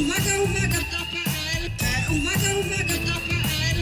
Uwaga, 0.00 0.32
uwaga, 0.44 0.80
to 0.92 1.00
PL. 1.12 1.64
Uwaga, 2.16 2.50
uwaga, 2.60 2.94
to 3.06 3.16
PL. 3.28 3.78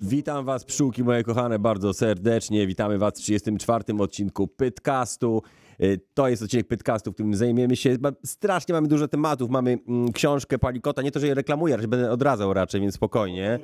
Witam 0.00 0.44
Was, 0.44 0.64
pszczółki 0.64 1.04
moje 1.04 1.22
kochane, 1.22 1.58
bardzo 1.58 1.94
serdecznie. 1.94 2.66
Witamy 2.66 2.98
Was 2.98 3.14
w 3.14 3.16
34. 3.16 3.84
odcinku 3.98 4.48
Pytcastu. 4.48 5.42
Y, 5.82 6.00
To 6.14 6.28
jest 6.28 6.42
odcinek 6.42 6.68
Pytcastu, 6.68 7.10
w 7.10 7.14
którym 7.14 7.34
zajmiemy 7.34 7.76
się. 7.76 7.96
Strasznie 8.24 8.74
mamy 8.74 8.88
dużo 8.88 9.08
tematów. 9.08 9.50
Mamy 9.50 9.78
mm, 9.88 10.12
książkę 10.12 10.58
Palikota. 10.58 11.02
Nie 11.02 11.10
to, 11.10 11.20
że 11.20 11.26
je 11.26 11.34
reklamuję, 11.34 11.76
raczej 11.76 11.88
będę 11.88 12.10
odradzał 12.10 12.54
raczej, 12.54 12.80
więc 12.80 12.94
spokojnie. 12.94 13.58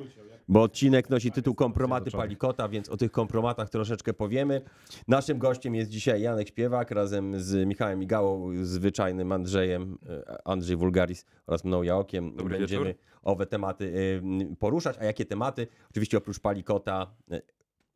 Bo 0.49 0.61
odcinek 0.63 1.09
nosi 1.09 1.31
tytuł 1.31 1.55
Kompromaty 1.55 2.11
Palikota, 2.11 2.69
więc 2.69 2.89
o 2.89 2.97
tych 2.97 3.11
kompromatach 3.11 3.69
troszeczkę 3.69 4.13
powiemy. 4.13 4.61
Naszym 5.07 5.37
gościem 5.39 5.75
jest 5.75 5.89
dzisiaj 5.91 6.21
Janek 6.21 6.47
Śpiewak 6.47 6.91
razem 6.91 7.39
z 7.39 7.67
Michałem 7.67 7.99
Migałą, 7.99 8.49
zwyczajnym 8.61 9.31
Andrzejem, 9.31 9.97
y, 10.29 10.43
Andrzej 10.45 10.75
Wulgaris 10.77 11.25
oraz 11.47 11.63
mną 11.63 11.83
Jaokiem. 11.83 12.35
Dobry 12.35 12.57
Będziemy 12.59 12.85
wieczór. 12.85 13.01
owe 13.23 13.45
tematy 13.45 13.85
y, 13.85 14.55
poruszać. 14.59 14.97
A 14.99 15.05
jakie 15.05 15.25
tematy? 15.25 15.67
Oczywiście 15.89 16.17
oprócz 16.17 16.39
Palikota 16.39 17.07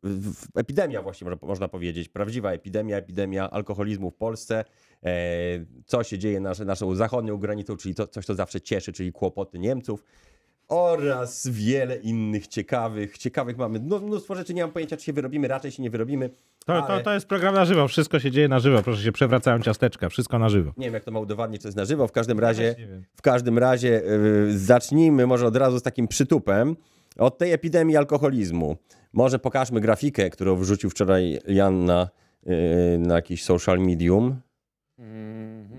w- 0.02 0.58
epidemia 0.58 1.02
właśnie 1.02 1.26
można, 1.42 1.68
powiedzieć, 1.68 2.08
prawdziwa 2.08 2.52
epidemia, 2.52 2.96
epidemia 2.96 3.50
alkoholizmu 3.50 4.10
w 4.10 4.16
Polsce, 4.16 4.64
e, 5.02 5.10
co 5.86 6.02
się 6.04 6.18
dzieje 6.18 6.40
nasz, 6.40 6.58
naszą 6.58 6.94
zachodnią 6.94 7.36
granicą, 7.38 7.76
czyli 7.76 7.94
to, 7.94 8.06
coś, 8.06 8.24
co 8.26 8.34
zawsze 8.34 8.60
cieszy, 8.60 8.92
czyli 8.92 9.12
kłopoty 9.12 9.58
Niemców 9.58 10.04
oraz 10.68 11.48
wiele 11.48 11.96
innych 11.96 12.46
ciekawych, 12.46 13.18
ciekawych 13.18 13.56
mamy 13.56 13.80
no, 13.82 14.00
mnóstwo 14.00 14.34
rzeczy, 14.34 14.54
nie 14.54 14.62
mam 14.62 14.72
pojęcia, 14.72 14.96
czy 14.96 15.04
się 15.04 15.12
wyrobimy, 15.12 15.48
raczej 15.48 15.70
się 15.70 15.82
nie 15.82 15.90
wyrobimy, 15.90 16.30
To, 16.66 16.72
ale 16.86 16.98
to, 16.98 17.04
to 17.04 17.14
jest 17.14 17.26
program 17.26 17.54
na 17.54 17.64
żywo, 17.64 17.88
wszystko 17.88 18.20
się 18.20 18.30
dzieje 18.30 18.48
na 18.48 18.58
żywo, 18.58 18.82
proszę 18.82 19.02
się 19.02 19.12
przewracają 19.12 19.60
ciasteczka, 19.60 20.08
wszystko 20.08 20.38
na 20.38 20.48
żywo. 20.48 20.72
nie 20.76 20.84
wiem, 20.86 20.94
jak 20.94 21.04
to 21.04 21.10
ma 21.10 21.20
udowadnić, 21.20 21.62
czy 21.62 21.68
jest 21.68 21.76
na 21.76 21.84
żywo, 21.84 22.08
w 22.08 22.12
każdym 22.12 22.40
razie, 22.40 22.76
w 23.16 23.22
każdym 23.22 23.58
razie 23.58 24.02
y, 24.48 24.58
zacznijmy 24.58 25.26
może 25.26 25.46
od 25.46 25.56
razu 25.56 25.78
z 25.78 25.82
takim 25.82 26.08
przytupem 26.08 26.76
od 27.18 27.38
tej 27.38 27.52
epidemii 27.52 27.96
alkoholizmu. 27.96 28.76
Może 29.12 29.38
pokażmy 29.38 29.80
grafikę, 29.80 30.30
którą 30.30 30.56
wrzucił 30.56 30.90
wczoraj 30.90 31.38
Jan 31.48 31.84
na, 31.84 32.08
y, 32.46 32.98
na 32.98 33.14
jakiś 33.14 33.44
social 33.44 33.78
medium. 33.80 34.40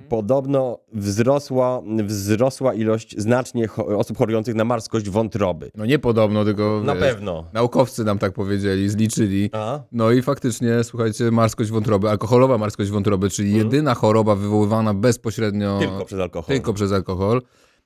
Podobno 0.10 0.80
wzrosła, 0.94 1.82
wzrosła 2.04 2.74
ilość 2.74 3.16
znacznie 3.18 3.68
osób 3.98 4.18
chorujących 4.18 4.56
na 4.56 4.66
marskość 4.66 5.10
wątroby. 5.10 5.72
No 5.76 5.86
nie 5.86 6.00
podobno, 6.00 6.46
tylko 6.46 6.82
Na 6.86 6.96
wiesz, 6.96 7.04
pewno. 7.04 7.46
naukowcy 7.54 8.04
nam 8.04 8.20
tak 8.20 8.34
powiedzieli, 8.34 8.90
zliczyli. 8.90 9.50
No 9.92 10.12
i 10.12 10.22
faktycznie, 10.22 10.84
słuchajcie, 10.84 11.32
marskość 11.32 11.72
wątroby, 11.72 12.10
alkoholowa 12.10 12.58
marskość 12.58 12.90
wątroby, 12.92 13.30
czyli 13.30 13.54
jedyna 13.54 13.94
choroba 13.94 14.36
wywoływana 14.36 14.94
bezpośrednio 14.94 15.80
Tylko 15.80 16.06
przez 16.06 16.20
alkohol. 16.20 16.48
tylko 16.56 16.74
przez 16.74 16.92
alkohol. 16.92 17.42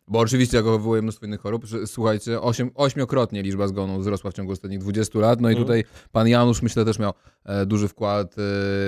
Bo 0.10 0.20
oczywiście 0.20 0.58
alkohol 0.58 0.78
wywołuje 0.80 1.02
mnóstwo 1.02 1.26
innych 1.26 1.42
chorób. 1.42 1.66
że- 1.66 1.88
Słuchajcie, 1.88 2.42
osiem, 2.42 2.72
ośmiokrotnie 2.76 3.42
liczba 3.44 3.68
zgonów 3.68 4.00
wzrosła 4.02 4.32
w 4.32 4.34
ciągu 4.34 4.52
ostatnich 4.52 4.80
20 4.80 5.20
lat. 5.20 5.42
No 5.42 5.50
i 5.50 5.54
tutaj 5.56 5.84
pan 6.12 6.28
Janusz, 6.28 6.62
myślę, 6.62 6.86
też 6.86 7.00
miał 7.00 7.14
e, 7.46 7.66
duży 7.66 7.88
wkład 7.88 8.32
e, 8.34 8.36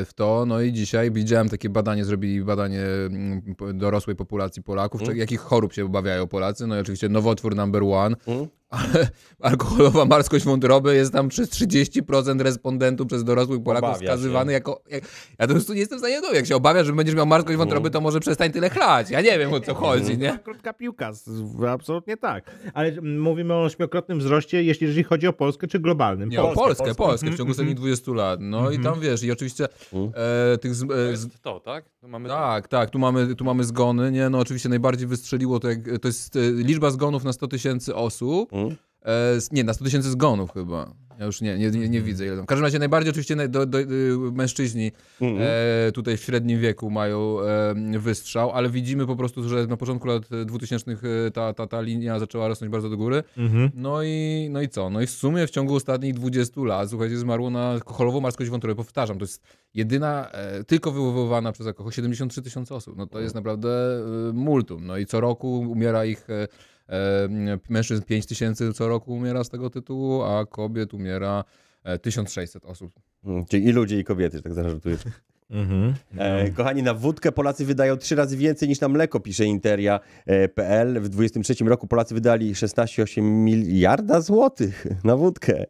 w 0.06 0.10
to. 0.16 0.46
No 0.46 0.62
i 0.62 0.74
dzisiaj 0.74 1.12
widziałem 1.12 1.50
takie 1.50 1.70
badanie, 1.70 2.06
zrobili 2.06 2.44
badanie 2.44 2.82
mm, 3.06 3.42
dorosłej 3.74 4.16
populacji 4.16 4.64
Polaków, 4.64 5.02
czy 5.02 5.18
jakich 5.18 5.40
chorób 5.42 5.74
się 5.74 5.86
obawiają 5.86 6.28
Polacy. 6.28 6.68
No 6.68 6.78
i 6.78 6.80
oczywiście 6.80 7.10
nowotwór 7.10 7.56
number 7.56 7.84
one. 7.84 8.16
Mm. 8.28 8.48
Ale 8.72 9.10
alkoholowa 9.40 10.06
marskość 10.06 10.46
wątroby 10.46 10.96
jest 10.96 11.14
tam 11.14 11.30
przez 11.30 11.50
30% 11.50 12.42
respondentów 12.42 13.08
przez 13.08 13.24
dorosłych 13.24 13.64
Polaków 13.64 13.90
Obawia 13.90 14.08
wskazywany 14.08 14.50
się. 14.50 14.54
jako... 14.54 14.82
Jak, 14.90 15.04
ja 15.40 15.48
po 15.48 15.54
prostu 15.54 15.74
nie 15.74 15.80
jestem 15.80 15.98
w 15.98 16.02
stanie. 16.02 16.22
Jak 16.34 16.46
się 16.46 16.56
obawiasz, 16.56 16.88
że 16.88 16.94
będziesz 16.94 17.16
miał 17.16 17.26
marskość 17.26 17.58
wątroby, 17.58 17.82
Mm. 17.82 17.92
to 17.94 18.02
może 18.02 18.20
przestań 18.20 18.52
tyle 18.52 18.70
chlać. 18.70 19.10
Ja 19.10 19.22
nie 19.22 19.40
wiem, 19.40 19.54
o 19.54 19.60
co 19.60 19.74
chodzi, 19.74 20.18
nie? 20.18 20.40
Krótka 20.44 20.74
piłka, 20.74 21.12
absolutnie 21.70 22.18
tak. 22.18 22.52
Ale 22.74 23.02
mówimy 23.02 23.54
o 23.54 23.64
ośmiokrotnym 23.64 24.20
wzroście, 24.20 24.64
jeśli 24.64 24.88
jeżeli 24.88 25.04
chodzi 25.04 25.28
o 25.28 25.34
Polskę 25.34 25.68
czy 25.68 25.80
globalnym. 25.80 26.30
Nie, 26.30 26.42
o 26.42 26.44
Polskę, 26.44 26.64
Polskę, 26.64 26.84
Polskę. 26.84 26.96
Polskę, 27.06 27.32
w 27.32 27.38
ciągu 27.38 27.52
ostatnich 27.52 27.76
20 27.76 28.12
lat. 28.12 28.40
No 28.44 28.72
i 28.72 28.80
tam 28.80 29.00
wiesz, 29.00 29.24
i 29.24 29.32
oczywiście 29.32 29.68
e, 30.54 30.58
tych 30.58 30.76
z, 30.76 30.88
To 30.88 30.96
e, 30.96 31.18
z, 31.18 31.24
jest 31.24 31.42
to, 31.42 31.60
tak? 31.60 31.86
To 32.02 32.08
mamy 32.08 32.30
Tak, 32.30 32.68
tak, 32.68 32.90
tu 32.90 33.00
mamy, 33.00 33.36
tu 33.36 33.44
mamy 33.46 33.64
zgony, 33.64 34.12
nie, 34.12 34.30
no 34.30 34.40
oczywiście 34.40 34.70
najbardziej 34.70 35.08
wystrzeliło 35.08 35.60
to, 35.60 35.70
jak, 35.70 35.80
to 36.02 36.08
jest 36.08 36.36
e, 36.36 36.40
liczba 36.52 36.92
zgonów 36.92 37.24
na 37.24 37.34
100 37.34 37.48
tysięcy 37.48 37.96
osób, 37.96 38.52
Mm. 38.66 38.76
e, 39.06 39.38
nie, 39.52 39.64
na 39.64 39.74
100 39.74 39.86
tysięcy 39.86 40.10
zgonów 40.12 40.52
chyba, 40.54 40.94
ja 41.20 41.26
już 41.26 41.42
nie, 41.42 41.58
nie, 41.58 41.72
nie, 41.72 41.90
nie 41.90 42.02
widzę 42.02 42.26
ile 42.26 42.36
tam. 42.36 42.44
W 42.44 42.48
każdym 42.48 42.66
razie 42.66 42.80
najbardziej 42.80 43.10
oczywiście 43.12 43.36
naj- 43.36 43.48
do, 43.48 43.66
do, 43.66 43.80
y, 43.80 43.86
mężczyźni 44.34 44.92
e, 45.22 45.92
tutaj 45.94 46.18
w 46.18 46.22
średnim 46.24 46.60
wieku 46.60 46.90
mają 46.90 47.38
e, 47.42 48.00
wystrzał, 48.00 48.52
ale 48.52 48.70
widzimy 48.70 49.08
po 49.08 49.16
prostu, 49.16 49.50
że 49.50 49.68
na 49.68 49.78
początku 49.78 50.08
lat 50.08 50.24
2000 50.46 50.92
e, 50.92 51.32
ta, 51.32 51.54
ta, 51.54 51.68
ta 51.68 51.82
linia 51.82 52.20
zaczęła 52.20 52.48
rosnąć 52.48 52.72
bardzo 52.72 52.90
do 52.90 52.98
góry, 52.98 53.24
Mhm. 53.38 53.72
no 53.76 54.04
i, 54.04 54.48
no 54.52 54.62
i 54.62 54.70
co? 54.70 54.90
No 54.90 55.02
i 55.02 55.08
w 55.08 55.12
sumie 55.12 55.48
w 55.48 55.50
ciągu 55.50 55.76
ostatnich 55.76 56.14
20 56.14 56.62
lat, 56.62 56.90
słuchajcie, 56.90 57.18
zmarło 57.18 57.50
na 57.50 57.70
alkoholową 57.70 58.20
marskość 58.22 58.50
wątroby. 58.50 58.76
Powtarzam, 58.76 59.18
to 59.20 59.24
jest 59.24 59.44
jedyna 59.74 60.30
e, 60.32 60.64
tylko 60.64 60.92
wywoływana 60.92 61.52
przez 61.52 61.68
alkohol 61.68 61.92
73 61.92 62.42
tysiące 62.42 62.76
osób. 62.76 62.98
No 62.98 63.08
to 63.08 63.20
jest 63.20 63.36
naprawdę 63.36 63.70
e, 64.30 64.34
multum. 64.34 64.86
No 64.88 64.98
i 64.98 65.06
co 65.06 65.22
roku 65.22 65.60
umiera 65.60 66.06
ich 66.06 66.30
e, 66.30 66.48
mężczyzn 67.70 68.04
5 68.04 68.26
tysięcy 68.26 68.74
co 68.74 68.88
roku 68.88 69.14
umiera 69.14 69.44
z 69.44 69.50
tego 69.50 69.70
tytułu, 69.70 70.24
a 70.24 70.46
kobiet 70.46 70.94
umiera 70.94 71.44
e, 71.84 72.00
1600 72.00 72.66
osób. 72.66 72.94
Mm, 73.24 73.46
Czyli 73.46 73.66
i 73.66 73.72
ludzie, 73.72 74.00
i 74.00 74.04
kobiety, 74.04 74.38
że 74.38 74.44
tak 74.44 74.54
zażartuję. 74.54 74.98
Mhm. 75.52 75.94
E, 76.18 76.50
kochani, 76.50 76.84
na 76.84 76.94
wódkę 76.94 77.32
Polacy 77.32 77.66
wydają 77.66 77.98
trzy 77.98 78.16
razy 78.16 78.38
więcej 78.38 78.70
niż 78.70 78.80
na 78.82 78.88
mleko, 78.90 79.20
pisze 79.20 79.46
Interia.pl. 79.46 80.94
W 81.02 81.10
2023 81.10 81.66
roku 81.66 81.88
Polacy 81.88 82.14
wydali 82.14 82.54
16,8 82.54 83.22
miliarda 83.22 84.22
złotych 84.22 84.88
na 85.04 85.16
wódkę. 85.18 85.66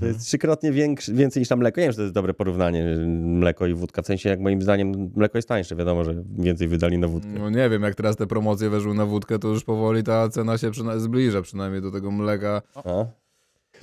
To 0.00 0.06
jest 0.06 0.20
trzykrotnie 0.20 0.72
większy, 0.72 1.14
więcej 1.14 1.40
niż 1.40 1.50
na 1.50 1.56
mleko. 1.56 1.80
Nie 1.80 1.84
wiem, 1.86 1.92
czy 1.92 1.96
to 1.96 2.02
jest 2.02 2.14
dobre 2.14 2.34
porównanie, 2.34 2.84
mleko 3.22 3.66
i 3.66 3.74
wódka. 3.74 4.02
W 4.02 4.06
sensie, 4.06 4.28
jak 4.28 4.40
moim 4.40 4.62
zdaniem, 4.62 5.10
mleko 5.16 5.38
jest 5.38 5.48
tańsze. 5.48 5.76
Wiadomo, 5.76 6.04
że 6.04 6.14
więcej 6.38 6.68
wydali 6.68 6.98
na 6.98 7.08
wódkę. 7.08 7.30
No 7.38 7.50
nie 7.50 7.70
wiem, 7.70 7.82
jak 7.82 7.94
teraz 7.94 8.16
te 8.16 8.26
promocje 8.26 8.70
weszły 8.70 8.94
na 8.94 9.06
wódkę, 9.06 9.38
to 9.38 9.48
już 9.48 9.64
powoli 9.64 10.02
ta 10.02 10.28
cena 10.28 10.58
się 10.58 10.70
przyna- 10.70 10.98
zbliża 10.98 11.42
przynajmniej 11.42 11.82
do 11.82 11.90
tego 11.90 12.10
mleka. 12.10 12.62
A? 12.74 13.04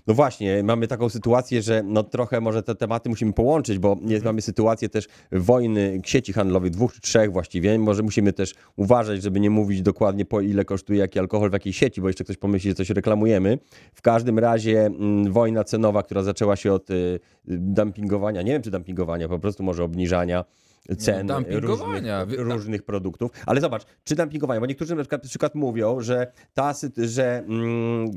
No 0.07 0.13
właśnie, 0.13 0.63
mamy 0.63 0.87
taką 0.87 1.09
sytuację, 1.09 1.61
że 1.61 1.83
no 1.85 2.03
trochę 2.03 2.41
może 2.41 2.63
te 2.63 2.75
tematy 2.75 3.09
musimy 3.09 3.33
połączyć, 3.33 3.79
bo 3.79 3.97
jest, 4.01 4.25
mamy 4.25 4.41
sytuację 4.41 4.89
też 4.89 5.07
wojny 5.31 6.01
sieci 6.05 6.33
handlowych, 6.33 6.71
dwóch 6.71 6.93
czy 6.93 7.01
trzech 7.01 7.31
właściwie. 7.31 7.79
Może 7.79 8.03
musimy 8.03 8.33
też 8.33 8.53
uważać, 8.75 9.23
żeby 9.23 9.39
nie 9.39 9.49
mówić 9.49 9.81
dokładnie 9.81 10.25
po 10.25 10.41
ile 10.41 10.65
kosztuje 10.65 10.99
jaki 10.99 11.19
alkohol 11.19 11.49
w 11.49 11.53
jakiej 11.53 11.73
sieci, 11.73 12.01
bo 12.01 12.07
jeszcze 12.07 12.23
ktoś 12.23 12.37
pomyśli, 12.37 12.69
że 12.69 12.75
coś 12.75 12.89
reklamujemy. 12.89 13.57
W 13.93 14.01
każdym 14.01 14.39
razie 14.39 14.85
mm, 14.85 15.31
wojna 15.31 15.63
cenowa, 15.63 16.03
która 16.03 16.23
zaczęła 16.23 16.55
się 16.55 16.73
od 16.73 16.89
y, 16.89 17.19
dumpingowania, 17.47 18.41
nie 18.41 18.51
wiem 18.51 18.61
czy 18.61 18.71
dumpingowania, 18.71 19.29
po 19.29 19.39
prostu 19.39 19.63
może 19.63 19.83
obniżania 19.83 20.45
cen 20.97 21.27
No, 21.27 21.35
dumpingowania. 21.41 22.23
różnych, 22.23 22.39
różnych 22.39 22.83
produktów. 22.83 23.31
Ale 23.45 23.61
zobacz, 23.61 23.83
czy 24.03 24.15
dumpingowania, 24.15 24.59
bo 24.59 24.65
niektórzy 24.65 24.95
na 24.95 25.01
przykład, 25.01 25.21
przykład 25.21 25.55
mówią, 25.55 26.01
że 26.01 26.31
ta, 26.53 26.73
że 26.97 27.37
mm, 27.37 28.11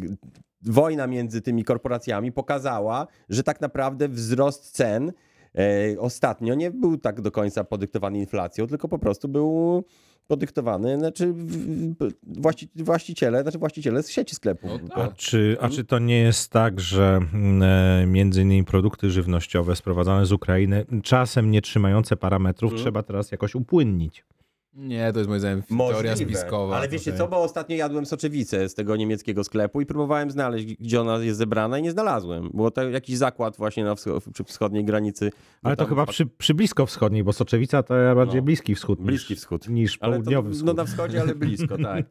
wojna 0.63 1.07
między 1.07 1.43
tymi 1.43 1.65
korporacjami 1.65 2.33
pokazała, 2.33 3.07
że 3.29 3.43
tak 3.43 3.61
naprawdę 3.61 4.09
wzrost 4.09 4.71
cen 4.71 5.13
e, 5.55 6.01
ostatnio 6.01 6.55
nie 6.55 6.71
był 6.71 6.99
tak 6.99 7.21
do 7.21 7.31
końca 7.31 7.65
podyktowany 7.65 8.19
inflacją, 8.19 8.67
tylko 8.67 8.89
po 8.89 8.99
prostu 8.99 9.29
był 9.29 9.85
podyktowany, 10.27 10.99
znaczy 10.99 11.35
właści, 12.23 12.69
właściciele, 12.77 13.43
znaczy 13.43 13.59
właściciele 13.59 14.03
z 14.03 14.11
sieci 14.11 14.35
sklepów. 14.35 14.71
No. 14.89 14.95
A 14.95 15.09
czy, 15.09 15.57
a 15.61 15.69
czy 15.69 15.85
to 15.85 15.99
nie 15.99 16.19
jest 16.19 16.51
tak, 16.51 16.81
że 16.81 17.21
mm, 17.35 17.63
e, 17.63 18.07
między 18.07 18.43
innymi 18.43 18.65
produkty 18.65 19.11
żywnościowe 19.11 19.77
sprowadzane 19.77 20.27
z 20.27 20.33
Ukrainy, 20.33 20.85
czasem 21.03 21.51
nie 21.51 21.63
trzymające 21.63 22.17
parametrów, 22.17 22.75
trzeba 22.75 23.03
teraz 23.03 23.33
jakoś 23.33 23.55
upłynnić? 23.55 24.25
Nie, 24.77 25.13
to 25.13 25.19
jest 25.19 25.29
moim 25.29 25.41
zdaniem 25.41 25.63
teoria 25.63 26.17
spiskowa. 26.17 26.77
Ale 26.77 26.89
wiecie 26.89 27.13
tutaj. 27.13 27.19
co, 27.27 27.29
bo 27.31 27.43
ostatnio 27.43 27.77
jadłem 27.77 28.07
soczewicę 28.07 28.69
z 28.69 28.75
tego 28.75 28.97
niemieckiego 28.97 29.45
sklepu 29.45 29.81
i 29.81 29.87
próbowałem 29.87 30.31
znaleźć, 30.31 30.67
gdzie 30.67 31.01
ona 31.01 31.19
jest 31.19 31.39
zebrana 31.39 31.79
i 31.79 31.83
nie 31.83 31.91
znalazłem. 31.91 32.51
Było 32.55 32.71
to 32.71 32.89
jakiś 32.91 33.17
zakład 33.17 33.57
właśnie 33.57 33.85
na 33.85 33.95
przy 33.95 34.45
wschodniej 34.47 34.85
granicy. 34.85 35.31
Ale 35.63 35.77
to 35.77 35.87
chyba 35.87 36.07
przy, 36.07 36.27
przy 36.27 36.55
blisko 36.55 36.87
wschodniej, 36.87 37.25
bo 37.25 37.33
Soczewica 37.33 37.83
to 37.83 37.95
bardziej 38.15 38.41
No. 38.41 38.45
Bliski 38.45 38.75
Wschód 38.75 38.99
niż, 38.99 39.07
Bliski 39.07 39.37
Wschód. 39.37 39.69
niż 39.69 39.99
Ale 40.01 40.13
to, 40.13 40.23
południowy 40.23 40.49
no 40.49 40.55
wschód. 40.55 40.77
na 40.77 40.85
wschodzie, 40.85 41.21
ale 41.21 41.35
blisko, 41.35 41.79
tak. 41.93 42.07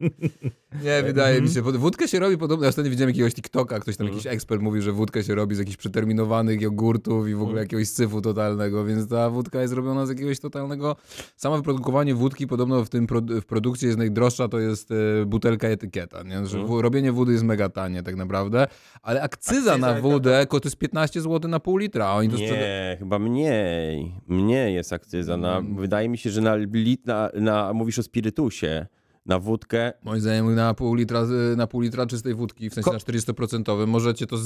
Nie, 0.84 1.02
wydaje 1.02 1.40
mi 1.42 1.48
się. 1.48 1.62
Pod- 1.62 1.76
Wódkę 1.76 2.08
się 2.08 2.18
robi 2.18 2.38
podobno. 2.38 2.64
Ja 2.64 2.68
ostatnio 2.68 2.90
widziałem 2.90 3.10
jakiegoś 3.10 3.34
TikToka, 3.34 3.80
ktoś 3.80 3.96
tam 3.96 4.06
jakiś 4.06 4.26
ekspert 4.26 4.62
mówił, 4.62 4.82
że 4.82 4.92
wódkę 4.92 5.24
się 5.24 5.34
robi 5.34 5.54
z 5.54 5.58
jakichś 5.58 5.76
przeterminowanych 5.76 6.60
jogurtów 6.60 7.28
i 7.28 7.34
w 7.34 7.42
ogóle 7.42 7.60
jakiegoś 7.62 7.88
syfu 7.88 8.20
totalnego, 8.20 8.84
więc 8.84 9.08
ta 9.08 9.30
wódka 9.30 9.62
jest 9.62 9.74
robiona 9.74 10.06
z 10.06 10.08
jakiegoś 10.08 10.40
totalnego. 10.40 10.96
Samo 11.36 11.56
wyprodukowanie 11.56 12.14
wódki 12.14 12.46
podobno 12.56 12.84
w 12.84 12.88
tym 12.88 13.06
produ- 13.06 13.40
w 13.40 13.46
produkcji 13.46 13.86
jest 13.86 13.98
najdroższa, 13.98 14.48
to 14.48 14.58
jest 14.58 14.90
e, 14.90 15.26
butelka 15.26 15.68
etykieta, 15.68 16.22
nie? 16.22 16.46
Że 16.46 16.64
w- 16.64 16.80
robienie 16.80 17.12
wody 17.12 17.32
jest 17.32 17.44
mega 17.44 17.68
tanie 17.68 18.02
tak 18.02 18.16
naprawdę, 18.16 18.66
ale 19.02 19.22
akcyza, 19.22 19.70
Akcyza 19.72 19.78
na 19.94 20.00
wodę 20.00 20.46
to 20.50 20.60
jest 20.64 20.76
15 20.78 21.20
zł 21.20 21.50
na 21.50 21.60
pół 21.60 21.76
litra, 21.76 22.06
a 22.06 22.14
oni 22.14 22.28
to 22.28 22.36
sprzedają. 22.36 22.62
Nie, 22.66 22.96
chyba 22.98 23.18
mniej. 23.18 24.12
Mniej 24.28 24.74
jest 24.74 24.92
akcyza. 24.92 25.36
Na, 25.36 25.56
Mm. 25.58 25.76
wydaje 25.76 26.08
mi 26.08 26.18
się, 26.18 26.30
że 26.30 26.40
na, 26.40 26.56
lit, 26.56 27.06
na, 27.06 27.30
na 27.34 27.72
mówisz 27.72 27.98
o 27.98 28.02
spirytusie, 28.02 28.86
na 29.26 29.38
wódkę. 29.38 29.92
Moim 30.04 30.20
zdaniem 30.20 30.54
na 30.54 30.74
pół 30.74 30.94
litra, 30.94 31.22
na 31.56 31.66
pół 31.66 31.80
litra 31.80 32.06
czystej 32.06 32.34
wódki, 32.34 32.70
w 32.70 32.74
sensie 32.74 32.84
Ko- 32.90 32.92
na 32.92 32.98
40%, 32.98 33.86
możecie 33.86 34.26
to 34.26 34.36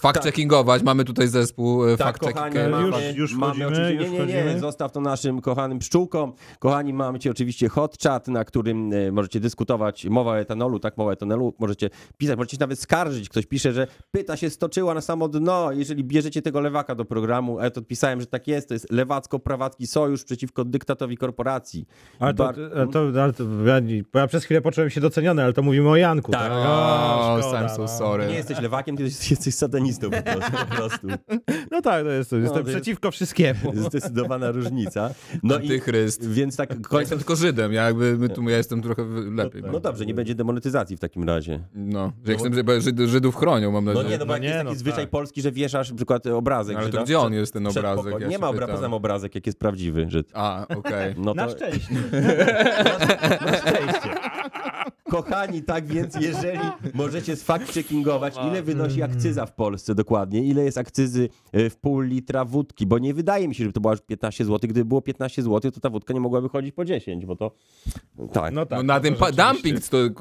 fact-checkingować, 0.00 0.82
mamy 0.82 1.04
tutaj 1.04 1.28
zespół 1.28 1.84
e, 1.88 1.96
Tak, 1.96 2.18
fact-check. 2.18 2.32
kochani, 2.32 2.56
Już- 2.56 2.90
mamy, 2.90 3.12
już 3.16 3.34
mamy 3.34 3.66
oczywiście, 3.66 3.94
już 3.94 4.10
nie, 4.10 4.26
nie, 4.26 4.44
nie, 4.54 4.58
zostaw 4.60 4.92
to 4.92 5.00
naszym 5.00 5.40
kochanym 5.40 5.78
pszczółkom. 5.78 6.32
Kochani, 6.58 6.92
mamy 6.92 7.18
ci 7.18 7.30
oczywiście 7.30 7.68
hot 7.68 7.96
chat, 8.02 8.28
na 8.28 8.44
którym 8.44 8.92
e, 8.92 9.12
możecie 9.12 9.40
dyskutować, 9.40 10.04
mowa 10.06 10.30
o 10.30 10.38
etanolu, 10.38 10.78
tak, 10.78 10.96
mowa 10.96 11.10
o 11.10 11.12
etanolu, 11.12 11.54
możecie 11.58 11.90
pisać, 12.16 12.36
możecie 12.36 12.56
się 12.56 12.60
nawet 12.60 12.80
skarżyć. 12.80 13.28
Ktoś 13.28 13.46
pisze, 13.46 13.72
że 13.72 13.86
pyta 14.10 14.36
się 14.36 14.50
stoczyła 14.50 14.94
na 14.94 15.00
samo 15.00 15.28
dno, 15.28 15.72
jeżeli 15.72 16.04
bierzecie 16.04 16.42
tego 16.42 16.60
lewaka 16.60 16.94
do 16.94 17.04
programu, 17.04 17.58
a 17.58 17.64
ja 17.64 17.70
to 17.70 17.80
odpisałem, 17.80 18.20
że 18.20 18.26
tak 18.26 18.48
jest, 18.48 18.68
to 18.68 18.74
jest 18.74 18.90
lewacko-prawacki 18.92 19.86
sojusz 19.86 20.24
przeciwko 20.24 20.64
dyktatowi 20.64 21.16
korporacji. 21.16 21.86
Ale 22.18 22.34
to, 22.34 22.44
Bar- 22.44 22.56
ale 22.76 22.86
to, 22.88 23.22
ale 23.22 23.32
to 23.32 23.44
ja, 23.66 23.80
nie- 23.80 24.04
bo 24.12 24.18
ja 24.18 24.26
przez 24.26 24.44
chwilę 24.44 24.60
poczułem 24.60 24.90
się 24.90 25.00
doceniony, 25.00 25.42
ale 25.44 25.52
to 25.52 25.62
mówimy 25.62 25.88
o 25.88 25.96
Janku. 25.96 26.32
Tak. 26.32 26.42
Tak. 26.42 26.52
O, 26.66 27.38
szkoda, 27.42 27.66
I'm 27.66 27.68
so 27.68 27.82
no. 27.82 27.88
sorry. 27.88 28.26
Nie 28.26 28.34
jesteś 28.34 28.60
lewakiem, 28.60 28.96
ty 28.96 29.02
jesteś, 29.02 29.54
satanistą 29.54 30.10
po 30.10 30.22
prostu. 30.22 30.52
Po 30.68 30.76
prostu. 30.76 31.06
No 31.70 31.80
tak, 31.82 32.04
to 32.04 32.10
jest, 32.10 32.32
jestem 32.32 32.52
to 32.52 32.58
jest- 32.58 32.70
przeciwko 32.70 33.10
wszystkiemu. 33.10 33.72
Zdecydowana 33.74 34.50
różnica. 34.50 35.10
No 35.42 35.54
i, 35.58 35.62
Antychryst. 35.62 36.28
więc 36.30 36.56
tak 36.56 36.70
Ja 36.70 36.76
kończąc 36.76 37.00
jestem 37.00 37.18
tylko 37.18 37.36
Żydem, 37.36 37.72
ja 37.72 37.82
jakby 37.84 38.18
my 38.18 38.28
tu, 38.28 38.42
ja 38.48 38.56
jestem 38.56 38.82
trochę 38.82 39.04
lepiej. 39.36 39.62
No 39.72 39.80
dobrze, 39.80 40.06
nie 40.06 40.14
będzie 40.14 40.34
demonetyzacji 40.34 40.96
w 40.96 41.00
takim 41.00 41.24
razie. 41.24 41.60
No, 41.74 42.12
że 42.26 42.34
chcę, 42.34 42.54
żeby 42.54 42.80
Żyd, 42.80 42.98
Żydów 42.98 43.36
chronią, 43.36 43.70
mam 43.72 43.84
No 43.84 43.92
nadzieję. 43.92 44.10
nie, 44.10 44.18
no 44.18 44.26
bo 44.26 44.28
No 44.28 44.34
jak 44.34 44.42
nie, 44.42 44.48
jest 44.48 44.58
taki 44.58 44.70
no 44.70 44.74
zwyczaj 44.74 45.04
tak. 45.04 45.10
polski, 45.10 45.42
że 45.42 45.52
wieszasz 45.52 45.90
na 45.90 45.96
przykład 45.96 46.26
obrazek. 46.26 46.76
Ale 46.76 46.86
to 46.86 46.92
Żyda 46.92 47.04
gdzie 47.04 47.18
on 47.18 47.32
jest, 47.32 47.52
ten 47.52 47.66
obrazek? 47.66 48.14
Ja 48.20 48.26
nie 48.28 48.38
ma 48.38 48.48
obra, 48.48 48.60
pytam. 48.60 48.74
poznam 48.74 48.94
obrazek, 48.94 49.34
jak 49.34 49.46
jest 49.46 49.58
prawdziwy 49.58 50.06
Żyd. 50.10 50.30
A, 50.34 50.66
okej. 50.76 51.14
No 51.16 51.34
Na 51.34 51.46
to, 51.46 51.52
szczęście. 51.56 51.94
Na 53.46 53.56
szczęście. 53.56 54.01
yeah. 54.04 54.30
Kochani, 55.12 55.62
tak 55.62 55.86
więc 55.86 56.14
jeżeli 56.20 56.58
możecie 56.94 57.34
sfact-checkingować, 57.34 58.48
ile 58.48 58.62
wynosi 58.62 59.02
akcyza 59.02 59.46
w 59.46 59.54
Polsce 59.54 59.94
dokładnie, 59.94 60.42
ile 60.42 60.64
jest 60.64 60.78
akcyzy 60.78 61.28
e, 61.52 61.70
w 61.70 61.76
pół 61.76 62.00
litra 62.00 62.44
wódki, 62.44 62.86
bo 62.86 62.98
nie 62.98 63.14
wydaje 63.14 63.48
mi 63.48 63.54
się, 63.54 63.64
żeby 63.64 63.72
to 63.72 63.80
było 63.80 63.92
aż 63.92 64.00
15 64.00 64.44
zł. 64.44 64.58
Gdyby 64.62 64.84
było 64.84 65.02
15 65.02 65.42
zł, 65.42 65.70
to 65.70 65.80
ta 65.80 65.90
wódka 65.90 66.14
nie 66.14 66.20
mogłaby 66.20 66.48
chodzić 66.48 66.74
po 66.74 66.84
10, 66.84 67.26
bo 67.26 67.36
to... 67.36 67.50
Tak. 68.32 68.54
No 68.54 68.66
tak. 68.66 68.78
No 68.78 68.82
na 68.82 69.00
to 69.00 69.02
tym 69.04 69.14
dumping 69.36 69.88
to 69.88 69.98
y, 69.98 70.06
y, 70.06 70.12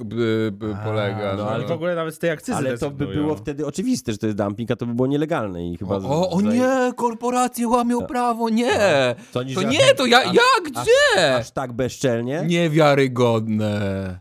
polega. 0.83 1.35
No, 1.37 1.43
no. 1.43 1.49
ale 1.49 1.65
w 1.67 1.71
ogóle 1.71 1.95
nawet 1.95 2.15
z 2.15 2.19
tej 2.19 2.29
akcyzy 2.29 2.57
Ale 2.57 2.77
to 2.77 2.91
by 2.91 3.07
było 3.07 3.35
wtedy 3.35 3.65
oczywiste, 3.65 4.11
że 4.11 4.17
to 4.17 4.25
jest 4.25 4.37
dumping, 4.37 4.71
a 4.71 4.75
to 4.75 4.85
by 4.85 4.93
było 4.93 5.07
nielegalne 5.07 5.67
i 5.67 5.77
chyba... 5.77 5.95
O, 5.95 6.01
o, 6.01 6.29
o 6.29 6.41
nie, 6.41 6.91
korporacje 6.95 7.67
łamią 7.67 8.01
prawo, 8.01 8.49
nie! 8.49 9.15
Sądzisz, 9.31 9.55
To 9.55 9.63
nie, 9.63 9.93
to 9.97 10.05
ja, 10.05 10.19
aż- 10.19 10.33
ja 10.33 10.41
aż- 10.41 10.71
gdzie? 10.71 11.35
Aż 11.35 11.51
tak 11.51 11.73
bezczelnie? 11.73 12.43
Niewiarygodne. 12.47 14.19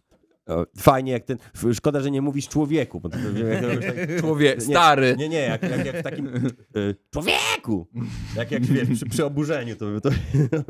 Fajnie 0.77 1.13
jak 1.13 1.25
ten. 1.25 1.39
Szkoda, 1.75 2.01
że 2.01 2.11
nie 2.11 2.23
mówisz 2.23 2.49
człowieku. 2.49 3.01
Bo 3.01 3.09
to, 3.09 3.17
nie, 4.41 4.61
stary. 4.61 5.15
Nie, 5.19 5.29
nie, 5.29 5.41
jak, 5.41 5.63
jak, 5.63 5.87
jak 5.87 5.97
w 5.97 6.03
takim. 6.03 6.27
y, 6.77 6.97
człowieku! 7.11 7.87
Jak, 8.37 8.51
jak 8.51 8.63
wiesz, 8.63 8.89
przy, 8.95 9.07
przy 9.07 9.25
oburzeniu 9.25 9.77
to 9.77 9.87
by, 9.87 10.01
to 10.01 10.11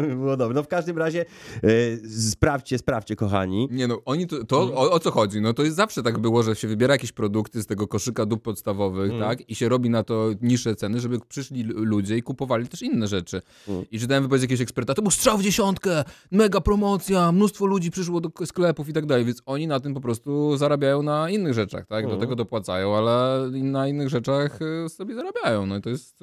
by 0.03 0.17
było 0.17 0.37
dobre. 0.37 0.55
No 0.55 0.63
w 0.63 0.69
każdym 0.69 0.99
razie 0.99 1.25
y, 1.65 2.01
sprawdźcie, 2.31 2.79
sprawdźcie, 2.79 3.17
kochani. 3.17 3.69
Nie 3.71 3.87
no, 3.87 4.03
oni 4.05 4.27
to, 4.27 4.45
to 4.45 4.61
o, 4.61 4.93
o 4.93 5.01
co 5.01 5.11
chodzi? 5.11 5.41
No 5.41 5.53
to 5.53 5.63
jest 5.63 5.77
zawsze 5.77 6.03
tak 6.03 6.19
było, 6.19 6.43
że 6.43 6.57
się 6.57 6.69
wybiera 6.69 6.95
jakieś 6.95 7.13
produkty 7.13 7.63
z 7.63 7.67
tego 7.67 7.89
koszyka 7.89 8.27
dóbr 8.27 8.43
podstawowych, 8.43 9.13
tak? 9.21 9.51
I 9.51 9.55
się 9.55 9.69
robi 9.69 9.91
na 9.91 10.03
to 10.03 10.31
niższe 10.43 10.77
ceny, 10.77 11.01
żeby 11.01 11.19
przyszli 11.29 11.63
ludzie 11.63 12.17
i 12.17 12.23
kupowali 12.23 12.69
też 12.69 12.83
inne 12.83 13.07
rzeczy. 13.09 13.43
I 13.91 14.01
czytałem 14.01 14.23
wypowiedź 14.23 14.43
jakiegoś 14.43 14.61
eksperta, 14.61 14.95
to 14.95 15.03
był 15.03 15.11
strzał 15.11 15.39
w 15.39 15.43
dziesiątkę, 15.43 16.05
mega 16.31 16.61
promocja, 16.61 17.33
mnóstwo 17.33 17.67
ludzi 17.67 17.91
przyszło 17.91 18.21
do 18.21 18.47
sklepów 18.47 18.89
i 18.89 18.93
tak 18.93 19.07
dalej, 19.07 19.25
więc 19.25 19.43
oni 19.47 19.67
na 19.71 19.81
tym 19.81 19.95
po 19.95 20.01
prostu 20.01 20.57
zarabiają 20.57 21.03
na 21.03 21.31
innych 21.31 21.55
rzeczach, 21.55 21.87
tak? 21.87 22.07
Do 22.09 22.17
tego 22.17 22.37
dopłacają, 22.37 22.97
ale 22.97 23.49
na 23.53 23.89
innych 23.89 24.09
rzeczach 24.09 24.59
y, 24.63 24.89
sobie 24.89 25.15
zarabiają. 25.15 25.67
No 25.67 25.77
i 25.77 25.81
to 25.81 25.91
jest... 25.91 26.21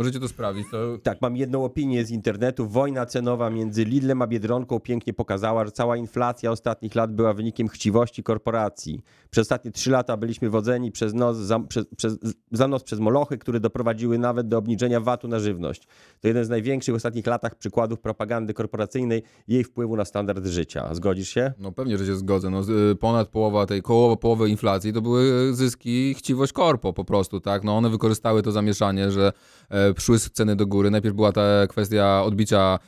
y, 0.00 0.04
Możecie 0.04 0.20
to 0.20 0.28
sprawdzić. 0.28 0.66
To... 0.70 0.98
Tak, 1.02 1.20
mam 1.20 1.36
jedną 1.36 1.64
opinię 1.64 2.04
z 2.04 2.10
internetu. 2.10 2.66
Wojna 2.68 3.06
cenowa 3.06 3.50
między 3.50 3.84
Lidlem 3.84 4.22
a 4.22 4.26
Biedronką 4.26 4.80
pięknie 4.80 5.12
pokazała, 5.12 5.64
że 5.64 5.72
cała 5.72 5.96
inflacja 5.96 6.50
ostatnich 6.50 6.94
lat 6.94 7.14
była 7.14 7.34
wynikiem 7.34 7.68
chciwości 7.68 8.22
korporacji. 8.22 9.02
Przez 9.30 9.42
ostatnie 9.42 9.70
trzy 9.70 9.90
lata 9.90 10.16
byliśmy 10.16 10.50
wodzeni 10.50 10.92
przez 10.92 11.14
nos, 11.14 11.36
za, 11.36 11.60
przez, 11.60 11.86
przez, 11.96 12.18
za 12.52 12.68
nos 12.68 12.82
przez 12.82 12.98
molochy, 12.98 13.38
które 13.38 13.60
doprowadziły 13.60 14.18
nawet 14.18 14.48
do 14.48 14.58
obniżenia 14.58 15.00
VAT-u 15.00 15.28
na 15.28 15.38
żywność. 15.38 15.86
To 16.20 16.28
jeden 16.28 16.44
z 16.44 16.48
największych 16.48 16.94
w 16.94 16.96
ostatnich 16.96 17.26
latach 17.26 17.54
przykładów 17.54 18.00
propagandy 18.00 18.54
korporacyjnej 18.54 19.22
i 19.48 19.54
jej 19.54 19.64
wpływu 19.64 19.96
na 19.96 20.04
standard 20.04 20.46
życia. 20.46 20.94
Zgodzisz 20.94 21.28
się? 21.28 21.52
No 21.58 21.72
pewnie, 21.72 21.98
że 21.98 22.06
się 22.06 22.16
zgodzę. 22.16 22.50
No, 22.50 22.62
y, 22.90 22.96
ponad 22.96 23.28
połowa 23.28 23.66
tej, 23.66 23.82
koło 23.82 24.16
połowy 24.16 24.50
inflacji 24.50 24.92
to 24.92 25.02
były 25.02 25.54
zyski 25.54 26.14
chciwość 26.14 26.52
korpo 26.52 26.92
po 26.92 27.04
prostu, 27.04 27.40
tak? 27.40 27.64
No 27.64 27.76
one 27.76 27.90
wykorzystały 27.90 28.42
to 28.42 28.52
zamieszanie, 28.52 29.10
że 29.10 29.32
e, 29.68 29.89
szły 29.98 30.18
ceny 30.18 30.56
do 30.56 30.66
góry. 30.66 30.90
Najpierw 30.90 31.16
była 31.16 31.32
ta 31.32 31.66
kwestia 31.68 32.22
odbicia 32.22 32.78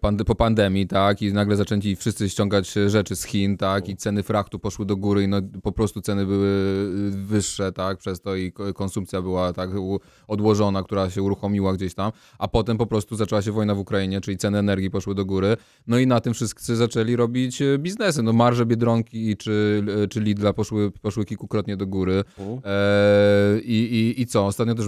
pand- 0.00 0.24
po 0.24 0.34
pandemii, 0.34 0.86
tak? 0.86 1.22
I 1.22 1.32
nagle 1.32 1.56
zaczęli 1.56 1.96
wszyscy 1.96 2.30
ściągać 2.30 2.72
rzeczy 2.86 3.16
z 3.16 3.24
Chin, 3.24 3.56
tak? 3.56 3.88
I 3.88 3.96
ceny 3.96 4.22
frachtu 4.22 4.58
poszły 4.58 4.86
do 4.86 4.96
góry 4.96 5.22
i 5.22 5.28
no, 5.28 5.36
po 5.62 5.72
prostu 5.72 6.00
ceny 6.00 6.26
były 6.26 6.46
y, 6.46 7.10
wyższe, 7.10 7.72
tak? 7.72 7.98
Przez 7.98 8.20
to 8.20 8.36
i 8.36 8.52
ko- 8.52 8.74
konsumpcja 8.74 9.22
była 9.22 9.52
tak 9.52 9.70
odłożona, 10.28 10.82
która 10.82 11.10
się 11.10 11.22
uruchomiła 11.22 11.72
gdzieś 11.74 11.94
tam, 11.94 12.12
a 12.38 12.48
potem 12.48 12.78
po 12.78 12.86
prostu 12.86 13.16
zaczęła 13.16 13.42
się 13.42 13.52
wojna 13.52 13.74
w 13.74 13.78
Ukrainie, 13.78 14.20
czyli 14.20 14.36
ceny 14.36 14.58
energii 14.58 14.90
poszły 14.90 15.14
do 15.14 15.24
góry. 15.24 15.56
No 15.86 15.98
i 15.98 16.06
na 16.06 16.20
tym 16.20 16.34
wszyscy 16.34 16.76
zaczęli 16.76 17.16
robić 17.16 17.62
e, 17.62 17.78
biznesy. 17.78 18.22
No 18.22 18.32
marże 18.32 18.66
Biedronki 18.66 19.36
czy, 19.36 19.84
e, 20.04 20.08
czy 20.08 20.20
Lidla 20.20 20.52
poszły, 20.52 20.90
poszły 20.90 21.24
kilkukrotnie 21.24 21.76
do 21.76 21.86
góry. 21.86 22.24
E, 22.64 23.60
i, 23.60 23.74
i, 23.74 24.20
I 24.22 24.26
co? 24.26 24.46
Ostatnio 24.46 24.74
też 24.74 24.86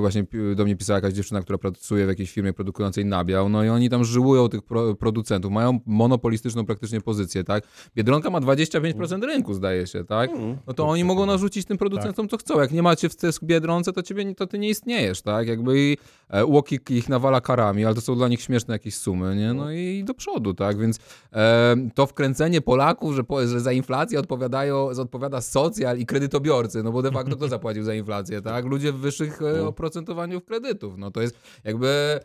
właśnie 0.00 0.24
do 0.56 0.64
mnie 0.64 0.76
pisała 0.76 0.96
jakaś 0.96 1.12
dziewczyna, 1.14 1.40
która 1.42 1.58
pracuje 1.58 2.04
w 2.04 2.08
jakiejś 2.08 2.32
firmie 2.32 2.52
produkującej 2.52 3.04
nabiał, 3.04 3.48
no 3.48 3.64
i 3.64 3.68
oni 3.68 3.90
tam 3.90 4.04
żyłują 4.22 4.48
tych 4.48 4.62
pro, 4.62 4.94
producentów, 4.94 5.52
mają 5.52 5.80
monopolistyczną 5.86 6.66
praktycznie 6.66 7.00
pozycję, 7.00 7.44
tak? 7.44 7.64
Biedronka 7.96 8.30
ma 8.30 8.40
25% 8.40 9.24
rynku, 9.24 9.54
zdaje 9.54 9.86
się, 9.86 10.04
tak? 10.04 10.30
No 10.66 10.74
to 10.74 10.88
oni 10.88 11.04
mogą 11.04 11.26
narzucić 11.26 11.66
tym 11.66 11.78
producentom, 11.78 12.28
co 12.28 12.36
chcą. 12.36 12.60
Jak 12.60 12.72
nie 12.72 12.82
macie 12.82 13.08
w 13.08 13.16
tej 13.16 13.30
Biedronce, 13.42 13.92
to, 13.92 14.02
ciebie, 14.02 14.34
to 14.34 14.46
ty 14.46 14.58
nie 14.58 14.68
istniejesz, 14.68 15.22
tak? 15.22 15.48
Jakby 15.48 15.78
i 15.78 15.98
e, 16.28 16.44
Łokik 16.44 16.90
ich 16.90 17.08
nawala 17.08 17.40
karami, 17.40 17.84
ale 17.84 17.94
to 17.94 18.00
są 18.00 18.14
dla 18.14 18.28
nich 18.28 18.40
śmieszne 18.40 18.74
jakieś 18.74 18.94
sumy, 18.96 19.36
nie? 19.36 19.52
No 19.54 19.72
i 19.72 20.04
do 20.04 20.14
przodu, 20.14 20.54
tak? 20.54 20.78
Więc 20.78 20.98
e, 21.32 21.76
to 21.94 22.06
wkręcenie 22.06 22.60
Polaków, 22.60 23.14
że, 23.14 23.24
po, 23.24 23.46
że 23.46 23.60
za 23.60 23.72
inflację 23.72 24.18
odpowiadają, 24.18 24.76
odpowiada 24.76 25.40
socjal 25.40 25.98
i 25.98 26.06
kredytobiorcy, 26.06 26.82
no 26.82 26.92
bo 26.92 27.02
de 27.02 27.10
facto 27.10 27.36
kto 27.36 27.48
zapłacił 27.48 27.82
za 27.82 27.94
inflację, 27.94 28.42
tak? 28.42 28.64
Ludzie 28.64 28.92
w 28.92 28.96
wyższych 28.96 29.42
e, 29.42 29.66
oprocentowaniu 29.66 30.40
kredytów. 30.40 30.98
No 30.98 31.10
to 31.10 31.22
jest 31.22 31.38
jakby... 31.64 32.20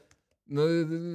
No, 0.49 0.61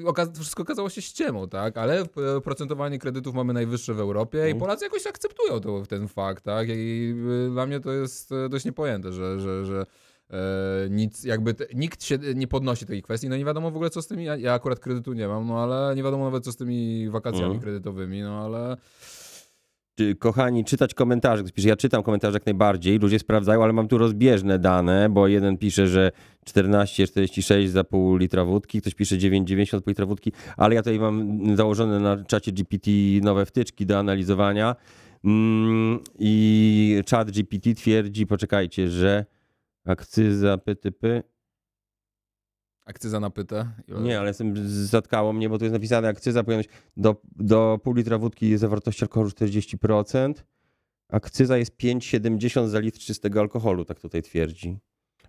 okaz- 0.04 0.38
wszystko 0.40 0.62
okazało 0.62 0.88
się 0.90 1.02
ściemą, 1.02 1.48
tak? 1.48 1.76
Ale 1.78 2.00
e, 2.00 2.06
procentowanie 2.44 2.98
kredytów 2.98 3.34
mamy 3.34 3.52
najwyższe 3.52 3.94
w 3.94 4.00
Europie 4.00 4.50
i 4.50 4.54
Polacy 4.54 4.84
jakoś 4.84 5.06
akceptują 5.06 5.60
to, 5.60 5.82
ten 5.88 6.08
fakt, 6.08 6.44
tak? 6.44 6.68
I 6.70 7.14
e, 7.48 7.50
dla 7.50 7.66
mnie 7.66 7.80
to 7.80 7.92
jest 7.92 8.32
e, 8.32 8.48
dość 8.48 8.64
niepojęte, 8.64 9.12
że, 9.12 9.40
że, 9.40 9.64
że 9.66 9.86
e, 10.30 10.36
nic, 10.90 11.24
jakby 11.24 11.54
te, 11.54 11.66
nikt 11.74 12.04
się 12.04 12.18
nie 12.34 12.46
podnosi 12.48 12.86
tej 12.86 13.02
kwestii, 13.02 13.28
no 13.28 13.36
nie 13.36 13.44
wiadomo 13.44 13.70
w 13.70 13.74
ogóle 13.76 13.90
co 13.90 14.02
z 14.02 14.06
tymi, 14.06 14.24
ja, 14.24 14.36
ja 14.36 14.52
akurat 14.54 14.78
kredytu 14.78 15.12
nie 15.12 15.28
mam, 15.28 15.46
no 15.46 15.58
ale 15.62 15.96
nie 15.96 16.02
wiadomo 16.02 16.24
nawet 16.24 16.44
co 16.44 16.52
z 16.52 16.56
tymi 16.56 17.10
wakacjami 17.10 17.44
Mhm. 17.44 17.60
kredytowymi, 17.60 18.22
no 18.22 18.44
ale 18.44 18.76
Czy, 19.98 20.14
kochani, 20.16 20.64
czytać 20.64 20.94
komentarze. 20.94 21.42
Ktoś 21.42 21.52
pisze, 21.52 21.68
ja 21.68 21.76
czytam 21.76 22.02
komentarze 22.02 22.36
jak 22.36 22.46
najbardziej, 22.46 22.98
ludzie 22.98 23.18
sprawdzają, 23.18 23.64
ale 23.64 23.72
mam 23.72 23.88
tu 23.88 23.98
rozbieżne 23.98 24.58
dane, 24.58 25.08
bo 25.10 25.28
jeden 25.28 25.58
pisze, 25.58 25.86
że 25.88 26.12
14,46 26.46 27.68
za 27.68 27.84
pół 27.84 28.16
litra 28.16 28.44
wódki, 28.44 28.80
ktoś 28.80 28.94
pisze 28.94 29.16
9,90 29.16 29.80
pół 29.80 29.90
litra 29.90 30.06
wódki, 30.06 30.32
ale 30.56 30.74
ja 30.74 30.82
tutaj 30.82 30.98
mam 30.98 31.56
założone 31.56 32.00
na 32.00 32.24
czacie 32.24 32.52
GPT 32.52 32.90
nowe 33.22 33.46
wtyczki 33.46 33.86
do 33.86 33.98
analizowania 33.98 34.76
mm, 35.24 35.98
i 36.18 37.02
czat 37.06 37.30
GPT 37.30 37.74
twierdzi, 37.74 38.26
poczekajcie, 38.26 38.88
że 38.88 39.26
akcyza 39.84 40.58
PTP, 40.58 41.22
akcyza 42.86 43.20
na 43.20 43.30
pytę. 43.30 43.70
nie, 43.88 44.18
ale 44.18 44.28
jestem, 44.28 44.54
zatkało 44.68 45.32
mnie, 45.32 45.48
bo 45.48 45.58
tu 45.58 45.64
jest 45.64 45.72
napisane 45.72 46.08
akcyza 46.08 46.42
być 46.42 46.68
do, 46.96 47.22
do 47.36 47.80
pół 47.82 47.94
litra 47.94 48.18
wódki 48.18 48.58
zawartości 48.58 49.04
alkoholu 49.04 49.30
40%. 49.30 50.34
Akcyza 51.08 51.58
jest 51.58 51.76
5,70 51.76 52.68
za 52.68 52.78
litr 52.78 52.98
czystego 52.98 53.40
alkoholu, 53.40 53.84
tak 53.84 54.00
tutaj 54.00 54.22
twierdzi. 54.22 54.78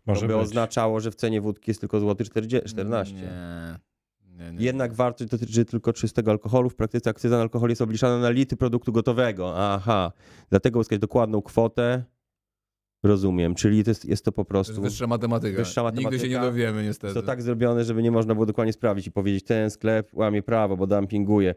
Może 0.05 0.21
to 0.21 0.27
by 0.27 0.33
być. 0.33 0.43
oznaczało, 0.43 0.99
że 0.99 1.11
w 1.11 1.15
cenie 1.15 1.41
wódki 1.41 1.71
jest 1.71 1.79
tylko 1.79 1.99
złoty 1.99 2.23
40, 2.23 2.69
14. 2.69 3.13
Nie. 3.15 3.21
Nie, 4.37 4.51
nie. 4.51 4.65
Jednak 4.65 4.93
wartość 4.93 5.31
dotyczy 5.31 5.65
tylko 5.65 5.93
czystego 5.93 6.31
alkoholu. 6.31 6.69
W 6.69 6.75
praktyce 6.75 7.09
akcyza 7.09 7.35
na 7.35 7.41
alkohol 7.41 7.69
jest 7.69 7.81
obliczana 7.81 8.19
na 8.19 8.29
litry 8.29 8.57
produktu 8.57 8.91
gotowego. 8.91 9.53
Aha. 9.57 10.11
Dlatego 10.49 10.79
uzyskać 10.79 10.99
dokładną 10.99 11.41
kwotę. 11.41 12.03
Rozumiem. 13.03 13.55
Czyli 13.55 13.83
to 13.83 13.91
jest, 13.91 14.05
jest 14.05 14.25
to 14.25 14.31
po 14.31 14.41
To 14.43 14.45
prostu... 14.49 14.81
wyższa 14.81 15.07
matematyka. 15.07 15.57
Wyższa 15.57 15.81
Nigdy 15.81 16.01
się 16.01 16.29
nie 16.29 16.35
matematyka. 16.35 16.41
dowiemy 16.41 16.83
niestety. 16.83 17.07
Jest 17.07 17.15
to 17.15 17.21
tak 17.21 17.41
zrobione, 17.41 17.83
żeby 17.83 18.03
nie 18.03 18.11
można 18.11 18.33
było 18.33 18.45
dokładnie 18.45 18.73
sprawdzić 18.73 19.07
i 19.07 19.11
powiedzieć, 19.11 19.43
ten 19.43 19.69
sklep 19.69 20.09
łamie 20.13 20.43
prawo, 20.43 20.77
bo 20.77 20.87
dumpinguje. 20.87 21.55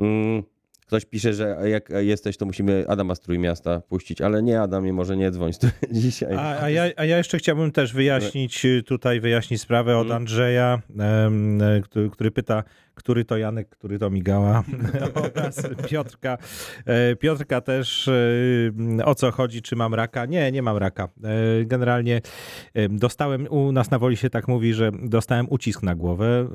Mm, 0.00 0.42
ktoś 0.88 1.04
pisze, 1.04 1.34
że 1.34 1.56
jak 1.64 1.90
jesteś, 1.90 2.36
to 2.36 2.46
musimy 2.46 2.84
Adama 2.88 3.14
z 3.14 3.20
Trójmiasta 3.20 3.80
puścić, 3.80 4.20
ale 4.20 4.42
nie 4.42 4.60
Adamie, 4.60 4.92
może 4.92 5.16
nie 5.16 5.30
dzwoń 5.30 5.52
dzisiaj. 5.90 6.34
A, 6.36 6.62
a, 6.62 6.70
ja, 6.70 6.82
a 6.96 7.04
ja 7.04 7.18
jeszcze 7.18 7.38
chciałbym 7.38 7.72
też 7.72 7.92
wyjaśnić 7.92 8.66
tutaj, 8.86 9.20
wyjaśnić 9.20 9.60
sprawę 9.60 9.96
od 9.96 10.02
Mhm. 10.02 10.22
Andrzeja, 10.22 10.82
e, 10.98 12.10
który 12.10 12.30
pyta, 12.30 12.64
który 12.98 13.24
to 13.24 13.36
Janek, 13.38 13.68
który 13.68 13.98
to 13.98 14.10
Migała 14.10 14.62
oraz 15.34 15.62
Piotrka. 15.88 16.38
E, 16.86 17.16
Piotrka 17.16 17.60
też, 17.60 18.08
e, 18.98 19.04
o 19.04 19.14
co 19.14 19.30
chodzi, 19.30 19.62
czy 19.62 19.76
mam 19.76 19.94
raka? 19.94 20.26
Nie, 20.26 20.52
nie 20.52 20.62
mam 20.62 20.76
raka. 20.76 21.08
E, 21.24 21.64
Generalnie 21.64 22.20
dostałem, 22.90 23.46
u 23.50 23.72
nas 23.72 23.90
na 23.90 23.98
Woli 23.98 24.16
się 24.16 24.30
tak 24.30 24.48
mówi, 24.48 24.74
że 24.74 24.90
dostałem 25.02 25.46
ucisk 25.50 25.82
na 25.82 25.94
głowę, 25.94 26.48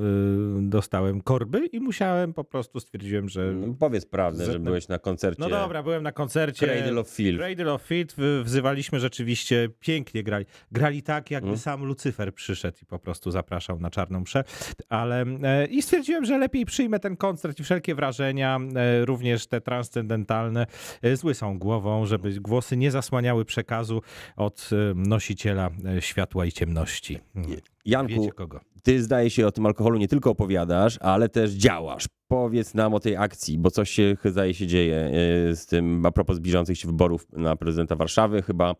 dostałem 0.61 1.21
korby 1.21 1.65
i 1.65 1.79
musiałem 1.79 2.33
po 2.33 2.43
prostu, 2.43 2.79
stwierdziłem, 2.79 3.29
że... 3.29 3.53
No, 3.53 3.73
powiedz 3.79 4.05
prawdę, 4.05 4.45
że 4.45 4.59
byłeś 4.59 4.87
na 4.87 4.99
koncercie 4.99 5.41
No 5.41 5.49
dobra, 5.49 5.83
byłem 5.83 6.03
na 6.03 6.11
koncercie. 6.11 6.67
Cradle 6.67 6.99
of 7.01 7.07
Filth. 7.09 7.39
Cradle 7.39 7.73
of 7.73 7.81
Filth 7.81 8.15
wzywaliśmy 8.43 8.99
rzeczywiście, 8.99 9.69
pięknie 9.79 10.23
grali. 10.23 10.45
Grali 10.71 11.03
tak, 11.03 11.31
jakby 11.31 11.47
Mm. 11.47 11.59
sam 11.59 11.85
Lucyfer 11.85 12.33
przyszedł 12.33 12.77
i 12.81 12.85
po 12.85 12.99
prostu 12.99 13.31
zapraszał 13.31 13.79
na 13.79 13.89
czarną 13.89 14.19
mszę. 14.19 14.43
Ale 14.89 15.25
i 15.69 15.81
stwierdziłem, 15.81 16.25
że 16.25 16.32
lepiej 16.37 16.65
przyjmę 16.65 16.99
ten 16.99 17.17
koncert 17.17 17.59
i 17.59 17.63
wszelkie 17.63 17.95
wrażenia, 17.95 18.59
e, 18.75 19.05
również 19.05 19.47
te 19.47 19.61
transcendentalne, 19.61 20.65
e, 21.01 21.15
zły 21.15 21.33
są 21.33 21.59
głową, 21.59 22.05
żeby 22.05 22.31
głosy 22.39 22.77
nie 22.77 22.91
zasłaniały 22.91 23.45
przekazu 23.45 24.01
od 24.35 24.69
e, 24.71 24.93
nosiciela 24.95 25.69
światła 25.99 26.45
i 26.45 26.51
ciemności. 26.51 27.19
Mm. 27.35 27.51
Janku, 27.85 28.13
Wiecie 28.13 28.31
kogo? 28.31 28.59
ty 28.83 29.03
zdaje 29.03 29.29
się 29.29 29.47
o 29.47 29.51
tym 29.51 29.65
alkoholu 29.65 29.99
nie 29.99 30.07
tylko 30.07 30.31
opowiadasz, 30.31 30.97
ale 31.01 31.29
też 31.29 31.51
działasz. 31.51 32.05
Powiedz 32.27 32.73
nam 32.73 32.93
o 32.93 32.99
tej 32.99 33.15
akcji, 33.17 33.57
bo 33.57 33.71
coś 33.71 33.89
się 33.89 34.15
zdaje 34.25 34.53
się 34.53 34.67
dzieje 34.67 35.09
z 35.55 35.65
tym, 35.65 36.05
a 36.05 36.11
propos 36.11 36.37
zbliżających 36.37 36.77
się 36.77 36.87
wyborów 36.87 37.27
na 37.31 37.55
prezydenta 37.55 37.95
Warszawy, 37.95 38.41
chyba 38.41 38.75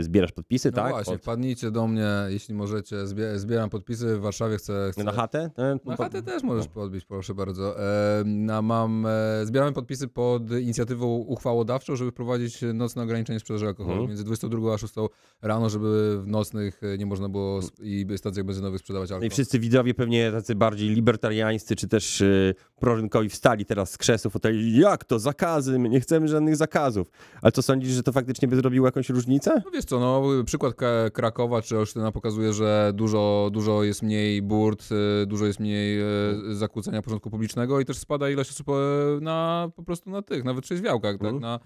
zbierasz 0.00 0.32
podpisy, 0.32 0.68
No 0.70 0.76
tak? 0.76 0.90
właśnie, 0.92 1.12
Pod- 1.12 1.22
wpadnijcie 1.22 1.70
do 1.70 1.86
mnie, 1.86 2.08
jeśli 2.28 2.54
możecie. 2.54 2.96
Zbie- 3.06 3.38
zbieram 3.38 3.70
podpisy 3.70 4.16
w 4.16 4.20
Warszawie, 4.20 4.56
chcę... 4.56 4.88
chcę... 4.92 5.04
Na 5.04 5.12
chatę? 5.12 5.50
E, 5.58 5.78
Na 5.84 5.96
po- 5.96 6.02
chatę 6.02 6.22
też 6.22 6.42
możesz 6.42 6.68
podbić, 6.68 7.04
proszę 7.04 7.34
bardzo. 7.34 7.80
E, 7.80 8.22
na, 8.24 8.62
mam, 8.62 9.06
e, 9.06 9.46
zbieramy 9.46 9.72
podpisy 9.72 10.08
pod 10.08 10.50
inicjatywą 10.50 11.06
uchwałodawczą, 11.16 11.96
żeby 11.96 12.10
wprowadzić 12.10 12.60
nocne 12.74 13.02
ograniczenie 13.02 13.40
sprzedaży 13.40 13.66
alkoholu 13.66 13.92
Mhm. 13.94 14.08
między 14.08 14.24
22 14.24 14.74
a 14.74 14.78
6 14.78 14.94
rano, 15.42 15.70
żeby 15.70 16.18
w 16.22 16.26
nocnych 16.26 16.80
e, 16.82 16.98
nie 16.98 17.06
można 17.06 17.28
było 17.28 17.60
i 17.82 18.06
stacjach 18.16 18.46
benzynowych 18.46 18.80
sprzedawać 18.80 19.10
No 19.10 19.14
i 19.14 19.16
alkohol. 19.16 19.30
wszyscy 19.30 19.58
widzowie 19.58 19.94
pewnie 19.94 20.32
tacy 20.32 20.54
bardziej 20.54 20.88
libertariańscy, 20.88 21.76
czy 21.76 21.88
też 21.88 22.20
y, 22.20 22.54
prorynkowi 22.80 23.28
wstali 23.28 23.64
teraz 23.64 23.90
z 23.90 23.98
krzesów, 23.98 24.32
foteli, 24.32 24.78
jak 24.78 25.04
to, 25.04 25.18
zakazy, 25.18 25.78
my 25.78 25.88
nie 25.88 26.00
chcemy 26.00 26.28
żadnych 26.28 26.56
zakazów. 26.56 27.10
Ale 27.42 27.52
co 27.52 27.62
sądzisz, 27.62 27.90
że 27.92 28.02
to 28.02 28.12
faktycznie 28.12 28.48
by 28.48 28.56
zrobiło 28.56 28.86
jakąś 28.86 29.08
różnicę? 29.10 29.62
No 29.68 29.72
wiesz 29.72 29.84
co, 29.84 30.00
no, 30.00 30.22
przykład 30.44 30.74
Krakowa 31.12 31.62
czy 31.62 31.78
Olsztyna 31.78 32.12
pokazuje, 32.12 32.52
że 32.52 32.92
dużo, 32.94 33.48
dużo 33.52 33.82
jest 33.84 34.02
mniej 34.02 34.42
burt, 34.42 34.88
y, 35.22 35.26
dużo 35.26 35.46
jest 35.46 35.60
mniej 35.60 36.00
y, 36.50 36.54
zakłócenia 36.54 37.02
porządku 37.02 37.30
publicznego 37.30 37.80
i 37.80 37.84
też 37.84 37.98
spada 37.98 38.30
ilość 38.30 38.50
osób 38.50 38.68
e, 38.68 38.72
na, 39.20 39.68
po 39.76 39.82
prostu 39.82 40.10
na 40.10 40.22
tych, 40.22 40.44
na 40.44 40.54
wytrzeźwiałkach, 40.54 41.18
tak, 41.18 41.32
Mhm. 41.32 41.40
na, 41.40 41.60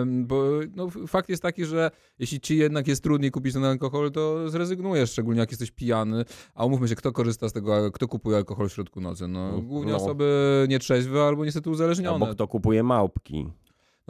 em, 0.00 0.26
bo 0.26 0.44
no, 0.76 0.88
fakt 1.06 1.28
jest 1.28 1.42
taki, 1.42 1.64
że 1.64 1.90
jeśli 2.18 2.40
ci 2.40 2.56
jednak 2.56 2.88
jest 2.88 3.02
trudniej 3.02 3.30
kupić 3.30 3.52
ten 3.54 3.64
alkohol, 3.64 4.10
to 4.12 4.50
zrezygnujesz, 4.50 5.10
szczególnie 5.10 5.40
jak 5.40 5.50
jesteś 5.50 5.70
pijany, 5.70 6.24
a 6.54 6.64
umówmy 6.64 6.88
się, 6.88 6.94
kto 6.94 7.12
korzysta 7.12 7.48
z 7.48 7.52
tego, 7.52 7.90
kto 7.92 8.08
kupuje 8.08 8.36
alkohol 8.36 8.68
w 8.68 8.72
środku 8.72 9.00
nocy, 9.00 9.28
no, 9.28 9.60
głównie 9.62 9.92
No. 9.92 9.98
osoby 9.98 10.66
nietrzeźwe 10.68 11.22
albo 11.22 11.44
niestety 11.44 11.70
uzależnione. 11.70 12.24
Albo 12.24 12.34
kto 12.34 12.48
kupuje 12.48 12.82
małpki. 12.82 13.46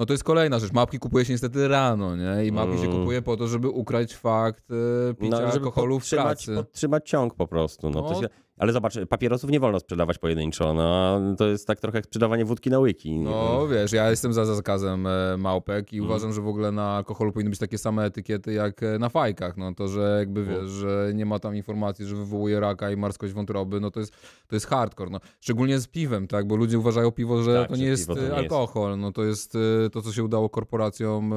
No 0.01 0.07
to 0.07 0.13
jest 0.15 0.25
kolejna 0.25 0.59
rzecz. 0.59 0.73
Mapki 0.73 0.99
kupuje 0.99 1.25
się 1.25 1.33
niestety 1.33 1.69
rano, 1.69 2.17
nie? 2.17 2.47
I 2.47 2.53
mapki 2.53 2.79
się 2.79 2.85
Mm. 2.85 2.99
kupuje 2.99 3.23
po 3.23 3.37
to, 3.37 3.49
żeby 3.49 3.69
ukrać 3.69 4.15
fakt 4.15 4.65
e, 5.11 5.15
picia 5.15 5.37
żeby 5.37 5.67
alkoholu 5.67 6.01
w 6.01 6.11
pracy. 6.11 6.55
podtrzymać 6.57 7.09
ciąg 7.11 7.35
po 7.35 7.47
prostu. 7.47 7.91
No, 7.91 8.03
to 8.03 8.11
No. 8.11 8.21
się, 8.21 8.29
ale 8.61 8.73
zobacz, 8.73 8.95
papierosów 9.09 9.51
nie 9.51 9.61
wolno 9.61 9.81
sprzedawać 9.81 10.19
pojedynczo. 10.19 10.75
No, 10.75 11.21
to 11.39 11.47
jest 11.47 11.67
tak 11.67 11.81
trochę 11.81 11.99
jak 11.99 12.05
sprzedawanie 12.05 12.45
wódki 12.45 12.71
na 12.71 12.79
łyki. 12.79 13.19
No 13.19 13.69
wiesz, 13.69 13.93
ja 13.93 14.11
jestem 14.11 14.33
za 14.33 14.45
zakazem 14.45 15.07
e, 15.07 15.37
małpek 15.39 15.93
i 15.93 15.97
Mm. 15.97 16.11
uważam, 16.11 16.33
że 16.33 16.41
w 16.41 16.49
ogóle 16.49 16.73
na 16.73 16.97
alkoholu 16.97 17.33
powinny 17.33 17.51
być 17.51 17.59
takie 17.59 17.79
same 17.79 18.05
etykiety 18.05 18.53
jak 18.53 18.83
e, 18.83 18.99
na 18.99 19.09
fajkach. 19.09 19.57
No 19.57 19.75
to, 19.75 19.89
że 19.89 20.17
jakby 20.19 20.45
wiesz, 20.45 20.69
że 20.71 21.13
nie 21.15 21.27
ma 21.27 21.39
tam 21.39 21.57
informacji, 21.57 22.07
że 22.07 22.17
wywołuje 22.17 22.61
raka 22.61 22.91
i 22.91 22.97
marskość 22.97 23.33
wątroby, 23.33 23.81
no 23.81 23.91
to 23.91 24.01
jest, 24.01 24.13
to 24.49 24.57
jest 24.57 24.67
hardcore. 24.67 25.11
No. 25.11 25.21
Szczególnie 25.41 25.79
z 25.79 25.87
piwem, 25.87 26.27
tak? 26.29 26.47
Bo 26.47 26.57
ludzie 26.57 26.79
uważają 26.79 27.11
piwo, 27.11 27.43
że 27.43 27.55
Tak, 27.61 27.69
to 27.69 27.77
nie 27.77 27.85
jest 27.87 28.07
to 28.07 28.13
e, 28.13 28.17
nie 28.17 28.23
jest. 28.23 28.37
alkohol. 28.39 28.99
No 28.99 29.13
to 29.13 29.25
jest 29.25 29.55
e, 29.87 29.91
to, 29.91 30.03
co 30.03 30.13
się 30.13 30.25
udało 30.25 30.49
korporacjom 30.49 31.33
e, 31.33 31.37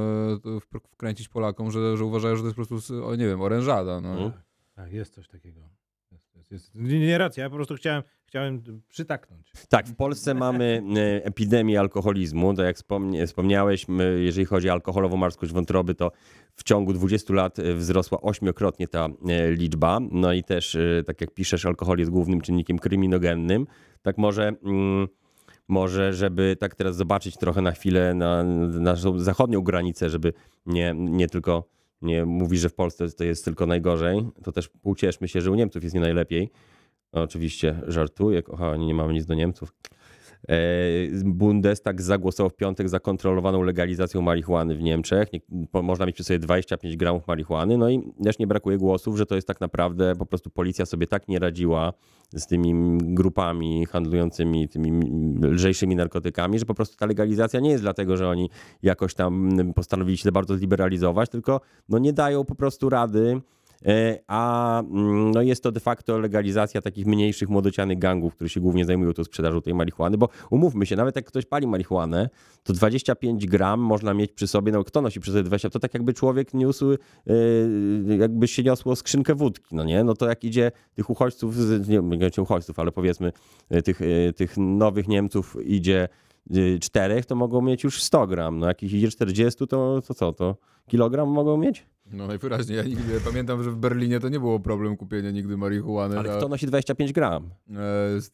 wkręcić 0.94 1.30
Polakom, 1.30 1.72
że, 1.72 1.98
że 1.98 2.06
uważają, 2.06 2.36
że 2.36 2.42
to 2.42 2.48
jest 2.48 2.58
po 2.58 2.65
prostu, 2.68 3.12
nie 3.15 3.27
wiem, 3.27 3.42
orężada. 3.42 4.01
No. 4.01 4.18
Mm. 4.18 4.32
Tak, 4.75 4.92
jest 4.94 5.13
coś 5.15 5.27
takiego. 5.27 5.62
Nie, 6.75 7.00
nie 7.00 7.17
racja, 7.17 7.43
ja 7.43 7.50
po 7.50 7.55
prostu 7.55 7.75
chciałem, 7.75 8.03
chciałem 8.25 8.63
przytaknąć. 8.89 9.51
Tak, 9.69 9.88
w 9.88 9.95
Polsce 9.95 10.33
mamy 10.33 10.83
e, 10.98 11.25
epidemię 11.25 11.79
alkoholizmu. 11.79 12.53
Tak 12.53 12.65
jak 12.65 12.77
wspomniałeś, 13.25 13.86
jeżeli 14.17 14.45
chodzi 14.45 14.69
o 14.69 14.74
alkoholową 14.74 15.17
marskość 15.17 15.53
wątroby, 15.53 15.95
to 15.95 16.12
w 16.55 16.63
ciągu 16.63 16.93
20 16.93 17.33
lat 17.33 17.60
e, 17.60 17.74
wzrosła 17.74 18.22
ośmiokrotnie 18.22 18.88
ta 18.88 19.05
e, 19.05 19.51
liczba. 19.51 20.00
No 20.12 20.33
i 20.33 20.43
też, 20.43 20.77
tak 21.05 21.22
jak 21.22 21.31
piszesz, 21.31 21.65
alkohol 21.65 22.00
jest 22.00 22.12
głównym 22.12 22.41
czynnikiem 22.41 22.79
kryminogennym. 22.79 23.67
Tak 24.01 24.17
może... 24.17 24.48
Mm, 24.63 25.07
może, 25.67 26.13
żeby 26.13 26.55
tak 26.60 26.75
teraz 26.75 26.95
zobaczyć 26.95 27.38
trochę 27.38 27.62
na 27.62 27.72
chwilę 27.72 28.13
na 28.13 28.43
naszą 28.43 29.19
zachodnią 29.19 29.62
granicę, 29.62 30.10
żeby 30.10 30.33
nie, 30.65 30.93
nie 30.98 31.27
tylko 31.27 31.67
nie 32.03 32.25
mówi, 32.25 32.57
że 32.57 32.69
w 32.69 32.74
Polsce 32.75 33.10
to 33.10 33.24
jest 33.24 33.45
tylko 33.45 33.65
najgorzej, 33.65 34.25
to 34.43 34.51
też 34.51 34.69
ucieszmy 34.83 35.27
się, 35.27 35.41
że 35.41 35.51
u 35.51 35.55
Niemców 35.55 35.83
jest 35.83 35.95
nie 35.95 36.01
najlepiej. 36.01 36.51
Oczywiście 37.12 37.81
żartuję, 37.88 38.43
kochani, 38.43 38.86
nie 38.86 38.93
mamy 38.93 39.13
nic 39.13 39.25
do 39.25 39.33
Niemców. 39.33 39.74
E, 40.50 40.55
Bundestag 41.25 42.01
zagłosował 42.01 42.50
w 42.50 42.55
piątek 42.55 42.89
za 42.89 43.00
kontrolowaną 43.00 43.63
legalizacją 43.63 44.21
marihuany 44.21 44.75
w 44.75 44.81
Niemczech. 44.81 45.29
Można 45.73 46.05
mieć 46.05 46.15
przy 46.15 46.23
sobie 46.23 46.39
25 46.39 46.97
gramów 46.97 47.27
marihuany. 47.27 47.77
No 47.77 47.89
i 47.89 48.13
też 48.23 48.39
nie 48.39 48.47
brakuje 48.47 48.77
głosów, 48.77 49.17
że 49.17 49.25
to 49.25 49.35
jest 49.35 49.47
tak 49.47 49.62
naprawdę 49.62 50.15
po 50.15 50.25
prostu 50.25 50.50
policja 50.50 50.85
sobie 50.85 51.07
tak 51.07 51.27
nie 51.27 51.39
radziła 51.39 51.93
z 52.33 52.47
tymi 52.47 52.97
grupami 53.01 53.85
handlującymi 53.85 54.69
tymi 54.69 54.91
lżejszymi 55.41 55.95
narkotykami, 55.95 56.59
że 56.59 56.65
po 56.65 56.73
prostu 56.73 56.97
ta 56.97 57.05
legalizacja 57.05 57.59
nie 57.59 57.69
jest 57.69 57.83
dlatego, 57.83 58.17
że 58.17 58.29
oni 58.29 58.50
jakoś 58.83 59.13
tam 59.13 59.57
postanowili 59.75 60.17
się 60.17 60.31
bardzo 60.31 60.57
zliberalizować, 60.57 61.29
tylko 61.29 61.62
no 61.89 62.00
nie 62.00 62.13
dają 62.13 62.45
po 62.45 62.55
prostu 62.55 62.89
rady 62.89 63.41
a 64.28 64.80
mm, 64.80 65.32
no 65.32 65.42
jest 65.42 65.63
to 65.63 65.72
de 65.72 65.80
facto 65.80 66.18
legalizacja 66.18 66.82
takich 66.82 67.06
mniejszych, 67.06 67.50
młodocianych 67.50 68.00
gangów, 68.00 68.36
które 68.36 68.50
się 68.50 68.60
głównie 68.60 68.86
zajmują 68.86 69.13
tą 69.13 69.24
sprzedażą 69.24 69.62
tej 69.62 69.74
marihuany, 69.74 70.18
bo 70.18 70.30
umówmy 70.50 70.86
się, 70.86 70.96
nawet 70.96 71.16
jak 71.16 71.25
ktoś 71.25 71.46
pali 71.46 71.68
marihuanę, 71.68 72.30
to 72.63 72.74
25 72.74 73.48
gram 73.48 73.80
można 73.80 74.13
mieć 74.13 74.32
przy 74.32 74.48
sobie, 74.48 74.72
no 74.72 74.84
kto 74.84 75.02
nosi 75.02 75.20
przy 75.20 75.32
sobie 75.32 75.44
20, 75.44 75.70
to 75.70 75.80
tak 75.80 75.94
jakby 75.94 76.13
człowiek 76.13 76.54
niósł, 76.54 76.92
e, 76.92 76.98
jakby 78.18 78.48
się 78.48 78.63
niosło 78.63 78.96
skrzynkę 78.96 79.36
wódki, 79.36 79.75
no 79.75 79.84
nie? 79.84 80.04
No 80.04 80.13
to 80.13 80.30
jak 80.30 80.44
idzie 80.44 80.72
tych 80.94 81.10
uchodźców, 81.10 81.58
nie 81.88 82.02
wiem 82.02 82.12
uchodźców, 82.42 82.80
ale 82.80 82.92
powiedzmy 82.92 83.32
e, 83.70 83.82
tych, 83.82 84.02
e, 84.02 84.34
tych 84.34 84.58
nowych 84.58 85.08
Niemców 85.08 85.58
idzie 85.66 86.04
e, 86.04 86.33
czterech, 86.81 87.25
to 87.25 87.35
mogą 87.35 87.62
mieć 87.62 87.83
już 87.83 88.03
100 88.03 88.27
gram, 88.27 88.59
no 88.59 88.67
jak 88.67 88.83
ich 88.83 88.93
idzie 88.93 89.09
40, 89.09 89.67
to, 89.67 90.01
to 90.07 90.13
co, 90.13 90.33
to 90.33 90.57
kilogram 90.88 91.29
mogą 91.29 91.57
mieć? 91.57 91.85
No 92.12 92.27
najwyraźniej, 92.27 92.77
ja 92.77 92.83
nigdy 92.83 93.19
pamiętam, 93.25 93.63
że 93.63 93.71
w 93.71 93.75
Berlinie 93.75 94.19
to 94.19 94.29
nie 94.29 94.39
było 94.39 94.59
problem 94.59 94.97
kupienia 94.97 95.31
nigdy 95.31 95.57
marihuany. 95.57 96.19
Ale 96.19 96.33
a, 96.33 96.38
kto 96.38 96.47
nosi 96.47 96.67
25 96.67 97.13
gram? 97.13 97.50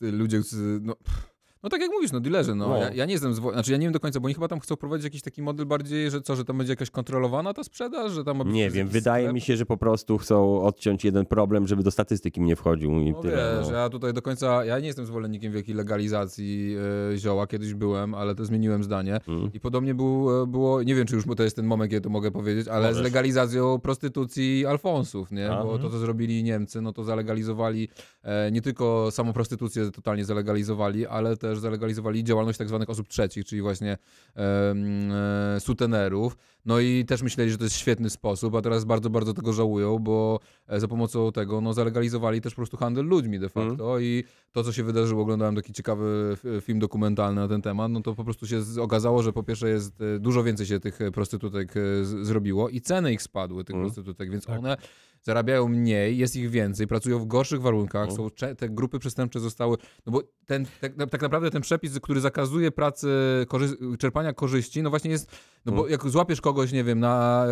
e, 0.01 0.11
ludzie, 0.11 0.41
no, 0.81 0.95
pff, 0.95 1.38
No 1.63 1.69
tak 1.69 1.81
jak 1.81 1.91
mówisz, 1.91 2.11
no 2.11 2.19
dealerzy, 2.19 2.55
no. 2.55 2.67
No. 2.69 2.77
Ja, 2.77 2.93
ja 2.93 3.05
nie 3.05 3.11
jestem, 3.13 3.33
zwo... 3.33 3.51
znaczy 3.53 3.71
ja 3.71 3.77
nie 3.77 3.85
wiem 3.85 3.93
do 3.93 3.99
końca, 3.99 4.19
bo 4.19 4.25
oni 4.25 4.33
chyba 4.33 4.47
tam 4.47 4.59
chcą 4.59 4.75
prowadzić 4.77 5.03
jakiś 5.03 5.21
taki 5.21 5.41
model 5.41 5.65
bardziej, 5.65 6.11
że 6.11 6.21
co, 6.21 6.35
że 6.35 6.45
tam 6.45 6.57
będzie 6.57 6.71
jakaś 6.73 6.89
kontrolowana 6.89 7.53
ta 7.53 7.63
sprzedaż, 7.63 8.11
że 8.11 8.23
tam 8.23 8.37
ma 8.37 8.43
Nie 8.43 8.69
wiem, 8.69 8.87
wydaje 8.87 9.23
sklep? 9.25 9.33
mi 9.33 9.41
się, 9.41 9.57
że 9.57 9.65
po 9.65 9.77
prostu 9.77 10.17
chcą 10.17 10.61
odciąć 10.61 11.05
jeden 11.05 11.25
problem, 11.25 11.67
żeby 11.67 11.83
do 11.83 11.91
statystyki 11.91 12.41
nie 12.41 12.55
wchodził 12.55 12.91
i 12.99 13.11
No 13.11 13.21
tyle. 13.21 13.57
wiesz, 13.59 13.69
no. 13.71 13.77
ja 13.77 13.89
tutaj 13.89 14.13
do 14.13 14.21
końca, 14.21 14.65
ja 14.65 14.79
nie 14.79 14.87
jestem 14.87 15.05
zwolennikiem 15.05 15.51
wielkiej 15.53 15.75
legalizacji 15.75 16.75
e, 17.13 17.17
zioła, 17.17 17.47
kiedyś 17.47 17.73
byłem, 17.73 18.13
ale 18.15 18.35
to 18.35 18.45
zmieniłem 18.45 18.83
zdanie 18.83 19.19
Mm. 19.27 19.49
i 19.53 19.59
podobnie 19.59 19.93
był, 19.95 20.41
e, 20.43 20.47
było, 20.47 20.83
nie 20.83 20.95
wiem 20.95 21.07
czy 21.07 21.15
już 21.15 21.25
to 21.37 21.43
jest 21.43 21.55
ten 21.55 21.65
moment, 21.65 21.91
kiedy 21.91 22.01
to 22.01 22.09
mogę 22.09 22.31
powiedzieć, 22.31 22.67
ale 22.67 22.87
Możesz. 22.87 22.97
z 22.97 23.03
legalizacją 23.03 23.79
prostytucji 23.79 24.65
alfonsów, 24.65 25.31
nie, 25.31 25.51
A. 25.51 25.63
bo 25.63 25.79
to 25.79 25.89
co 25.89 25.97
zrobili 25.99 26.43
Niemcy, 26.43 26.81
no 26.81 26.93
to 26.93 27.03
zalegalizowali 27.03 27.89
e, 28.23 28.51
nie 28.51 28.61
tylko 28.61 29.07
samą 29.11 29.33
prostytucję 29.33 29.91
totalnie 29.91 30.25
zalegalizowali, 30.25 31.07
ale 31.07 31.37
też 31.49 31.59
zalegalizowali 31.59 32.23
działalność 32.23 32.57
tak 32.57 32.67
zwanych 32.67 32.89
osób 32.89 33.07
trzecich, 33.07 33.45
czyli 33.45 33.61
właśnie 33.61 33.97
e, 34.35 34.71
mm, 34.71 35.11
e, 35.55 35.59
sutenerów, 35.59 36.37
no 36.65 36.79
i 36.79 37.05
też 37.05 37.21
myśleli, 37.21 37.51
że 37.51 37.57
to 37.57 37.63
jest 37.63 37.75
świetny 37.75 38.09
sposób, 38.09 38.55
a 38.55 38.61
teraz 38.61 38.85
bardzo, 38.85 39.09
bardzo 39.09 39.33
tego 39.33 39.53
żałują, 39.53 39.99
bo 39.99 40.39
e, 40.67 40.79
za 40.79 40.87
pomocą 40.87 41.31
tego 41.31 41.61
no, 41.61 41.73
zalegalizowali 41.73 42.41
też 42.41 42.53
po 42.53 42.55
prostu 42.55 42.77
handel 42.77 43.05
ludźmi 43.05 43.39
de 43.39 43.49
facto. 43.49 43.99
I 43.99 44.23
to, 44.51 44.63
co 44.63 44.71
się 44.71 44.83
wydarzyło, 44.83 45.21
oglądałem 45.21 45.55
taki 45.55 45.73
ciekawy 45.73 46.37
film 46.61 46.79
dokumentalny 46.79 47.41
na 47.41 47.47
ten 47.47 47.61
temat, 47.61 47.91
no 47.91 48.01
to 48.01 48.15
po 48.15 48.23
prostu 48.23 48.47
się 48.47 48.61
okazało, 48.81 49.23
że 49.23 49.33
po 49.33 49.43
pierwsze 49.43 49.69
jest 49.69 50.01
e, 50.01 50.19
dużo 50.19 50.43
więcej 50.43 50.65
się 50.65 50.79
tych 50.79 50.99
prostytutek 51.13 51.77
e, 51.77 52.05
zrobiło 52.05 52.69
i 52.69 52.81
ceny 52.81 53.13
ich 53.13 53.21
spadły, 53.21 53.63
tych 53.63 53.75
Mhm. 53.75 53.85
prostytutek, 53.93 54.31
więc 54.31 54.49
one 54.49 54.77
zarabiają 55.23 55.67
mniej, 55.67 56.17
jest 56.17 56.35
ich 56.35 56.49
więcej, 56.49 56.87
pracują 56.87 57.19
w 57.19 57.25
gorszych 57.27 57.61
warunkach, 57.61 58.11
są 58.11 58.29
cze- 58.29 58.55
te 58.55 58.69
grupy 58.69 58.99
przestępcze 58.99 59.39
zostały, 59.39 59.77
no 60.05 60.11
bo 60.11 60.21
ten, 60.45 60.65
tak, 60.81 60.93
tak 61.11 61.21
naprawdę 61.21 61.51
ten 61.51 61.61
przepis, 61.61 61.99
który 61.99 62.19
zakazuje 62.21 62.71
pracy, 62.71 63.07
korzy- 63.47 63.97
czerpania 63.97 64.33
korzyści, 64.33 64.83
no 64.83 64.89
właśnie 64.89 65.11
jest, 65.11 65.31
no 65.65 65.71
bo 65.71 65.87
jak 65.87 66.09
złapiesz 66.09 66.41
kogoś, 66.41 66.71
nie 66.71 66.83
wiem, 66.83 66.99
na, 66.99 67.45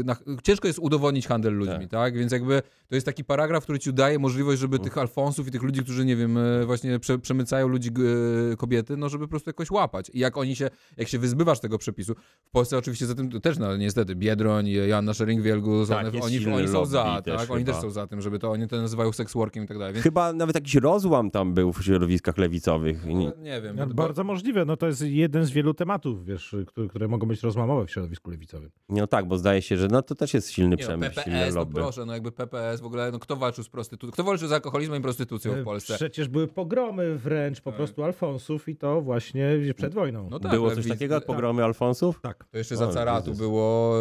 e, 0.00 0.04
na 0.04 0.16
ciężko 0.42 0.66
jest 0.68 0.78
udowodnić 0.78 1.26
handel 1.26 1.54
ludźmi, 1.54 1.74
Tak. 1.80 1.88
tak. 1.90 2.18
Więc 2.18 2.32
jakby 2.32 2.62
to 2.88 2.94
jest 2.94 3.06
taki 3.06 3.24
paragraf, 3.24 3.62
który 3.64 3.78
ci 3.78 3.94
daje 3.94 4.18
możliwość, 4.18 4.60
żeby 4.60 4.78
tych 4.78 4.98
alfonsów 4.98 5.48
i 5.48 5.50
tych 5.50 5.62
ludzi, 5.62 5.82
którzy, 5.82 6.04
nie 6.04 6.16
wiem, 6.16 6.38
e, 6.38 6.66
właśnie 6.66 6.98
prze, 6.98 7.18
przemycają 7.18 7.68
ludzi, 7.68 7.90
e, 8.52 8.56
kobiety, 8.56 8.96
no 8.96 9.08
żeby 9.08 9.24
po 9.24 9.30
prostu 9.30 9.50
jakoś 9.50 9.70
łapać. 9.70 10.10
I 10.14 10.18
jak 10.18 10.36
oni 10.36 10.56
się, 10.56 10.70
jak 10.96 11.08
się 11.08 11.18
wyzbywasz 11.18 11.60
tego 11.60 11.78
przepisu, 11.78 12.14
w 12.44 12.50
Polsce 12.50 12.78
oczywiście 12.78 13.06
za 13.06 13.14
tym 13.14 13.30
też, 13.40 13.58
no 13.58 13.76
niestety, 13.76 14.14
Biedroń, 14.16 14.68
Joanna 14.68 15.12
Schering-Wielgus, 15.12 15.88
Tak, 15.88 15.98
one, 15.98 16.20
oni, 16.22 16.46
oni 16.54 16.68
są 16.68 16.86
za, 16.94 17.22
też 17.22 17.40
tak, 17.40 17.50
oni 17.50 17.64
chyba. 17.64 17.72
też 17.72 17.82
są 17.82 17.90
za 17.90 18.06
tym, 18.06 18.20
żeby 18.20 18.38
to, 18.38 18.50
oni 18.50 18.68
to 18.68 18.76
nazywają 18.76 19.12
sex 19.12 19.32
workiem 19.34 19.64
i 19.64 19.66
tak 19.66 19.78
dalej, 19.78 19.92
więc 19.94 20.02
Chyba 20.04 20.32
nawet 20.32 20.54
jakiś 20.54 20.74
rozłam 20.74 21.30
tam 21.30 21.54
był 21.54 21.72
w 21.72 21.84
środowiskach 21.84 22.38
lewicowych. 22.38 23.04
Nie, 23.06 23.14
nie 23.38 23.60
wiem. 23.62 23.76
No, 23.76 23.86
bo- 23.86 23.94
bardzo 23.94 24.24
możliwe, 24.24 24.64
no 24.64 24.76
to 24.76 24.86
jest 24.86 25.02
jeden 25.02 25.44
z 25.44 25.50
wielu 25.50 25.74
tematów, 25.74 26.24
wiesz, 26.24 26.56
które, 26.66 26.88
które 26.88 27.08
mogą 27.08 27.26
być 27.26 27.42
rozłamowe 27.42 27.86
w 27.86 27.90
środowisku 27.90 28.30
lewicowym. 28.30 28.70
no 28.88 29.06
tak, 29.06 29.28
bo 29.28 29.38
zdaje 29.38 29.62
się, 29.62 29.76
że 29.76 29.88
no 29.88 30.02
to 30.02 30.14
też 30.14 30.34
jest 30.34 30.50
silny 30.50 30.76
Nie, 30.76 30.82
no, 30.82 30.88
przemysł, 30.88 31.12
silne 31.20 31.24
PPS, 31.38 31.54
no 31.54 31.60
lobby. 31.60 31.74
proszę, 31.74 32.06
no 32.06 32.12
jakby 32.12 32.32
PPS 32.32 32.80
w 32.80 32.84
ogóle, 32.86 33.10
no 33.12 33.18
kto 33.18 33.36
walczył 33.36 33.64
z 33.64 33.68
prostytucją, 33.68 34.12
kto 34.12 34.24
walczył 34.24 34.48
z 34.48 34.52
alkoholizmem 34.52 34.98
i 35.00 35.02
prostytucją 35.02 35.52
w 35.52 35.64
Polsce? 35.64 35.94
Przecież 35.94 36.28
były 36.28 36.48
pogromy 36.48 37.18
wręcz 37.18 37.60
po 37.60 37.72
prostu 37.72 38.04
Alfonsów 38.04 38.68
i 38.68 38.76
to 38.76 39.00
właśnie 39.00 39.48
przed 39.76 39.94
wojną. 39.94 40.28
No 40.30 40.40
tak, 40.40 40.52
Było 40.52 40.70
coś 40.70 40.88
takiego 40.88 41.14
jak 41.14 41.24
pogromy 41.26 41.64
Alfonsów? 41.64 42.20
Tak. 42.20 42.44
To 42.50 42.58
jeszcze 42.58 42.74
O, 42.74 42.78
za 42.78 42.88
caratu 42.88 43.30
Jezus. 43.30 43.38
było, 43.46 43.94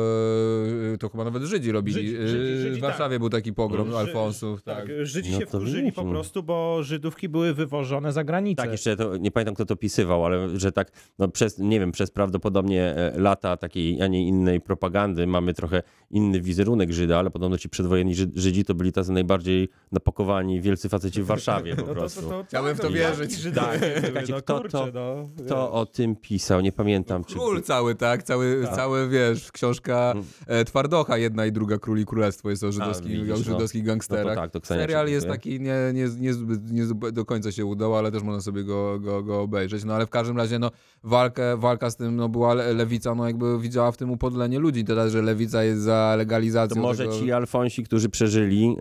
e, 0.93 0.97
to 0.97 1.09
chyba 1.09 1.23
nawet 1.23 1.43
Żydzi 1.43 1.71
robili. 1.71 1.97
Żydzi- 1.97 2.27
Żydzi- 2.27 2.53
E, 2.53 2.61
Żydzi, 2.61 2.81
w 2.83 2.89
Warszawie 2.89 3.19
był 3.19 3.29
taki 3.29 3.53
pogrom 3.53 3.89
Ży- 3.91 3.97
Alfonsów. 3.97 4.63
Tak. 4.63 4.77
Tak, 4.77 4.87
Żydzi 5.01 5.31
No 5.31 5.39
się 5.39 5.45
wkurzyli 5.45 5.91
po 5.91 6.03
no. 6.03 6.09
prostu, 6.11 6.43
bo 6.43 6.83
Żydówki 6.83 7.29
były 7.29 7.53
wywożone 7.53 8.13
za 8.13 8.23
granicę. 8.23 8.61
Tak, 8.61 8.71
jeszcze 8.71 8.95
to, 8.95 9.17
nie 9.17 9.31
pamiętam 9.31 9.55
kto 9.55 9.65
to 9.65 9.75
pisywał, 9.75 10.25
ale 10.25 10.59
że 10.59 10.71
tak, 10.71 10.91
no 11.19 11.27
przez, 11.27 11.57
nie 11.57 11.79
wiem, 11.79 11.91
przez 11.91 12.11
prawdopodobnie 12.11 12.83
e, 12.95 13.13
lata 13.19 13.57
takiej, 13.57 14.01
a 14.01 14.07
nie 14.07 14.27
innej 14.27 14.61
propagandy 14.61 15.27
mamy 15.27 15.53
trochę 15.53 15.83
inny 16.11 16.41
wizerunek 16.41 16.91
Żyda, 16.91 17.19
ale 17.19 17.29
podobno 17.31 17.57
ci 17.57 17.69
przedwojenni 17.69 18.15
Żyd- 18.15 18.31
Żydzi 18.35 18.65
to 18.65 18.75
byli 18.75 18.91
tacy 18.91 19.11
najbardziej 19.11 19.69
napakowani 19.91 20.61
wielcy 20.61 20.89
faceci 20.89 21.21
w 21.21 21.25
Warszawie 21.25 21.75
po 21.75 21.81
No 21.87 21.87
to, 21.87 21.93
prostu. 21.93 22.21
to, 22.21 22.29
to, 22.29 22.43
Chciałbym 22.47 22.75
w 22.75 22.79
to 22.79 22.83
tak, 22.83 22.93
wierzyć. 22.95 23.31
Żydowie 23.37 24.01
Tak, 24.13 24.29
no 24.29 24.37
kto 24.41 24.59
kurczę, 24.59 24.69
to- 24.71 24.91
no, 24.93 25.29
Kto 25.45 25.71
o 25.71 25.85
tym 25.85 26.15
pisał? 26.15 26.61
Nie 26.61 26.71
pamiętam. 26.71 27.23
Czy... 27.25 27.33
Król 27.35 27.61
cały, 27.61 27.95
tak? 27.95 28.23
Cały, 28.23 28.67
cały 28.75 29.09
wiesz, 29.09 29.51
książka 29.51 30.13
e, 30.47 30.65
Twardocha, 30.65 31.17
jedna 31.17 31.45
i 31.45 31.51
druga 31.51 31.77
Król 31.77 31.99
i 31.99 32.05
Królestwo 32.05 32.49
jest 32.49 32.63
o 32.63 32.71
żydowskich, 32.73 33.11
widzisz, 33.11 33.31
o 33.31 33.37
no. 33.37 33.43
żydowskich 33.43 33.83
gangsterach. 33.83 34.25
No 34.25 34.35
to 34.35 34.41
tak, 34.41 34.51
to 34.51 34.61
Ksenia 34.61 34.81
Serial 34.81 35.07
jest 35.07 35.27
taki 35.27 35.59
nie, 35.59 35.75
nie, 35.93 36.07
nie, 36.19 36.31
nie 36.71 37.11
do 37.11 37.25
końca 37.25 37.51
się 37.51 37.65
udał, 37.65 37.95
ale 37.95 38.11
też 38.11 38.23
można 38.23 38.41
sobie 38.41 38.63
go, 38.63 38.99
go, 38.99 39.23
go 39.23 39.41
obejrzeć. 39.41 39.83
No 39.83 39.93
ale 39.93 40.05
w 40.05 40.09
każdym 40.09 40.37
razie 40.37 40.59
no, 40.59 40.71
walkę, 41.03 41.57
walka 41.57 41.89
z 41.89 41.95
tym 41.95 42.15
no, 42.15 42.29
była 42.29 42.53
le, 42.53 42.73
lewica, 42.73 43.15
no 43.15 43.27
jakby 43.27 43.59
widziała 43.59 43.91
w 43.91 43.97
tym 43.97 44.11
upodlenie 44.11 44.59
ludzi. 44.59 44.83
Teraz, 44.83 45.11
że 45.11 45.21
lewica 45.21 45.63
jest 45.63 45.81
za 45.81 46.15
legalizacją 46.17 46.75
To 46.75 46.81
może 46.81 47.03
tego... 47.03 47.19
ci 47.19 47.31
Alfonsi, 47.31 47.83
którzy 47.83 48.09
przeżyli 48.09 48.75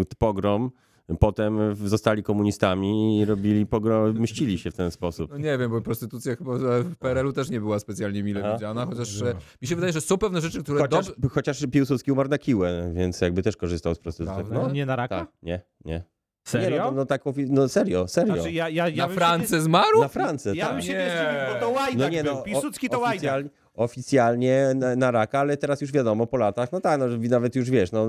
y, 0.00 0.16
pogrom, 0.18 0.70
potem 1.20 1.74
zostali 1.86 2.22
komunistami 2.22 3.18
i 3.20 3.24
robili 3.24 3.66
pogrom, 3.66 4.18
mścili 4.20 4.58
się 4.58 4.70
w 4.70 4.74
ten 4.74 4.90
sposób. 4.90 5.30
No 5.30 5.38
nie 5.38 5.58
wiem, 5.58 5.70
bo 5.70 5.80
prostytucja 5.80 6.36
chyba 6.36 6.52
w 6.82 6.96
PRL-u 6.96 7.32
też 7.32 7.50
nie 7.50 7.60
była 7.60 7.78
specjalnie 7.78 8.22
mile 8.22 8.40
Aha. 8.44 8.52
widziana, 8.54 8.86
chociaż 8.86 9.22
e, 9.22 9.34
mi 9.62 9.68
się 9.68 9.74
wydaje, 9.74 9.92
że 9.92 10.00
są 10.00 10.18
pewne 10.18 10.40
rzeczy, 10.40 10.62
które 10.62 10.80
Chociaż, 10.80 11.06
dobrze... 11.06 11.28
chociaż 11.28 11.66
Piłsudski 11.72 12.12
umarł 12.12 12.28
na 12.28 12.38
kiłę, 12.38 12.92
więc 12.94 13.20
jakby 13.20 13.42
też 13.42 13.56
korzystał 13.56 13.94
z 13.94 13.98
prostytucji. 13.98 14.44
No, 14.50 14.70
Nie 14.70 14.86
na 14.86 14.96
raka? 14.96 15.18
tak, 15.18 15.28
nie, 15.42 15.60
nie. 15.84 16.04
Serio? 16.44 16.70
Nie, 16.70 16.78
no, 16.78 16.92
no, 16.92 17.06
tak, 17.06 17.24
ofi- 17.24 17.46
no 17.50 17.68
serio, 17.68 18.08
serio. 18.08 18.34
Znaczy, 18.34 18.52
ja, 18.52 18.68
ja, 18.68 18.88
ja 18.88 19.06
Na 19.06 19.14
France 19.14 19.56
Się 19.56 19.60
zmarł? 19.62 20.00
Na 20.00 20.08
Francję, 20.08 20.52
ja 20.54 20.64
tak. 20.66 20.74
bym 20.74 20.82
się 20.82 20.92
nie 20.92 21.10
zdziwił, 21.10 21.54
bo 21.54 21.60
to 21.60 21.70
Łajdak 21.70 21.98
No 21.98 22.08
nie, 22.08 22.24
był. 22.24 22.34
no, 22.34 22.42
Piłsudski 22.42 22.88
to 22.88 22.98
Łajdak. 22.98 23.46
oficjalnie, 23.74 24.72
na, 24.74 24.96
na 24.96 25.10
raka, 25.10 25.38
ale 25.38 25.56
teraz 25.56 25.80
już 25.80 25.92
wiadomo 25.92 26.26
po 26.26 26.36
latach, 26.36 26.72
no 26.72 26.80
tak, 26.80 27.00
no, 27.00 27.06
nawet 27.30 27.56
już 27.56 27.70
wiesz, 27.70 27.92
no, 27.92 28.08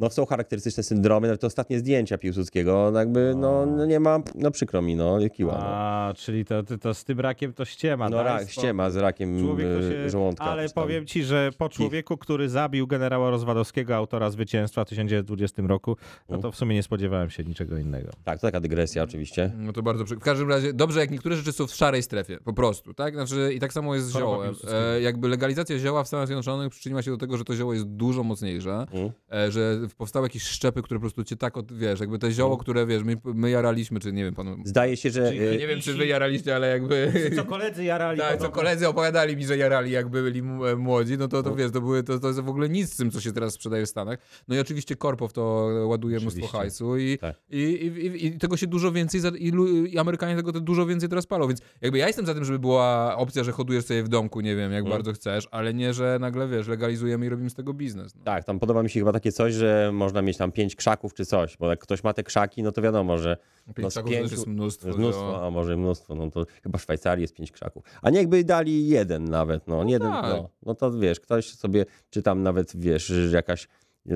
no 0.00 0.10
są 0.10 0.26
charakterystyczne 0.26 0.82
syndromy, 0.82 1.28
nawet 1.28 1.40
te 1.40 1.46
ostatnie 1.46 1.78
zdjęcia 1.78 2.18
Piłsudskiego, 2.18 2.90
no 2.92 2.98
jakby, 2.98 3.34
no, 3.36 3.66
no 3.66 3.86
nie 3.86 4.00
ma, 4.00 4.18
no 4.34 4.50
przykro 4.50 4.82
mi, 4.82 4.96
no, 4.96 5.18
kiła, 5.32 5.52
no. 5.52 5.66
A, 5.66 6.14
czyli 6.16 6.44
to, 6.44 6.62
to, 6.62 6.78
to 6.78 6.94
z 6.94 7.04
tym 7.04 7.20
rakiem 7.20 7.52
to 7.52 7.64
ściema. 7.64 8.08
No 8.08 8.16
daj 8.16 8.24
rak, 8.24 8.50
ściema 8.50 8.90
z 8.90 8.96
rakiem 8.96 9.58
e, 9.58 9.60
się... 9.60 10.10
żołądka. 10.10 10.44
Ale 10.44 10.68
powiem 10.68 11.06
ci, 11.06 11.24
że 11.24 11.50
po 11.58 11.68
człowieku, 11.68 12.16
który 12.16 12.48
zabił 12.48 12.86
generała 12.86 13.30
Rozwadowskiego, 13.30 13.96
autora 13.96 14.30
zwycięstwa 14.30 14.84
w 14.84 14.88
1920 14.88 15.62
roku, 15.66 15.96
no 16.28 16.38
to 16.38 16.52
w 16.52 16.56
sumie 16.56 16.74
nie 16.74 16.82
spodziewałem 16.82 17.30
się 17.30 17.44
niczego 17.44 17.78
innego. 17.78 18.10
Tak, 18.24 18.40
to 18.40 18.46
taka 18.46 18.60
dygresja 18.60 19.02
oczywiście. 19.02 19.52
No 19.56 19.72
to 19.72 19.82
bardzo 19.82 20.04
przykro. 20.04 20.20
W 20.20 20.24
każdym 20.24 20.48
razie, 20.48 20.72
dobrze, 20.72 21.00
jak 21.00 21.10
niektóre 21.10 21.36
rzeczy 21.36 21.52
są 21.52 21.66
w 21.66 21.74
szarej 21.74 22.02
strefie, 22.02 22.38
po 22.44 22.52
prostu, 22.52 22.94
tak? 22.94 23.14
Znaczy, 23.14 23.52
i 23.54 23.60
tak 23.60 23.72
samo 23.72 23.94
jest 23.94 24.06
z 24.06 24.12
ziołem. 24.12 24.54
E, 24.72 25.00
jakby 25.00 25.28
legalizacja 25.28 25.78
zioła 25.78 26.04
w 26.04 26.08
Stanach 26.08 26.26
Zjednoczonych 26.26 26.70
przyczyniła 26.70 27.02
się 27.02 27.10
do 27.10 27.16
tego, 27.16 27.36
że 27.36 27.44
to 27.44 27.56
zioło 27.56 27.74
jest 27.74 27.86
dużo 27.86 28.24
mocniejsze, 28.24 28.86
Mm. 28.92 29.10
e, 29.32 29.50
że 29.52 29.87
powstały 29.94 30.26
jakieś 30.26 30.42
szczepy, 30.42 30.82
które 30.82 30.98
po 30.98 31.02
prostu 31.02 31.24
cię 31.24 31.36
tak, 31.36 31.56
od, 31.56 31.72
wiesz, 31.78 32.00
jakby 32.00 32.18
te 32.18 32.30
zioło, 32.32 32.56
które, 32.56 32.86
wiesz, 32.86 33.02
my, 33.04 33.16
my 33.24 33.50
jaraliśmy, 33.50 34.00
czy 34.00 34.12
nie 34.12 34.24
wiem, 34.24 34.34
panu... 34.34 34.56
Zdaje 34.64 34.96
się, 34.96 35.10
że... 35.10 35.28
Czyli- 35.28 35.46
e, 35.48 35.56
Nie 35.56 35.66
wiem, 35.66 35.80
czy 35.80 35.94
wy 35.94 36.06
jaraliście, 36.06 36.56
ale 36.56 36.68
jakby... 36.68 37.12
Co 37.36 37.44
koledzy 37.44 37.84
jarali. 37.84 38.18
Tak, 38.20 38.40
co 38.40 38.48
koledzy 38.50 38.88
opowiadali 38.88 39.36
mi, 39.36 39.44
że 39.46 39.56
jarali 39.56 39.90
jak 39.90 40.08
byli 40.08 40.40
e, 40.40 40.76
młodzi, 40.76 41.18
no 41.18 41.28
to, 41.28 41.42
to 41.42 41.54
wiesz, 41.54 41.70
to, 41.72 41.80
były, 41.80 42.02
to, 42.02 42.18
to 42.18 42.26
jest 42.28 42.40
w 42.40 42.48
ogóle 42.48 42.68
nic 42.68 42.92
z 42.92 42.96
tym, 42.96 43.10
co 43.10 43.20
się 43.20 43.32
teraz 43.32 43.54
sprzedaje 43.54 43.86
w 43.86 43.88
Stanach. 43.88 44.18
No 44.48 44.56
i 44.56 44.58
oczywiście 44.58 44.96
Korpo 44.96 45.28
w 45.28 45.32
to 45.32 45.42
ładuje 45.86 46.20
mnóstwo 46.20 46.38
Oczywiście. 46.46 46.58
hajsu 46.58 46.96
i, 46.96 47.18
Tak. 47.18 47.36
i, 47.50 47.58
i, 47.58 48.06
i, 48.06 48.26
i 48.26 48.38
tego 48.38 48.56
się 48.56 48.66
dużo 48.66 48.92
więcej, 48.92 49.20
za- 49.20 49.28
i, 49.38 49.52
i 49.90 49.98
Amerykanie 49.98 50.36
tego 50.36 50.52
te 50.52 50.60
dużo 50.60 50.86
więcej 50.86 51.08
teraz 51.08 51.26
palą, 51.26 51.48
więc 51.48 51.60
jakby 51.80 51.98
ja 51.98 52.06
jestem 52.06 52.26
za 52.26 52.34
tym, 52.34 52.44
żeby 52.44 52.58
była 52.58 53.16
opcja, 53.16 53.44
że 53.44 53.52
hodujesz 53.52 53.84
sobie 53.84 54.02
w 54.02 54.08
domku, 54.08 54.40
nie 54.40 54.56
wiem, 54.56 54.72
jak 54.72 54.80
Mm. 54.80 54.92
bardzo 54.92 55.12
chcesz, 55.12 55.48
ale 55.50 55.74
nie, 55.74 55.94
że 55.94 56.18
nagle, 56.20 56.48
wiesz, 56.48 56.68
legalizujemy 56.68 57.26
i 57.26 57.28
robimy 57.28 57.50
z 57.50 57.54
tego 57.54 57.74
biznes. 57.74 58.14
No. 58.14 58.24
Tak, 58.24 58.44
tam 58.44 58.58
podoba 58.58 58.82
mi 58.82 58.90
się 58.90 59.00
chyba 59.00 59.12
takie 59.12 59.32
coś, 59.32 59.54
że 59.54 59.77
można 59.92 60.22
mieć 60.22 60.36
tam 60.36 60.52
pięć 60.52 60.76
krzaków 60.76 61.14
czy 61.14 61.26
coś, 61.26 61.56
bo 61.56 61.70
jak 61.70 61.78
ktoś 61.80 62.04
ma 62.04 62.12
te 62.14 62.22
krzaki, 62.22 62.62
no 62.62 62.72
to 62.72 62.82
wiadomo, 62.82 63.18
że 63.18 63.36
Pięć 63.66 63.76
no 63.78 63.90
z 63.90 63.92
krzaków 63.94 64.10
pięciu- 64.12 64.30
jest 64.32 64.46
mnóstwo. 64.46 64.88
mnóstwo, 64.88 65.32
to- 65.32 65.46
a 65.46 65.50
może 65.50 65.76
mnóstwo, 65.76 66.14
no 66.14 66.30
to 66.30 66.46
chyba 66.62 66.78
w 66.78 66.82
Szwajcarii 66.82 67.22
jest 67.22 67.34
pięć 67.34 67.52
krzaków. 67.52 67.84
A 68.02 68.10
nie 68.10 68.18
jakby 68.18 68.44
dali 68.44 68.88
jeden 68.88 69.24
nawet, 69.24 69.66
no, 69.68 69.84
jeden, 69.86 70.10
tak. 70.10 70.24
no, 70.24 70.48
no 70.66 70.74
to 70.74 70.92
wiesz, 70.92 71.20
ktoś 71.20 71.50
sobie, 71.54 71.84
czy 72.10 72.22
tam 72.22 72.42
nawet, 72.42 72.76
wiesz, 72.76 73.12
jakaś, 73.32 73.68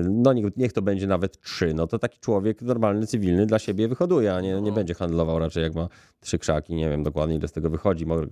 no 0.09 0.33
niech, 0.33 0.57
niech 0.57 0.73
to 0.73 0.81
będzie 0.81 1.07
nawet 1.07 1.39
trzy, 1.41 1.73
no 1.73 1.87
to 1.87 1.99
taki 1.99 2.19
człowiek 2.19 2.61
normalny, 2.61 3.07
cywilny 3.07 3.45
dla 3.45 3.59
siebie 3.59 3.87
wyhoduje, 3.87 4.35
a 4.35 4.41
nie, 4.41 4.61
nie 4.61 4.69
No. 4.69 4.75
będzie 4.75 4.93
handlował 4.93 5.39
raczej 5.39 5.63
jak 5.63 5.75
ma 5.75 5.87
trzy 6.19 6.39
krzaki, 6.39 6.75
nie 6.75 6.89
wiem 6.89 7.03
dokładnie 7.03 7.35
ile 7.35 7.47
z 7.47 7.51
tego 7.51 7.69
wychodzi, 7.69 8.05
może, 8.05 8.27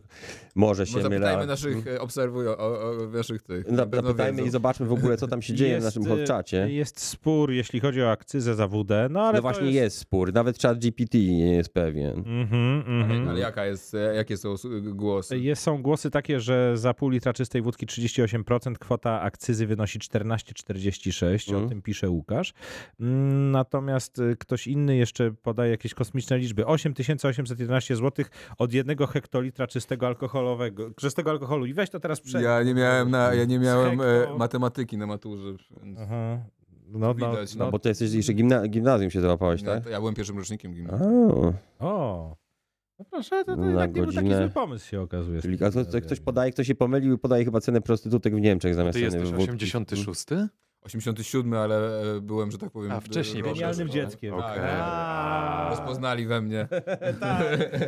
może 0.56 0.86
się 0.86 0.95
Może 0.97 1.10
mylę. 1.10 1.21
zapytajmy 1.21 1.47
naszych 1.47 1.88
e, 1.88 2.02
obserwują, 2.02 2.52
o, 2.58 2.82
o, 2.89 3.08
naszych 3.13 3.41
tych. 3.41 3.67
Na 3.67 3.78
Zapytajmy 3.78 4.38
wiedzą. 4.38 4.47
i 4.47 4.52
zobaczmy 4.52 4.86
w 4.86 4.91
ogóle, 4.93 5.17
co 5.17 5.28
tam 5.28 5.41
się 5.41 5.54
dzieje 5.54 5.80
w 5.80 5.84
naszym 5.84 6.04
e, 6.04 6.06
hotczacie. 6.06 6.67
Jest 6.71 7.00
spór, 7.00 7.52
jeśli 7.52 7.80
chodzi 7.80 8.02
o 8.02 8.12
akcyzę 8.12 8.56
za 8.56 8.67
WD, 8.67 8.91
no 9.10 9.21
ale 9.21 9.32
No 9.32 9.36
to 9.38 9.41
właśnie 9.41 9.65
jest... 9.65 9.76
jest 9.76 9.97
spór, 9.97 10.34
nawet 10.34 10.62
chat 10.62 10.80
GPT 10.80 11.17
nie 11.17 11.56
jest 11.56 11.74
pewien. 11.74 12.17
Mhm, 12.19 12.84
mhm. 12.88 13.21
Ale, 13.21 13.30
ale 13.30 13.39
jaka 13.39 13.65
jest, 13.65 13.93
e, 13.93 13.97
jakie 14.15 14.38
są 14.38 14.56
głosy? 14.82 15.39
Jest, 15.39 15.62
są 15.63 15.82
głosy 15.82 16.10
takie, 16.12 16.39
że 16.39 16.78
za 16.78 16.93
pół 16.93 17.10
litra 17.10 17.34
czystej 17.34 17.62
wódki 17.62 17.86
38%, 17.88 18.74
kwota 18.80 19.21
akcyzy 19.21 19.67
wynosi 19.67 20.00
14,46. 20.00 21.50
Oczywiście 21.51 21.55
o 21.55 21.59
Mhm. 21.63 21.69
tym 21.69 21.81
pisze 21.81 22.09
Łukasz. 22.09 22.53
Mm, 22.99 23.51
Natomiast 23.51 24.19
y, 24.19 24.35
ktoś 24.39 24.67
inny 24.67 24.95
jeszcze 24.95 25.31
podaje 25.31 25.71
jakieś 25.71 25.93
kosmiczne 25.93 26.37
liczby. 26.37 26.65
8811 26.65 27.95
zł 27.95 28.25
od 28.57 28.73
jednego 28.73 29.07
hektolitra 29.07 29.67
czystego 29.67 30.07
alkoholowego, 30.07 30.91
czystego 30.91 31.31
alkoholu. 31.31 31.65
I 31.65 31.73
weź 31.73 31.89
to 31.89 31.99
teraz 31.99 32.21
przed. 32.21 32.41
Ja 32.43 32.63
nie 32.63 32.73
miałem, 32.73 33.11
na, 33.11 33.33
ja 33.33 33.45
nie 33.45 33.59
miałem 33.59 33.97
Hekto- 33.97 34.33
e, 34.33 34.37
matematyki 34.37 34.97
na 34.97 35.07
maturze. 35.07 35.53
Więc... 35.83 35.99
Aha. 36.01 36.37
No, 36.87 36.99
no, 36.99 37.13
Widać, 37.15 37.55
no, 37.55 37.71
Bo 37.71 37.79
to 37.79 37.89
jesteś 37.89 38.13
jeszcze 38.13 38.33
gimna 38.33 38.67
gimnazjum 38.67 39.11
się 39.11 39.21
załapałeś, 39.21 39.63
tak? 39.63 39.83
to 39.83 39.89
ja 39.89 39.99
byłem 39.99 40.15
pierwszym 40.15 40.37
rocznikiem 40.37 40.73
gimnazjum. 40.73 41.53
O. 41.79 42.35
No 42.99 43.05
proszę, 43.11 43.45
to, 43.45 43.55
to 43.55 43.61
Na 43.61 43.67
jednak 43.67 43.89
nie 43.95 44.01
był 44.01 44.05
taki 44.05 44.15
godzinę. 44.15 44.37
zły 44.37 44.49
pomysł 44.49 44.87
się 44.87 45.01
okazuje. 45.01 45.41
czyli 45.41 45.63
a 45.63 45.71
to, 45.71 45.85
to 45.85 46.01
ktoś 46.01 46.19
podaje, 46.19 46.51
ktoś 46.51 46.67
się 46.67 46.75
pomylił 46.75 47.13
i 47.15 47.17
podaje 47.17 47.45
chyba 47.45 47.61
cenę 47.61 47.81
prostytutek 47.81 48.35
w 48.35 48.41
Niemczech 48.41 48.75
zamiast 48.75 48.93
Ty 48.99 49.09
ceny 49.09 49.21
jesteś 49.21 49.31
wódki. 49.47 49.51
86? 50.84 51.36
87, 51.36 51.54
ale 51.54 52.02
e, 52.17 52.22
byłem, 52.22 52.52
że 52.52 52.58
tak 52.58 52.72
powiem... 52.72 52.91
A, 52.91 53.00
wcześniej 53.00 53.44
Genialnym 53.44 53.89
dzieckiem. 53.89 54.36
Tak. 54.38 54.60
A. 54.63 55.67
Rozpoznali 55.70 56.26
we 56.28 56.41
mnie. 56.41 56.67
tak, 57.20 57.44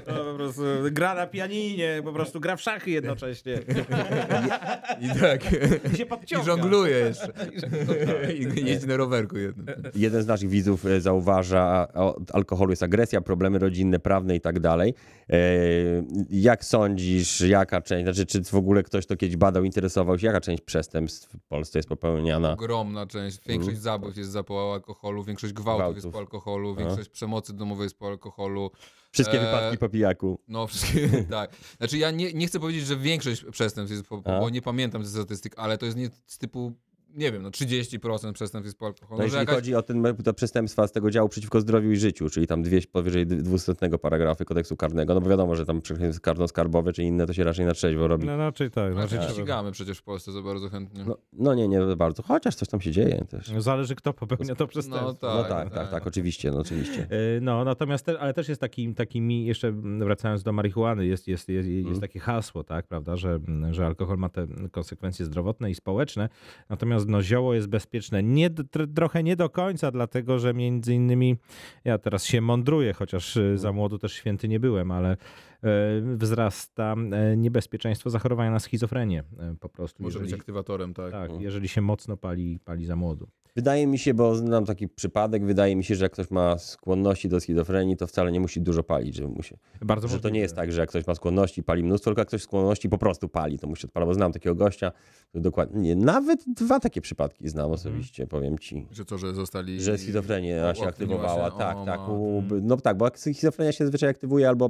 to 0.06 0.26
po 0.26 0.34
prostu 0.36 0.62
gra 0.92 1.16
na 1.16 1.28
pianinie, 1.28 2.02
po 2.04 2.14
prostu 2.14 2.40
gra 2.40 2.56
w 2.56 2.62
szachy 2.62 2.92
jednocześnie. 2.92 3.54
I 5.02 5.20
tak. 5.20 5.42
I 5.94 5.98
się 5.98 6.04
I 6.04 6.06
podciąga. 6.06 6.44
żongluje 6.46 6.98
jeszcze. 6.98 7.28
I 8.62 8.66
jeździ 8.66 8.88
na 8.88 8.98
rowerku 8.98 9.38
jednym. 9.38 9.66
Jeden 9.96 10.22
z 10.24 10.28
naszych 10.28 10.50
widzów 10.50 10.86
e, 10.86 11.02
zauważa, 11.02 11.88
od 11.94 12.36
alkoholu 12.36 12.72
jest 12.72 12.84
agresja, 12.84 13.22
problemy 13.22 13.60
rodzinne, 13.60 14.00
prawne 14.00 14.36
i 14.36 14.42
tak 14.42 14.60
dalej. 14.60 14.94
E, 15.30 15.36
Jak 16.30 16.66
sądzisz, 16.66 17.42
jaka 17.42 17.82
część, 17.82 18.04
znaczy 18.04 18.26
czy 18.26 18.44
w 18.44 18.56
ogóle 18.56 18.84
ktoś 18.84 19.06
to 19.06 19.16
kiedyś 19.18 19.38
badał, 19.38 19.64
interesował 19.64 20.20
się, 20.20 20.28
jaka 20.28 20.42
część 20.42 20.62
przestępstw 20.64 21.30
w 21.38 21.48
Polsce 21.48 21.80
jest 21.80 21.90
popełniana? 21.90 22.56
Ogromna 22.84 23.08
część. 23.08 23.40
Większość 23.46 23.78
zabójstw 23.78 24.18
jest 24.18 24.32
za 24.32 24.44
po 24.44 24.74
alkoholu, 24.74 25.24
większość 25.24 25.54
gwałtów, 25.54 25.80
Gwałtów. 25.82 26.04
jest 26.04 26.14
po 26.14 26.20
alkoholu, 26.20 26.76
większość 26.76 27.10
przemocy 27.10 27.54
domowej 27.54 27.84
jest 27.84 27.98
po 27.98 28.08
alkoholu. 28.08 28.72
Wszystkie 29.12 29.42
E, 29.42 29.46
wypadki 29.46 29.78
po 29.78 29.90
pijaku. 29.90 30.40
No, 30.48 30.68
wszystkie, 30.68 31.10
tak. 31.30 31.56
Znaczy 31.78 31.98
ja 31.98 32.12
nie, 32.12 32.34
nie 32.34 32.48
chcę 32.48 32.60
powiedzieć, 32.60 32.86
że 32.86 32.98
większość 32.98 33.46
przestępstw 33.52 33.92
jest 33.98 34.08
po, 34.08 34.22
bo 34.22 34.50
nie 34.50 34.62
pamiętam 34.62 35.06
ze 35.06 35.12
statystyk, 35.22 35.54
ale 35.58 35.78
to 35.78 35.86
jest 35.86 35.98
nie 35.98 36.10
z 36.26 36.38
typu, 36.38 36.74
nie 37.14 37.32
wiem, 37.32 37.44
no 37.44 37.50
30% 37.50 38.34
przestępstw 38.34 38.66
jest 38.66 38.78
po 38.78 38.86
alkoholu. 38.86 39.22
No 39.22 39.28
że 39.30 39.38
jeżeli 39.38 39.56
chodzi 39.56 39.76
o 39.76 39.82
ten, 39.82 40.04
te 40.24 40.34
przestępstwa 40.34 40.88
z 40.88 40.92
tego 40.92 41.12
działu 41.12 41.30
przeciwko 41.30 41.62
zdrowiu 41.62 41.92
i 41.92 41.96
życiu, 41.98 42.30
czyli 42.30 42.48
tam 42.48 42.64
dwie, 42.64 42.82
powyżej 42.92 43.26
200 43.28 43.74
paragrafy 44.02 44.46
kodeksu 44.46 44.76
karnego, 44.78 45.14
no 45.14 45.22
bo 45.22 45.30
wiadomo, 45.30 45.56
że 45.56 45.66
tam 45.66 45.82
przestępstwa 45.82 46.32
karno-skarbowe 46.32 46.92
czy 46.94 47.04
inne 47.04 47.26
to 47.26 47.34
się 47.34 47.44
raczej 47.44 47.66
na 47.66 47.74
trzeźwo 47.74 48.08
robi. 48.08 48.26
No 48.26 48.38
raczej 48.38 48.72
tak. 48.72 48.94
Znaczy, 48.94 49.02
Raczej 49.16 49.20
trzeba- 49.20 49.34
ścigamy 49.34 49.72
przecież 49.72 49.98
w 49.98 50.04
Polsce 50.04 50.32
za 50.32 50.42
bardzo 50.42 50.70
chętnie. 50.70 51.04
No, 51.08 51.18
no 51.34 51.54
nie, 51.54 51.68
nie 51.68 51.80
bardzo, 51.98 52.24
chociaż 52.24 52.56
coś 52.56 52.68
tam 52.68 52.82
się 52.82 52.92
dzieje 52.92 53.26
też. 53.30 53.48
Zależy 53.58 53.96
kto 53.96 54.14
popełnia 54.14 54.56
to 54.56 54.68
przestępstwo. 54.68 55.08
No 55.08 55.14
tak. 55.14 55.36
No 55.36 55.56
tak, 55.56 55.74
tak, 55.74 55.92
tak, 55.92 56.08
oczywiście, 56.08 56.52
no 56.52 56.58
oczywiście. 56.60 57.08
E, 57.10 57.42
No, 57.42 57.64
natomiast, 57.64 58.06
te, 58.06 58.20
ale 58.20 58.34
też 58.34 58.50
jest 58.50 58.62
taki, 58.62 58.94
taki 58.94 59.22
mi, 59.22 59.46
jeszcze 59.46 59.72
wracając 60.00 60.44
do 60.44 60.54
marihuany, 60.54 61.06
jest, 61.06 61.28
jest, 61.28 61.50
jest, 61.50 61.70
jest 61.70 61.80
Mhm. 61.86 62.02
takie 62.02 62.20
hasło, 62.20 62.64
tak, 62.64 62.88
prawda, 62.88 63.16
że, 63.16 63.40
że 63.72 63.86
alkohol 63.86 64.18
ma 64.18 64.30
te 64.30 64.48
konsekwencje 64.72 65.26
zdrowotne 65.26 65.72
i 65.72 65.76
społeczne, 65.76 66.30
natomiast 66.70 67.03
no, 67.08 67.22
zioło 67.22 67.54
jest 67.54 67.68
bezpieczne. 67.68 68.24
Nie, 68.24 68.50
trochę 68.96 69.24
nie 69.24 69.36
do 69.36 69.50
końca, 69.50 69.92
dlatego 69.92 70.40
że 70.40 70.54
między 70.54 70.94
innymi, 70.94 71.38
ja 71.84 71.98
teraz 71.98 72.26
się 72.26 72.42
mądruję, 72.42 72.94
chociaż 72.94 73.38
e, 73.38 73.58
za 73.58 73.72
młodu 73.72 73.98
też 74.00 74.14
święty 74.14 74.48
nie 74.48 74.60
byłem, 74.60 74.92
ale 74.92 75.18
wzrasta 76.18 76.96
e, 77.12 77.38
niebezpieczeństwo 77.38 78.10
zachorowania 78.10 78.52
na 78.52 78.60
schizofrenię 78.60 79.24
e, 79.40 79.56
po 79.60 79.70
prostu. 79.70 80.04
Może 80.04 80.20
być 80.20 80.26
jeżeli, 80.26 80.42
aktywatorem, 80.42 80.94
tak. 80.94 81.12
tak, 81.12 81.32
jeżeli 81.40 81.68
się 81.68 81.82
mocno 81.82 82.18
pali, 82.18 82.60
pali 82.60 82.86
za 82.86 82.96
młodu. 82.96 83.28
Wydaje 83.56 83.88
mi 83.88 84.00
się, 84.00 84.14
bo 84.14 84.36
znam 84.36 84.66
taki 84.66 84.88
przypadek, 84.88 85.46
wydaje 85.46 85.76
mi 85.76 85.84
się, 85.84 85.96
że 85.96 86.06
jak 86.06 86.12
ktoś 86.12 86.32
ma 86.32 86.58
skłonności 86.58 87.30
do 87.30 87.40
schizofrenii, 87.40 87.98
to 87.98 88.08
wcale 88.08 88.32
nie 88.32 88.40
musi 88.40 88.62
dużo 88.62 88.84
palić, 88.84 89.16
żeby 89.16 89.28
mu 89.28 89.44
się... 89.44 89.58
Bardzo 89.82 90.08
Że 90.08 90.20
to 90.20 90.30
nie 90.30 90.40
jest 90.40 90.56
tak, 90.56 90.72
że 90.72 90.82
jak 90.82 90.90
ktoś 90.90 91.08
ma 91.08 91.16
skłonności, 91.16 91.64
pali 91.64 91.84
mnóstwo, 91.84 92.10
tylko 92.10 92.22
jak 92.22 92.28
ktoś 92.28 92.42
skłonności 92.42 92.90
po 92.90 92.98
prostu 92.98 93.30
pali, 93.30 93.60
to 93.60 93.68
musi 93.68 93.88
odpala, 93.88 94.06
bo 94.06 94.14
znam 94.14 94.32
takiego 94.32 94.56
gościa, 94.56 94.92
dokładnie, 95.34 95.82
nie, 95.82 95.96
nawet 95.96 96.44
dwa 96.48 96.80
takie 96.80 97.02
przypadki 97.02 97.50
znam 97.50 97.72
osobiście, 97.72 98.28
powiem 98.28 98.60
ci. 98.60 98.88
Że 98.92 99.06
co, 99.06 99.18
że 99.18 99.34
zostali... 99.34 99.82
Że 99.82 99.98
schizofrenia 99.98 100.76
się 100.76 100.88
aktywowała, 100.88 101.50
się? 101.52 101.58
tak, 101.58 101.78
O, 101.78 101.86
tak. 101.86 102.10
U, 102.10 102.44
no 102.62 102.78
tak, 102.78 102.98
bo 102.98 103.06
jak 103.06 103.20
schizofrenia 103.20 103.72
się 103.72 103.86
zazwyczaj 103.86 104.10
aktywuje 104.10 104.50
albo 104.50 104.70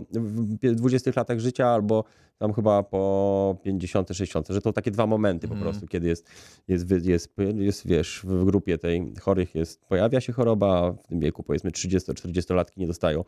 w 0.62 0.83
20 0.84 1.12
latach 1.16 1.40
życia, 1.40 1.68
albo 1.68 2.04
tam 2.40 2.54
chyba 2.54 2.84
po 2.84 3.58
50, 3.64 4.08
60, 4.08 4.48
że 4.48 4.62
to 4.62 4.74
takie 4.74 4.92
dwa 4.92 5.08
momenty 5.08 5.48
po 5.48 5.54
Mhm. 5.54 5.72
prostu, 5.72 5.88
kiedy 5.88 6.08
jest, 6.08 6.28
jest, 6.68 6.88
wy- 6.88 7.02
jest, 7.12 7.34
jest, 7.56 7.88
wiesz, 7.88 8.22
w 8.24 8.46
grupie 8.46 8.78
tej 8.78 9.14
chorych 9.22 9.56
jest, 9.56 9.86
pojawia 9.86 10.22
się 10.22 10.34
choroba, 10.34 10.92
w 10.92 11.08
tym 11.08 11.20
wieku 11.20 11.44
powiedzmy 11.44 11.72
30-40-latki 11.72 12.78
nie 12.78 12.88
dostają, 12.88 13.24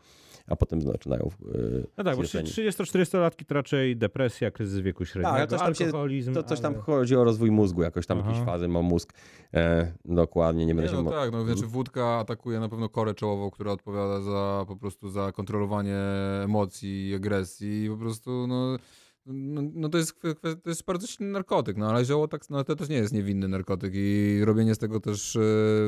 a 0.46 0.56
potem 0.56 0.82
zaczynają 0.82 1.30
yy, 1.54 1.86
No 1.98 2.04
tak, 2.04 2.16
bo 2.16 2.22
schizofrenię. 2.26 2.70
30-40-latki 2.70 3.44
to 3.44 3.54
raczej 3.54 3.96
depresja, 3.96 4.50
kryzys 4.50 4.80
wieku 4.80 5.04
średniego, 5.04 5.36
Tak, 5.36 5.50
coś 5.50 5.60
tam 5.60 5.74
się- 5.74 5.84
alkoholizm. 5.84 6.34
To 6.34 6.42
coś 6.42 6.60
tam 6.60 6.72
ale- 6.74 6.82
chodzi 6.82 7.16
o 7.16 7.24
rozwój 7.24 7.50
mózgu, 7.50 7.82
jakoś 7.82 8.06
tam 8.06 8.18
Aha. 8.18 8.30
jakieś 8.30 8.44
fazy 8.46 8.68
ma 8.68 8.82
mózg. 8.82 9.12
E, 9.54 9.92
dokładnie, 10.04 10.60
nie 10.60 10.66
Nie, 10.66 10.74
będę 10.74 10.90
się... 10.90 11.02
no 11.02 11.10
tak, 11.10 11.32
no 11.32 11.44
znaczy 11.44 11.66
wódka 11.66 12.04
atakuje 12.18 12.60
na 12.60 12.68
pewno 12.68 12.88
korę 12.88 13.14
czołową, 13.14 13.50
która 13.50 13.72
odpowiada 13.72 14.20
za 14.20 14.64
po 14.68 14.76
prostu 14.76 15.08
za 15.10 15.32
kontrolowanie 15.32 15.98
emocji 16.44 17.08
i 17.08 17.14
agresji 17.14 17.84
i 17.84 17.88
po 17.88 17.96
prostu 17.96 18.46
no, 18.46 18.76
no, 19.26 19.62
no 19.74 19.88
to, 19.88 19.98
jest, 19.98 20.20
to 20.62 20.70
jest 20.70 20.84
bardzo 20.84 21.06
silny 21.06 21.32
narkotyk, 21.32 21.76
no 21.76 21.88
ale 21.90 22.04
zioło 22.04 22.28
tak, 22.28 22.50
no 22.50 22.64
to 22.64 22.76
też 22.76 22.88
nie 22.88 22.96
jest 22.96 23.12
niewinny 23.14 23.48
narkotyk 23.48 23.92
i 23.94 24.40
robienie 24.44 24.74
z 24.74 24.78
tego 24.78 25.00
też, 25.00 25.36
e, 25.36 25.40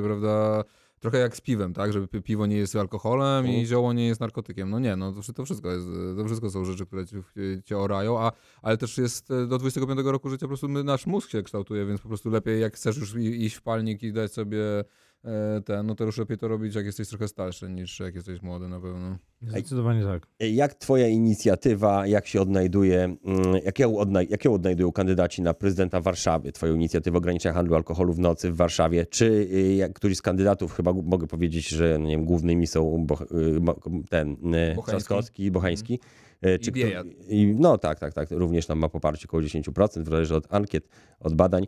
prawda, 0.05 0.65
trochę 1.01 1.19
jak 1.19 1.37
z 1.37 1.41
piwem, 1.41 1.75
tak, 1.75 1.93
że 1.93 2.09
pi- 2.09 2.23
piwo 2.23 2.47
nie 2.47 2.57
jest 2.57 2.77
alkoholem 2.77 3.47
i 3.47 3.49
Mhm. 3.49 3.67
zioło 3.67 3.93
nie 3.93 4.07
jest 4.07 4.21
narkotykiem. 4.21 4.71
No 4.71 4.79
nie, 4.79 4.97
no 4.97 5.13
to, 5.13 5.33
to 5.33 5.45
wszystko 5.45 5.71
jest, 5.73 5.87
to 6.17 6.25
wszystko 6.25 6.51
są 6.51 6.65
rzeczy, 6.65 6.87
które 6.87 7.07
cię, 7.07 7.23
cię 7.65 7.79
orają, 7.79 8.21
a, 8.21 8.33
ale 8.63 8.77
też 8.77 8.99
jest 8.99 9.31
e, 9.31 9.47
do 9.47 9.59
25 9.59 10.01
roku 10.05 10.31
życia 10.31 10.41
po 10.41 10.49
prostu 10.49 10.69
my, 10.69 10.85
nasz 10.85 11.07
mózg 11.07 11.31
się 11.31 11.43
kształtuje, 11.43 11.87
więc 11.87 12.01
po 12.01 12.09
prostu 12.09 12.31
lepiej 12.31 12.61
jak 12.61 12.75
chcesz 12.75 12.97
już 12.97 13.15
iść 13.17 13.57
w 13.57 13.63
palnik 13.63 14.03
i 14.03 14.13
dać 14.13 14.33
sobie 14.33 14.85
e, 15.25 15.61
ten, 15.65 15.87
no 15.87 15.95
to 15.95 16.05
już 16.05 16.19
lepiej 16.19 16.39
to 16.39 16.49
robić 16.49 16.75
jak 16.75 16.87
jesteś 16.87 17.09
trochę 17.09 17.29
starszy 17.29 17.69
niż 17.71 18.01
jak 18.01 18.15
jesteś 18.15 18.43
młody 18.43 18.69
na 18.69 18.81
pewno. 18.81 19.19
Zdecydowanie 19.43 20.05
tak. 20.05 20.27
Jak 20.41 20.75
twoja 20.75 21.09
inicjatywa, 21.09 22.07
jak 22.07 22.27
się 22.27 22.41
odnajduje, 22.41 23.05
mm, 23.05 23.19
jak 23.65 23.79
ją, 23.79 23.93
odnaj- 23.93 24.27
jak 24.31 24.45
ją 24.45 24.53
odnajdują 24.55 24.93
kandydaci 24.93 25.43
na 25.43 25.55
prezydenta 25.55 26.01
Warszawy? 26.01 26.53
Twoją 26.53 26.75
inicjatywę 26.75 27.19
ograniczenia 27.19 27.53
handlu 27.53 27.75
alkoholu 27.75 28.13
w 28.13 28.19
nocy 28.19 28.51
w 28.53 28.57
Warszawie? 28.57 29.07
Czy 29.07 29.25
y, 29.53 29.75
jak 29.75 29.93
któryś 29.93 30.17
z 30.17 30.23
kandydatów, 30.23 30.73
chyba 30.73 30.93
mogę 30.93 31.27
powiedzieć, 31.27 31.69
że 31.69 31.97
no 32.01 32.07
nie 32.07 32.17
wiem, 32.17 32.25
głównymi 32.25 32.67
są 32.67 33.07
Boch- 33.07 33.23
y, 33.33 34.07
ten 34.09 34.31
y, 34.33 34.37
Bocheński. 34.77 34.83
Trzaskowski 34.87 35.45
i 35.45 35.51
Bocheński? 35.51 36.01
Y, 36.47 36.59
Czy 36.59 36.73
Biejat. 36.73 37.07
i, 37.29 37.55
no 37.59 37.79
tak, 37.79 37.99
tak, 38.01 38.15
tak. 38.15 38.31
Również 38.31 38.67
tam 38.67 38.79
ma 38.79 38.89
poparcie 38.89 39.27
około 39.29 39.43
10%, 39.43 40.05
zależy 40.05 40.35
od 40.37 40.55
ankiet, 40.55 40.89
od 41.21 41.35
badań. 41.35 41.67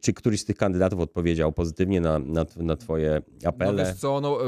Czy 0.00 0.12
któryś 0.12 0.40
z 0.40 0.44
tych 0.44 0.56
kandydatów 0.56 1.00
odpowiedział 1.00 1.52
pozytywnie 1.52 2.00
na, 2.00 2.18
na, 2.18 2.46
na 2.56 2.76
twoje 2.76 3.22
No 3.42 3.48
apele? 3.48 3.84
wiesz 3.84 3.94
co, 3.94 4.20
no 4.20 4.38
e, 4.40 4.46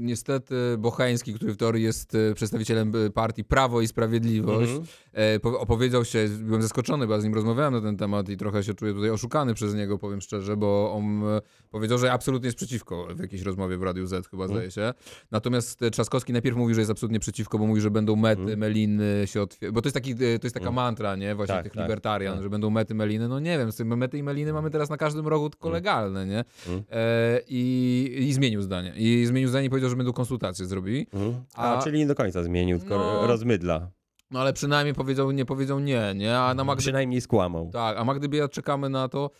niestety 0.00 0.54
Bocheński, 0.78 1.34
który 1.34 1.52
w 1.52 1.56
teorii 1.56 1.79
jest 1.82 2.14
e, 2.14 2.34
przedstawicielem 2.34 2.92
e, 3.06 3.10
partii 3.10 3.44
Prawo 3.44 3.80
i 3.80 3.88
Sprawiedliwość, 3.88 4.70
Mhm. 4.70 4.86
e, 5.12 5.40
po- 5.40 5.60
opowiedział 5.60 6.04
się, 6.04 6.28
byłem 6.40 6.62
zaskoczony, 6.62 7.06
bo 7.06 7.12
ja 7.14 7.20
z 7.20 7.24
nim 7.24 7.34
rozmawiałem 7.34 7.74
na 7.74 7.80
ten 7.80 7.96
temat 7.96 8.28
i 8.28 8.36
trochę 8.36 8.64
się 8.64 8.74
czuję 8.74 8.92
tutaj 8.94 9.10
oszukany 9.10 9.54
przez 9.54 9.74
niego, 9.74 9.98
powiem 9.98 10.20
szczerze, 10.20 10.56
bo 10.56 10.92
on 10.92 11.22
powiedział, 11.70 11.98
że 11.98 12.12
absolutnie 12.12 12.46
jest 12.46 12.56
przeciwko 12.56 13.06
w 13.14 13.20
jakiejś 13.20 13.42
rozmowie 13.42 13.76
w 13.78 13.82
Radiu 13.82 14.06
Z 14.06 14.28
chyba 14.28 14.48
zdaje 14.48 14.70
się. 14.70 14.92
Natomiast 15.30 15.80
Trzaskowski 15.92 16.32
najpierw 16.32 16.56
mówi, 16.56 16.74
że 16.74 16.80
jest 16.80 16.90
absolutnie 16.90 17.20
przeciwko, 17.20 17.58
bo 17.58 17.66
mówi, 17.66 17.80
że 17.80 17.90
będą 17.90 18.16
mety, 18.16 18.56
meliny 18.56 19.22
się 19.26 19.42
otwierają, 19.42 19.72
bo 19.72 19.82
to 19.82 19.86
jest, 19.88 19.94
taki, 19.94 20.14
to 20.14 20.22
jest 20.24 20.54
taka 20.54 20.70
mantra, 20.70 21.16
nie, 21.16 21.34
właśnie 21.34 21.54
Tak, 21.54 21.64
tych 21.64 21.72
tak, 21.72 21.82
libertarian, 21.84 22.34
tak. 22.34 22.42
że 22.42 22.50
będą 22.50 22.70
mety, 22.70 22.94
meliny, 22.94 23.28
no 23.28 23.40
nie 23.40 23.58
wiem, 23.58 23.70
mety 23.98 24.18
i 24.18 24.22
meliny 24.22 24.52
mamy 24.52 24.70
teraz 24.70 24.90
na 24.90 24.96
każdym 24.96 25.28
rogu 25.28 25.50
tylko 25.50 25.70
legalne, 25.70 26.26
nie? 26.26 26.44
E, 26.90 27.40
i, 27.48 28.14
I 28.28 28.32
zmienił 28.32 28.62
zdanie. 28.62 28.92
I 28.96 29.26
zmienił 29.26 29.48
zdanie 29.48 29.66
i 29.66 29.70
powiedział, 29.70 29.90
że 29.90 29.96
będą 29.96 30.12
konsultacje 30.12 30.66
zrobili. 30.66 31.06
Mhm. 31.12 31.34
A, 31.54 31.69
A- 31.78 31.82
czyli 31.82 31.98
nie 31.98 32.06
do 32.06 32.14
końca 32.14 32.42
zmienił, 32.42 32.78
tylko 32.78 32.96
No. 32.98 33.26
rozmydla. 33.26 33.90
No 34.30 34.40
ale 34.40 34.52
przynajmniej 34.52 34.94
powiedział, 34.94 35.30
nie 35.30 35.44
powiedział 35.44 35.80
nie, 35.80 36.12
nie? 36.16 36.38
A 36.38 36.54
na 36.54 36.64
Magdy... 36.64 36.80
Przynajmniej 36.82 37.20
skłamał. 37.20 37.70
Tak, 37.72 37.96
a 37.98 38.04
Magdy 38.04 38.28
Biejat 38.28 38.52
czekamy 38.52 38.88
na 38.88 39.08
to, 39.08 39.30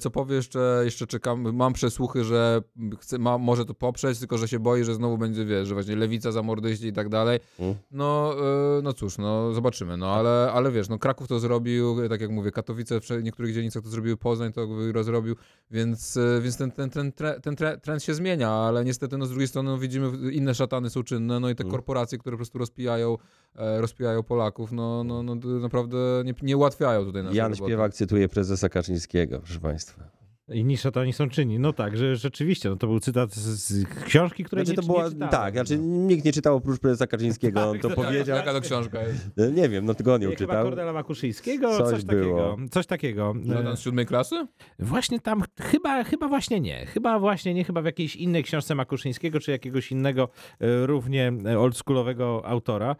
co 0.00 0.10
powie 0.10 0.36
jeszcze, 0.36 0.80
jeszcze 0.84 1.06
czekam, 1.06 1.56
mam 1.56 1.72
przesłuchy, 1.72 2.24
że 2.24 2.62
chce, 3.00 3.18
ma, 3.18 3.38
może 3.38 3.64
to 3.64 3.74
poprzeć, 3.74 4.18
tylko 4.18 4.38
że 4.38 4.48
się 4.48 4.58
boi, 4.58 4.84
że 4.84 4.94
znowu 4.94 5.18
będzie, 5.18 5.44
wiesz, 5.44 5.68
że 5.68 5.74
właśnie 5.74 5.96
lewica 5.96 6.32
za 6.32 6.42
mordyści 6.42 6.86
i 6.86 6.92
tak 6.92 7.08
dalej. 7.08 7.40
Mm. 7.58 7.74
No, 7.90 8.34
e, 8.78 8.82
no 8.82 8.92
cóż, 8.92 9.18
no 9.18 9.52
zobaczymy, 9.52 9.96
no 9.96 10.14
ale, 10.14 10.50
ale 10.52 10.72
wiesz, 10.72 10.88
no 10.88 10.98
Kraków 10.98 11.28
to 11.28 11.40
zrobił, 11.40 12.04
e, 12.04 12.08
tak 12.08 12.20
jak 12.20 12.30
mówię, 12.30 12.50
Katowice 12.50 13.00
w 13.00 13.22
niektórych 13.22 13.54
dzielnicach 13.54 13.82
to 13.82 13.88
zrobiły, 13.88 14.16
Poznań 14.16 14.52
to 14.52 14.68
rozrobił, 14.92 15.36
więc, 15.70 16.16
e, 16.16 16.40
więc 16.40 16.56
ten, 16.56 16.70
ten, 16.70 16.90
ten, 16.90 17.12
tre, 17.12 17.40
ten 17.40 17.56
tre, 17.56 17.78
trend 17.78 18.02
się 18.02 18.14
zmienia, 18.14 18.50
ale 18.50 18.84
niestety 18.84 19.18
no 19.18 19.26
z 19.26 19.30
drugiej 19.30 19.48
strony 19.48 19.70
no, 19.70 19.78
widzimy, 19.78 20.32
inne 20.32 20.54
szatany 20.54 20.90
są 20.90 21.02
czynne, 21.02 21.40
no 21.40 21.50
i 21.50 21.54
te 21.54 21.64
Mm. 21.64 21.70
korporacje, 21.72 22.18
które 22.18 22.34
po 22.34 22.38
prostu 22.38 22.58
rozpijają, 22.58 23.16
e, 23.56 23.80
rozpijają 23.80 24.22
Polaków, 24.22 24.72
no, 24.72 25.04
no, 25.04 25.22
no 25.22 25.34
naprawdę 25.60 25.96
nie, 26.24 26.34
nie 26.42 26.56
ułatwiają 26.56 27.04
tutaj 27.04 27.22
naszej 27.22 27.36
Jan. 27.36 27.54
Śpiewak 27.54 27.94
cytuje 27.94 28.28
prezesa 28.28 28.68
Kaczyńskiego, 28.68 29.38
proszę 29.38 29.60
Państwa. 29.68 30.17
I 30.48 30.64
niż 30.64 30.82
to 30.82 31.00
oni 31.00 31.12
są 31.12 31.28
czynni. 31.28 31.58
No 31.58 31.72
tak, 31.72 31.96
że 31.96 32.16
rzeczywiście, 32.16 32.68
no 32.70 32.76
to 32.76 32.86
był 32.86 33.00
cytat 33.00 33.32
z, 33.34 33.84
książki, 34.04 34.44
której 34.44 34.66
Znaczy 34.66 34.80
nie, 34.80 34.86
to 34.86 34.92
była, 34.92 35.04
nie 35.04 35.10
czytałem. 35.10 35.30
tak, 35.30 35.54
znaczy 35.54 35.78
nikt 35.78 36.24
nie 36.24 36.32
czytał 36.32 36.56
oprócz 36.56 36.80
prezesa 36.80 37.06
Kaczyńskiego, 37.06 37.70
on 37.70 37.78
to 37.78 37.88
Jak- 37.88 37.96
powiedział. 37.96 38.36
Jaka 38.36 38.52
to 38.52 38.60
książka 38.60 39.02
jest? 39.02 39.30
Nie 39.54 39.68
wiem, 39.68 39.84
no 39.84 39.94
tego 39.94 40.14
on 40.14 40.20
Nie, 40.20 40.26
Chyba 40.26 40.38
czytał. 40.38 40.64
Kordela 40.64 40.92
Makuszyńskiego, 40.92 41.78
Coś 41.78 41.90
coś, 41.90 42.04
takiego. 42.04 42.24
było. 42.24 42.56
Coś 42.70 42.86
takiego. 42.86 43.34
No, 43.44 43.76
z 43.76 43.80
siódmej 43.80 44.06
klasy? 44.06 44.46
Właśnie 44.78 45.20
tam, 45.20 45.42
chyba, 45.60 46.04
chyba 46.04 46.28
właśnie 46.28 46.60
nie. 46.60 46.86
Chyba 46.86 47.18
właśnie 47.18 47.54
nie, 47.54 47.64
chyba 47.64 47.82
w 47.82 47.84
jakiejś 47.84 48.16
innej 48.16 48.44
książce 48.44 48.74
Makuszyńskiego, 48.74 49.40
czy 49.40 49.50
jakiegoś 49.50 49.92
innego 49.92 50.28
e, 50.60 50.86
równie 50.86 51.32
e, 51.46 51.58
oldschoolowego 51.58 52.42
autora. 52.46 52.96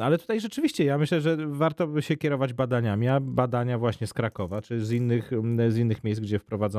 Ale 0.00 0.18
tutaj 0.18 0.40
rzeczywiście 0.40 0.84
ja 0.84 0.98
myślę, 0.98 1.20
że 1.20 1.36
warto 1.46 1.86
by 1.86 2.02
się 2.02 2.16
kierować 2.16 2.52
badaniami, 2.52 3.08
a 3.08 3.20
badania 3.20 3.78
właśnie 3.78 4.06
z 4.06 4.12
Krakowa, 4.14 4.62
czy 4.62 4.84
z 4.84 4.92
innych, 4.92 5.30
z 5.68 5.76
innych 5.76 6.04
miejsc, 6.04 6.20
gdzie 6.20 6.38
wprowadzono 6.38 6.77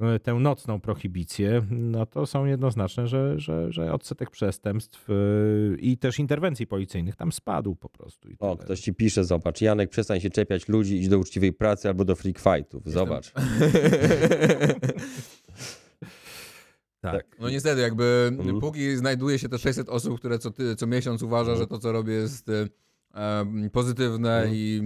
e, 0.00 0.18
tę 0.18 0.34
nocną 0.34 0.80
prohibicję, 0.80 1.62
no 1.70 2.06
to 2.06 2.26
są 2.26 2.44
jednoznaczne, 2.44 3.06
że, 3.06 3.38
że, 3.40 3.72
że 3.72 3.92
odsetek 3.92 4.30
przestępstw 4.30 5.10
e, 5.10 5.14
i 5.78 5.98
też 5.98 6.18
interwencji 6.18 6.66
policyjnych 6.66 7.16
tam 7.16 7.32
spadł 7.32 7.74
po 7.76 7.88
prostu. 7.88 8.28
I 8.28 8.36
O, 8.38 8.56
ktoś 8.56 8.80
ci 8.80 8.94
pisze, 8.94 9.24
zobacz, 9.24 9.60
Janek, 9.60 9.90
przestań 9.90 10.20
się 10.20 10.30
czepiać 10.30 10.68
ludzi, 10.68 10.96
idź 10.96 11.08
do 11.08 11.18
uczciwej 11.18 11.52
pracy 11.52 11.88
albo 11.88 12.04
do 12.04 12.16
freak 12.16 12.38
fightów. 12.38 12.82
Zobacz. 12.86 13.32
tak. 17.00 17.26
No 17.40 17.50
niestety, 17.50 17.80
jakby 17.80 18.28
Mhm. 18.38 18.60
póki 18.60 18.96
znajduje 18.96 19.38
się 19.38 19.48
te 19.48 19.58
600 19.58 19.88
osób, 19.88 20.18
które 20.18 20.38
co, 20.38 20.50
ty, 20.50 20.76
co 20.76 20.86
miesiąc 20.86 21.22
uważa, 21.22 21.56
że 21.56 21.66
to, 21.66 21.78
co 21.78 21.92
robię 21.92 22.12
jest 22.12 22.48
e, 22.48 22.66
pozytywne 23.72 24.36
Mhm. 24.36 24.54
i, 24.54 24.82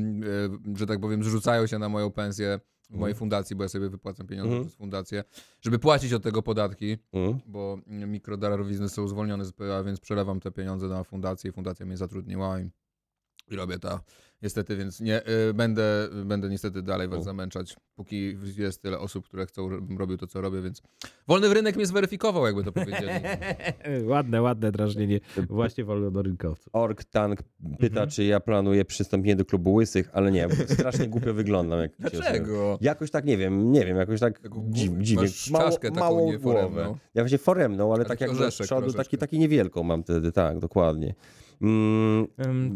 e, 0.75 0.79
że 0.79 0.87
tak 0.87 1.01
powiem, 1.01 1.25
zrzucają 1.25 1.67
się 1.67 1.79
na 1.79 1.89
moją 1.89 2.11
pensję 2.11 2.61
mojej 2.91 3.13
Mhm. 3.13 3.19
fundacji, 3.19 3.57
bo 3.57 3.63
ja 3.63 3.69
sobie 3.69 3.89
wypłacam 3.89 4.27
pieniądze 4.27 4.49
Mhm. 4.53 4.65
przez 4.67 4.79
fundację, 4.79 5.25
żeby 5.61 5.79
płacić 5.79 6.13
od 6.13 6.23
tego 6.23 6.43
podatki, 6.43 6.99
Mm. 7.13 7.39
bo 7.47 7.79
mikrodarowizny 7.87 8.89
są 8.89 9.09
zwolnione 9.09 9.45
z 9.45 9.53
PA, 9.53 9.85
więc 9.85 10.01
przelewam 10.01 10.41
te 10.41 10.51
pieniądze 10.51 10.89
na 10.89 11.05
fundację 11.05 11.51
i 11.51 11.53
fundacja 11.53 11.87
mnie 11.87 11.97
zatrudniła 11.97 12.61
i, 12.61 12.71
i 13.51 13.57
robię 13.57 13.79
to. 13.79 14.01
Niestety, 14.43 14.77
więc 14.77 15.01
nie, 15.01 15.23
y, 15.51 15.55
będę, 15.55 16.09
będę 16.25 16.49
niestety 16.49 16.83
dalej 16.83 17.09
was 17.09 17.21
U. 17.21 17.23
zamęczać, 17.23 17.77
póki 17.97 18.37
jest 18.59 18.83
tyle 18.83 18.99
osób, 18.99 19.25
które 19.25 19.47
chcą, 19.47 19.71
żebym 19.71 19.99
robił 19.99 20.17
to, 20.17 20.27
co 20.27 20.41
robię, 20.41 20.63
więc 20.63 20.83
wolny 21.29 21.55
rynek 21.55 21.77
mnie 21.77 21.87
zweryfikował, 21.87 22.47
jakby 22.47 22.65
to 22.65 22.73
powiedzieli. 22.73 23.09
ładne, 24.05 24.43
ładne 24.43 24.73
drażnienie 24.73 25.21
właśnie 25.49 25.85
wolnorynkowców. 25.85 26.69
Ork 26.73 27.05
Tank 27.05 27.43
pyta, 27.79 27.93
Mhm. 27.93 28.11
czy 28.11 28.25
ja 28.25 28.41
planuję 28.41 28.85
przystąpienie 28.85 29.37
do 29.37 29.45
klubu 29.45 29.75
łysych, 29.75 30.11
ale 30.13 30.33
nie, 30.33 30.49
bo 30.49 30.55
strasznie 30.75 31.09
głupio 31.09 31.35
wyglądam. 31.35 31.81
Jak 31.81 31.93
się 31.93 32.11
Dlaczego? 32.11 32.79
Jakoś 32.81 33.11
tak, 33.11 33.25
nie 33.25 33.37
wiem, 33.37 33.73
nie 33.73 33.87
wiem, 33.87 33.97
jakoś 33.97 34.21
tak 34.21 34.41
dziw, 34.71 34.93
dziwnie. 34.99 35.23
masz 35.23 35.51
czaszkę 35.53 35.89
taką 35.91 36.01
małą 36.01 36.39
głowę. 36.39 36.95
Ja 37.15 37.23
właśnie 37.23 37.39
foremną, 37.39 37.95
ale 37.95 38.05
A 38.05 38.09
tak 38.09 38.21
jak 38.21 38.31
orzeszek 38.31 38.67
przodu, 38.67 38.93
taki, 38.93 39.19
taki 39.19 39.39
niewielką 39.39 39.83
mam 39.83 40.03
wtedy, 40.03 40.33
tak, 40.33 40.59
dokładnie. 40.59 41.15
Mm, 41.63 42.27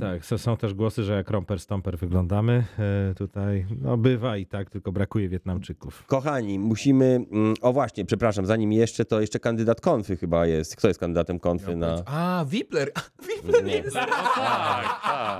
tak, 0.00 0.26
są 0.40 0.56
też 0.56 0.74
głosy, 0.74 1.02
że 1.02 1.12
jak 1.12 1.30
Romper 1.30 1.60
Stomper 1.60 1.98
wyglądamy 1.98 2.64
e, 3.10 3.14
tutaj. 3.14 3.66
No 3.82 3.96
bywa 3.96 4.36
i 4.36 4.46
tak, 4.46 4.70
tylko 4.70 4.92
brakuje 4.92 5.28
Wietnamczyków. 5.28 6.04
kochani, 6.06 6.58
musimy, 6.58 7.20
mm, 7.32 7.54
o 7.62 7.72
właśnie, 7.72 8.04
przepraszam, 8.04 8.46
zanim 8.46 8.72
jeszcze, 8.72 9.04
to 9.04 9.20
jeszcze 9.20 9.38
kandydat 9.40 9.80
konfy 9.80 10.16
chyba 10.16 10.46
jest. 10.46 10.76
Kto 10.76 10.88
jest 10.88 11.00
kandydatem 11.00 11.38
konfy 11.38 11.76
na... 11.76 12.02
A, 12.06 12.44
Wipler! 12.48 12.90
Wipler 13.28 13.64
Nie. 13.64 13.76
jest! 13.76 13.96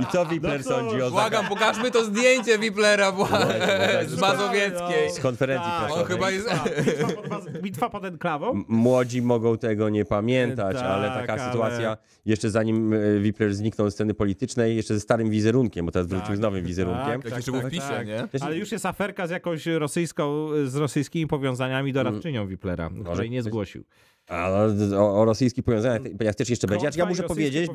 I 0.01 0.07
co 0.07 0.27
Wipler 0.27 0.61
No 0.67 0.71
sądzi 0.73 1.03
o 1.03 1.11
Błagam, 1.11 1.47
pokażmy 1.47 1.91
to 1.91 2.05
zdjęcie 2.05 2.59
Wiplera 2.59 3.13
tak, 3.13 4.09
z 4.11 4.21
Mazowieckiej. 4.21 5.11
z 5.11 5.21
konferencji 5.21 5.71
Tak, 5.71 5.79
prasowej? 5.81 6.03
On 6.05 6.09
chyba 6.11 6.31
jest... 6.31 6.49
Bitwa 6.87 7.13
pod, 7.15 7.29
Baz- 7.29 7.61
bitwa 7.63 7.91
pod 7.91 8.05
enklawą? 8.05 8.65
Młodzi 8.69 9.23
mogą 9.23 9.59
tego 9.59 9.89
nie 9.89 10.05
pamiętać, 10.05 10.77
Tak, 10.77 10.85
ale 10.87 11.09
taka 11.09 11.33
ale- 11.33 11.53
sytuacja, 11.53 11.97
jeszcze 12.27 12.51
zanim 12.51 12.93
e, 12.93 12.97
Wipler 13.37 13.55
zniknął 13.55 13.91
z 13.91 13.95
sceny 13.95 14.15
politycznej, 14.15 14.77
jeszcze 14.77 14.95
ze 14.95 15.01
starym 15.01 15.31
wizerunkiem, 15.31 15.87
bo 15.87 15.93
teraz 15.93 16.09
wrócił 16.09 16.27
Tak. 16.27 16.37
z 16.37 16.41
nowym 16.41 16.65
wizerunkiem. 16.65 17.23
Tak 17.23 17.37
jeszcze 17.37 17.53
był 17.53 17.61
w 17.61 17.71
PiSie, 17.71 18.05
nie? 18.07 18.29
Ale 18.41 18.57
już 18.59 18.73
jest 18.73 18.87
aferka 18.87 19.27
z 19.27 19.31
jakąś 19.31 19.67
rosyjską, 19.67 20.49
z 20.65 20.77
rosyjskimi 20.77 21.27
powiązaniami 21.27 21.93
doradczynią 21.93 22.47
Wiplera, 22.47 22.91
której 23.05 23.31
nie 23.31 23.43
zgłosił. 23.43 23.85
A 24.29 24.51
o, 24.97 25.21
o 25.21 25.25
rosyjskich 25.25 25.65
powiązaniach 25.65 26.03
jak 26.21 26.35
też 26.35 26.51
jeszcze 26.51 26.67
będzie. 26.67 26.91
Ja 26.97 27.07
muszę 27.07 27.23
powiedzieć, 27.23 27.71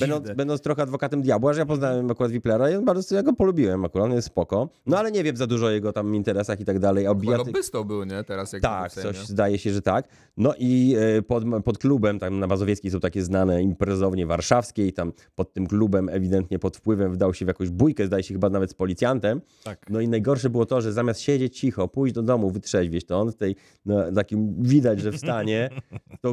będąc, 0.00 0.30
będąc 0.36 0.60
trochę 0.60 0.82
adwokatem 0.82 1.22
diabła, 1.22 1.52
że 1.52 1.60
ja 1.60 1.66
poznałem 1.66 2.10
akurat 2.10 2.32
Wiplera 2.32 2.70
i 2.70 2.74
on 2.74 2.84
bardzo 2.84 3.14
ja 3.14 3.22
go 3.22 3.32
polubiłem 3.32 3.84
akurat, 3.84 4.04
on 4.04 4.12
jest 4.12 4.26
spoko. 4.26 4.68
No 4.86 4.98
ale 4.98 5.12
nie 5.12 5.24
wiem 5.24 5.36
za 5.36 5.46
dużo 5.46 5.66
o 5.66 5.70
jego 5.70 5.92
tam 5.92 6.14
interesach 6.14 6.60
i 6.60 6.64
tak 6.64 6.78
dalej. 6.78 7.06
Lobbystą 7.46 7.84
był, 7.84 8.04
nie? 8.04 8.24
Teraz 8.24 8.52
jak 8.52 8.62
Tak, 8.62 8.92
w 8.92 8.94
coś 8.94 9.16
zdaje 9.16 9.58
się, 9.58 9.72
że 9.72 9.82
tak. 9.82 10.08
No 10.36 10.54
i 10.58 10.96
e, 11.18 11.22
pod, 11.22 11.44
pod 11.64 11.78
klubem, 11.78 12.18
tam 12.18 12.38
na 12.38 12.46
Mazowieckiej 12.46 12.90
są 12.90 13.00
takie 13.00 13.24
znane 13.24 13.62
imprezownie 13.62 14.26
warszawskie 14.26 14.86
i 14.86 14.92
tam 14.92 15.12
pod 15.34 15.52
tym 15.52 15.66
klubem 15.66 16.08
ewidentnie 16.08 16.58
pod 16.58 16.76
wpływem 16.76 17.12
wdał 17.12 17.34
się 17.34 17.44
w 17.44 17.48
jakąś 17.48 17.70
bójkę, 17.70 18.06
zdaje 18.06 18.22
się 18.22 18.34
chyba 18.34 18.50
nawet 18.50 18.70
z 18.70 18.74
policjantem. 18.74 19.40
Tak. 19.64 19.90
No 19.90 20.00
i 20.00 20.08
najgorsze 20.08 20.50
było 20.50 20.66
to, 20.66 20.80
że 20.80 20.92
zamiast 20.92 21.20
siedzieć 21.20 21.58
cicho, 21.58 21.88
pójść 21.88 22.14
do 22.14 22.22
domu, 22.22 22.50
wytrzeźwieć, 22.50 23.06
to 23.06 23.20
on 23.20 23.32
w 23.32 23.36
tej, 23.36 23.56
no, 23.86 24.12
takim 24.12 24.62
widać, 24.62 25.00
że 25.00 25.12
wstanie, 25.12 25.70
to 25.72 25.76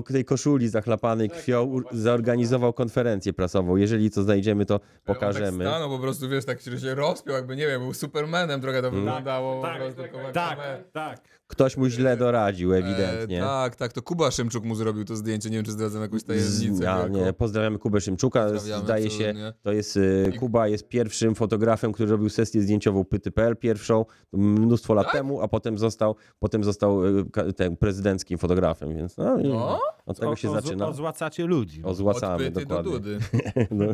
w 0.08 0.12
tej 0.14 0.26
koszuli 0.26 0.70
zachlapanej 0.70 1.30
krwią 1.30 1.64
u- 1.64 1.82
zorganizował 1.92 2.74
konferencję 2.74 3.34
prasową. 3.34 3.76
Jeżeli 3.76 4.12
to 4.12 4.24
znajdziemy, 4.24 4.66
to 4.66 4.74
On 4.76 4.80
pokażemy. 5.06 5.64
tak 5.66 5.74
stanął 5.74 5.90
po 5.90 6.00
prostu, 6.00 6.30
wiesz, 6.30 6.46
tak 6.46 6.62
że 6.62 6.80
się 6.80 6.96
rozpiął, 6.96 7.36
jakby, 7.36 7.56
nie 7.56 7.68
wiem, 7.68 7.82
był 7.82 7.94
Supermanem, 7.94 8.62
trochę 8.62 8.82
to 8.82 8.92
wyglądało. 8.92 9.62
po 9.62 9.68
prostu, 9.76 10.02
tylko 10.02 10.18
Tak, 10.34 10.50
kamerę. 10.58 10.84
tak. 10.94 11.22
Ktoś 11.54 11.78
mu 11.78 11.88
źle 11.90 12.18
doradził, 12.18 12.74
ewidentnie. 12.74 13.38
E, 13.40 13.46
tak, 13.46 13.76
tak, 13.76 13.94
to 13.94 14.02
Kuba 14.02 14.32
Szymczuk 14.32 14.64
mu 14.66 14.76
zrobił 14.76 15.06
to 15.06 15.16
zdjęcie, 15.16 15.50
nie 15.50 15.56
wiem, 15.58 15.66
czy 15.66 15.72
zdradzam 15.72 16.02
jakąś 16.02 16.24
tajemnicę. 16.24 16.84
Ja, 16.84 16.98
wielką. 16.98 17.26
nie, 17.26 17.34
pozdrawiamy 17.34 17.80
Kubę 17.80 18.02
Szymczuka. 18.02 18.44
Pozdrawiamy 18.46 18.84
Zdaje 18.84 19.10
się, 19.10 19.34
to 19.62 19.72
jest 19.72 19.98
y, 19.98 20.34
Kuba 20.40 20.68
jest 20.68 20.88
pierwszym 20.88 21.36
fotografem, 21.36 21.92
który 21.92 22.12
robił 22.12 22.30
sesję 22.30 22.62
zdjęciową 22.62 23.06
Pyty.pl 23.06 23.58
pierwszą 23.58 24.06
mnóstwo 24.34 24.94
lat 24.94 25.06
Tak? 25.06 25.14
temu, 25.14 25.42
a 25.42 25.48
potem 25.48 25.78
został, 25.78 26.16
potem 26.40 26.64
został 26.64 27.06
y, 27.18 27.26
tym 27.56 27.78
prezydenckim 27.78 28.38
fotografem, 28.38 28.96
więc 28.96 29.18
no, 29.18 29.40
i 29.40 29.48
No? 29.48 29.80
od 30.06 30.20
tego 30.20 30.36
się 30.36 30.50
o, 30.52 30.54
zaczyna. 30.62 30.86
O, 30.86 30.90
ozłacacie 30.90 31.46
ludzi. 31.46 31.82
Ozłacamy, 31.84 32.34
Od 32.48 32.54
pyty 32.54 32.66
do 32.66 32.76
dokładnie. 32.76 32.92
dudy. 32.92 33.20
No. 33.72 33.86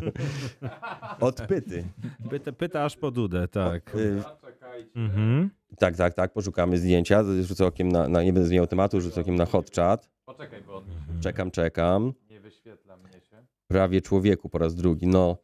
Od 1.20 1.42
pyty. 1.42 1.84
Pyta, 2.30 2.52
pyta 2.52 2.84
aż 2.86 2.98
po 2.98 3.12
dudę, 3.12 3.48
tak. 3.48 3.96
Y, 3.96 4.24
Mhm. 4.96 5.50
Tak, 5.78 5.96
tak, 5.98 6.14
tak, 6.14 6.34
poszukamy 6.34 6.78
zdjęcia. 6.78 7.24
Rzucę 7.42 7.66
okiem 7.66 7.92
na, 7.92 8.08
na 8.08 8.24
nie 8.24 8.34
będę 8.34 8.48
zmieniał 8.48 8.68
tematu, 8.68 9.02
rzucę 9.02 9.22
okiem 9.22 9.36
na 9.36 9.46
hot 9.46 9.72
chat. 9.76 10.10
Poczekaj, 10.26 10.62
bo 10.68 10.84
Czekam, 11.22 11.52
czekam. 11.52 12.14
nie 12.30 12.40
wyświetla 12.40 12.98
mnie 12.98 13.22
się. 13.22 13.46
Prawie 13.68 14.02
człowieku 14.02 14.50
po 14.50 14.58
raz 14.58 14.76
drugi. 14.76 15.08
No, 15.08 15.38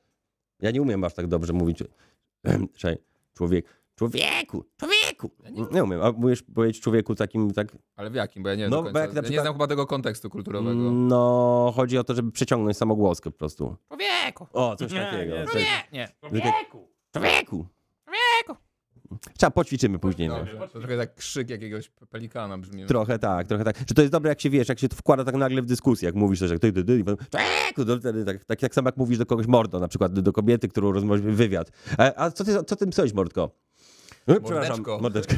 ja 0.59 0.71
nie 0.71 0.81
umiem 0.81 1.03
aż 1.03 1.13
tak 1.13 1.27
dobrze 1.27 1.53
mówić. 1.53 1.79
Czekaj, 2.77 2.97
człowiek. 3.33 3.85
Człowieku, 3.95 4.65
człowieku. 4.77 5.31
Nie 5.71 5.83
umiem. 5.83 6.01
A 6.01 6.11
mówisz 6.11 6.43
powiedzieć 6.43 6.81
człowieku 6.83 7.15
takim 7.15 7.51
tak. 7.53 7.67
Ale 7.95 8.09
w 8.09 8.15
jakim? 8.15 8.43
Bo 8.43 8.49
ja 8.49 8.55
nie 8.55 8.61
wiem 8.61 8.71
No, 8.71 8.83
bo 8.83 8.99
jak 8.99 9.13
Ja 9.13 9.21
nie 9.21 9.41
znam 9.41 9.53
chyba 9.53 9.67
tego 9.67 9.85
kontekstu 9.87 10.29
kulturowego. 10.29 10.75
No, 10.91 11.73
chodzi 11.75 11.97
o 11.97 12.03
to, 12.03 12.13
żeby 12.15 12.31
przeciągnąć 12.31 12.77
samogłoskę 12.77 13.31
po 13.31 13.37
prostu. 13.37 13.75
Człowieku! 13.87 14.47
O, 14.53 14.75
coś 14.75 14.91
Nie, 14.91 14.99
takiego. 14.99 15.35
nie, 15.35 15.45
Coś- 15.47 15.65
Nie! 15.93 16.09
Człowieku. 16.19 16.47
Człowieku. 16.51 16.87
Człowieku! 17.11 17.65
Trzeba 19.37 19.51
poćwiczymy 19.51 19.99
później. 19.99 20.27
No. 20.27 20.45
To 20.73 20.79
trochę 20.79 20.97
tak 20.97 21.15
krzyk 21.15 21.49
jakiegoś 21.49 21.89
pelikana 21.89 22.57
brzmi. 22.57 22.85
Trochę 22.85 23.19
tak, 23.19 23.47
trochę 23.47 23.63
tak. 23.63 23.85
Czy 23.85 23.93
to 23.93 24.01
jest 24.01 24.11
dobre, 24.11 24.29
jak 24.29 24.41
się 24.41 24.49
wiesz, 24.49 24.69
jak 24.69 24.79
się 24.79 24.89
to 24.89 24.95
wkłada 24.95 25.23
tak 25.23 25.35
nagle 25.35 25.61
w 25.61 25.65
dyskusję, 25.65 26.05
jak 26.05 26.15
mówisz 26.15 26.39
coś 26.39 26.51
jak 26.51 26.59
ty, 26.59 26.73
ty, 26.73 26.83
ty, 26.83 26.99
i 26.99 27.03
potem 27.03 27.17
tak, 28.25 28.45
tak, 28.45 28.59
tak 28.59 28.75
samo 28.75 28.87
jak 28.87 28.97
mówisz 28.97 29.17
do 29.17 29.25
kogoś 29.25 29.47
mordo, 29.47 29.79
na 29.79 29.87
przykład 29.87 30.19
do 30.19 30.33
kobiety, 30.33 30.67
którą 30.67 30.91
rozmawiasz 30.91 31.21
wywiad. 31.21 31.71
A, 31.97 32.23
a 32.23 32.31
co 32.31 32.43
ty, 32.43 32.63
co 32.63 32.75
ty 32.75 32.85
myślisz, 32.85 33.13
mordko? 33.13 33.51
E, 34.27 34.39
Mordeczko. 34.39 34.99
mordeczko. 35.01 35.35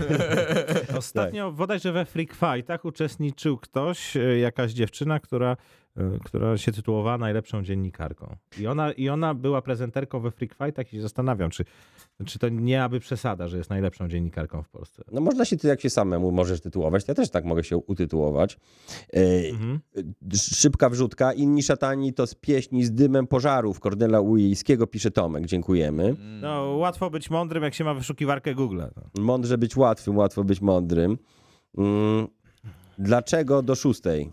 Ostatnio 0.97 1.51
bodajże 1.51 1.91
we 1.91 2.05
Freak 2.05 2.33
Fightach 2.33 2.85
uczestniczył 2.85 3.57
ktoś, 3.57 4.17
e, 4.17 4.37
jakaś 4.37 4.71
dziewczyna, 4.71 5.19
która, 5.19 5.51
e, 5.51 5.57
która 6.23 6.57
się 6.57 6.71
tytułowała 6.71 7.17
najlepszą 7.17 7.63
dziennikarką. 7.63 8.35
I 8.59 8.67
ona, 8.67 8.91
I 8.91 9.09
ona 9.09 9.33
była 9.33 9.61
prezenterką 9.61 10.19
we 10.19 10.31
Freak 10.31 10.53
Fightach 10.53 10.93
i 10.93 10.95
się 10.95 11.01
zastanawiam, 11.01 11.49
czy, 11.49 11.65
czy 12.25 12.39
to 12.39 12.49
nie 12.49 12.83
aby 12.83 12.99
przesada, 12.99 13.47
że 13.47 13.57
jest 13.57 13.69
najlepszą 13.69 14.07
dziennikarką 14.07 14.63
w 14.63 14.69
Polsce. 14.69 15.03
No 15.11 15.21
można 15.21 15.45
się 15.45 15.57
ty, 15.57 15.67
jak 15.67 15.81
się 15.81 15.89
samemu 15.89 16.31
możesz 16.31 16.61
tytułować, 16.61 17.03
ja 17.07 17.13
też 17.13 17.29
tak 17.29 17.45
mogę 17.45 17.63
się 17.63 17.77
utytułować. 17.77 18.57
E, 19.13 19.47
Mhm. 19.51 19.79
Szybka 20.35 20.89
wrzutka, 20.89 21.33
inni 21.33 21.63
szatani 21.63 22.13
to 22.13 22.27
z 22.27 22.35
pieśni 22.35 22.85
z 22.85 22.91
dymem 22.91 23.27
pożarów 23.27 23.79
Kornela 23.79 24.19
Ujejskiego, 24.21 24.87
pisze 24.87 25.11
Tomek, 25.11 25.45
dziękujemy. 25.45 26.15
No, 26.41 26.63
łatwo 26.77 27.09
być 27.09 27.29
mądrym, 27.29 27.63
jak 27.63 27.73
się 27.73 27.83
ma 27.83 27.93
wyszukiwarkę 27.93 28.55
Google. 28.55 28.81
No. 28.95 29.23
Mądrze 29.23 29.57
być 29.57 29.75
łatwym, 29.77 30.17
łatwo 30.17 30.43
być 30.43 30.61
mądrym. 30.61 31.17
Mm, 31.77 32.27
dlaczego 32.97 33.61
do 33.61 33.75
szóstej? 33.75 34.31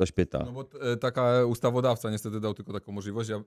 Ktoś 0.00 0.12
pyta. 0.12 0.42
No 0.44 0.52
bo 0.52 0.64
e, 0.80 0.96
taka 0.96 1.44
ustawodawca 1.44 2.10
niestety 2.10 2.40
dał 2.40 2.54
tylko 2.54 2.72
taką 2.72 2.92
możliwość. 2.92 3.30
Ja, 3.30 3.42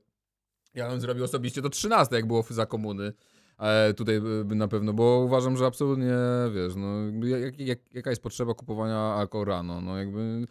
ja 0.73 0.89
bym 0.89 1.01
zrobił 1.01 1.23
osobiście 1.23 1.61
do 1.61 1.69
13, 1.69 2.15
jak 2.15 2.27
było 2.27 2.43
za 2.49 2.65
komuny. 2.65 3.13
E, 3.59 3.93
tutaj 3.93 4.21
by 4.45 4.55
na 4.55 4.67
pewno, 4.67 4.93
bo 4.93 5.19
uważam, 5.25 5.57
że 5.57 5.65
absolutnie, 5.65 6.13
wiesz, 6.55 6.73
no, 6.75 7.27
jak, 7.27 7.59
jak, 7.59 7.79
jaka 7.93 8.09
jest 8.09 8.21
potrzeba 8.21 8.53
kupowania 8.53 8.97
alkoholu 8.97 9.51
rano, 9.51 9.81
no 9.81 9.97
jakby 9.97 10.47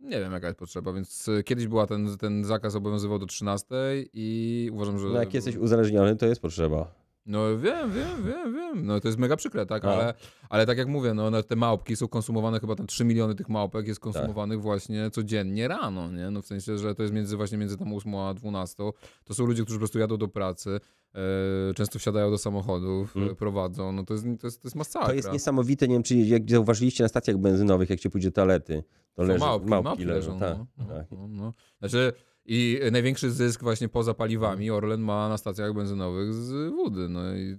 nie 0.00 0.20
wiem 0.20 0.32
jaka 0.32 0.46
jest 0.46 0.58
potrzeba, 0.58 0.92
więc 0.92 1.28
e, 1.28 1.42
kiedyś 1.42 1.66
była 1.66 1.86
ten, 1.86 2.18
ten 2.18 2.44
zakaz 2.44 2.74
obowiązywał 2.74 3.18
do 3.18 3.26
13 3.26 3.66
i 4.12 4.70
uważam, 4.72 4.98
że... 4.98 5.08
No 5.08 5.20
jak 5.20 5.34
jesteś 5.34 5.56
uzależniony, 5.56 6.16
to 6.16 6.26
jest 6.26 6.40
potrzeba. 6.40 6.94
No 7.26 7.58
wiem, 7.58 7.92
wiem, 7.92 8.24
wiem, 8.26 8.54
wiem, 8.54 8.86
no 8.86 9.00
to 9.00 9.08
jest 9.08 9.18
mega 9.18 9.36
przykre, 9.36 9.66
tak, 9.66 9.82
No. 9.82 9.90
ale, 9.92 10.14
ale 10.48 10.66
tak 10.66 10.78
jak 10.78 10.88
mówię, 10.88 11.14
no 11.14 11.30
no, 11.30 11.42
te 11.42 11.56
małpki 11.56 11.96
są 11.96 12.08
konsumowane, 12.08 12.60
chyba 12.60 12.74
tam 12.76 12.86
3 12.86 13.04
miliony 13.04 13.34
tych 13.34 13.48
małpek 13.48 13.86
jest 13.88 14.00
konsumowanych 14.00 14.60
właśnie 14.62 15.10
codziennie 15.10 15.68
rano, 15.68 16.10
nie, 16.12 16.30
no 16.30 16.42
w 16.42 16.46
sensie, 16.46 16.78
że 16.78 16.94
to 16.94 17.02
jest 17.02 17.14
między 17.14 17.36
właśnie 17.36 17.58
między 17.58 17.76
tam 17.78 17.92
8 17.94 18.14
a 18.14 18.34
12, 18.34 18.82
to 19.24 19.34
są 19.34 19.46
ludzie, 19.46 19.62
którzy 19.62 19.78
po 19.78 19.80
prostu 19.80 19.98
jadą 19.98 20.16
do 20.16 20.28
pracy, 20.28 20.80
e, 21.14 21.74
często 21.74 21.98
wsiadają 21.98 22.30
do 22.30 22.38
samochodów, 22.38 23.16
Mm. 23.16 23.30
e, 23.30 23.34
prowadzą, 23.34 23.92
no 23.92 24.04
to 24.04 24.14
jest, 24.14 24.24
to 24.40 24.46
jest, 24.46 24.62
to 24.62 24.66
jest 24.68 24.76
masakra. 24.76 25.08
To 25.08 25.14
jest 25.14 25.32
niesamowite, 25.32 25.88
nie 25.88 25.94
wiem, 25.94 26.02
czy 26.02 26.16
jak 26.16 26.50
zauważyliście 26.50 27.04
na 27.04 27.08
stacjach 27.08 27.36
benzynowych, 27.36 27.90
jak 27.90 28.00
się 28.00 28.10
pójdzie 28.10 28.28
do 28.28 28.34
toalety, 28.34 28.82
to 29.14 29.22
Są 29.22 29.28
leży, 29.28 29.40
małpki, 29.40 29.70
małpki, 29.70 30.04
leżą. 30.04 30.38
tak, 30.38 30.58
no, 30.58 30.66
no, 30.78 30.84
tak. 30.94 31.06
no, 31.10 31.28
no. 31.28 31.52
Znaczy 31.78 32.12
i 32.48 32.80
największy 32.92 33.30
zysk 33.30 33.62
właśnie 33.62 33.88
poza 33.88 34.14
paliwami 34.14 34.70
Orlen 34.70 35.00
ma 35.00 35.28
na 35.28 35.38
stacjach 35.38 35.74
benzynowych 35.74 36.34
z 36.34 36.72
wody, 36.74 37.08
no 37.08 37.34
i 37.36 37.56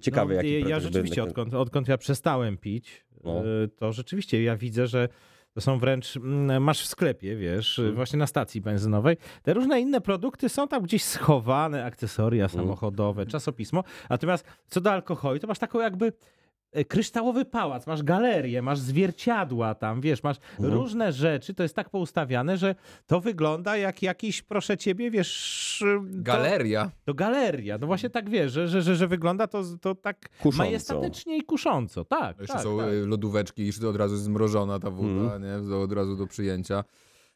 Ciekawe, 0.00 0.34
no, 0.34 0.42
jaki 0.42 0.68
ja, 0.68 0.80
rzeczywiście, 0.80 1.22
odkąd, 1.22 1.54
odkąd 1.54 1.88
ja 1.88 1.98
przestałem 1.98 2.56
pić, 2.58 3.04
No. 3.24 3.46
y, 3.46 3.68
to 3.68 3.92
rzeczywiście 3.92 4.42
ja 4.42 4.56
widzę, 4.56 4.86
że 4.86 5.08
to 5.54 5.60
są 5.60 5.78
wręcz, 5.78 6.16
mm, 6.16 6.62
masz 6.62 6.82
w 6.82 6.86
sklepie, 6.86 7.36
wiesz, 7.36 7.78
Mhm. 7.78 7.96
właśnie 7.96 8.18
na 8.18 8.26
stacji 8.26 8.60
benzynowej, 8.60 9.16
te 9.42 9.54
różne 9.54 9.80
inne 9.80 10.00
produkty 10.00 10.48
są 10.48 10.68
tam 10.68 10.82
gdzieś 10.82 11.04
schowane, 11.04 11.84
akcesoria 11.84 12.44
Mhm. 12.44 12.62
samochodowe, 12.64 13.26
czasopismo, 13.26 13.84
natomiast 14.10 14.44
co 14.66 14.80
do 14.80 14.90
alkoholu, 14.92 15.38
to 15.38 15.46
masz 15.46 15.58
taką 15.58 15.80
jakby 15.80 16.12
kryształowy 16.88 17.44
pałac, 17.44 17.86
masz 17.86 18.02
galerię, 18.02 18.62
masz 18.62 18.78
zwierciadła 18.78 19.74
tam, 19.74 20.00
wiesz, 20.00 20.22
masz 20.22 20.36
Mhm. 20.58 20.74
różne 20.74 21.12
rzeczy, 21.12 21.54
to 21.54 21.62
jest 21.62 21.76
tak 21.76 21.90
poustawiane, 21.90 22.56
że 22.56 22.74
to 23.06 23.20
wygląda 23.20 23.76
jak 23.76 24.02
jakiś, 24.02 24.42
proszę 24.42 24.78
ciebie, 24.78 25.10
wiesz... 25.10 25.76
to- 25.80 26.00
galeria. 26.02 26.90
to 27.04 27.14
galeria. 27.14 27.78
No 27.78 27.86
właśnie 27.86 28.10
tak 28.10 28.30
wiesz, 28.30 28.52
że, 28.52 28.68
że, 28.68 28.82
że, 28.82 28.96
że 28.96 29.06
wygląda 29.08 29.46
to, 29.46 29.62
to 29.80 29.94
tak 29.94 30.28
Kusząco. 30.38 30.56
majestatycznie 30.58 31.36
i 31.38 31.42
kusząco. 31.42 32.04
Tak, 32.04 32.38
Jeszcze 32.38 32.54
tak, 32.54 32.62
są 32.62 32.78
tak. 32.78 32.88
y, 32.88 33.06
lodóweczki, 33.06 33.66
już 33.66 33.80
od 33.84 33.96
razu 33.96 34.14
jest 34.14 34.24
zmrożona 34.24 34.78
ta 34.78 34.90
woda, 34.90 35.08
Mhm. 35.08 35.68
nie? 35.70 35.76
Od 35.76 35.92
razu 35.92 36.16
do 36.16 36.26
przyjęcia. 36.26 36.84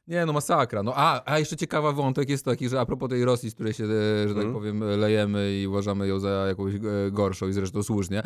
Nie, 0.08 0.26
no 0.26 0.32
masakra. 0.32 0.82
No, 0.82 0.92
a, 0.96 1.22
a 1.32 1.38
jeszcze 1.38 1.56
ciekawa 1.56 1.92
wątek 1.92 2.28
jest 2.30 2.44
taki, 2.44 2.68
że 2.68 2.80
a 2.80 2.86
propos 2.86 3.08
tej 3.10 3.24
Rosji, 3.24 3.50
z 3.50 3.54
której 3.54 3.72
się, 3.72 3.84
e, 3.84 3.88
że 4.28 4.34
tak 4.34 4.44
Mhm. 4.44 4.52
powiem, 4.54 4.80
lejemy 5.00 5.52
i 5.62 5.66
uważamy 5.66 6.08
ją 6.08 6.18
za 6.20 6.28
jakąś 6.28 6.74
e, 6.74 6.78
gorszą 7.12 7.48
i 7.48 7.52
zresztą 7.52 7.82
słusznie, 7.82 8.22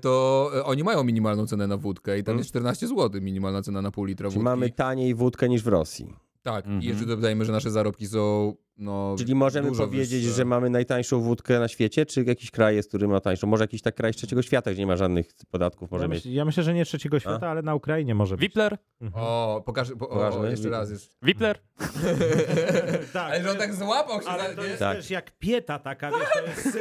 to 0.00 0.50
e, 0.54 0.64
oni 0.64 0.84
mają 0.84 1.04
minimalną 1.04 1.46
cenę 1.46 1.66
na 1.66 1.76
wódkę 1.76 2.18
i 2.18 2.22
tam 2.24 2.32
Mhm. 2.32 2.38
jest 2.38 2.48
14 2.50 2.88
zł 2.88 3.20
minimalna 3.22 3.62
cena 3.62 3.82
na 3.82 3.90
pół 3.90 4.04
litra 4.04 4.28
Czyli 4.28 4.34
wódki. 4.34 4.44
mamy 4.44 4.70
taniej 4.70 5.14
wódkę 5.14 5.48
niż 5.48 5.62
w 5.62 5.66
Rosji. 5.66 6.14
Tak, 6.42 6.64
Mhm. 6.64 6.82
i 6.82 6.86
jeszcze 6.86 7.06
dodajmy, 7.06 7.44
że 7.44 7.52
nasze 7.52 7.70
zarobki 7.70 8.06
są 8.06 8.54
no, 8.78 9.14
Czyli 9.18 9.34
możemy 9.34 9.72
powiedzieć, 9.76 10.22
wyższe. 10.24 10.36
że 10.36 10.44
mamy 10.44 10.70
najtańszą 10.70 11.20
wódkę 11.20 11.58
na 11.58 11.68
świecie, 11.68 12.06
czy 12.06 12.24
jakiś 12.24 12.50
kraj 12.50 12.76
jest, 12.76 12.88
który 12.88 13.08
ma 13.08 13.20
tańszą? 13.20 13.46
Może 13.46 13.64
jakiś 13.64 13.82
tak 13.82 13.94
kraj 13.94 14.12
z 14.12 14.16
trzeciego 14.16 14.42
świata, 14.42 14.70
gdzie 14.70 14.80
nie 14.82 14.86
ma 14.86 14.96
żadnych 14.96 15.26
podatków, 15.50 15.90
może 15.90 16.04
Ja, 16.04 16.08
mieć. 16.08 16.24
myśl, 16.24 16.36
ja 16.36 16.44
myślę, 16.44 16.62
że 16.62 16.74
nie 16.74 16.84
trzeciego 16.84 17.20
świata, 17.20 17.48
ale 17.48 17.62
na 17.62 17.74
Ukrainie 17.74 18.14
może 18.14 18.36
być. 18.36 18.42
Wipler? 18.42 18.78
Mhm. 19.00 19.24
O, 19.24 19.62
pokaż, 19.66 19.92
po, 19.98 20.08
o, 20.08 20.38
o, 20.40 20.46
jeszcze 20.46 20.68
raz. 20.70 20.90
Jeszcze. 20.90 21.14
Wipler? 21.22 21.58
tak, 23.12 23.32
Ale 23.32 23.42
że 23.42 23.50
on 23.50 23.56
tak 23.56 23.74
złapał 23.74 24.22
się. 24.22 24.28
ale 24.28 24.54
to 24.54 24.62
nie? 24.62 24.68
jest 24.68 24.78
Tak. 24.78 24.96
też 24.96 25.10
jak 25.10 25.38
pieta 25.38 25.78
taka, 25.78 26.10
wiesz, 26.10 26.28
to 26.64 26.68
jest... 26.68 26.78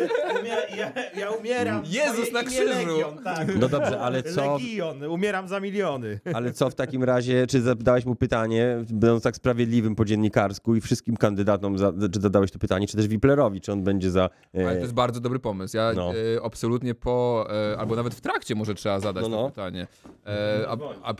Ja, 0.77 0.91
ja 1.19 1.31
umieram. 1.31 1.83
Jezus 2.01 2.31
na 2.31 2.43
krzyżu. 2.43 2.63
Legion, 2.87 3.23
tak. 3.23 3.47
No 3.59 3.69
dobrze, 3.69 3.99
ale 3.99 4.23
co, 4.23 4.53
Legion, 4.57 5.03
umieram 5.03 5.47
za 5.47 5.59
miliony. 5.59 6.19
ale 6.33 6.51
co 6.51 6.69
w 6.69 6.75
takim 6.75 7.03
razie, 7.03 7.47
czy 7.47 7.61
zadałeś 7.61 8.05
mu 8.05 8.15
pytanie, 8.15 8.77
będąc 8.89 9.23
tak 9.23 9.35
sprawiedliwym 9.35 9.95
po 9.95 10.05
dziennikarsku 10.05 10.75
i 10.75 10.81
wszystkim 10.81 11.17
kandydatom, 11.17 11.77
za, 11.77 11.86
czy 12.13 12.21
zadałeś 12.21 12.51
to 12.51 12.59
pytanie, 12.59 12.87
czy 12.87 12.97
też 12.97 13.07
Wiplerowi, 13.07 13.61
czy 13.61 13.71
on 13.71 13.83
będzie 13.83 14.11
za... 14.11 14.29
E, 14.57 14.65
Ale 14.67 14.75
to 14.75 14.81
jest 14.81 14.93
bardzo 14.93 15.19
dobry 15.19 15.39
pomysł. 15.39 15.77
Ja 15.77 15.91
No. 15.95 16.11
e, 16.11 16.15
absolutnie 16.43 16.95
po, 16.95 17.47
e, 17.73 17.77
albo 17.77 17.95
nawet 17.95 18.15
w 18.15 18.21
trakcie 18.21 18.55
może 18.55 18.75
trzeba 18.75 18.99
zadać 18.99 19.23
No, 19.23 19.29
to 19.29 19.35
no. 19.43 19.49
pytanie. 19.49 19.87
E, 20.25 20.65
a, 20.69 20.77
a, 21.03 21.13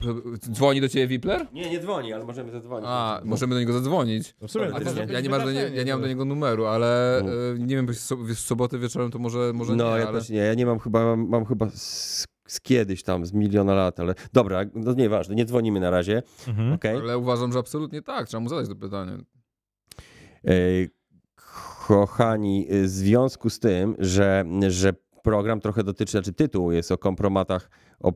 dzwoni 0.52 0.82
do 0.82 0.90
ciebie 0.90 1.08
Wipler? 1.08 1.48
Nie, 1.54 1.70
nie 1.70 1.80
dzwoni, 1.80 2.14
ale 2.14 2.26
możemy 2.26 2.52
zadzwonić. 2.52 2.86
A, 2.90 3.22
możemy 3.24 3.54
do 3.56 3.60
niego 3.60 3.74
zadzwonić. 3.74 4.36
No 4.42 4.48
w 4.48 4.52
sumie 4.52 4.66
A 4.66 4.72
to 4.72 4.80
to, 4.80 4.86
może 4.86 5.06
ja, 5.14 5.20
nie 5.22 5.30
mam 5.30 5.42
do 5.44 5.52
nie, 5.52 5.72
ja 5.76 5.84
nie 5.84 5.92
mam 5.92 6.00
to- 6.00 6.04
do 6.04 6.08
niego 6.08 6.26
numeru, 6.26 6.66
ale 6.66 7.22
No. 7.26 7.32
e, 7.32 7.60
nie 7.60 7.76
wiem, 7.76 7.94
so, 7.94 8.18
w 8.18 8.34
soboty 8.36 8.80
wieczorem 8.80 9.12
to 9.12 9.20
może, 9.20 9.52
może 9.54 9.76
no, 9.76 9.92
nie, 9.94 10.00
ja 10.02 10.08
ale... 10.08 10.20
też 10.20 10.30
nie, 10.30 10.38
ja 10.38 10.54
nie 10.54 10.66
mam 10.66 10.80
chyba, 10.80 11.04
mam, 11.06 11.28
mam 11.30 11.46
chyba 11.46 11.70
z, 11.70 12.28
z 12.48 12.62
kiedyś 12.62 13.04
tam, 13.04 13.26
z 13.26 13.34
miliona 13.34 13.74
lat, 13.74 14.00
ale 14.00 14.14
dobra, 14.34 14.62
no 14.76 14.94
nieważne, 14.94 15.36
nie 15.36 15.46
dzwonimy 15.46 15.80
na 15.80 15.90
razie, 15.90 16.24
Mhm. 16.48 16.74
okej? 16.74 16.98
Ale 16.98 17.18
uważam, 17.18 17.52
że 17.54 17.60
absolutnie 17.60 18.02
tak, 18.02 18.28
trzeba 18.28 18.42
mu 18.42 18.50
zadać 18.50 18.68
to 18.68 18.76
pytanie. 18.76 19.18
E, 20.48 20.54
Kochani, 21.88 22.68
e, 22.70 22.84
w 22.84 22.90
związku 22.90 23.50
z 23.50 23.60
tym, 23.60 23.96
że, 24.00 24.46
że 24.68 24.94
program 25.24 25.60
trochę 25.60 25.84
dotyczy, 25.84 26.12
znaczy 26.12 26.34
tytuł 26.34 26.72
jest 26.72 26.92
o 26.92 26.98
kompromatach, 26.98 27.70
o, 28.00 28.12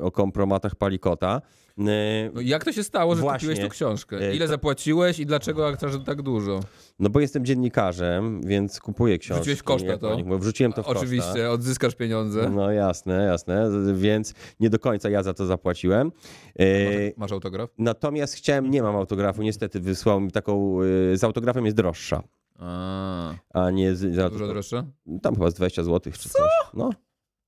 o 0.00 0.10
kompromatach 0.10 0.74
Palikota. 0.74 1.42
E, 1.78 2.30
No 2.34 2.40
jak 2.40 2.64
to 2.64 2.72
się 2.72 2.84
stało, 2.84 3.14
że 3.14 3.20
Właśnie. 3.20 3.48
kupiłeś 3.48 3.68
tą 3.68 3.68
książkę? 3.74 4.16
E, 4.18 4.34
Ile 4.36 4.44
to- 4.44 4.50
zapłaciłeś 4.52 5.18
i 5.18 5.26
dlaczego 5.26 5.68
aż 5.68 5.74
tak 6.06 6.22
dużo? 6.22 6.60
No 6.98 7.10
bo 7.10 7.20
jestem 7.20 7.44
dziennikarzem, 7.44 8.40
więc 8.44 8.80
kupuję 8.80 9.18
książki. 9.18 9.40
Wrzuciłeś 9.44 9.62
koszta 9.62 9.98
to? 9.98 10.18
mówią. 10.18 10.38
Wrzuciłem 10.38 10.72
to 10.72 10.82
w 10.82 10.86
koszta. 10.86 11.00
Oczywiście, 11.00 11.50
odzyskasz 11.50 11.94
pieniądze. 11.94 12.50
No 12.54 12.72
jasne, 12.72 13.24
jasne, 13.24 13.70
więc 13.94 14.34
nie 14.60 14.70
do 14.70 14.78
końca 14.78 15.10
ja 15.10 15.22
za 15.22 15.34
to 15.34 15.46
zapłaciłem. 15.46 16.12
E, 16.58 16.64
Masz, 17.16 17.32
autograf? 17.32 17.70
Natomiast 17.78 18.34
chciałem, 18.34 18.70
nie 18.70 18.82
mam 18.82 18.96
autografu, 18.96 19.42
niestety 19.42 19.80
wysłał 19.80 20.20
mi 20.20 20.30
taką, 20.30 20.78
z 21.14 21.24
autografem 21.24 21.64
jest 21.64 21.76
droższa, 21.76 22.22
A, 22.58 23.34
a 23.54 23.70
nie 23.70 23.94
z, 23.94 24.14
za, 24.14 24.30
dużo 24.30 24.46
droższe? 24.48 24.84
tam 25.22 25.34
chyba 25.34 25.50
z 25.50 25.54
20 25.54 25.82
zł 25.84 26.12
czy 26.12 26.28
coś. 26.28 26.42
No, 26.74 26.90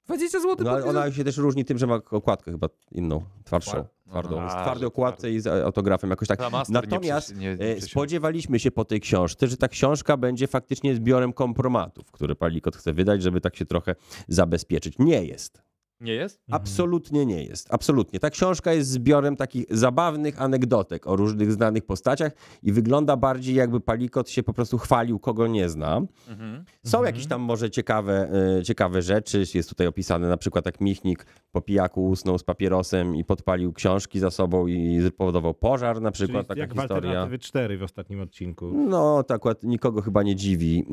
20 0.08 0.40
zł 0.40 0.56
no 0.64 0.70
ale 0.70 0.84
ona 0.84 1.12
się 1.12 1.24
też 1.24 1.36
różni 1.36 1.64
tym, 1.64 1.78
że 1.78 1.86
ma 1.86 1.94
okładkę 1.94 2.50
chyba 2.52 2.68
inną, 2.92 3.22
twardszą, 3.44 3.70
Twar- 3.72 3.84
twardą, 4.10 4.40
Aha. 4.40 4.50
z 4.50 4.54
A, 4.54 4.62
twardej 4.62 4.86
okładce 4.88 5.30
i 5.32 5.40
z 5.40 5.46
autografem 5.46 6.10
jakoś 6.10 6.28
tak. 6.28 6.40
Nie 6.40 6.62
Natomiast 6.68 7.26
przy- 7.32 7.40
nie- 7.40 7.56
nie 7.56 7.64
e, 7.76 7.80
spodziewaliśmy 7.80 8.58
się 8.58 8.70
po 8.70 8.84
tej 8.84 9.00
książce, 9.00 9.46
że 9.48 9.56
ta 9.56 9.68
książka 9.68 10.16
będzie 10.16 10.46
faktycznie 10.46 10.94
zbiorem 10.94 11.32
kompromatów, 11.32 12.10
które 12.12 12.34
Palikot 12.34 12.76
chce 12.76 12.92
wydać, 12.92 13.22
żeby 13.22 13.40
tak 13.40 13.56
się 13.56 13.66
trochę 13.66 13.94
zabezpieczyć. 14.28 14.94
Nie 14.98 15.24
jest. 15.24 15.62
Nie 16.00 16.12
jest? 16.14 16.40
Absolutnie 16.50 17.26
nie 17.26 17.44
jest. 17.44 17.66
Absolutnie. 17.70 18.20
Ta 18.20 18.30
książka 18.30 18.72
jest 18.72 18.90
zbiorem 18.90 19.36
takich 19.36 19.64
zabawnych 19.70 20.42
anegdotek 20.42 21.06
o 21.06 21.16
różnych 21.16 21.52
znanych 21.52 21.86
postaciach 21.86 22.32
i 22.62 22.72
wygląda 22.72 23.16
bardziej 23.16 23.54
jakby 23.54 23.80
Palikot 23.80 24.30
się 24.30 24.42
po 24.42 24.52
prostu 24.52 24.78
chwalił, 24.78 25.18
kogo 25.18 25.46
nie 25.46 25.68
zna. 25.68 26.00
Mhm. 26.28 26.64
Są 26.86 27.04
jakieś 27.04 27.26
tam 27.26 27.40
może 27.40 27.70
ciekawe, 27.70 28.30
e, 28.58 28.62
ciekawe 28.62 29.02
rzeczy. 29.02 29.44
Jest 29.54 29.68
tutaj 29.68 29.86
opisane 29.86 30.28
na 30.28 30.36
przykład 30.36 30.66
jak 30.66 30.80
Michnik 30.80 31.26
po 31.52 31.60
pijaku 31.60 32.08
usnął 32.08 32.38
z 32.38 32.44
papierosem 32.44 33.16
i 33.16 33.24
podpalił 33.24 33.72
książki 33.72 34.18
za 34.18 34.30
sobą 34.30 34.66
i 34.66 35.08
spowodował 35.08 35.54
pożar 35.54 36.00
na 36.00 36.12
Czyli 36.12 36.26
przykład. 36.26 36.46
taka 36.46 36.60
jak 36.60 36.74
w 36.74 36.80
historia. 36.80 37.10
Alternatywy 37.10 37.38
4 37.38 37.78
w 37.78 37.82
ostatnim 37.82 38.20
odcinku. 38.20 38.72
No, 38.88 39.22
to 39.22 39.34
akurat 39.34 39.62
nikogo 39.62 40.02
chyba 40.02 40.22
nie 40.22 40.36
dziwi. 40.36 40.84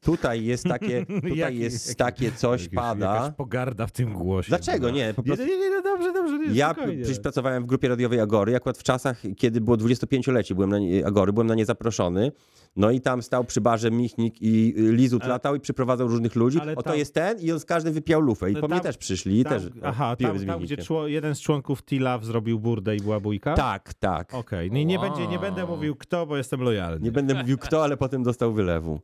Tutaj 0.00 0.44
jest 0.44 0.64
takie, 0.64 1.06
tutaj 1.22 1.36
Jaki- 1.36 1.58
jest 1.58 1.86
jaki- 1.88 1.96
takie 1.98 2.32
coś 2.32 2.62
Jakiś- 2.62 2.76
pada. 2.76 3.14
Jakaś 3.14 3.36
pogarda 3.36 3.86
w 3.86 3.92
tym 3.92 4.12
głosie. 4.12 4.48
Dlaczego 4.48 4.78
była. 4.78 4.90
nie? 4.92 5.14
Po 5.14 5.22
prostu... 5.22 5.44
Nie, 5.44 5.50
nie, 5.50 5.58
nie, 5.58 5.70
no 5.70 5.82
dobrze, 5.82 6.12
dobrze. 6.12 6.38
Nie, 6.38 6.54
Ja 6.54 6.72
spokojnie. 6.72 7.02
przecież 7.02 7.20
pracowałem 7.22 7.62
w 7.62 7.66
grupie 7.66 7.88
radiowej 7.88 8.20
Agory, 8.20 8.56
akurat 8.56 8.78
w 8.78 8.82
czasach, 8.82 9.22
kiedy 9.36 9.60
było 9.60 9.76
25-lecie 9.76 10.54
byłem 10.54 10.70
na 10.70 10.78
nie, 10.78 11.06
Agory, 11.06 11.32
byłem 11.32 11.46
na 11.46 11.54
nie 11.54 11.64
zaproszony. 11.64 12.32
No 12.76 12.90
i 12.90 13.00
tam 13.00 13.22
stał 13.22 13.44
przy 13.44 13.60
barze 13.60 13.90
Michnik 13.90 14.42
i 14.42 14.74
y, 14.78 14.92
Lizut 14.92 15.22
Ale- 15.22 15.32
latał 15.32 15.54
i 15.54 15.60
przyprowadzał 15.60 16.08
różnych 16.08 16.36
ludzi. 16.36 16.60
Ale 16.60 16.72
Oto 16.72 16.82
tam- 16.82 16.98
jest 16.98 17.14
ten 17.14 17.40
i 17.40 17.52
on 17.52 17.60
z 17.60 17.64
każdym 17.64 17.92
wypiał 17.92 18.20
lufę. 18.20 18.50
I 18.50 18.54
No 18.54 18.60
po 18.60 18.68
mnie 18.68 18.76
tam- 18.76 18.82
też 18.84 18.96
przyszli 18.96 19.40
i 19.40 19.44
Tam, 19.44 19.52
też 19.52 19.70
aha, 19.82 20.16
tam, 20.16 20.38
z 20.38 20.46
tam 20.46 20.60
gdzie 20.60 20.76
czło, 20.76 21.06
jeden 21.06 21.34
z 21.34 21.40
członków 21.40 21.82
T-Love 21.82 22.24
zrobił 22.26 22.58
burdę 22.60 22.96
i 22.96 23.00
była 23.00 23.20
bójka? 23.20 23.54
Tak, 23.54 23.94
tak. 23.94 24.34
Okej, 24.34 24.70
nie, 24.70 24.84
nie, 24.84 24.98
Wow. 24.98 25.08
będzie, 25.08 25.26
nie 25.26 25.38
będę 25.38 25.66
mówił 25.66 25.96
kto, 25.96 26.26
bo 26.26 26.36
jestem 26.36 26.60
lojalny. 26.60 27.04
Nie 27.04 27.12
będę 27.12 27.34
mówił 27.34 27.58
kto, 27.58 27.84
ale 27.84 27.96
potem 27.96 28.22
dostał 28.22 28.52
wylewu. 28.52 29.00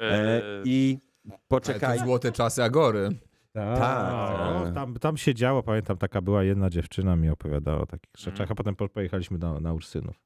E, 0.00 0.40
I 0.64 0.98
Ale 1.30 1.38
poczekaj. 1.48 1.98
to 1.98 2.04
złote 2.04 2.32
czasy 2.32 2.62
Agory. 2.62 3.08
Tak, 3.52 3.78
Tak. 3.78 4.38
no, 4.64 4.72
tam, 4.72 4.94
tam 4.94 5.16
się 5.16 5.34
działo, 5.34 5.62
pamiętam, 5.62 5.96
taka 5.96 6.20
była 6.20 6.42
jedna 6.42 6.70
dziewczyna 6.70 7.16
mi 7.16 7.30
opowiadała 7.30 7.80
o 7.80 7.86
takich 7.86 8.10
Mhm. 8.18 8.24
rzeczach, 8.36 8.50
a 8.50 8.54
potem 8.54 8.76
po- 8.76 8.88
pojechaliśmy 8.88 9.38
do, 9.38 9.60
na 9.60 9.72
Ursynów. 9.72 10.20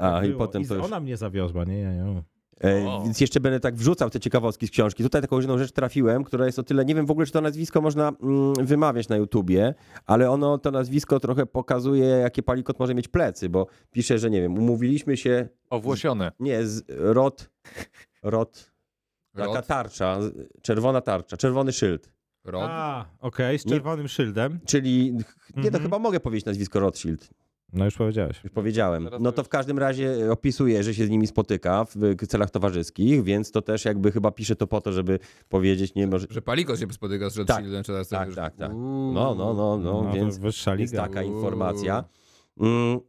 A, 0.00 0.24
i 0.24 0.32
potem 0.32 0.62
I 0.62 0.66
to 0.66 0.74
już... 0.74 0.84
Ona 0.84 1.00
mnie 1.00 1.16
zawiozła, 1.16 1.64
nie 1.64 1.78
ja 1.80 1.92
ją. 1.92 2.22
E, 2.64 2.86
O. 2.88 3.02
Więc 3.04 3.20
jeszcze 3.20 3.40
będę 3.40 3.60
tak 3.60 3.74
wrzucał 3.76 4.10
te 4.10 4.20
ciekawostki 4.20 4.66
z 4.66 4.70
książki. 4.70 5.02
Tutaj 5.02 5.22
taką 5.22 5.38
jedną 5.38 5.58
rzecz 5.58 5.72
trafiłem, 5.72 6.24
która 6.24 6.46
jest 6.46 6.58
o 6.58 6.62
tyle, 6.62 6.84
nie 6.84 6.94
wiem 6.94 7.06
w 7.06 7.10
ogóle, 7.10 7.26
czy 7.26 7.32
to 7.32 7.40
nazwisko 7.40 7.80
można 7.80 8.12
mm, 8.22 8.54
wymawiać 8.66 9.08
na 9.08 9.16
YouTubie, 9.16 9.74
ale 10.06 10.30
ono, 10.30 10.58
to 10.58 10.70
nazwisko 10.70 11.20
trochę 11.20 11.46
pokazuje, 11.46 12.04
jakie 12.06 12.42
palikot 12.42 12.78
może 12.78 12.94
mieć 12.94 13.08
plecy, 13.08 13.48
bo 13.48 13.66
pisze, 13.90 14.18
że 14.18 14.30
nie 14.30 14.40
wiem, 14.42 14.58
umówiliśmy 14.58 15.16
się, 15.16 15.48
Owłosione. 15.70 16.32
nie, 16.40 16.66
z 16.66 16.84
Rot, 16.88 17.50
Rot, 18.22 18.72
Taka 19.34 19.46
Rod? 19.54 19.66
tarcza, 19.66 20.18
czerwona 20.62 21.00
tarcza, 21.00 21.36
czerwony 21.36 21.72
szyld. 21.72 22.10
Rod? 22.44 22.62
A, 22.70 23.04
okej, 23.20 23.58
z 23.58 23.64
czerwonym 23.64 24.08
szyldem. 24.08 24.58
Czyli, 24.66 25.12
nie 25.56 25.62
to 25.62 25.66
Mhm. 25.68 25.82
chyba 25.82 25.98
mogę 25.98 26.20
powiedzieć 26.20 26.46
nazwisko 26.46 26.80
Rothschild. 26.80 27.30
No 27.72 27.84
już 27.84 27.94
powiedziałeś. 27.96 28.40
Już 28.44 28.52
powiedziałem. 28.52 29.08
No 29.20 29.32
to 29.32 29.44
w 29.44 29.48
każdym 29.48 29.78
razie 29.78 30.32
opisuje, 30.32 30.82
że 30.82 30.94
się 30.94 31.06
z 31.06 31.10
nimi 31.10 31.26
spotyka 31.26 31.84
w 31.84 32.26
celach 32.26 32.50
towarzyskich, 32.50 33.22
więc 33.24 33.50
to 33.50 33.62
też 33.62 33.84
jakby 33.84 34.12
chyba 34.12 34.30
pisze 34.30 34.56
to 34.56 34.66
po 34.66 34.80
to, 34.80 34.92
żeby 34.92 35.18
powiedzieć, 35.48 35.94
nie 35.94 36.06
może... 36.06 36.26
Że 36.30 36.42
Palikos 36.42 36.80
się 36.80 36.92
spotyka 36.92 37.30
z 37.30 37.36
Rothschildem, 37.36 37.82
czy 37.82 37.92
teraz 37.92 38.08
tak, 38.08 38.26
już- 38.26 38.36
tak, 38.36 38.56
tak. 38.56 38.72
Uuu. 38.72 39.12
No, 39.12 39.34
no, 39.34 39.54
no, 39.54 39.78
no, 39.78 40.02
No, 40.02 40.12
więc 40.12 40.36
to 40.36 40.42
wyższa 40.42 40.74
jest 40.74 40.94
taka 40.94 41.22
informacja. 41.22 42.04
Mm. 42.60 43.00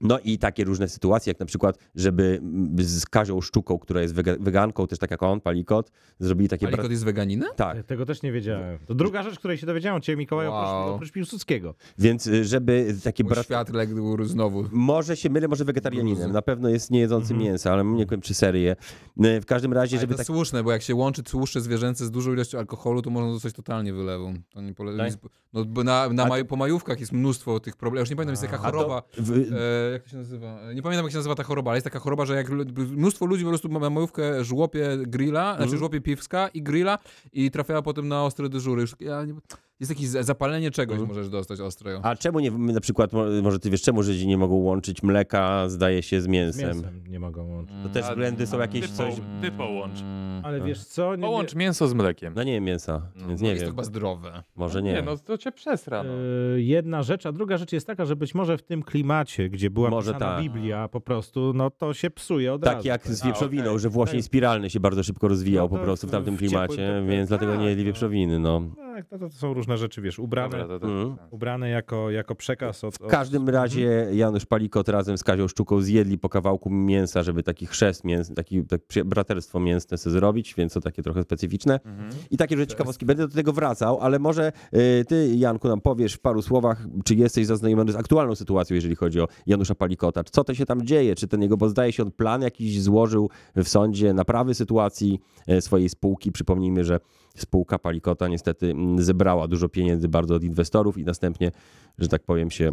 No 0.00 0.18
i 0.18 0.38
takie 0.38 0.64
różne 0.64 0.88
sytuacje, 0.88 1.30
jak 1.30 1.40
na 1.40 1.46
przykład, 1.46 1.78
żeby 1.94 2.38
mm, 2.42 2.74
z 2.84 3.06
Kazią 3.06 3.40
Sztuką, 3.40 3.78
która 3.78 4.02
jest 4.02 4.14
wega- 4.14 4.36
weganką, 4.42 4.86
też 4.86 4.98
tak 4.98 5.10
jak 5.10 5.22
on, 5.22 5.40
Palikot, 5.40 5.90
zrobili 6.18 6.48
takie... 6.48 6.66
Palikot 6.68 6.90
jest 6.90 7.04
weganinem? 7.04 7.48
Tak, 7.56 7.86
Tego 7.86 8.06
też 8.06 8.22
nie 8.22 8.32
wiedziałem. 8.32 8.78
To 8.86 8.94
druga 8.94 9.22
rzecz, 9.22 9.38
której 9.38 9.58
się 9.58 9.66
dowiedziałem 9.66 9.96
od 9.96 10.04
ciebie, 10.04 10.16
Mikołaj, 10.16 10.48
Wow. 10.48 10.56
oprócz, 10.56 10.94
oprócz 10.94 11.12
Piłsudskiego. 11.12 11.74
więc 11.98 12.26
y, 12.26 12.44
żeby 12.44 12.94
takie... 13.04 13.24
Mój 13.24 13.32
bra- 13.32 13.42
świat 13.44 13.68
legł 13.70 14.24
znowu. 14.24 14.64
Może 14.72 15.16
się 15.16 15.30
mylę, 15.30 15.48
może 15.48 15.64
wegetarianinem. 15.64 16.32
Na 16.32 16.42
pewno 16.42 16.68
jest 16.68 16.90
niejedzący 16.90 17.34
mięsa, 17.34 17.72
ale 17.72 17.84
nie 17.84 18.06
wiem, 18.06 18.20
czy 18.20 18.34
serię. 18.34 18.76
Y, 19.24 19.40
W 19.40 19.46
każdym 19.46 19.72
razie, 19.72 19.96
Ale 19.96 20.00
żeby 20.00 20.14
to 20.14 20.18
tak... 20.18 20.26
słuszne, 20.26 20.62
bo 20.62 20.72
jak 20.72 20.82
się 20.82 20.94
łączy 20.94 21.22
tłuszcze 21.22 21.60
zwierzęce 21.60 22.06
z 22.06 22.10
dużą 22.10 22.32
ilością 22.32 22.58
alkoholu, 22.58 23.02
to 23.02 23.10
można 23.10 23.32
dostać 23.32 23.52
totalnie 23.54 23.92
wylewą. 23.92 24.34
To 24.50 24.60
nie 24.60 24.74
pole... 24.74 24.96
Tak? 24.96 25.12
No, 25.52 25.64
bo 25.64 25.84
na, 25.84 26.08
na 26.08 26.26
maj... 26.26 26.44
po 26.44 26.56
majówkach 26.56 27.00
jest 27.00 27.12
mnóstwo 27.12 27.60
tych 27.60 27.76
problemów. 27.76 28.02
Już 28.06 28.10
nie 28.10 28.16
pamiętam, 28.16 28.32
jest 28.32 28.42
taka 28.42 28.56
A 28.68 28.70
to 28.70 28.78
choroba. 28.78 29.02
w- 29.18 29.52
E, 29.52 29.89
jak 29.92 30.02
to 30.02 30.08
się 30.08 30.16
nazywa? 30.16 30.60
E, 30.60 30.74
Nie 30.74 30.82
pamiętam, 30.82 31.04
jak 31.04 31.12
się 31.12 31.18
nazywa 31.18 31.34
ta 31.34 31.42
choroba, 31.42 31.70
ale 31.70 31.76
jest 31.76 31.84
taka 31.84 31.98
choroba, 31.98 32.26
że 32.26 32.34
jak 32.34 32.50
mnóstwo 32.76 33.26
ludzi 33.26 33.44
po 33.44 33.48
prostu 33.50 33.68
ma 33.68 33.90
majówkę 33.90 34.44
żłopie 34.44 34.88
grilla, 35.06 35.50
Mhm. 35.50 35.56
znaczy 35.68 35.78
żłopie 35.78 36.00
piwska 36.00 36.48
i 36.48 36.62
grilla 36.62 36.98
i 37.32 37.50
trafiała 37.50 37.82
potem 37.82 38.08
na 38.08 38.24
ostre 38.24 38.48
dyżury. 38.48 38.80
Już, 38.80 38.94
ja 39.00 39.24
nie... 39.24 39.34
Jest 39.80 39.90
jakieś 39.90 40.08
za- 40.08 40.22
zapalenie 40.22 40.70
czegoś 40.70 40.92
Mhm. 40.98 41.08
możesz 41.08 41.28
dostać 41.30 41.60
ostrego. 41.60 42.00
A 42.02 42.16
czemu 42.16 42.40
nie, 42.40 42.50
na 42.50 42.80
przykład, 42.80 43.12
mo- 43.12 43.24
może 43.42 43.58
ty 43.58 43.70
wiesz, 43.70 43.82
czemu 43.82 44.02
Żydzi 44.02 44.26
nie 44.26 44.38
mogą 44.38 44.54
łączyć 44.54 45.02
mleka, 45.02 45.68
zdaje 45.68 46.02
się, 46.02 46.20
z 46.20 46.24
Z 46.24 46.26
mięsem? 46.26 46.68
mięsem 46.68 47.02
nie 47.08 47.20
mogą 47.20 47.48
łączyć. 47.48 47.76
To 47.82 47.88
też 47.88 48.14
blendy 48.16 48.46
są 48.46 48.58
jakieś 48.60 48.80
Ty, 48.90 48.96
coś... 48.96 49.14
po, 49.14 49.20
ty 49.42 49.50
połącz. 49.52 49.98
Ale 50.42 50.60
wiesz 50.60 50.84
co? 50.84 51.16
Nie, 51.16 51.22
Połącz 51.22 51.54
mięso 51.54 51.88
z 51.88 51.94
mlekiem. 51.94 52.32
No 52.36 52.42
nie 52.42 52.60
mięsa, 52.60 53.02
więc 53.28 53.40
nie 53.40 53.48
jest 53.48 53.60
to 53.60 53.66
wiem. 53.66 53.72
chyba 53.72 53.84
zdrowe. 53.84 54.42
Może 54.56 54.82
nie. 54.82 54.92
Nie, 54.92 55.02
no 55.02 55.16
to 55.16 55.38
cię 55.38 55.52
przesra. 55.52 56.02
No. 56.02 56.10
E, 56.56 56.60
Jedna 56.60 57.02
rzecz, 57.02 57.26
a 57.26 57.32
druga 57.32 57.56
rzecz 57.58 57.72
jest 57.72 57.86
taka, 57.86 58.04
że 58.04 58.16
być 58.16 58.34
może 58.34 58.58
w 58.58 58.62
tym 58.62 58.82
klimacie, 58.82 59.48
gdzie 59.48 59.70
była 59.70 59.90
Może 59.90 60.12
pisana 60.14 60.32
tak. 60.34 60.42
Biblia 60.42 60.88
po 60.88 61.00
prostu, 61.00 61.52
no 61.54 61.70
to 61.70 61.94
się 61.94 62.10
psuje 62.10 62.52
od 62.54 62.64
razu. 62.64 62.76
Tak 62.76 62.84
jak 62.84 63.06
z 63.08 63.22
A, 63.22 63.26
wieprzowiną, 63.26 63.64
okej. 63.64 63.78
że 63.78 63.88
włosień 63.88 64.20
Tak. 64.20 64.24
spiralny 64.24 64.70
się 64.70 64.80
bardzo 64.80 65.02
szybko 65.02 65.28
rozwijał 65.28 65.64
No 65.64 65.68
po 65.68 65.76
to 65.76 65.82
prostu 65.84 66.06
w 66.06 66.10
tamtym 66.10 66.36
klimacie, 66.36 67.02
więc 67.08 67.28
dlatego 67.28 67.56
nie 67.56 67.66
jedli 67.68 67.84
Tak, 67.84 67.86
no. 67.86 67.92
wieprzowiny, 67.92 68.38
no. 68.38 68.62
Tak, 69.00 69.10
no 69.12 69.18
to, 69.18 69.28
to 69.34 69.36
są 69.40 69.54
różne 69.54 69.78
rzeczy, 69.78 70.02
wiesz, 70.02 70.18
ubrane, 70.18 70.58
Dobra, 70.58 70.66
to, 70.78 70.80
to, 70.80 70.92
Mhm. 70.92 71.16
tak. 71.16 71.32
ubrane 71.32 71.68
jako, 71.70 72.10
jako 72.10 72.34
przekaz 72.34 72.84
od... 72.84 72.94
W 72.94 73.06
każdym 73.06 73.48
razie 73.48 74.06
Janusz 74.12 74.46
Palikot 74.46 74.88
razem 74.88 75.18
z 75.18 75.24
Kazią 75.24 75.48
Sztuką 75.48 75.80
zjedli 75.80 76.18
po 76.18 76.28
kawałku 76.28 76.70
mięsa, 76.70 77.22
żeby 77.22 77.42
taki 77.42 77.66
chrzest 77.66 78.04
mięsny, 78.04 78.34
taki 78.34 78.64
tak, 78.64 78.80
braterstwo 79.04 79.60
mięsne 79.60 79.98
sobie 79.98 80.12
zrobić, 80.12 80.54
więc 80.54 80.72
to 80.72 80.80
takie 80.80 81.02
trochę 81.02 81.22
specyficzne. 81.22 81.80
Mhm. 81.84 82.10
I 82.30 82.36
takie 82.36 82.56
rzeczy 82.56 82.70
ciekawostki. 82.70 83.06
Będę 83.06 83.28
do 83.28 83.34
tego 83.34 83.52
wracał, 83.52 83.98
ale 84.00 84.18
może 84.18 84.52
y, 84.74 85.04
ty, 85.08 85.34
Janku, 85.36 85.68
nam 85.68 85.80
powiesz 85.80 86.14
w 86.14 86.20
paru 86.20 86.42
słowach, 86.42 86.86
czy 87.04 87.14
jesteś 87.14 87.46
zaznajomiony 87.46 87.92
z 87.92 87.96
aktualną 87.96 88.34
sytuacją, 88.34 88.74
jeżeli 88.74 88.94
chodzi 88.96 89.20
o 89.20 89.28
Janusza 89.46 89.74
Palikota. 89.74 90.24
Co 90.24 90.44
to 90.44 90.54
się 90.54 90.66
tam 90.66 90.86
dzieje? 90.86 91.14
Czy 91.14 91.28
ten 91.28 91.42
jego, 91.42 91.56
bo 91.56 91.68
zdaje 91.68 91.92
się, 91.92 92.02
on 92.02 92.10
plan 92.10 92.42
jakiś 92.42 92.82
złożył 92.82 93.30
w 93.56 93.68
sądzie 93.68 94.12
naprawy 94.14 94.54
sytuacji 94.54 95.20
e, 95.46 95.60
swojej 95.60 95.88
spółki. 95.88 96.32
Przypomnijmy, 96.32 96.84
że 96.84 97.00
spółka 97.42 97.78
Palikota 97.78 98.28
niestety 98.28 98.70
mm, 98.70 99.02
zebrała 99.02 99.48
dużo 99.48 99.68
pieniędzy 99.68 100.08
bardzo 100.08 100.34
od 100.34 100.44
inwestorów 100.44 100.98
i 100.98 101.04
następnie, 101.04 101.50
że 101.98 102.08
tak 102.08 102.22
powiem, 102.22 102.50
się... 102.50 102.72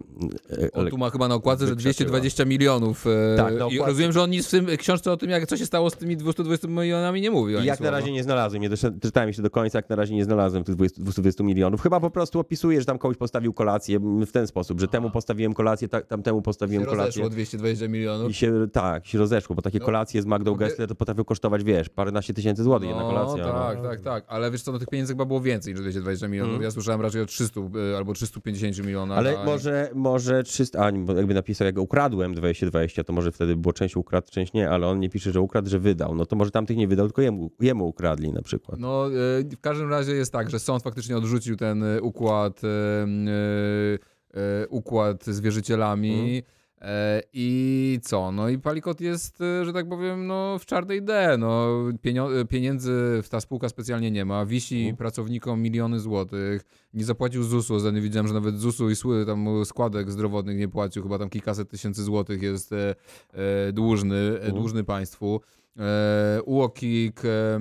e, 0.64 0.72
On 0.72 0.90
tu 0.90 0.98
ma 0.98 1.10
chyba 1.10 1.28
na 1.28 1.36
okładce, 1.36 1.66
że 1.68 1.70
wykrzeczyła. 1.76 1.94
220 2.10 2.46
milionów. 2.46 3.06
E, 3.08 3.38
Tak, 3.38 3.54
I 3.72 3.78
rozumiem, 3.80 4.12
że 4.12 4.22
on 4.24 4.30
nic 4.30 4.48
w 4.48 4.52
tym 4.52 4.66
książce 4.78 5.12
o 5.12 5.18
tym, 5.18 5.30
jak 5.30 5.48
co 5.48 5.58
się 5.58 5.66
stało 5.66 5.90
z 5.90 5.94
tymi 5.98 6.18
220 6.18 6.68
milionami 6.68 7.22
nie 7.22 7.32
mówił. 7.32 7.60
Jak 7.60 7.80
na 7.80 7.92
razie 7.92 8.12
nie 8.12 8.24
znalazłem, 8.24 8.62
nie 8.62 8.70
czytałem 9.02 9.30
jeszcze 9.30 9.42
do 9.42 9.50
końca, 9.50 9.78
jak 9.78 9.90
na 9.90 9.96
razie 9.96 10.16
nie 10.16 10.24
znalazłem 10.26 10.64
tych 10.64 10.76
20 10.76 11.02
220 11.02 11.44
milionów. 11.44 11.82
Chyba 11.82 12.00
po 12.00 12.10
prostu 12.10 12.40
opisuje, 12.40 12.80
że 12.80 12.86
tam 12.86 12.98
komuś 12.98 13.18
postawił 13.18 13.54
kolację 13.54 14.00
w 14.28 14.32
ten 14.32 14.48
sposób, 14.48 14.80
że 14.80 14.88
temu 14.88 15.10
postawiłem 15.12 15.54
kolację, 15.54 15.88
ta, 15.88 16.02
tamtemu 16.02 16.42
postawiłem 16.42 16.84
się 16.84 16.90
kolację. 16.90 17.06
rozeszło 17.24 17.30
220 17.30 17.88
milionów. 17.88 18.32
I 18.32 18.34
się, 18.34 18.68
tak, 18.74 19.08
się 19.08 19.18
rozeszło, 19.18 19.56
bo 19.56 19.62
takie 19.62 19.80
No. 19.80 19.86
kolacje 19.86 20.22
z 20.22 20.26
Magdą 20.26 20.56
Gessler 20.56 20.88
to 20.90 20.96
potrafią 20.96 21.24
kosztować, 21.24 21.64
wiesz, 21.64 21.90
paręnaście 21.90 22.34
tysięcy 22.34 22.64
złotych 22.64 22.90
jedna 22.90 23.04
kolacja. 23.04 23.48
No, 23.48 23.54
no. 23.54 23.60
tak, 23.60 23.82
tak, 23.82 24.02
tak. 24.02 24.26
Ale 24.28 24.52
wiesz 24.58 24.64
co, 24.64 24.72
no 24.72 24.80
tych 24.80 24.88
pieniędzy 24.88 25.14
chyba 25.14 25.26
było 25.26 25.42
więcej 25.42 25.74
niż 25.74 25.82
220 25.82 26.28
milionów. 26.28 26.50
Mhm. 26.50 26.64
Ja 26.64 26.72
słyszałem 26.72 27.02
raczej 27.02 27.22
o 27.22 27.26
300 27.26 27.62
y, 27.62 27.98
albo 27.98 28.14
350 28.14 28.86
milionach. 28.86 29.18
Ale 29.18 29.46
może, 29.46 29.90
może 29.96 30.44
300, 30.44 30.84
a 30.84 30.86
jakby 31.16 31.34
napisał, 31.34 31.66
jak 31.66 31.78
ukradłem 31.78 32.34
2020, 32.34 33.04
to 33.04 33.14
może 33.14 33.32
wtedy 33.32 33.56
było 33.56 33.74
część 33.74 33.96
ukradł, 33.96 34.32
część 34.32 34.54
nie, 34.54 34.70
ale 34.70 34.88
on 34.88 35.00
nie 35.00 35.10
pisze, 35.10 35.32
że 35.32 35.42
ukradł, 35.42 35.70
że 35.70 35.80
wydał. 35.80 36.16
No 36.16 36.26
to 36.26 36.36
może 36.36 36.52
tamtych 36.52 36.78
nie 36.78 36.88
wydał, 36.88 37.08
tylko 37.08 37.22
jemu, 37.22 37.52
jemu 37.60 37.88
ukradli 37.88 38.34
na 38.34 38.42
przykład. 38.42 38.80
No, 38.80 39.10
y, 39.10 39.56
w 39.56 39.62
każdym 39.62 39.90
razie 39.90 40.12
jest 40.12 40.32
tak, 40.32 40.50
że 40.50 40.60
sąd 40.60 40.84
faktycznie 40.84 41.18
odrzucił 41.18 41.56
ten 41.56 41.84
układ, 42.02 42.62
y, 42.64 44.68
układ 44.70 45.26
z 45.26 45.40
wierzycielami. 45.40 46.14
Mhm. 46.14 46.57
E, 46.82 47.22
I 47.34 48.00
co? 48.04 48.32
No 48.32 48.50
i 48.50 48.60
Palikot 48.60 49.02
jest, 49.02 49.42
y, 49.42 49.66
że 49.66 49.74
tak 49.74 49.90
powiem, 49.90 50.28
no, 50.28 50.60
w 50.60 50.66
czarnej 50.66 51.04
D. 51.04 51.36
No, 51.40 51.68
pienio- 52.04 52.46
pieniędzy 52.48 52.92
w 53.24 53.30
ta 53.30 53.40
spółka 53.42 53.70
specjalnie 53.70 54.12
nie 54.12 54.26
ma. 54.26 54.46
Wisi 54.46 54.78
Mhm. 54.80 54.98
pracownikom 54.98 55.62
miliony 55.62 56.00
złotych. 56.00 56.62
Nie 56.94 57.06
zapłacił 57.06 57.44
ZUS-u. 57.44 57.76
Ostatnio 57.76 58.02
widziałem, 58.02 58.28
że 58.28 58.34
nawet 58.34 58.60
ZUS-u 58.60 58.90
i 58.90 58.94
sły- 58.94 59.26
tam 59.26 59.66
składek 59.66 60.12
zdrowotnych 60.12 60.58
nie 60.58 60.68
płacił. 60.68 61.04
Chyba 61.04 61.20
tam 61.20 61.30
kilkaset 61.30 61.70
tysięcy 61.70 62.04
złotych 62.04 62.42
jest 62.42 62.74
e, 62.74 62.96
e, 63.34 63.72
dłużny, 63.74 64.40
e, 64.42 64.52
dłużny 64.52 64.84
państwu. 64.84 65.42
E, 65.80 66.42
UOKiK 66.46 67.22
e, 67.26 67.60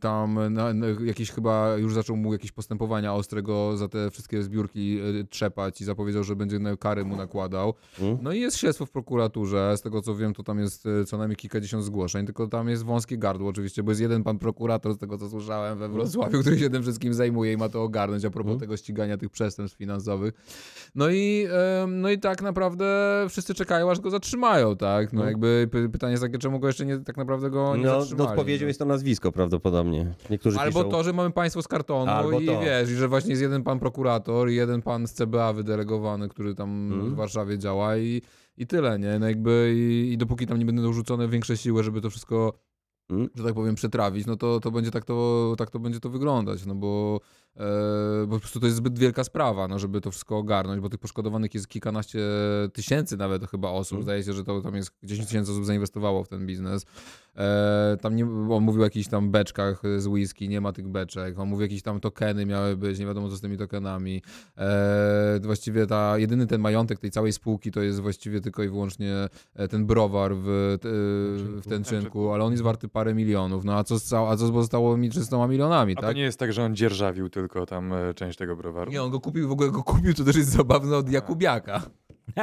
tam 0.00 0.38
jakieś 1.04 1.30
chyba 1.30 1.76
już 1.76 1.94
zaczął 1.94 2.16
mu 2.16 2.32
jakieś 2.32 2.52
postępowania 2.52 3.14
ostrego 3.14 3.76
za 3.76 3.88
te 3.88 4.10
wszystkie 4.10 4.42
zbiórki 4.42 4.98
e, 5.20 5.24
trzepać 5.24 5.80
i 5.80 5.84
zapowiedział, 5.84 6.24
że 6.24 6.36
będzie 6.36 6.58
kary 6.80 7.04
mu 7.04 7.16
nakładał. 7.16 7.74
Mhm. 8.00 8.18
No 8.22 8.32
i 8.32 8.40
jest 8.40 8.56
śledztwo 8.56 8.86
w 8.86 8.90
prokuraturze, 8.90 9.74
z 9.76 9.82
tego 9.82 10.02
co 10.02 10.14
wiem, 10.16 10.34
to 10.34 10.42
tam 10.42 10.58
jest 10.58 10.88
co 11.06 11.18
najmniej 11.18 11.36
kilkadziesiąt 11.36 11.84
zgłoszeń, 11.84 12.26
tylko 12.26 12.46
tam 12.46 12.68
jest 12.68 12.84
wąskie 12.84 13.18
gardło 13.18 13.48
oczywiście, 13.48 13.82
bo 13.82 13.90
jest 13.90 14.00
jeden 14.00 14.22
pan 14.24 14.38
prokurator, 14.38 14.94
z 14.94 14.98
tego 14.98 15.18
co 15.18 15.28
słyszałem, 15.28 15.78
we 15.78 15.88
Wrocławiu, 15.88 16.40
który 16.40 16.58
się 16.58 16.70
tym 16.70 16.82
wszystkim 16.82 17.14
zajmuje 17.14 17.52
i 17.52 17.56
ma 17.56 17.68
to 17.68 17.82
ogarnąć 17.82 18.24
a 18.24 18.30
propos 18.30 18.52
Mhm. 18.52 18.60
tego 18.60 18.76
ścigania 18.76 19.16
tych 19.16 19.30
przestępstw 19.30 19.78
finansowych. 19.78 20.34
No 20.94 21.10
i, 21.10 21.46
no 21.88 22.10
i 22.10 22.18
tak 22.18 22.42
naprawdę 22.42 22.86
wszyscy 23.28 23.54
czekają, 23.54 23.90
aż 23.90 24.00
go 24.00 24.10
zatrzymają, 24.10 24.76
tak? 24.76 25.12
No 25.12 25.20
Mhm. 25.22 25.28
jakby 25.28 25.68
py- 25.70 25.88
pytanie 25.88 26.10
jest 26.10 26.22
takie, 26.22 26.38
czemu 26.38 26.58
go 26.60 26.66
jeszcze 26.66 26.86
nie, 26.86 26.98
tak 27.12 27.16
naprawdę 27.18 27.50
go 27.50 27.76
nie 27.76 27.82
No, 27.84 28.00
zatrzymali. 28.00 28.30
odpowiedzią 28.30 28.66
jest 28.66 28.78
to 28.78 28.84
nazwisko 28.84 29.32
prawdopodobnie. 29.32 30.14
Niektórzy 30.30 30.58
Albo 30.58 30.80
piszą... 30.84 30.90
to, 30.90 31.02
że 31.04 31.12
mamy 31.12 31.30
państwo 31.30 31.62
z 31.62 31.68
kartonu 31.68 32.10
Albo 32.10 32.40
i 32.40 32.46
to. 32.46 32.60
wiesz, 32.60 32.90
i 32.90 32.94
że 32.94 33.08
właśnie 33.08 33.30
jest 33.30 33.42
jeden 33.42 33.62
pan 33.62 33.78
prokurator 33.78 34.50
i 34.50 34.54
jeden 34.54 34.82
pan 34.82 35.06
z 35.06 35.12
CBA 35.12 35.52
wydelegowany, 35.52 36.28
który 36.28 36.54
tam 36.54 36.92
Mhm. 36.92 37.10
w 37.10 37.14
Warszawie 37.14 37.58
działa 37.58 37.96
i, 37.96 38.22
i 38.56 38.66
tyle, 38.66 38.98
nie? 38.98 39.18
No 39.18 39.28
jakby 39.28 39.72
i, 39.76 40.12
i 40.12 40.18
dopóki 40.18 40.46
tam 40.46 40.58
nie 40.58 40.64
będą 40.66 40.82
dorzucone 40.82 41.28
większe 41.28 41.56
siły, 41.56 41.82
żeby 41.82 42.00
to 42.00 42.10
wszystko, 42.10 42.52
Mhm. 43.10 43.30
że 43.34 43.44
tak 43.44 43.54
powiem, 43.54 43.74
przetrawić, 43.74 44.26
no 44.26 44.36
to, 44.36 44.60
to 44.60 44.70
będzie 44.70 44.90
tak 44.90 45.04
to, 45.04 45.54
tak 45.58 45.70
to 45.70 45.78
będzie 45.78 46.00
to 46.00 46.08
wyglądać, 46.10 46.66
no 46.66 46.74
bo, 46.74 47.20
bo 48.26 48.34
po 48.36 48.40
prostu 48.40 48.60
to 48.60 48.66
jest 48.66 48.76
zbyt 48.76 48.98
wielka 48.98 49.24
sprawa, 49.24 49.68
no 49.68 49.78
żeby 49.78 50.00
to 50.00 50.10
wszystko 50.10 50.38
ogarnąć, 50.38 50.80
bo 50.80 50.88
tych 50.88 51.00
poszkodowanych 51.00 51.54
jest 51.54 51.68
kilkanaście 51.68 52.20
tysięcy 52.72 53.16
nawet 53.16 53.50
chyba 53.50 53.70
osób, 53.70 53.92
Mhm. 53.98 54.02
zdaje 54.02 54.22
się, 54.22 54.32
że 54.32 54.44
to 54.44 54.60
tam 54.62 54.74
jest 54.74 54.90
10 55.02 55.28
tysięcy 55.28 55.52
osób 55.52 55.64
zainwestowało 55.64 56.24
w 56.24 56.28
ten 56.28 56.46
biznes. 56.46 56.86
E, 57.36 57.96
tam 58.00 58.16
nie, 58.16 58.24
on 58.24 58.62
mówił 58.62 58.80
o 58.82 58.84
jakichś 58.84 59.08
tam 59.08 59.30
beczkach 59.30 59.82
z 59.98 60.06
whisky, 60.06 60.48
nie 60.48 60.60
ma 60.60 60.72
tych 60.72 60.88
beczek. 60.88 61.38
On 61.38 61.48
mówił 61.48 61.62
jakieś 61.62 61.82
tam 61.82 62.00
tokeny 62.00 62.46
miały 62.46 62.76
być, 62.76 62.98
nie 62.98 63.06
wiadomo 63.06 63.28
co 63.28 63.36
z 63.36 63.40
tymi 63.40 63.56
tokenami. 63.58 64.22
E, 64.58 65.40
właściwie 65.42 65.86
ta, 65.86 66.18
jedyny 66.18 66.46
ten 66.46 66.60
majątek 66.60 66.98
tej 66.98 67.10
całej 67.10 67.32
spółki 67.32 67.70
to 67.70 67.82
jest 67.82 68.00
właściwie 68.00 68.40
tylko 68.40 68.62
i 68.62 68.68
wyłącznie 68.68 69.28
e, 69.54 69.68
ten 69.68 69.86
browar 69.86 70.34
w, 70.36 70.44
w 71.62 71.68
Tenczynku, 71.68 72.30
ale 72.32 72.44
on 72.44 72.52
jest 72.52 72.62
warty 72.62 72.88
parę 72.88 73.14
milionów. 73.14 73.64
No 73.64 73.74
a 73.78 73.84
co, 73.84 73.98
z 73.98 74.12
a 74.12 74.36
co 74.36 74.52
pozostało 74.52 74.96
mi 74.96 75.10
300 75.10 75.46
milionami, 75.46 75.92
A 75.92 76.00
tak? 76.00 76.10
to 76.10 76.12
nie 76.16 76.22
jest 76.22 76.38
tak, 76.38 76.52
że 76.52 76.64
on 76.64 76.76
dzierżawił 76.76 77.28
tylko 77.42 77.66
tam 77.66 77.92
e, 77.92 78.14
część 78.14 78.38
tego 78.38 78.56
browaru? 78.56 78.90
Nie, 78.92 79.02
on 79.02 79.10
go 79.10 79.20
kupił, 79.20 79.48
w 79.48 79.52
ogóle 79.52 79.70
go 79.70 79.82
kupił, 79.82 80.14
to 80.14 80.24
też 80.24 80.36
jest 80.36 80.48
zabawne 80.50 80.96
od 80.96 81.10
Jakubiaka. 81.10 81.82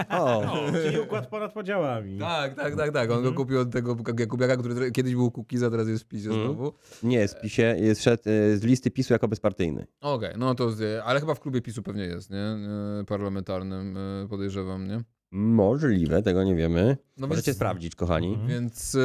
O, 0.09 0.41
Czyli 0.83 0.99
układ 0.99 1.27
ponad 1.27 1.53
podziałami. 1.53 2.19
Tak, 2.19 2.53
tak, 2.55 2.75
tak, 2.75 2.91
tak. 2.93 3.11
On 3.11 3.23
go 3.23 3.33
kupił 3.33 3.59
od 3.59 3.71
tego 3.71 3.97
Jakubiaka, 4.19 4.57
który 4.57 4.91
kiedyś 4.91 5.15
był 5.15 5.31
Kukiza, 5.31 5.69
teraz 5.69 5.87
jest 5.87 6.03
w 6.03 6.07
PiSie 6.07 6.29
Mhm. 6.29 6.45
znowu. 6.47 6.73
nie, 7.03 7.27
z 7.27 7.35
PiSie 7.41 7.75
jest 7.79 8.03
szedł 8.03 8.23
e, 8.25 8.57
z 8.57 8.63
listy 8.63 8.91
PiSu 8.91 9.13
jako 9.13 9.27
bezpartyjny. 9.27 9.87
Okej, 10.01 10.33
no 10.37 10.55
to, 10.55 10.71
z- 10.71 11.01
ale 11.05 11.19
chyba 11.19 11.33
w 11.35 11.39
klubie 11.39 11.61
PiSu 11.61 11.83
pewnie 11.83 12.03
jest, 12.03 12.29
nie? 12.29 12.37
E, 12.37 13.03
Parlamentarnym, 13.07 13.97
podejrzewam, 14.29 14.87
nie? 14.87 15.01
Możliwe, 15.31 16.21
tego 16.21 16.43
nie 16.43 16.55
wiemy. 16.55 16.97
No 17.17 17.27
Możecie 17.27 17.51
więc- 17.51 17.57
sprawdzić, 17.57 17.95
kochani. 17.95 18.39
Więc, 18.47 18.95
e, 18.95 18.99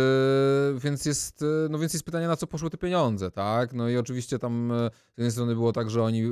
więc, 0.78 1.04
jest, 1.04 1.42
e, 1.42 1.46
no 1.70 1.78
więc 1.78 1.92
jest 1.92 2.04
pytanie, 2.04 2.28
na 2.28 2.36
co 2.36 2.46
poszły 2.46 2.70
te 2.70 2.78
pieniądze, 2.78 3.30
tak? 3.30 3.72
No 3.72 3.88
i 3.88 3.96
oczywiście 3.96 4.38
tam 4.38 4.72
e, 4.72 4.90
z 4.90 5.18
jednej 5.18 5.30
strony 5.32 5.54
było 5.54 5.72
tak, 5.72 5.90
że 5.90 6.02
oni 6.02 6.22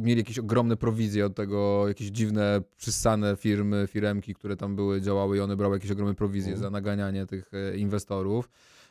mieli 0.00 0.20
jakieś 0.20 0.38
ogromne 0.38 0.76
prowizje 0.76 1.26
od 1.26 1.34
tego, 1.34 1.88
jakieś 1.88 2.08
dziwne, 2.08 2.62
przyssane 2.76 3.36
firmy, 3.36 3.86
firemki, 3.90 4.34
które 4.34 4.56
tam 4.56 4.76
były, 4.76 5.00
działały 5.00 5.36
i 5.36 5.40
one 5.40 5.56
brały 5.56 5.76
jakieś 5.76 5.90
ogromne 5.90 6.14
prowizje 6.14 6.56
za 6.56 6.70
naganianie 6.70 7.26
tych 7.26 7.50
inwestorów. 7.76 8.48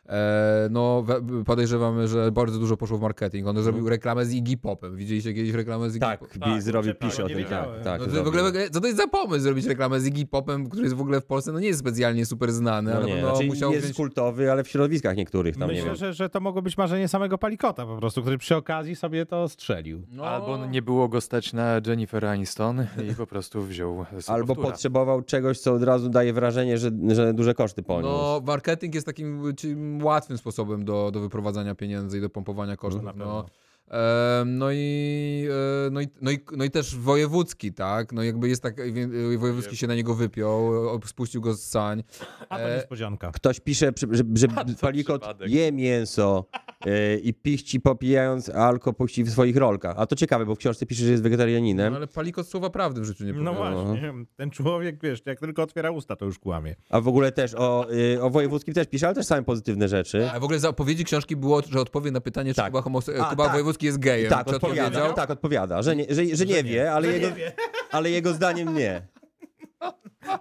E, 0.09 0.67
no 0.71 1.05
podejrzewamy, 1.45 2.07
że 2.07 2.31
bardzo 2.31 2.59
dużo 2.59 2.77
poszło 2.77 2.97
w 2.97 3.01
marketing. 3.01 3.47
On 3.47 3.63
zrobił 3.63 3.89
reklamę 3.89 4.25
z 4.25 4.33
Iggy 4.33 4.57
Popem. 4.57 4.95
Widzieliście 4.95 5.33
kiedyś 5.33 5.51
reklamę 5.51 5.89
z 5.89 5.95
Iggy 5.95 6.05
Tak, 6.05 6.19
Popem? 6.19 6.39
Bill 6.45 6.61
zrobił, 6.61 6.93
pisze 6.95 7.25
o 7.25 7.27
nie 7.27 7.35
tym, 7.35 7.45
tak, 7.45 7.67
tak. 7.83 8.01
No 8.01 8.07
to 8.07 8.23
w 8.23 8.27
ogóle, 8.27 8.69
co 8.71 8.81
to 8.81 8.87
jest 8.87 8.97
za 8.99 9.07
pomysł 9.07 9.43
zrobić 9.43 9.65
reklamę 9.65 9.99
z 9.99 10.05
Iggy 10.07 10.25
Popem, 10.25 10.69
który 10.69 10.83
jest 10.83 10.95
w 10.95 11.01
ogóle 11.01 11.21
w 11.21 11.25
Polsce, 11.25 11.51
no 11.51 11.59
nie 11.59 11.67
jest 11.67 11.79
specjalnie 11.79 12.25
super 12.25 12.51
znany, 12.51 12.91
No 12.91 12.97
ale 12.97 13.05
nie, 13.05 13.21
no, 13.21 13.29
znaczy 13.29 13.47
musiał 13.47 13.71
jest 13.71 13.83
wziąć... 13.83 13.97
kultowy, 13.97 14.51
ale 14.51 14.63
w 14.63 14.67
środowiskach 14.67 15.15
niektórych 15.17 15.57
tam, 15.57 15.67
nie 15.69 15.73
Myślę, 15.75 15.85
wiem. 15.87 15.95
że, 15.95 16.13
że 16.13 16.29
to 16.29 16.39
mogło 16.39 16.61
być 16.61 16.77
marzenie 16.77 17.07
samego 17.07 17.37
Palikota 17.37 17.85
po 17.85 17.97
prostu, 17.97 18.21
który 18.21 18.37
przy 18.37 18.55
okazji 18.55 18.95
sobie 18.95 19.25
to 19.25 19.49
strzelił. 19.49 20.01
No, 20.11 20.25
Albo 20.25 20.65
nie 20.65 20.81
było 20.81 21.07
go 21.07 21.21
stać 21.21 21.53
na 21.53 21.81
Jennifer 21.87 22.25
Aniston 22.25 22.85
i 23.11 23.15
po 23.15 23.27
prostu 23.27 23.61
wziął 23.61 24.05
Albo 24.27 24.55
potrzebował 24.55 25.21
czegoś, 25.21 25.59
co 25.59 25.73
od 25.73 25.83
razu 25.83 26.09
daje 26.09 26.33
wrażenie, 26.33 26.77
że, 26.77 26.91
że 27.07 27.33
duże 27.33 27.53
koszty 27.53 27.83
poniósł. 27.83 28.13
No, 28.13 28.41
marketing 28.45 28.95
jest 28.95 29.05
takim 29.07 29.53
łatwym 30.01 30.37
sposobem 30.37 30.85
do, 30.85 31.11
do 31.11 31.19
wyprowadzania 31.19 31.75
pieniędzy 31.75 32.17
i 32.17 32.21
do 32.21 32.29
pompowania 32.29 32.77
kosztów. 32.77 33.03
No, 33.15 33.39
e, 33.39 33.43
no, 34.45 34.71
i, 34.71 35.47
e, 35.87 35.89
no, 35.91 36.01
i, 36.01 36.07
no, 36.21 36.31
i, 36.31 36.39
no 36.57 36.63
i 36.63 36.71
też 36.71 36.95
wojewódzki, 36.95 37.73
tak? 37.73 38.11
No 38.13 38.23
jakby 38.23 38.49
jest 38.49 38.63
tak, 38.63 38.75
wojewódzki 39.37 39.77
się 39.77 39.87
na 39.87 39.95
niego 39.95 40.15
wypiął, 40.15 40.71
spuścił 41.05 41.41
go 41.41 41.53
z 41.53 41.63
sań. 41.63 42.03
A 42.49 42.57
to 42.57 42.63
E, 42.63 42.75
niespodzianka. 42.75 43.31
Ktoś 43.31 43.59
pisze, 43.59 43.91
że, 44.11 44.23
że 44.33 44.47
Palikot 44.81 45.21
przypadek. 45.21 45.49
je 45.51 45.71
mięso 45.71 46.45
e, 46.85 47.15
i 47.17 47.33
piści 47.33 47.79
popijając, 47.79 48.49
a 48.49 48.53
alko 48.53 48.93
puści 48.93 49.23
w 49.23 49.29
swoich 49.31 49.57
rolkach. 49.57 49.95
A 49.99 50.05
to 50.05 50.15
ciekawe, 50.15 50.45
bo 50.45 50.55
w 50.55 50.57
książce 50.57 50.85
pisze, 50.85 51.03
że 51.05 51.11
jest 51.11 51.23
No, 51.23 51.29
wegetarianinem, 51.29 51.93
ale 51.93 52.07
palikot 52.07 52.47
słowa 52.47 52.69
prawdy 52.69 53.01
w 53.01 53.05
życiu 53.05 53.25
nie 53.25 53.33
No 53.33 53.53
powiedział. 53.53 53.85
właśnie, 53.85 54.13
ten 54.35 54.49
człowiek, 54.51 54.99
wiesz, 55.03 55.21
jak 55.25 55.39
tylko 55.39 55.63
otwiera 55.63 55.91
usta, 55.91 56.15
to 56.15 56.25
już 56.25 56.39
kłamie. 56.39 56.75
a 56.89 57.01
w 57.01 57.07
ogóle 57.07 57.31
też 57.31 57.53
o, 57.55 57.87
o 58.21 58.29
wojewódzkim 58.29 58.73
też 58.73 58.87
pisze, 58.87 59.05
ale 59.07 59.15
też 59.15 59.25
same 59.25 59.43
pozytywne 59.43 59.87
rzeczy. 59.87 60.29
A 60.31 60.39
w 60.39 60.43
ogóle 60.43 60.59
za 60.59 60.69
odpowiedzi 60.69 61.05
książki 61.05 61.35
było, 61.35 61.61
że 61.71 61.81
odpowie 61.81 62.11
na 62.11 62.21
pytanie, 62.21 62.51
czy 62.51 62.55
Tak. 62.55 62.71
Kuba, 62.73 62.81
homose- 62.81 63.19
A, 63.21 63.29
Kuba 63.29 63.43
tak. 63.45 63.53
Wojewódzki 63.73 63.85
jest 63.85 63.99
gejem. 63.99 64.29
Tak, 64.29 64.47
czy 64.47 64.55
odpowiada, 64.55 64.87
odpowiedział? 64.87 65.13
tak, 65.15 65.29
odpowiada, 65.29 65.81
że 65.81 65.95
nie, 65.95 66.05
że, 66.09 66.35
że 66.35 66.45
nie 66.45 66.63
wie, 66.63 66.91
ale, 66.93 67.07
jego, 67.07 67.27
ale 67.91 68.09
jego 68.09 68.33
zdaniem 68.33 68.73
nie. 68.75 69.01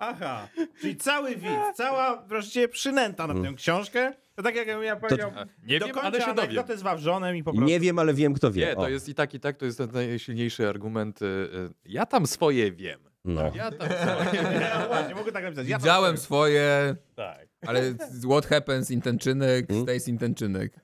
Aha, 0.00 0.48
czyli 0.80 0.96
cały 0.96 1.36
widz, 1.36 1.76
cała 1.76 2.22
wreszcie 2.26 2.68
przynęta 2.68 3.26
na 3.26 3.34
tę 3.34 3.54
książkę, 3.56 4.12
to 4.34 4.42
tak 4.42 4.54
jak 4.56 4.66
ja 4.82 4.96
powiedział, 4.96 5.32
Nie 5.62 5.80
do 5.80 5.86
wiem, 5.86 5.98
ale 5.98 6.20
się 6.20 6.34
dowiem. 6.34 6.78
z 6.78 6.82
Wawrzonem 6.82 7.36
i 7.36 7.42
po 7.44 7.50
prostu... 7.52 7.66
Nie 7.68 7.80
wiem, 7.80 7.98
ale 7.98 8.14
wiem, 8.14 8.34
kto 8.34 8.50
wie. 8.50 8.66
Nie, 8.66 8.74
to 8.74 8.80
O, 8.80 8.88
jest 8.88 9.08
i 9.08 9.14
tak, 9.14 9.34
i 9.34 9.40
tak, 9.40 9.56
to 9.56 9.64
jest 9.64 9.78
ten 9.78 9.90
najsilniejszy 9.92 10.68
argument. 10.68 11.22
y, 11.22 11.24
y, 11.24 11.70
Ja 11.84 12.06
tam 12.06 12.26
swoje 12.26 12.72
wiem. 12.72 13.00
no. 13.24 13.52
Ja 13.54 13.70
tam 13.70 13.88
swoje 13.88 14.42
wiem. 14.42 14.60
Ja 14.70 14.86
właśnie, 14.88 15.14
mogę 15.14 15.32
tak 15.32 15.44
napisać. 15.44 15.68
Ja 15.68 15.76
to 15.76 15.82
Widziałem 15.82 16.18
swoje, 16.18 16.96
Tak. 17.16 17.48
ale 17.66 17.82
what 18.30 18.46
happens 18.46 18.90
in 18.90 19.00
tenczynek, 19.00 19.66
Hmm? 19.68 19.82
stays 19.84 20.08
in 20.08 20.18
tenczynek. 20.18 20.72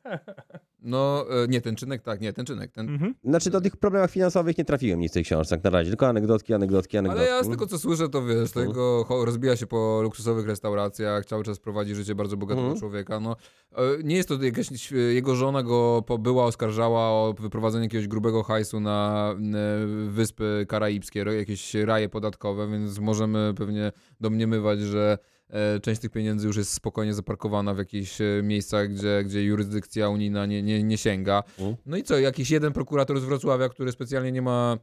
No, 0.88 1.24
e, 1.44 1.48
nie, 1.48 1.60
tenczynek, 1.60 2.02
tak, 2.02 2.20
nie, 2.20 2.32
tenczynek. 2.32 2.72
Ten... 2.72 2.88
Mhm. 2.88 3.14
Znaczy 3.24 3.50
do 3.50 3.60
tych 3.60 3.76
problemach 3.76 4.10
finansowych 4.10 4.58
nie 4.58 4.64
trafiłem 4.64 5.00
nic 5.00 5.10
w 5.12 5.14
tej 5.14 5.24
książce 5.24 5.54
jak 5.54 5.64
na 5.64 5.70
razie, 5.70 5.90
tylko 5.90 6.06
anegdotki, 6.08 6.54
anegdotki, 6.54 6.98
anegdotki. 6.98 7.28
Ale 7.28 7.36
ja 7.38 7.44
z 7.44 7.48
tego, 7.48 7.66
co 7.66 7.78
słyszę, 7.78 8.08
to 8.08 8.24
wiesz, 8.26 8.52
to 8.52 8.60
jego 8.60 9.04
cho- 9.08 9.24
rozbija 9.24 9.56
się 9.56 9.66
po 9.66 10.00
luksusowych 10.02 10.46
restauracjach, 10.46 11.26
cały 11.26 11.44
czas 11.44 11.58
prowadzi 11.58 11.94
życie 11.94 12.14
bardzo 12.14 12.36
bogatego 12.36 12.62
Mhm. 12.62 12.80
człowieka. 12.80 13.20
No, 13.20 13.36
e, 13.76 13.82
nie 14.04 14.16
jest 14.16 14.28
to 14.28 14.42
jakaś, 14.42 14.72
ś- 14.72 14.90
jego 15.14 15.34
żona 15.34 15.62
go 15.62 16.02
po- 16.06 16.18
była, 16.18 16.44
oskarżała 16.44 17.00
o 17.00 17.34
wyprowadzenie 17.40 17.84
jakiegoś 17.84 18.08
grubego 18.08 18.42
hajsu 18.42 18.80
na 18.80 19.28
e, 19.54 19.86
wyspy 20.08 20.66
karaibskie, 20.68 21.24
jakieś 21.38 21.74
raje 21.74 22.08
podatkowe, 22.08 22.68
więc 22.70 22.98
możemy 22.98 23.54
pewnie 23.56 23.92
domniemywać, 24.20 24.80
że 24.80 25.18
e, 25.22 25.37
część 25.82 26.00
tych 26.00 26.10
pieniędzy 26.10 26.46
już 26.46 26.56
jest 26.56 26.72
spokojnie 26.72 27.14
zaparkowana 27.14 27.74
w 27.74 27.78
jakichś 27.78 28.20
e, 28.20 28.24
miejscach, 28.42 28.88
gdzie, 28.88 29.22
gdzie 29.24 29.44
jurysdykcja 29.44 30.08
unijna 30.08 30.46
nie, 30.46 30.62
nie, 30.62 30.82
nie 30.82 30.98
sięga. 30.98 31.42
Mhm. 31.58 31.76
No 31.86 31.96
i 31.96 32.02
co, 32.02 32.18
jakiś 32.18 32.50
jeden 32.50 32.72
prokurator 32.72 33.20
z 33.20 33.24
Wrocławia, 33.24 33.68
który 33.68 33.92
specjalnie 33.92 34.32
nie 34.32 34.42
ma 34.42 34.78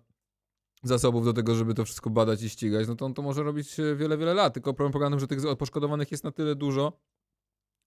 zasobów 0.84 1.26
do 1.26 1.34
tego, 1.34 1.56
żeby 1.56 1.74
to 1.74 1.86
wszystko 1.86 2.10
badać 2.10 2.44
i 2.44 2.50
ścigać, 2.50 2.88
no 2.88 2.96
to 2.96 3.06
on 3.06 3.14
to 3.14 3.22
może 3.22 3.44
robić 3.44 3.80
e, 3.80 3.96
wiele, 3.96 4.18
wiele 4.18 4.34
lat. 4.34 4.54
Tylko 4.54 4.74
problem 4.74 4.92
polega 4.94 5.10
na 5.10 5.16
tym, 5.16 5.20
że 5.20 5.28
tych 5.28 5.58
poszkodowanych 5.58 6.12
jest 6.12 6.24
na 6.24 6.32
tyle 6.32 6.56
dużo, 6.56 6.94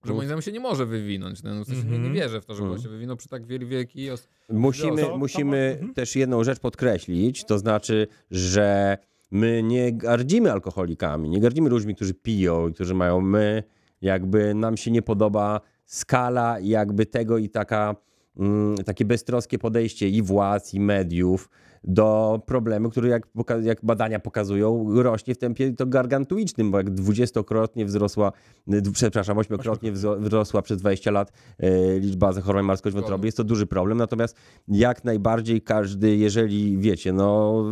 że 0.04 0.08
Mm. 0.10 0.16
moim 0.16 0.26
zdaniem 0.28 0.42
się 0.42 0.52
nie 0.52 0.60
może 0.60 0.86
wywinąć. 0.86 1.42
No, 1.42 1.64
w 1.64 1.66
sensie 1.66 1.82
nie, 1.84 1.90
nie 1.90 1.96
Mhm. 1.96 2.14
wierzę 2.14 2.40
w 2.40 2.44
to, 2.44 2.54
że 2.54 2.62
Mm. 2.64 2.78
się 2.78 2.88
wywinął 2.88 3.16
przy 3.16 3.28
tak 3.28 3.46
wiel- 3.46 3.66
wielkiej... 3.68 4.10
Os- 4.10 4.28
Musimy, 4.48 5.02
To- 5.02 5.08
to 5.08 5.18
musimy 5.18 5.68
mo- 5.70 5.74
mhm. 5.74 5.94
też 5.94 6.16
jedną 6.16 6.44
rzecz 6.44 6.58
podkreślić, 6.60 7.44
to 7.44 7.58
znaczy, 7.58 8.06
że 8.30 8.98
my 9.30 9.62
nie 9.62 9.92
gardzimy 9.92 10.52
alkoholikami, 10.52 11.28
nie 11.30 11.40
gardzimy 11.40 11.70
ludźmi, 11.70 11.94
którzy 11.94 12.14
piją 12.14 12.68
i 12.68 12.74
którzy 12.74 12.94
mają 12.94 13.20
my, 13.20 13.62
jakby 14.02 14.54
nam 14.54 14.76
się 14.76 14.90
nie 14.90 15.02
podoba 15.02 15.60
skala 15.84 16.56
jakby 16.60 17.06
tego 17.06 17.38
i 17.38 17.48
taka, 17.48 17.96
mm, 18.38 18.76
takie 18.76 19.04
beztroskie 19.04 19.58
podejście 19.58 20.08
i 20.08 20.22
władz, 20.22 20.74
i 20.74 20.80
mediów 20.80 21.48
do 21.84 22.40
problemu, 22.46 22.90
który 22.90 23.08
jak, 23.08 23.26
jak 23.62 23.78
badania 23.84 24.18
pokazują, 24.20 24.86
rośnie 25.02 25.34
w 25.34 25.38
tempie 25.38 25.72
to 25.72 25.86
gargantuicznym, 25.86 26.70
bo 26.70 26.78
jak 26.78 26.90
dwudziestokrotnie 26.90 27.84
wzrosła, 27.84 28.32
d- 28.66 28.92
przepraszam, 28.92 29.38
ośmiokrotnie 29.38 29.92
wzro- 29.92 30.20
wzrosła 30.20 30.62
przez 30.62 30.78
20 30.80 31.10
lat 31.10 31.32
e, 31.58 31.98
liczba 31.98 32.32
zachorowań 32.32 32.64
marskość 32.64 32.96
wątroby, 32.96 33.26
jest 33.26 33.36
to 33.36 33.44
duży 33.44 33.66
problem, 33.66 33.98
natomiast 33.98 34.36
jak 34.68 35.04
najbardziej 35.04 35.62
każdy, 35.62 36.16
jeżeli 36.16 36.78
wiecie, 36.78 37.12
no 37.12 37.64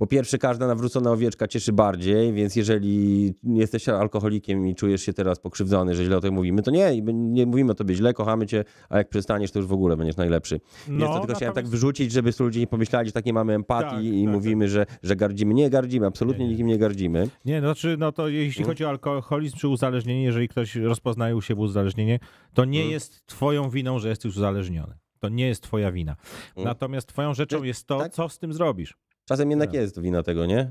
po 0.00 0.06
pierwsze 0.06 0.38
każda 0.38 0.66
nawrócona 0.66 1.10
owieczka 1.10 1.48
cieszy 1.48 1.72
bardziej, 1.72 2.32
więc 2.32 2.56
jeżeli 2.56 3.34
jesteś 3.44 3.88
alkoholikiem 3.88 4.66
i 4.66 4.74
czujesz 4.74 5.02
się 5.02 5.12
teraz 5.12 5.40
pokrzywdzony, 5.40 5.94
że 5.94 6.04
źle 6.04 6.16
o 6.16 6.20
tym 6.20 6.34
mówimy, 6.34 6.62
to 6.62 6.70
nie, 6.70 7.02
nie 7.12 7.46
mówimy 7.46 7.72
o 7.72 7.74
tobie 7.74 7.94
źle, 7.94 8.14
kochamy 8.14 8.46
cię, 8.46 8.64
a 8.88 8.98
jak 8.98 9.08
przestaniesz, 9.08 9.50
to 9.50 9.58
już 9.58 9.68
w 9.68 9.72
ogóle 9.72 9.96
będziesz 9.96 10.16
najlepszy. 10.16 10.60
Więc 10.88 11.04
to 11.04 11.18
tylko 11.20 11.34
chciałem 11.34 11.54
tak 11.54 11.68
wyrzucić, 11.68 12.12
żeby 12.12 12.30
ludzie 12.40 12.60
nie 12.60 12.66
pomyśleli, 12.66 13.06
że 13.06 13.12
tak 13.12 13.26
nie 13.26 13.32
mamy 13.32 13.54
empatii 13.54 13.90
Tak, 13.90 14.04
i 14.04 14.24
tak, 14.24 14.32
mówimy, 14.34 14.68
Że, 14.68 14.86
że 15.02 15.16
gardzimy. 15.16 15.54
Nie 15.54 15.70
gardzimy, 15.70 16.06
absolutnie 16.06 16.44
Nie, 16.44 16.46
nie. 16.46 16.52
nikim 16.52 16.66
nie 16.66 16.78
gardzimy. 16.78 17.28
Nie, 17.44 17.60
no, 17.60 17.66
znaczy, 17.68 17.96
no 17.98 18.12
to 18.12 18.28
jeśli 18.28 18.64
chodzi 18.64 18.84
o 18.84 18.88
alkoholizm 18.88 19.56
czy 19.56 19.68
uzależnienie, 19.68 20.22
jeżeli 20.24 20.48
ktoś 20.48 20.76
rozpoznaje 20.76 21.36
u 21.36 21.40
siebie 21.40 21.60
uzależnienie, 21.60 22.18
to 22.54 22.64
nie 22.64 22.80
Mm. 22.80 22.92
jest 22.92 23.26
twoją 23.26 23.70
winą, 23.70 23.98
że 23.98 24.08
jesteś 24.08 24.36
uzależniony. 24.36 24.94
To 25.18 25.28
nie 25.28 25.46
jest 25.46 25.62
twoja 25.62 25.92
wina. 25.92 26.16
Mm. 26.56 26.68
Natomiast 26.68 27.08
twoją 27.08 27.34
rzeczą 27.34 27.62
jest 27.62 27.86
to, 27.86 27.98
tak? 27.98 28.12
co 28.12 28.28
z 28.28 28.38
tym 28.38 28.52
zrobisz. 28.52 28.94
Czasem 29.30 29.50
jednak 29.50 29.68
Tak. 29.68 29.74
jest 29.74 30.00
wina 30.00 30.22
tego, 30.22 30.46
nie? 30.46 30.70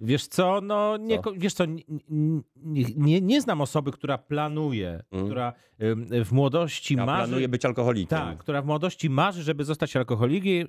Wiesz 0.00 0.26
co, 0.26 0.60
no 0.60 0.96
nie, 0.96 1.22
Co? 1.22 1.32
wiesz 1.32 1.54
co, 1.54 1.64
nie, 1.66 2.84
nie, 2.96 3.20
nie, 3.20 3.40
znam 3.40 3.60
osoby, 3.60 3.92
która 3.92 4.18
planuje, 4.18 5.02
Mm. 5.12 5.26
która 5.26 5.52
w 6.24 6.32
młodości 6.32 6.94
Ja 6.94 7.06
marzy... 7.06 7.26
planuję 7.28 7.48
być 7.48 7.64
alkoholikiem. 7.64 8.18
Tak, 8.18 8.38
która 8.38 8.62
w 8.62 8.66
młodości 8.66 9.10
marzy, 9.10 9.42
żeby 9.42 9.64
zostać 9.64 9.96
alkoholikiem, 9.96 10.68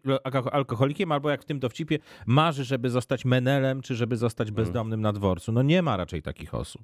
alkoholikiem, 0.51 1.11
albo 1.11 1.29
jak 1.29 1.41
w 1.41 1.45
tym 1.45 1.59
dowcipie, 1.59 1.99
marzy, 2.25 2.63
żeby 2.63 2.89
zostać 2.89 3.25
menelem, 3.25 3.81
czy 3.81 3.95
żeby 3.95 4.17
zostać 4.17 4.47
Mm. 4.47 4.55
bezdomnym 4.55 5.01
na 5.01 5.13
dworcu. 5.13 5.51
No 5.51 5.61
nie 5.61 5.81
ma 5.81 5.97
raczej 5.97 6.21
takich 6.21 6.53
osób. 6.55 6.81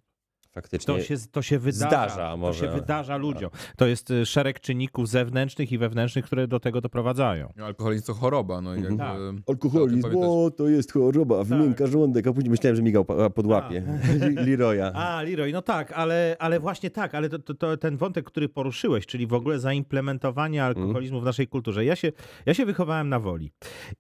Faktycznie. 0.58 0.93
To 0.93 1.01
się, 1.01 1.16
to 1.32 1.41
się 1.41 1.60
wydarza. 1.60 1.88
Zdarza 1.88 2.38
może. 2.38 2.60
To 2.60 2.66
się 2.66 2.72
wydarza 2.82 3.18
ludziom. 3.18 3.49
To 3.78 3.88
jest 3.88 4.12
y, 4.12 4.26
szereg 4.26 4.60
czynników 4.60 5.10
zewnętrznych 5.10 5.72
i 5.72 5.78
wewnętrznych, 5.78 6.26
które 6.26 6.47
do 6.47 6.60
tego 6.60 6.82
doprowadzają. 6.82 7.53
Alkoholizm 7.64 8.05
to 8.05 8.14
choroba, 8.14 8.62
no 8.62 8.76
i 8.76 8.78
Mhm. 8.78 8.99
jakby... 8.99 9.41
Tak. 9.41 9.49
Alkoholizm, 9.49 10.08
o, 10.18 10.51
to 10.58 10.68
jest 10.68 10.91
choroba, 10.93 11.43
wymięka 11.43 11.88
żołądek, 11.88 12.28
a 12.28 12.34
później 12.34 12.51
myślałem, 12.51 12.76
że 12.76 12.82
migał 12.84 13.05
podłapie. 13.36 13.84
Leroya. 14.47 14.91
A, 14.93 15.22
Leroy, 15.22 15.51
no 15.53 15.62
tak, 15.62 15.91
ale, 15.91 16.36
ale 16.39 16.60
właśnie 16.60 16.89
tak, 16.89 17.16
ale 17.16 17.30
to, 17.30 17.39
to, 17.39 17.53
to 17.53 17.78
ten 17.78 17.97
wątek, 17.97 18.26
który 18.26 18.49
poruszyłeś, 18.49 19.05
czyli 19.05 19.28
w 19.28 19.34
ogóle 19.34 19.60
zaimplementowanie 19.60 20.64
alkoholizmu 20.64 21.22
w 21.22 21.24
naszej 21.24 21.47
kulturze. 21.47 21.86
Ja 21.86 21.95
się, 21.95 22.12
ja 22.45 22.53
się 22.53 22.66
wychowałem 22.66 23.10
na 23.10 23.20
woli 23.20 23.51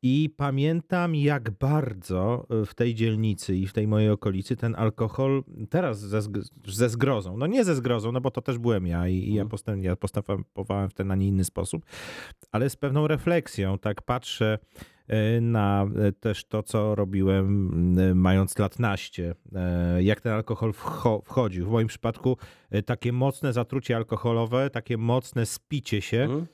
i 0.01 0.29
pamiętam, 0.37 1.15
jak 1.15 1.51
bardzo 1.51 2.47
w 2.65 2.75
tej 2.75 2.95
dzielnicy 2.95 3.55
i 3.55 3.67
w 3.67 3.73
tej 3.73 3.87
mojej 3.87 4.09
okolicy 4.09 4.55
ten 4.55 4.75
alkohol, 4.75 5.43
teraz 5.69 5.99
ze, 5.99 6.21
ze 6.67 6.89
zgrozą, 6.89 7.37
no 7.37 7.47
nie 7.47 7.63
ze 7.63 7.75
zgrozą, 7.75 8.11
no 8.11 8.21
bo 8.21 8.31
to 8.31 8.41
też 8.41 8.57
byłem 8.57 8.87
ja 8.87 9.07
i, 9.07 9.13
i 9.15 9.27
ja, 9.33 9.41
Mhm. 9.41 9.49
postęp, 9.49 9.83
ja 9.83 9.95
postępowałem 9.95 10.89
w 10.89 10.93
ten, 10.93 11.11
a 11.11 11.15
nie 11.15 11.27
inny 11.27 11.43
sposób, 11.43 11.85
ale 12.51 12.69
z 12.69 12.75
pewną 12.75 13.07
refleksją, 13.07 13.77
tak 13.79 14.01
patrzę 14.01 14.59
e, 15.07 15.41
na 15.41 15.85
e, 16.07 16.11
też 16.11 16.45
to, 16.45 16.63
co 16.63 16.95
robiłem 16.95 17.71
mając 18.15 18.57
lat 18.59 18.79
naście, 18.79 19.35
e, 19.55 20.03
jak 20.03 20.21
ten 20.21 20.33
alkohol 20.33 20.71
wcho- 20.71 21.21
wchodził. 21.25 21.65
W 21.65 21.69
moim 21.71 21.87
przypadku 21.87 22.37
takie 22.85 23.13
mocne 23.13 23.53
zatrucie 23.53 23.95
alkoholowe, 23.95 24.69
takie 24.69 24.97
mocne 24.97 25.45
spicie 25.45 26.01
się 26.01 26.21
Mhm. 26.21 26.45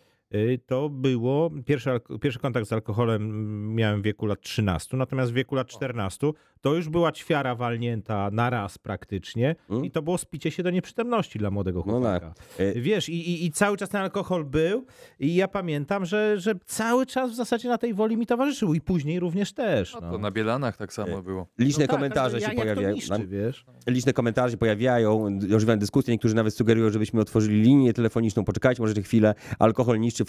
To 0.66 0.90
było, 0.90 1.52
pierwszy, 1.66 1.90
pierwszy 2.22 2.40
kontakt 2.40 2.68
z 2.68 2.74
alkoholem 2.74 3.76
miałem 3.76 4.02
w 4.02 4.04
wieku 4.04 4.26
lat 4.26 4.42
13, 4.42 4.98
natomiast 4.98 5.32
w 5.32 5.36
wieku 5.36 5.56
lat 5.56 5.68
14 5.68 6.32
to 6.62 6.76
już 6.76 6.90
była 6.90 7.12
ćwiara 7.12 7.56
walnięta 7.56 8.30
na 8.32 8.50
raz 8.50 8.78
praktycznie 8.78 9.56
Mm. 9.70 9.86
i 9.86 9.92
to 9.92 10.02
było 10.02 10.18
spicie 10.18 10.52
się 10.52 10.64
do 10.64 10.70
nieprzytomności 10.70 11.40
dla 11.40 11.52
młodego 11.52 11.84
No 11.88 11.94
chłopaka. 11.94 12.20
tak. 12.30 12.38
E, 12.58 12.82
Wiesz, 12.82 13.10
i, 13.10 13.14
i, 13.32 13.46
i 13.46 13.52
cały 13.52 13.78
czas 13.78 13.90
ten 13.90 14.02
alkohol 14.02 14.46
był 14.46 14.86
i 15.20 15.36
ja 15.36 15.48
pamiętam, 15.48 16.06
że, 16.06 16.40
że 16.40 16.54
cały 16.66 17.06
czas 17.06 17.32
w 17.32 17.36
zasadzie 17.36 17.70
na 17.70 17.78
tej 17.78 17.94
woli 17.94 18.18
mi 18.18 18.26
towarzyszył 18.26 18.74
i 18.74 18.82
później 18.82 19.20
również 19.20 19.54
też. 19.54 19.94
No 19.94 20.02
No. 20.02 20.12
to 20.12 20.18
na 20.18 20.32
Bielanach 20.32 20.78
tak 20.78 20.94
samo 20.94 21.22
było. 21.22 21.48
Liczne 21.60 21.84
No 21.84 21.88
tak, 21.88 21.96
komentarze 21.96 22.40
się 22.42 22.46
jak- 22.48 22.56
pojawiają. 22.56 22.96
niszczy, 22.96 23.28
wiesz? 23.28 23.66
Liczne 23.88 24.14
komentarze 24.14 24.52
się 24.52 24.58
pojawiają, 24.58 25.40
ożywają 25.56 25.80
dyskusje, 25.80 26.12
niektórzy 26.14 26.36
nawet 26.36 26.54
sugerują, 26.54 26.90
żebyśmy 26.90 27.22
otworzyli 27.22 27.62
linię 27.62 27.94
telefoniczną. 27.94 28.44
Poczekajcie 28.46 28.82
może 28.84 28.94
chwilę. 29.02 29.36
Alkohol 29.60 30.00
niszczy 30.00 30.23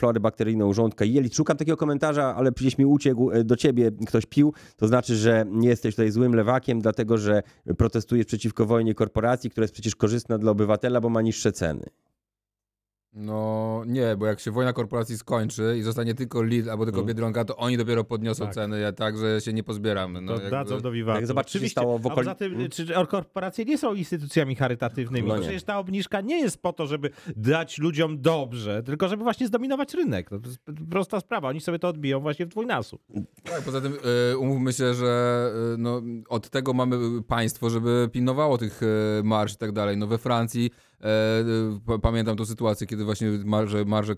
żołądka 0.73 1.05
i 1.05 1.13
jelit. 1.13 1.35
Szukam 1.35 1.57
takiego 1.57 1.77
komentarza, 1.77 2.35
ale 2.37 2.53
gdzieś 2.53 2.79
mi 2.79 2.87
uciekł 2.87 3.31
e, 3.31 3.45
do 3.45 3.57
ciebie, 3.57 3.91
ktoś 4.07 4.27
pił. 4.27 4.53
To 4.77 4.89
znaczy, 4.89 5.17
że 5.17 5.47
nie 5.51 5.69
jesteś 5.69 5.95
tutaj 5.95 6.11
złym 6.11 6.35
lewakiem, 6.35 6.81
dlatego 6.81 7.19
że 7.19 7.43
protestujesz 7.79 8.27
przeciwko 8.27 8.67
wojnie 8.67 8.95
korporacji, 8.95 9.51
która 9.51 9.65
jest 9.65 9.75
przecież 9.75 9.97
korzystna 9.97 10.39
dla 10.39 10.51
obywatela, 10.51 11.01
bo 11.01 11.09
ma 11.09 11.23
niższe 11.23 11.53
ceny. 11.53 11.85
No 13.17 13.83
nie, 13.87 14.17
bo 14.17 14.27
jak 14.27 14.41
się 14.41 14.51
wojna 14.51 14.73
korporacji 14.73 15.19
skończy 15.19 15.75
i 15.79 15.83
zostanie 15.83 16.15
tylko 16.15 16.43
Lidl 16.43 16.71
albo 16.71 16.85
tylko 16.85 16.99
Mm. 17.01 17.09
Biedronka, 17.09 17.45
to 17.45 17.57
oni 17.57 17.77
dopiero 17.77 18.05
podniosą 18.05 18.45
Tak. 18.45 18.55
ceny, 18.55 18.81
ja 18.81 18.93
tak, 18.93 19.19
że 19.19 19.41
się 19.41 19.53
nie 19.53 19.63
pozbieramy. 19.63 20.21
No, 20.21 20.29
to 20.33 20.35
jakby- 20.35 20.51
dadzą 20.51 20.81
do 20.81 20.91
wiwatu. 20.91 21.21
Jak 21.29 21.39
Oczywiście. 21.39 21.71
stało 21.81 21.99
w 21.99 22.07
A 22.07 22.09
okoli- 22.09 22.15
poza 22.15 22.35
tym, 22.35 22.55
Mm. 22.55 22.71
czy, 22.71 22.87
czy 22.87 22.95
korporacje 23.09 23.65
nie 23.65 23.79
są 23.79 23.95
instytucjami 23.95 24.55
charytatywnymi. 24.57 25.29
No. 25.29 25.39
Przecież 25.41 25.63
ta 25.63 25.79
obniżka 25.79 26.21
nie 26.21 26.41
jest 26.41 26.63
po 26.63 26.73
to, 26.73 26.87
żeby 26.87 27.11
dać 27.37 27.79
ludziom 27.79 28.21
dobrze, 28.21 28.83
tylko 28.83 29.09
żeby 29.09 29.23
właśnie 29.23 29.47
zdominować 29.47 29.95
rynek. 29.95 30.31
No, 30.31 30.39
to 30.39 30.47
jest 30.49 30.61
prosta 30.91 31.21
sprawa. 31.21 31.49
Oni 31.49 31.61
sobie 31.61 31.79
to 31.79 31.89
odbiją 31.89 32.21
właśnie 32.21 32.47
w 32.47 32.49
dwójnasób. 32.49 33.03
Tak, 33.45 33.63
poza 33.63 33.81
tym 33.81 33.93
e, 34.33 34.37
umówmy 34.39 34.73
się, 34.73 34.95
że 34.95 35.51
e, 35.75 35.77
no, 35.79 36.03
od 36.29 36.51
tego 36.51 36.73
mamy 36.73 37.23
państwo, 37.23 37.71
żeby 37.71 38.09
pilnowało 38.13 38.59
tych 38.59 38.81
e, 38.83 38.87
marsz 39.23 39.55
i 39.55 39.57
tak 39.57 39.73
dalej. 39.73 39.97
No 39.97 40.07
we 40.07 40.19
Francji 40.19 40.71
pamiętam 42.03 42.37
tą 42.37 42.47
sytuację, 42.47 42.87
kiedy 42.87 43.05
właśnie 43.05 43.31
marże, 43.45 43.85
marże 43.85 44.13
e, 44.13 44.17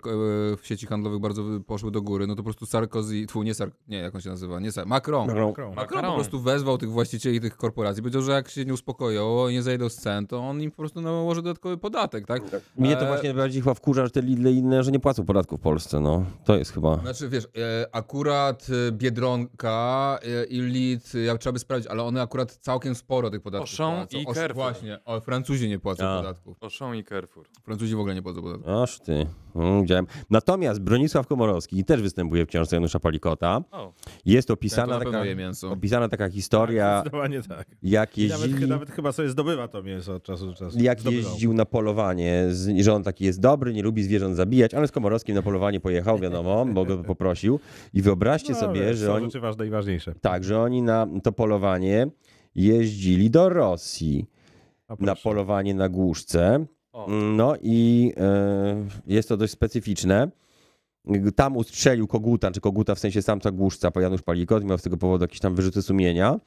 w 0.57 0.59
sieci 0.63 0.87
handlowych 0.87 1.19
bardzo 1.19 1.43
poszły 1.67 1.91
do 1.91 2.01
góry. 2.01 2.27
No 2.27 2.33
to 2.33 2.37
po 2.37 2.43
prostu 2.43 2.65
Sarkozy, 2.65 3.25
tfu, 3.25 3.43
nie 3.43 3.53
Sar, 3.53 3.71
nie, 3.87 3.97
jak 3.97 4.15
on 4.15 4.21
się 4.21 4.29
nazywa, 4.29 4.59
nie 4.59 4.71
Sar, 4.71 4.85
Macron. 4.87 5.27
Macron. 5.27 5.75
Macron 5.75 6.05
po 6.05 6.13
prostu 6.13 6.39
wezwał 6.39 6.77
tych 6.77 6.89
właścicieli 6.91 7.41
tych 7.41 7.57
korporacji. 7.57 8.03
Powiedział, 8.03 8.21
że 8.21 8.31
jak 8.31 8.49
się 8.49 8.65
nie 8.65 8.73
uspokoją, 8.73 9.49
nie 9.49 9.63
zejdą 9.63 9.89
z 9.89 9.95
cen, 9.95 10.27
to 10.27 10.39
on 10.39 10.61
im 10.61 10.71
po 10.71 10.77
prostu 10.77 11.01
nałoży 11.01 11.41
dodatkowy 11.41 11.77
podatek, 11.77 12.27
tak? 12.27 12.41
Mnie 12.77 12.95
to 12.95 13.05
E, 13.05 13.07
właśnie 13.07 13.33
bardziej 13.33 13.61
chyba 13.61 13.73
wkurza, 13.73 14.05
że 14.05 14.11
te 14.11 14.21
Lidle 14.21 14.51
i 14.51 14.57
inne, 14.57 14.83
że 14.83 14.91
nie 14.91 14.99
płacą 14.99 15.25
podatków 15.25 15.59
w 15.59 15.63
Polsce. 15.63 15.99
No, 15.99 16.25
to 16.45 16.57
jest 16.57 16.71
chyba... 16.73 16.97
Znaczy, 16.97 17.29
wiesz, 17.29 17.45
e, 17.45 17.95
akurat 17.95 18.67
e, 18.87 18.91
Biedronka 18.91 20.19
e, 20.41 20.45
i 20.45 20.61
Lid, 20.61 21.11
e, 21.15 21.19
ja 21.19 21.37
trzeba 21.37 21.53
by 21.53 21.59
sprawdzić, 21.59 21.91
ale 21.91 22.03
one 22.03 22.21
akurat 22.21 22.51
całkiem 22.55 22.95
sporo 22.95 23.29
tych 23.29 23.41
podatków 23.41 23.71
Auchan 23.79 24.07
płacą. 24.07 24.17
i 24.17 24.25
Carrefour. 24.25 24.55
Właśnie, 24.55 24.99
o, 25.05 25.21
Francuzi 25.21 25.69
nie 25.69 25.79
płacą 25.79 26.05
A. 26.07 26.17
podatków. 26.17 26.57
Auchan 26.67 26.95
i 26.95 27.03
Carrefour. 27.03 27.45
Francuzi 27.63 27.95
w 27.95 27.99
ogóle 27.99 28.15
nie 28.15 28.21
płacą 28.21 28.41
podatków. 28.41 28.67
Aż 28.69 28.99
ty. 28.99 29.25
Mm, 29.55 29.81
widziałem. 29.81 30.07
Natomiast 30.29 30.81
Bronisław 30.81 31.27
Komorowski 31.27 31.83
też 31.85 32.01
występuje 32.01 32.45
w 32.45 32.47
książce 32.49 32.75
Janusza 32.75 32.99
Palikota. 32.99 33.61
O, 33.71 33.93
Jest 34.25 34.47
to 34.47 34.53
opisana 34.53 34.93
na 34.93 34.99
pewno 34.99 35.11
taka, 35.11 35.25
je 35.25 35.35
mięso. 35.35 35.71
opisana 35.71 36.09
taka 36.09 36.29
historia, 36.29 36.99
Zdecydowanie 37.01 37.41
tak. 37.41 37.67
jak 37.83 38.17
I 38.17 38.27
nawet, 38.27 38.45
jeździli... 38.47 38.67
nawet 38.69 38.91
chyba 38.91 39.11
sobie 39.11 39.29
zdobywa 39.29 39.67
to 39.67 39.83
mięso 39.83 40.15
od 40.15 40.23
czasu 40.23 40.45
do 40.45 40.53
czasu. 40.53 40.77
jak 40.79 40.99
Zdobywał. 41.01 41.31
jeździł 41.31 41.53
na 41.53 41.65
polowanie, 41.65 42.43
z, 42.49 42.83
że 42.83 42.93
on 42.93 43.03
taki 43.03 43.25
jest 43.25 43.39
dobry, 43.41 43.73
nie 43.73 43.83
lubi 43.83 44.03
zwierząt 44.03 44.35
zabijać, 44.35 44.73
ale 44.73 44.87
z 44.87 44.91
Komorowskim 44.91 45.35
na 45.35 45.41
polowanie 45.41 45.79
pojechał, 45.79 46.19
wiadomo, 46.19 46.65
bo 46.65 46.85
go 46.85 46.97
poprosił. 46.97 47.59
I 47.93 48.01
wyobraźcie 48.01 48.53
No, 48.53 48.59
sobie, 48.59 48.81
wiesz, 48.81 48.97
że 48.97 49.05
są 49.05 49.13
oni, 49.13 49.25
rzeczy 49.25 49.39
ważne 49.39 49.67
i 49.67 49.69
ważniejsze. 49.69 50.13
tak, 50.21 50.43
że 50.43 50.59
oni 50.61 50.81
na 50.81 51.07
to 51.23 51.31
polowanie 51.31 52.07
jeździli 52.55 53.29
do 53.29 53.49
Rosji, 53.49 54.25
na 54.99 55.15
polowanie 55.15 55.73
na 55.73 55.89
głuszce. 55.89 56.65
No 57.07 57.53
i 57.61 58.13
e, 58.17 58.87
jest 59.07 59.29
to 59.29 59.37
dość 59.37 59.53
specyficzne. 59.53 60.31
Tam 61.35 61.57
ustrzelił 61.57 62.07
koguta, 62.07 62.51
czy 62.51 62.61
koguta 62.61 62.95
w 62.95 62.99
sensie 62.99 63.21
samca 63.21 63.51
głuszca, 63.51 63.91
po 63.91 64.01
Janusz 64.01 64.21
Palikot, 64.21 64.63
miał 64.63 64.77
z 64.77 64.81
tego 64.81 64.97
powodu 64.97 65.23
jakieś 65.23 65.39
tam 65.39 65.55
wyrzuty 65.55 65.81
sumienia. 65.81 66.39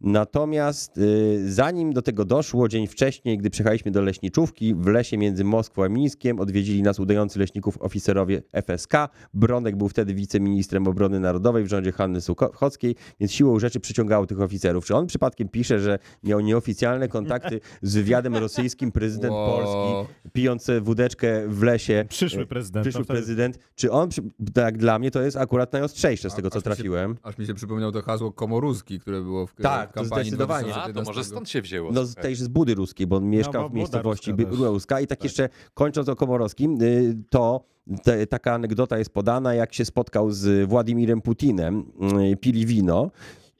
Natomiast 0.00 0.98
y, 0.98 1.52
zanim 1.52 1.92
do 1.92 2.02
tego 2.02 2.24
doszło, 2.24 2.68
dzień 2.68 2.86
wcześniej, 2.86 3.38
gdy 3.38 3.50
przyjechaliśmy 3.50 3.90
do 3.90 4.02
leśniczówki 4.02 4.74
w 4.74 4.86
lesie 4.86 5.18
między 5.18 5.44
Moskwą 5.44 5.84
a 5.84 5.88
Mińskiem, 5.88 6.40
odwiedzili 6.40 6.82
nas 6.82 7.00
udający 7.00 7.38
leśników 7.38 7.78
oficerowie 7.82 8.42
FSK. 8.52 8.92
Bronek 9.34 9.76
był 9.76 9.88
wtedy 9.88 10.14
wiceministrem 10.14 10.86
obrony 10.88 11.20
narodowej 11.20 11.64
w 11.64 11.68
rządzie 11.68 11.92
Hanny 11.92 12.20
Suchockiej, 12.20 12.96
więc 13.20 13.32
siłą 13.32 13.58
rzeczy 13.58 13.80
przyciągało 13.80 14.26
tych 14.26 14.40
oficerów. 14.40 14.84
Czy 14.86 14.94
on 14.94 15.06
przypadkiem 15.06 15.48
pisze, 15.48 15.80
że 15.80 15.98
miał 16.24 16.40
nieoficjalne 16.40 17.08
kontakty 17.08 17.60
z 17.82 17.94
wywiadem 17.94 18.36
rosyjskim 18.36 18.92
prezydent 18.92 19.32
Wow. 19.34 19.50
Polski, 19.50 20.14
pijąc 20.32 20.66
wódeczkę 20.80 21.48
w 21.48 21.62
lesie? 21.62 22.04
Przyszły 22.08 22.46
prezydent. 22.46 22.84
Przyszły 22.84 23.04
wtedy- 23.04 23.18
prezydent. 23.18 23.58
Czy 23.74 23.90
on, 23.90 24.08
tak 24.54 24.78
dla 24.78 24.98
mnie, 24.98 25.10
to 25.10 25.22
jest 25.22 25.36
akurat 25.36 25.72
najostrzejsze 25.72 26.30
z 26.30 26.34
tego, 26.34 26.50
co 26.50 26.58
aż 26.58 26.64
mi 26.64 26.70
się- 26.70 26.74
trafiłem. 26.76 27.16
Aż 27.22 27.38
mi 27.38 27.46
się 27.46 27.54
przypomniał 27.54 27.92
to 27.92 28.02
hasło 28.02 28.32
Komoruski, 28.32 29.00
które 29.00 29.22
było 29.22 29.46
w, 29.46 29.54
Tak, 29.70 29.92
to 29.92 30.00
kampanii 30.00 30.24
zdecydowanie. 30.30 30.74
A, 30.74 30.86
to 30.86 30.92
2011. 30.92 31.10
może 31.10 31.24
stąd 31.24 31.48
się 31.50 31.62
wzięło. 31.62 31.92
No 31.92 32.04
z 32.04 32.08
słuchaj. 32.08 32.22
tej 32.22 32.34
z 32.34 32.48
budy 32.48 32.74
ruskiej, 32.74 33.06
bo 33.06 33.16
on 33.16 33.30
mieszkał 33.30 33.62
bo 33.62 33.68
w 33.68 33.72
miejscowości 33.74 34.32
ruska 34.48 34.94
też. 34.96 35.04
I 35.04 35.06
tak, 35.06 35.18
Tak. 35.18 35.24
jeszcze 35.24 35.48
kończąc 35.74 36.08
o 36.08 36.16
Komorowskim, 36.16 36.82
y, 36.82 37.16
to 37.30 37.64
te, 38.04 38.26
taka 38.26 38.54
anegdota 38.54 38.98
jest 38.98 39.10
podana, 39.10 39.54
jak 39.54 39.74
się 39.74 39.84
spotkał 39.84 40.30
z 40.30 40.68
Władimirem 40.68 41.20
Putinem, 41.20 41.84
y, 42.32 42.36
pili 42.36 42.66
wino 42.66 43.10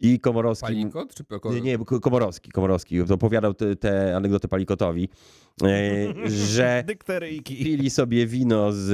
i 0.00 0.20
Komorowski... 0.20 0.66
Palikot 0.66 1.14
czy. 1.14 1.24
Nie, 1.54 1.60
nie, 1.60 1.78
Ko- 1.78 2.00
Komorowski, 2.00 2.50
Komorowski, 2.50 3.00
opowiadał 3.00 3.54
te, 3.54 3.76
te 3.76 4.16
anegdoty 4.16 4.48
Palikotowi, 4.48 5.08
y, 5.62 6.30
że 6.54 6.84
Dykteryjki. 6.86 7.56
pili 7.64 7.90
sobie 7.90 8.26
wino 8.26 8.72
z, 8.72 8.86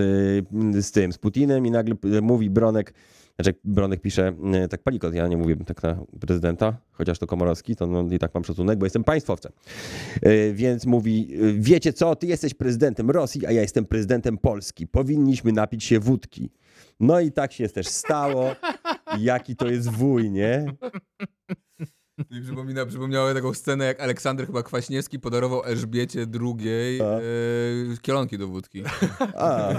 z 0.87 0.91
tym, 0.91 1.13
z 1.13 1.19
Putinem 1.19 1.67
i 1.67 1.71
nagle 1.71 1.95
mówi 2.23 2.51
Bronek, 2.51 2.95
znaczy 3.39 3.59
Bronek 3.65 4.01
pisze, 4.01 4.33
e, 4.55 4.69
tak 4.69 4.83
palikot, 4.83 5.15
ja 5.15 5.29
nie 5.29 5.37
mówię 5.37 5.57
tak 5.57 5.83
na 5.83 5.97
prezydenta, 6.21 6.77
chociaż 6.93 7.19
to 7.19 7.27
Komorowski, 7.27 7.77
to 7.77 7.87
no, 7.87 8.15
i 8.15 8.19
tak 8.19 8.35
mam 8.35 8.45
szacunek, 8.45 8.79
bo 8.79 8.87
jestem 8.87 9.05
państwowcem. 9.05 9.53
E, 10.23 10.53
Więc 10.53 10.87
mówi, 10.87 11.35
e, 11.35 11.53
wiecie 11.53 11.93
co, 11.93 12.17
ty 12.17 12.27
jesteś 12.27 12.55
prezydentem 12.55 13.11
Rosji, 13.11 13.47
a 13.47 13.51
ja 13.51 13.63
jestem 13.63 13.85
prezydentem 13.85 14.39
Polski. 14.39 14.87
Powinniśmy 14.87 15.53
napić 15.53 15.85
się 15.85 16.01
wódki. 16.01 16.51
No 17.01 17.21
i 17.21 17.33
tak 17.33 17.53
się 17.53 17.69
też 17.69 17.87
stało. 17.87 18.57
Jaki 19.19 19.57
to 19.57 19.69
jest 19.69 19.91
wuj, 19.91 20.31
nie? 20.31 20.67
Mi 22.31 22.43
przypomina, 22.43 22.87
przypomniało 22.87 23.35
taką 23.35 23.55
scenę, 23.55 23.85
jak 23.85 24.01
Aleksander 24.01 24.47
chyba 24.47 24.63
Kwaśniewski 24.63 25.19
podarował 25.19 25.65
Elżbiecie 25.65 26.27
II 26.41 27.01
e, 27.01 27.21
kielonki 28.03 28.39
do 28.39 28.49
wódki. 28.49 28.83
A, 29.35 29.69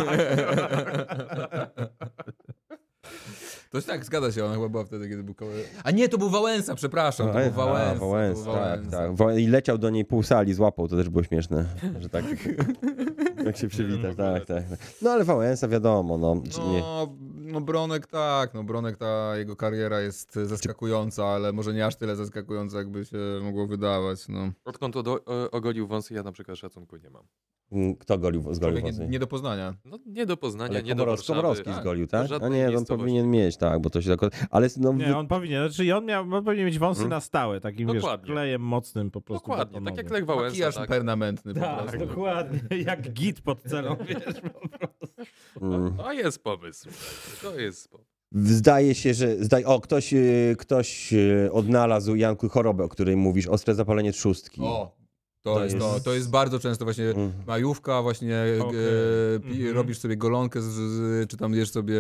To 3.75 3.81
tak, 3.81 4.05
zgadza 4.05 4.31
się, 4.31 4.45
ona 4.45 4.53
chyba 4.55 4.69
była 4.69 4.85
wtedy, 4.85 5.09
kiedy 5.09 5.23
był 5.23 5.33
koło... 5.33 5.51
A 5.83 5.91
nie, 5.91 6.09
to 6.09 6.17
był 6.17 6.29
Wałęsa, 6.29 6.75
przepraszam, 6.75 7.27
to 7.27 7.33
był 7.33 7.51
Wałęsa. 7.51 7.91
A, 7.91 7.93
to 7.93 7.99
Wałęsa, 7.99 8.43
był 8.43 8.53
tak, 8.53 8.63
Wałęsa. 8.63 8.91
tak. 8.97 9.11
Wą- 9.15 9.39
I 9.39 9.47
leciał 9.47 9.77
do 9.77 9.89
niej 9.89 10.05
pół 10.05 10.23
sali, 10.23 10.53
złapał, 10.53 10.87
to 10.87 10.95
też 10.97 11.09
było 11.09 11.23
śmieszne, 11.23 11.65
że 11.99 12.09
tak, 12.09 12.25
jak 13.45 13.57
się 13.57 13.67
przywitać, 13.67 14.17
tak, 14.17 14.45
tak. 14.45 14.67
tak. 14.69 14.79
No 15.01 15.09
ale 15.11 15.23
Wałęsa 15.23 15.67
wiadomo, 15.67 16.17
no. 16.17 16.41
No, 16.57 17.07
no 17.37 17.61
Bronek 17.61 18.07
tak, 18.07 18.53
no 18.53 18.63
Bronek 18.63 18.97
ta 18.97 19.37
jego 19.37 19.55
kariera 19.55 20.01
jest 20.01 20.33
zaskakująca, 20.45 21.25
ale 21.25 21.53
może 21.53 21.73
nie 21.73 21.85
aż 21.85 21.95
tyle 21.95 22.15
zaskakująca, 22.15 22.77
jakby 22.77 23.05
się 23.05 23.17
mogło 23.43 23.67
wydawać, 23.67 24.27
no. 24.27 24.51
Odkąd 24.65 24.95
odo- 24.95 25.19
o- 25.25 25.51
ogolił 25.51 25.87
wąsy, 25.87 26.13
ja 26.13 26.23
na 26.23 26.31
przykład 26.31 26.57
szacunku 26.57 26.97
nie 26.97 27.09
mam. 27.09 27.23
Mm, 27.71 27.95
Kto 27.95 28.17
golił, 28.17 28.41
zgolił 28.41 28.59
Człowiek 28.77 28.83
włosy? 28.83 28.99
nie, 28.99 29.07
nie 29.07 29.19
do 29.19 29.27
poznania. 29.27 29.73
No 29.85 29.97
nie 30.05 30.25
do 30.25 30.37
Poznania, 30.37 30.69
Ale 30.73 30.83
nie 30.83 30.95
do 30.95 31.03
Komorowski, 31.03 31.27
Warszawy. 31.27 31.41
Komorowski 31.41 31.65
Tak, 31.71 31.81
zgolił, 31.81 32.05
do 32.05 32.11
tak? 32.11 32.23
A 32.25 32.27
żadnej 32.27 32.51
nie, 32.51 32.65
on 32.65 32.71
miejscowości. 32.71 32.99
powinien 32.99 33.31
mieć, 33.31 33.57
tak, 33.57 33.81
bo 33.81 33.89
to 33.89 34.01
się 34.01 34.17
tak... 34.17 34.47
Ale 34.51 34.67
no, 34.77 34.93
Nie, 34.93 35.17
on 35.17 35.27
powinien. 35.27 35.69
Znaczy 35.69 35.95
on, 35.95 36.05
miał, 36.05 36.23
on 36.33 36.43
powinien 36.45 36.65
mieć 36.65 36.79
wąsy 36.79 36.99
Hmm? 36.99 37.09
na 37.09 37.19
stałe, 37.21 37.61
takim 37.61 37.87
wiesz, 37.87 38.01
Dokładnie. 38.01 38.33
klejem 38.33 38.61
mocnym 38.61 39.11
po 39.11 39.21
prostu. 39.21 39.47
Dokładnie, 39.47 39.73
tak 39.73 39.83
betonowym. 39.83 40.05
jak 40.05 40.13
Lech 40.13 40.25
Wałęsa. 40.25 40.49
Makijaż 40.49 40.75
Tak. 40.75 40.89
permanentny 40.89 41.53
po 41.53 41.59
Tak, 41.59 41.81
prostu. 41.81 41.97
dokładnie. 42.07 42.59
Jak 42.87 43.13
git 43.13 43.41
pod 43.41 43.61
celą, 43.63 43.95
wiesz. 44.09 44.41
mm. 45.61 45.97
To 45.97 46.13
jest 46.13 46.43
pomysł. 46.43 46.89
To 47.41 47.59
jest 47.59 47.89
pomysł. 47.89 48.09
Zdaje 48.31 48.95
się, 48.95 49.13
że... 49.13 49.43
Zdaj... 49.43 49.63
O, 49.63 49.79
ktoś, 49.81 50.13
y, 50.13 50.55
ktoś 50.59 51.13
y, 51.13 51.49
odnalazł, 51.51 52.15
Janku, 52.15 52.49
chorobę, 52.49 52.83
o 52.83 52.89
której 52.89 53.15
mówisz, 53.15 53.47
ostre 53.47 53.75
zapalenie 53.75 54.11
trzustki. 54.11 54.61
O, 54.61 54.95
to, 55.45 55.53
To 55.55 55.63
jest, 55.63 55.75
jest- 55.75 55.87
to, 55.87 55.99
to 55.99 56.13
jest 56.13 56.29
bardzo 56.29 56.59
często 56.59 56.85
właśnie 56.85 57.05
Mm. 57.09 57.31
majówka, 57.47 58.01
właśnie 58.01 58.35
Okej. 58.61 58.79
e, 59.35 59.39
pi, 59.39 59.51
Mhm. 59.57 59.75
robisz 59.75 59.97
sobie 59.99 60.17
golonkę, 60.17 60.61
z, 60.61 60.65
z, 60.65 61.29
czy 61.29 61.37
tam 61.37 61.53
jesz 61.53 61.71
sobie 61.71 61.99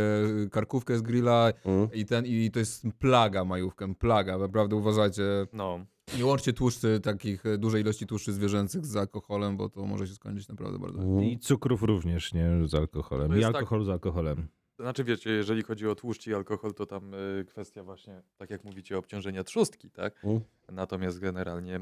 karkówkę 0.51 0.97
z 0.97 1.01
grilla 1.01 1.51
Mm. 1.65 1.87
i 1.93 2.05
ten, 2.05 2.25
i 2.25 2.51
to 2.51 2.59
jest 2.59 2.83
plaga 2.99 3.45
majówkę, 3.45 3.95
plaga, 3.95 4.37
naprawdę 4.37 4.75
uważajcie. 4.75 5.23
No. 5.53 5.79
Nie 6.17 6.25
łączcie 6.25 6.53
tłuszczy, 6.53 6.99
takich 6.99 7.45
e, 7.45 7.57
dużej 7.57 7.81
ilości 7.81 8.07
tłuszczy 8.07 8.33
zwierzęcych 8.33 8.85
z 8.85 8.95
alkoholem, 8.95 9.57
bo 9.57 9.69
to 9.69 9.85
może 9.85 10.07
się 10.07 10.13
skończyć 10.13 10.47
naprawdę 10.47 10.79
bardzo. 10.79 10.99
Mhm. 11.01 11.23
I 11.23 11.39
cukrów 11.39 11.83
również, 11.83 12.33
nie? 12.33 12.49
Z 12.67 12.73
alkoholem. 12.73 13.37
I 13.37 13.41
tak- 13.41 13.55
alkoholu 13.55 13.83
z 13.85 13.89
alkoholem. 13.89 14.47
Znaczy 14.79 15.03
wiecie, 15.03 15.29
jeżeli 15.29 15.63
chodzi 15.63 15.87
o 15.87 15.95
tłuszcz 15.95 16.27
i 16.27 16.33
alkohol, 16.33 16.73
to 16.73 16.85
tam 16.85 17.13
y, 17.13 17.45
kwestia 17.49 17.83
właśnie, 17.83 18.21
tak 18.37 18.49
jak 18.49 18.63
mówicie, 18.63 18.97
obciążenia 18.97 19.43
trzustki, 19.43 19.91
tak? 19.91 20.15
Mhm. 20.15 20.41
Natomiast 20.71 21.19
generalnie 21.19 21.75
e, 21.75 21.79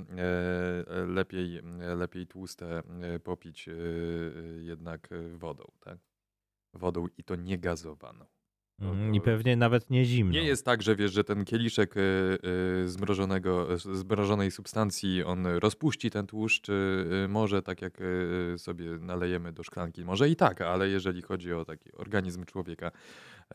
e, 0.88 1.06
lepiej, 1.06 1.58
e, 1.58 1.96
lepiej 1.96 2.28
tłuste 2.28 2.84
e, 3.02 3.20
popić 3.20 3.68
e, 3.68 3.74
jednak 4.60 5.10
wodą, 5.34 5.72
tak? 5.80 5.98
Wodą 6.74 7.08
i 7.18 7.24
to 7.24 7.36
nie 7.36 7.58
gazowaną. 7.60 8.26
Mhm. 8.80 9.16
I 9.16 9.22
pewnie 9.22 9.56
nawet 9.56 9.90
nie 9.90 10.06
zimno. 10.06 10.34
Nie 10.34 10.44
jest 10.44 10.66
tak, 10.66 10.82
że 10.82 10.96
wiesz, 10.96 11.14
że 11.14 11.24
ten 11.24 11.46
kieliszek 11.46 11.96
e, 11.98 12.02
e, 12.02 12.88
zmrożonego, 12.88 13.74
e, 13.74 13.78
zmrożonej 13.78 14.52
substancji, 14.52 15.24
on 15.24 15.46
rozpuści 15.46 16.10
ten 16.12 16.28
tłuszcz. 16.28 16.70
e, 16.70 16.74
e, 17.24 17.28
Może 17.28 17.62
tak 17.62 17.82
jak 17.82 17.98
e, 18.02 18.58
sobie 18.58 18.86
nalejemy 18.86 19.54
do 19.54 19.64
szklanki, 19.64 20.06
może 20.06 20.30
i 20.30 20.36
tak, 20.36 20.62
ale 20.62 20.90
jeżeli 20.90 21.22
chodzi 21.22 21.54
o 21.54 21.66
taki 21.66 21.92
organizm 21.92 22.46
człowieka, 22.46 22.92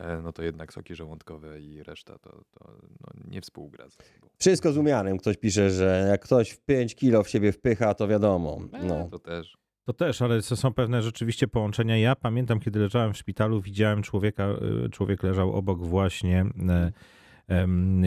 e, 0.01 0.21
no 0.23 0.33
to 0.33 0.43
jednak 0.43 0.73
soki 0.73 0.95
żołądkowe 0.95 1.61
i 1.61 1.83
reszta 1.83 2.19
to, 2.19 2.31
to 2.31 2.73
no, 3.01 3.09
nie 3.31 3.41
współgra 3.41 3.85
ze 3.89 3.97
sobą. 3.97 4.29
Wszystko 4.39 4.73
z 4.73 4.77
umiarem. 4.77 5.19
Ktoś 5.19 5.37
pisze, 5.37 5.71
że 5.71 6.07
jak 6.11 6.21
ktoś 6.25 6.51
w 6.51 6.61
5 6.61 6.95
kilo 6.95 7.23
w 7.23 7.29
siebie 7.29 7.53
wpycha, 7.53 7.95
to 7.95 8.09
wiadomo. 8.09 8.59
No. 8.83 9.09
To 9.11 9.19
też. 9.19 9.59
To 9.89 9.93
też, 9.93 10.23
ale 10.23 10.43
są 10.43 10.75
pewne 10.75 11.03
rzeczywiście 11.03 11.49
połączenia. 11.49 11.99
Ja 11.99 12.17
pamiętam, 12.17 12.61
kiedy 12.61 12.79
leżałem 12.79 13.13
w 13.13 13.17
szpitalu, 13.17 13.61
widziałem 13.61 14.03
człowieka, 14.03 14.49
y, 14.87 14.91
człowiek 14.91 15.23
leżał 15.23 15.53
obok 15.53 15.79
właśnie 15.79 16.47
e, 16.69 16.93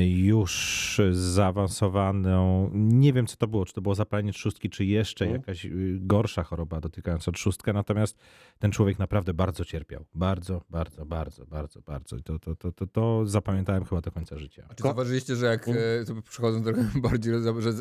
już 0.06 1.02
zaawansowaną, 1.12 2.70
nie 2.74 3.14
wiem 3.14 3.28
co 3.28 3.38
to 3.38 3.48
było, 3.48 3.66
czy 3.66 3.74
to 3.74 3.82
było 3.82 3.96
zapalenie 3.96 4.34
trzustki, 4.34 4.70
czy 4.70 4.86
jeszcze 4.86 5.26
Mhm. 5.26 5.42
jakaś 5.42 5.66
y, 5.66 5.98
gorsza 6.02 6.44
choroba 6.44 6.82
dotykająca 6.82 7.32
trzustkę, 7.32 7.74
natomiast 7.74 8.18
ten 8.60 8.72
człowiek 8.72 9.00
naprawdę 9.00 9.34
bardzo 9.34 9.66
cierpiał. 9.66 10.06
Bardzo, 10.16 10.62
bardzo, 10.70 11.06
bardzo, 11.06 11.46
bardzo, 11.46 11.82
bardzo. 11.82 12.18
I 12.18 12.24
to, 12.24 12.40
to, 12.40 12.56
to, 12.56 12.72
to, 12.72 12.88
to 12.88 13.26
zapamiętałem 13.26 13.86
chyba 13.86 14.02
do 14.02 14.12
końca 14.12 14.38
życia. 14.38 14.66
A 14.70 14.74
czy 14.74 14.84
zauważyliście, 14.84 15.36
że 15.36 15.46
jak, 15.46 15.68
e, 15.68 15.74
to 16.08 16.22
przechodząc 16.30 16.66
trochę 16.66 16.84
bardziej, 17.10 17.34
że, 17.34 17.62
że, 17.62 17.72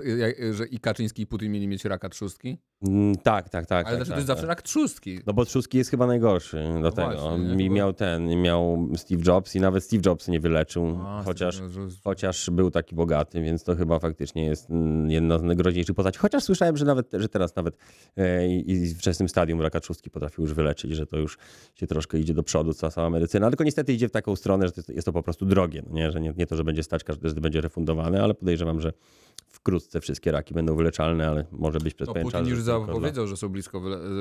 że 0.55 0.67
i 0.67 0.79
Kaczyński 0.79 1.23
i 1.23 1.27
Putin 1.27 1.53
mieli 1.53 1.69
mieć 1.69 1.85
raka 1.85 2.09
trzustki? 2.09 2.59
Mm, 2.89 3.17
tak, 3.17 3.49
tak, 3.49 3.67
tak. 3.67 3.87
Ale 3.87 3.97
tak, 3.99 4.07
znaczy, 4.07 4.09
to 4.09 4.13
tak, 4.13 4.19
jest 4.19 4.27
zawsze 4.27 4.43
tak. 4.43 4.49
rak 4.49 4.63
trzustki. 4.63 5.21
No 5.27 5.33
bo 5.33 5.45
trzustki 5.45 5.79
jest 5.79 5.91
chyba 5.91 6.07
najgorszy 6.07 6.65
do 6.83 6.93
tego. 6.93 7.11
właśnie, 7.29 7.71
miał 7.71 7.93
ten, 7.93 8.43
miał 8.43 8.89
Steve 8.97 9.23
Jobs 9.27 9.57
i 9.57 9.61
nawet 9.61 9.85
Steve 9.85 10.03
Jobs 10.07 10.29
nie 10.29 10.41
wyleczył, 10.41 10.99
A, 11.07 11.23
chociaż, 11.25 11.50
że- 11.55 11.71
że- 11.71 11.81
chociaż 12.05 12.51
był 12.51 12.71
taki 12.71 12.95
bogaty, 12.95 13.41
więc 13.43 13.65
to 13.65 13.77
chyba 13.77 13.99
faktycznie 13.99 14.45
jest 14.45 14.71
mm, 14.71 15.11
jedna 15.11 15.39
z 15.39 15.43
najgroźniejszych 15.43 15.97
postaci. 15.97 16.19
Chociaż 16.19 16.43
słyszałem, 16.45 16.77
że 16.77 16.85
nawet, 16.85 17.11
że 17.13 17.29
teraz 17.29 17.57
nawet 17.57 17.77
e, 18.17 18.49
i 18.49 18.71
i 18.71 18.95
w 18.95 18.99
wczesnym 18.99 19.29
stadium 19.29 19.61
raka 19.61 19.81
trzustki 19.81 20.11
potrafił 20.11 20.45
już 20.45 20.55
wyleczyć, 20.55 20.93
że 20.93 21.07
to 21.07 21.17
już 21.19 21.39
się 21.75 21.87
troszkę 21.87 22.19
idzie 22.19 22.35
do 22.35 22.43
przodu, 22.43 22.73
cała 22.75 22.91
sama 22.91 23.11
medycyna. 23.11 23.49
Tylko 23.51 23.65
niestety 23.65 23.93
idzie 23.93 24.09
w 24.09 24.11
taką 24.13 24.37
stronę, 24.37 24.67
że 24.69 24.73
jest, 24.89 25.07
to 25.07 25.13
po 25.13 25.23
prostu 25.23 25.47
drogie, 25.47 25.83
no 25.87 25.95
nie? 25.95 26.11
że 26.13 26.21
nie, 26.21 26.35
nie 26.37 26.47
to, 26.47 26.57
że 26.57 26.65
będzie 26.65 26.83
stać, 26.83 27.05
każdy 27.05 27.41
będzie 27.41 27.61
refundowane, 27.61 28.23
ale 28.23 28.35
podejrzewam, 28.35 28.81
że 28.81 28.93
wkrótce 29.49 30.01
wszystkie 30.01 30.33
raki 30.33 30.55
będą 30.55 30.77
wyleczalne, 30.77 31.29
ale 31.29 31.45
może 31.53 31.79
być 31.79 31.95
przez 31.95 32.09
No, 32.09 32.15
pewien 32.15 32.27
Putin 32.27 32.41
czas. 32.41 32.49
już 32.49 32.59
tylko 32.59 32.79
dla- 32.79 32.87
zapowiedział, 32.87 33.27
że 33.27 33.37
są 33.37 33.49
blisko 33.49 33.81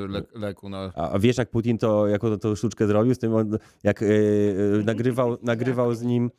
le, 0.10 0.22
leku 0.36 0.70
na... 0.70 0.92
a 0.96 1.20
wiesz, 1.20 1.38
jak 1.38 1.50
Putin 1.50 1.78
to, 1.78 2.08
jaką 2.08 2.38
tą 2.40 2.56
sztuczkę 2.56 2.88
zrobił 2.88 3.16
z 3.16 3.20
tym, 3.20 3.34
on, 3.36 3.58
jak 3.84 4.04
e, 4.04 4.06
nagrywał, 4.84 5.38
nagrywał 5.44 5.96
z 5.96 6.02
nim, 6.02 6.32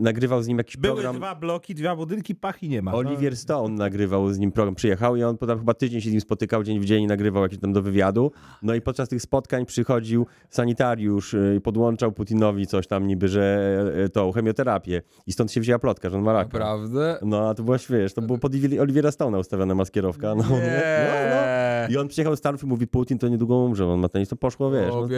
nagrywał 0.00 0.42
z 0.42 0.48
nim 0.48 0.58
jakiś 0.58 0.76
Były 0.76 0.94
program. 0.94 1.16
dwa 1.16 1.34
bloki, 1.34 1.74
dwa 1.74 1.96
budynki, 1.96 2.34
pach 2.34 2.62
i 2.62 2.68
nie 2.68 2.82
ma. 2.82 2.90
No, 2.90 2.96
Olivier 2.96 3.36
Stone 3.36 3.74
nagrywał 3.74 4.32
z 4.32 4.38
nim 4.38 4.52
program, 4.52 4.74
przyjechał 4.74 5.16
i 5.16 5.22
on 5.22 5.38
potem 5.38 5.58
chyba 5.58 5.74
tydzień 5.74 6.00
się 6.00 6.08
z 6.08 6.12
nim 6.12 6.20
spotykał, 6.20 6.62
dzień 6.62 6.80
w 6.80 6.84
dzień 6.84 7.02
i 7.02 7.06
nagrywał 7.06 7.42
jakieś 7.42 7.58
tam 7.58 7.72
do 7.72 7.82
wywiadu. 7.82 8.32
No 8.62 8.74
i 8.74 8.80
podczas 8.80 9.08
tych 9.08 9.22
spotkań 9.22 9.66
przychodził 9.66 10.26
sanitariusz 10.50 11.34
e, 11.34 11.56
i 11.56 11.60
podłączał 11.60 12.12
Putinowi 12.12 12.66
coś 12.66 12.86
tam 12.86 13.06
niby, 13.06 13.28
że 13.28 13.76
e, 14.04 14.08
tą 14.08 14.32
chemioterapię. 14.32 15.02
I 15.26 15.32
stąd 15.32 15.52
się 15.52 15.60
wzięła 15.60 15.78
plotka, 15.78 16.10
że 16.10 16.16
on 16.18 16.22
ma 16.24 16.32
raka. 16.32 16.58
Naprawdę? 16.58 17.18
No, 17.22 17.48
a 17.48 17.54
to 17.54 17.62
było 17.62 17.76
wiesz, 17.90 18.14
to 18.14 18.22
było 18.22 18.38
pod 18.38 18.52
Olivier- 18.52 18.80
Oliviera 18.80 19.10
Stone'a 19.10 19.38
ustawiona 19.38 19.74
maskierowka. 19.74 20.34
No, 20.34 20.42
nie? 20.42 20.48
no, 20.50 21.36
no. 21.36 21.42
I 21.88 21.96
on 21.96 22.08
przyjechał 22.08 22.36
z 22.36 22.38
Stanów 22.38 22.62
i 22.62 22.66
mówi, 22.66 22.86
Putin 22.86 23.18
to 23.18 23.28
niedługo 23.28 23.56
umrze, 23.56 23.86
on 23.86 24.00
ma 24.00 24.08
ten, 24.08 24.26
to 24.26 24.36
poszło, 24.36 24.70
wiesz. 24.70 24.90
o, 24.90 25.00
no, 25.00 25.08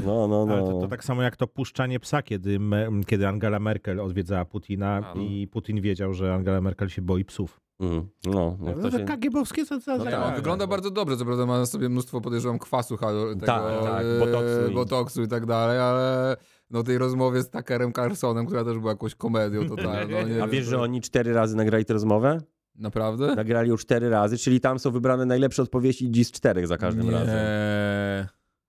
No, 0.06 0.28
no, 0.28 0.46
no. 0.46 0.54
Ale 0.54 0.62
to, 0.62 0.80
to 0.80 0.88
tak 0.88 1.04
samo 1.04 1.22
jak 1.22 1.36
to 1.36 1.46
puszczanie 1.46 2.00
psa, 2.00 2.22
kiedy, 2.22 2.58
kiedy 3.06 3.28
Angela 3.28 3.58
Merkel 3.66 4.00
odwiedzała 4.00 4.44
Putina 4.44 4.88
A, 4.96 5.14
no. 5.14 5.22
i 5.22 5.48
Putin 5.48 5.80
wiedział, 5.80 6.14
że 6.14 6.34
Angela 6.34 6.60
Merkel 6.60 6.88
się 6.88 7.02
boi 7.02 7.24
psów. 7.24 7.60
Mm, 7.80 8.08
no, 8.24 8.56
no, 8.60 8.72
to 8.82 8.90
się... 8.90 9.04
KGB-owskie 9.04 9.64
co, 9.66 9.80
co 9.80 9.96
No 9.98 10.04
tak, 10.04 10.14
on 10.28 10.34
wygląda 10.34 10.66
bardzo 10.66 10.90
dobrze, 10.90 11.16
co 11.16 11.24
prawda 11.24 11.46
ma 11.46 11.58
na 11.58 11.66
sobie 11.66 11.88
mnóstwo, 11.88 12.20
podejrzewam, 12.20 12.58
kwasu, 12.58 12.96
tego, 12.96 13.36
Tak, 13.46 13.62
tak, 13.84 14.04
e, 14.04 14.18
botoksu 14.18 14.70
i- 14.70 14.74
botoksu 14.74 15.22
i 15.22 15.28
tak 15.28 15.46
dalej, 15.46 15.78
ale 15.78 16.36
no 16.70 16.82
tej 16.82 16.98
rozmowie 16.98 17.42
z 17.42 17.50
Tuckerem 17.50 17.92
Carlsonem, 17.92 18.46
która 18.46 18.64
też 18.64 18.78
była 18.78 18.92
jakąś 18.92 19.14
komedią 19.14 19.68
totalną. 19.68 20.26
Nie 20.28 20.42
A 20.42 20.48
wiesz, 20.48 20.64
że 20.66 20.80
oni 20.80 21.00
cztery 21.00 21.32
razy 21.32 21.56
nagrali 21.56 21.84
tę 21.84 21.92
rozmowę? 21.92 22.38
Naprawdę? 22.74 23.34
Nagrali 23.34 23.70
ją 23.70 23.76
cztery 23.76 24.08
razy, 24.10 24.38
czyli 24.38 24.60
tam 24.60 24.78
są 24.78 24.90
wybrane 24.90 25.26
najlepsze 25.26 25.62
odpowiedzi 25.62 26.10
dziś 26.10 26.26
z 26.26 26.32
czterech 26.32 26.66
za 26.66 26.76
każdym 26.78 27.06
nie. 27.06 27.10
razem. 27.12 27.36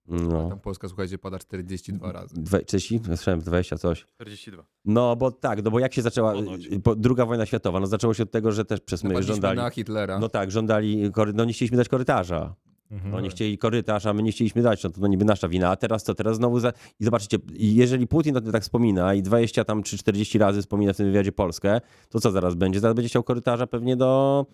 No. 0.07 0.49
Tam 0.49 0.59
Polska, 0.59 0.87
słuchajcie, 0.87 1.17
pada 1.17 1.39
42 1.39 2.11
razy. 2.11 2.35
Dwe, 2.37 2.59
30? 2.65 2.99
Słyszałem 3.05 3.39
20 3.39 3.77
coś. 3.77 4.05
42. 4.05 4.65
No, 4.85 5.15
bo 5.15 5.31
tak, 5.31 5.63
no 5.63 5.71
bo 5.71 5.79
jak 5.79 5.93
się 5.93 6.01
zaczęła 6.01 6.33
Ponoć. 6.33 6.69
po, 6.83 6.95
druga 6.95 7.25
wojna 7.25 7.45
światowa? 7.45 7.79
No 7.79 7.87
zaczęło 7.87 8.13
się 8.13 8.23
od 8.23 8.31
tego, 8.31 8.51
że 8.51 8.65
też 8.65 8.79
przez 8.79 9.03
my 9.03 9.23
żądali... 9.23 9.57
na 9.57 9.69
Hitlera. 9.69 10.19
No 10.19 10.29
tak, 10.29 10.51
żądali, 10.51 11.11
no 11.33 11.45
nie 11.45 11.53
chcieliśmy 11.53 11.77
dać 11.77 11.89
korytarza. 11.89 12.55
Mhm. 12.91 13.11
No 13.11 13.19
nie 13.19 13.29
chcieli 13.29 13.57
korytarz, 13.57 14.05
a 14.05 14.13
my 14.13 14.23
nie 14.23 14.31
chcieliśmy 14.31 14.61
dać, 14.61 14.83
no 14.83 14.89
to 14.89 15.01
no 15.01 15.07
niby 15.07 15.25
nasza 15.25 15.47
wina. 15.49 15.69
A 15.69 15.75
teraz 15.75 16.03
co? 16.03 16.13
Teraz 16.15 16.35
znowu 16.35 16.59
za... 16.59 16.73
I 16.99 17.03
zobaczycie, 17.03 17.37
jeżeli 17.53 18.07
Putin 18.07 18.37
o 18.37 18.41
tym 18.41 18.51
tak 18.51 18.63
wspomina 18.63 19.13
i 19.13 19.21
20 19.21 19.63
tam 19.63 19.83
czy 19.83 19.97
40 19.97 20.37
razy 20.37 20.61
wspomina 20.61 20.93
w 20.93 20.97
tym 20.97 21.05
wywiadzie 21.05 21.31
Polskę, 21.31 21.81
to 22.09 22.19
co 22.19 22.31
zaraz 22.31 22.55
będzie? 22.55 22.79
Zaraz 22.79 22.95
będzie 22.95 23.09
chciał 23.09 23.23
korytarza 23.23 23.67
pewnie 23.67 23.95
do 23.95 24.45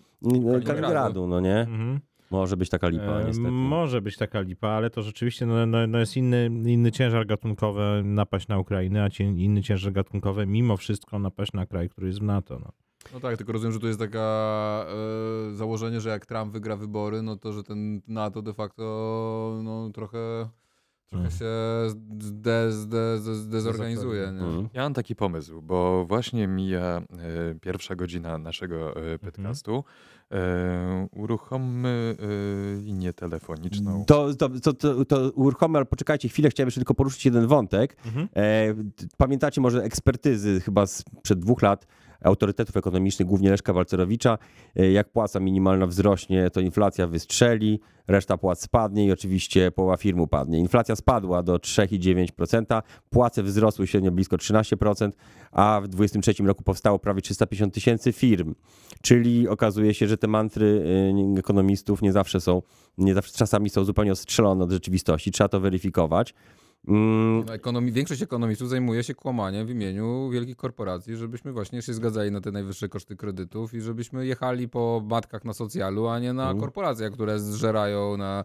Kaliningradu, 0.66 1.26
no 1.26 1.40
nie? 1.40 1.60
Mhm. 1.60 2.00
Może 2.30 2.56
być 2.56 2.70
taka 2.70 2.88
lipa, 2.88 3.20
E, 3.20 3.24
niestety. 3.24 3.50
Może 3.50 4.02
być 4.02 4.16
taka 4.16 4.40
lipa, 4.40 4.68
ale 4.68 4.90
to 4.90 5.02
rzeczywiście 5.02 5.46
no, 5.46 5.66
no, 5.66 5.86
no 5.86 5.98
jest 5.98 6.16
inny, 6.16 6.50
inny 6.66 6.92
ciężar 6.92 7.26
gatunkowy 7.26 8.02
napaść 8.04 8.48
na 8.48 8.58
Ukrainę, 8.58 9.04
a 9.04 9.10
cie, 9.10 9.24
inny 9.24 9.62
ciężar 9.62 9.92
gatunkowy 9.92 10.46
mimo 10.46 10.76
wszystko 10.76 11.18
napaść 11.18 11.52
na 11.52 11.66
kraj, 11.66 11.88
który 11.88 12.06
jest 12.06 12.18
w 12.18 12.22
NATO. 12.22 12.58
No. 12.58 12.72
No 13.12 13.20
tak, 13.20 13.36
tylko 13.36 13.52
rozumiem, 13.52 13.72
że 13.72 13.80
tu 13.80 13.86
jest 13.86 13.98
taka 13.98 14.86
e, 15.50 15.54
założenie, 15.54 16.00
że 16.00 16.08
jak 16.08 16.26
Trump 16.26 16.52
wygra 16.52 16.76
wybory, 16.76 17.22
no 17.22 17.36
to, 17.36 17.52
że 17.52 17.62
ten 17.62 18.00
NATO 18.08 18.42
de 18.42 18.52
facto 18.54 18.82
no, 19.64 19.90
trochę, 19.90 20.48
trochę 21.06 21.24
Mhm. 21.24 21.30
się 21.30 21.46
zde, 22.20 22.72
zde, 22.72 23.18
zde, 23.18 23.34
zdezorganizuje. 23.34 24.22
Nie? 24.22 24.28
Mhm. 24.28 24.68
Ja 24.72 24.82
mam 24.82 24.94
taki 24.94 25.16
pomysł, 25.16 25.62
bo 25.62 26.04
właśnie 26.06 26.46
mija 26.48 26.80
e, 26.80 27.02
pierwsza 27.60 27.94
godzina 27.96 28.38
naszego 28.38 28.96
e, 28.96 29.18
podcastu. 29.18 29.84
E, 30.32 31.08
uruchommy 31.12 32.16
e, 32.18 32.82
linię 32.82 33.12
telefoniczną. 33.12 34.04
To, 34.04 34.34
to, 34.34 34.48
to, 34.48 34.72
to, 34.72 35.04
to 35.04 35.30
uruchomy, 35.30 35.78
ale 35.78 35.84
poczekajcie 35.84 36.28
chwilę, 36.28 36.50
chciałem 36.50 36.66
jeszcze 36.66 36.80
tylko 36.80 36.94
poruszyć 36.94 37.24
jeden 37.24 37.46
wątek. 37.46 37.96
Mhm. 38.06 38.28
E, 38.36 38.74
pamiętacie 39.16 39.60
może 39.60 39.82
ekspertyzy 39.82 40.60
chyba 40.60 40.86
sprzed 40.86 41.38
dwóch 41.38 41.62
lat 41.62 41.86
autorytetów 42.24 42.76
ekonomicznych, 42.76 43.28
głównie 43.28 43.50
Leszka 43.50 43.72
Walcerowicza, 43.72 44.38
e, 44.76 44.92
jak 44.92 45.08
płaca 45.08 45.40
minimalna 45.40 45.86
wzrośnie, 45.86 46.50
to 46.50 46.60
inflacja 46.60 47.06
wystrzeli, 47.06 47.80
reszta 48.08 48.38
płac 48.38 48.60
spadnie 48.60 49.06
i 49.06 49.12
oczywiście 49.12 49.70
połowa 49.70 49.96
firm 49.96 50.20
upadnie. 50.20 50.58
Inflacja 50.58 50.96
spadła 50.96 51.42
do 51.42 51.56
3,9%, 51.56 52.82
płace 53.10 53.42
wzrosły 53.42 53.86
średnio 53.86 54.10
blisko 54.10 54.36
13%, 54.36 55.10
a 55.52 55.80
w 55.84 55.88
2023 55.88 56.42
roku 56.42 56.62
powstało 56.62 56.98
prawie 56.98 57.22
350 57.22 57.74
tysięcy 57.74 58.12
firm. 58.12 58.54
Czyli 59.02 59.48
okazuje 59.48 59.94
się, 59.94 60.06
że 60.06 60.18
te 60.18 60.26
mantry 60.26 60.84
e, 61.36 61.38
ekonomistów 61.38 62.02
nie 62.02 62.12
zawsze 62.12 62.40
są, 62.40 62.62
nie 62.98 63.14
zawsze 63.14 63.32
czasami 63.38 63.70
są 63.70 63.84
zupełnie 63.84 64.12
ostrzelone 64.12 64.64
od 64.64 64.70
rzeczywistości. 64.70 65.30
Trzeba 65.30 65.48
to 65.48 65.60
weryfikować. 65.60 66.34
Mm, 66.88 67.44
No, 67.46 67.54
Ekonomi, 67.54 67.92
większość 67.92 68.22
ekonomistów 68.22 68.68
zajmuje 68.68 69.04
się 69.04 69.14
kłamaniem 69.14 69.66
w 69.66 69.70
imieniu 69.70 70.30
wielkich 70.30 70.56
korporacji, 70.56 71.16
żebyśmy 71.16 71.52
właśnie 71.52 71.82
się 71.82 71.94
zgadzali 71.94 72.30
na 72.30 72.40
te 72.40 72.50
najwyższe 72.52 72.88
koszty 72.88 73.16
kredytów 73.16 73.74
i 73.74 73.80
żebyśmy 73.80 74.26
jechali 74.26 74.68
po 74.68 75.02
matkach 75.10 75.44
na 75.44 75.52
socjalu, 75.54 76.08
a 76.08 76.18
nie 76.18 76.32
na 76.32 76.42
Mhm. 76.42 76.60
korporacjach, 76.60 77.12
które 77.12 77.40
zżerają 77.40 78.16
na 78.16 78.44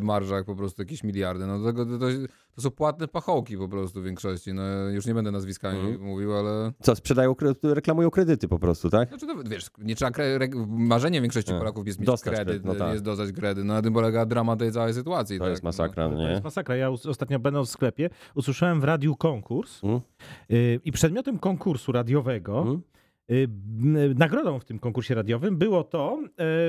marżach 0.00 0.44
po 0.44 0.54
prostu 0.56 0.82
jakieś 0.82 1.04
miliardy. 1.04 1.46
No, 1.46 1.58
to, 1.58 1.72
to, 1.72 1.84
to, 1.98 2.06
to 2.54 2.62
są 2.62 2.70
płatne 2.70 3.08
pachołki 3.08 3.56
po 3.58 3.68
prostu 3.68 4.00
w 4.00 4.04
większości. 4.04 4.54
No, 4.54 4.62
już 4.88 5.06
nie 5.06 5.14
będę 5.14 5.30
nazwiskami 5.30 5.78
Mhm. 5.78 6.00
mówił, 6.00 6.34
ale... 6.36 6.72
Co, 6.82 6.96
sprzedają, 6.96 7.34
reklamują 7.62 8.10
kredyty 8.10 8.48
po 8.48 8.58
prostu, 8.58 8.90
tak? 8.90 9.08
Znaczy, 9.08 9.26
to, 9.26 9.34
wiesz, 9.50 9.66
nie 9.78 9.94
trzeba 9.96 10.10
kre, 10.10 10.24
re, 10.24 10.48
marzeniem 10.66 11.22
większości 11.22 11.52
Nie. 11.52 11.58
Polaków 11.58 11.86
jest 11.86 11.98
mieć 12.00 12.06
Dostać 12.06 12.34
kredyt, 12.34 12.46
kredyt, 12.46 12.64
no 12.64 12.74
tak. 12.74 12.92
jest 12.92 13.04
dostać 13.04 13.32
kredyt. 13.32 13.64
No 13.64 13.74
na 13.74 13.82
tym 13.82 13.94
polega 13.94 14.26
dramat 14.26 14.58
tej 14.58 14.72
całej 14.72 14.94
sytuacji. 14.94 15.38
To 15.38 15.44
tak? 15.44 15.50
jest 15.50 15.62
masakra, 15.62 16.08
To 16.08 16.14
nie? 16.14 16.30
jest 16.30 16.44
masakra. 16.44 16.76
Ja 16.76 16.90
ostatnio 16.90 17.38
będąc 17.38 17.68
w 17.68 17.72
sklepie 17.72 18.10
usłyszałem 18.34 18.80
w 18.80 18.84
radiu 18.84 19.16
konkurs 19.16 19.84
Mm. 19.84 20.00
y, 20.50 20.80
i 20.84 20.92
przedmiotem 20.92 21.38
konkursu 21.38 21.92
radiowego 21.92 22.62
Mm? 22.62 22.82
y, 24.10 24.14
nagrodą 24.14 24.58
w 24.58 24.64
tym 24.64 24.78
konkursie 24.78 25.14
radiowym 25.14 25.56
było 25.56 25.84
to, 25.84 26.18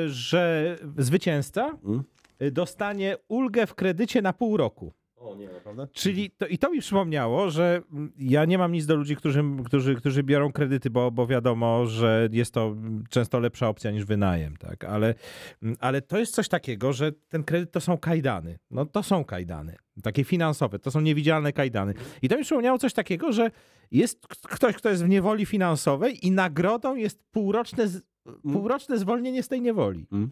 y, 0.06 0.10
że 0.10 0.76
zwycięzca 0.98 1.78
Mm. 1.86 2.04
Y, 2.42 2.52
dostanie 2.52 3.18
ulgę 3.28 3.68
w 3.68 3.76
kredycie 3.76 4.22
na 4.22 4.34
pół 4.34 4.58
roku. 4.58 4.94
O 5.18 5.36
nie, 5.36 5.48
naprawdę? 5.48 5.88
Czyli 5.94 6.32
to, 6.32 6.48
i 6.48 6.58
to 6.58 6.72
mi 6.72 6.80
przypomniało, 6.80 7.50
że 7.50 7.82
mm, 7.92 8.12
ja 8.18 8.46
nie 8.46 8.58
mam 8.58 8.72
nic 8.72 8.86
do 8.86 8.96
ludzi, 8.96 9.16
którzy, 9.16 9.44
którzy, 9.66 9.96
którzy 9.96 10.24
biorą 10.24 10.52
kredyty, 10.52 10.90
bo, 10.90 11.12
bo 11.12 11.28
wiadomo, 11.28 11.86
że 11.86 12.30
jest 12.32 12.54
to 12.54 12.68
mm, 12.68 13.04
często 13.10 13.40
lepsza 13.40 13.68
opcja 13.68 13.92
niż 13.92 14.06
wynajem, 14.06 14.58
tak? 14.58 14.84
Ale, 14.84 15.16
mm, 15.64 15.76
ale 15.80 16.02
to 16.02 16.18
jest 16.18 16.36
coś 16.36 16.48
takiego, 16.48 16.94
że 16.94 17.12
ten 17.12 17.44
kredyt 17.44 17.72
to 17.72 17.82
są 17.82 17.98
kajdany. 17.98 18.60
No 18.72 18.86
to 18.86 19.04
są 19.04 19.26
kajdany. 19.26 19.76
Takie 20.04 20.24
finansowe, 20.24 20.80
to 20.80 20.92
są 20.92 21.02
niewidzialne 21.02 21.54
kajdany. 21.54 21.94
I 22.22 22.30
to 22.30 22.38
mi 22.38 22.44
przypomniało 22.44 22.78
coś 22.78 22.94
takiego, 22.94 23.32
że 23.32 23.52
jest 23.92 24.28
ktoś, 24.28 24.76
kto 24.76 24.90
jest 24.90 25.06
w 25.06 25.10
niewoli 25.10 25.46
finansowej 25.46 26.28
i 26.28 26.32
nagrodą 26.32 26.96
jest 26.96 27.24
półroczne, 27.32 27.88
z, 27.88 28.02
półroczne 28.44 28.98
zwolnienie 28.98 29.44
z 29.44 29.48
tej 29.48 29.62
niewoli. 29.62 30.08
Mm. 30.12 30.32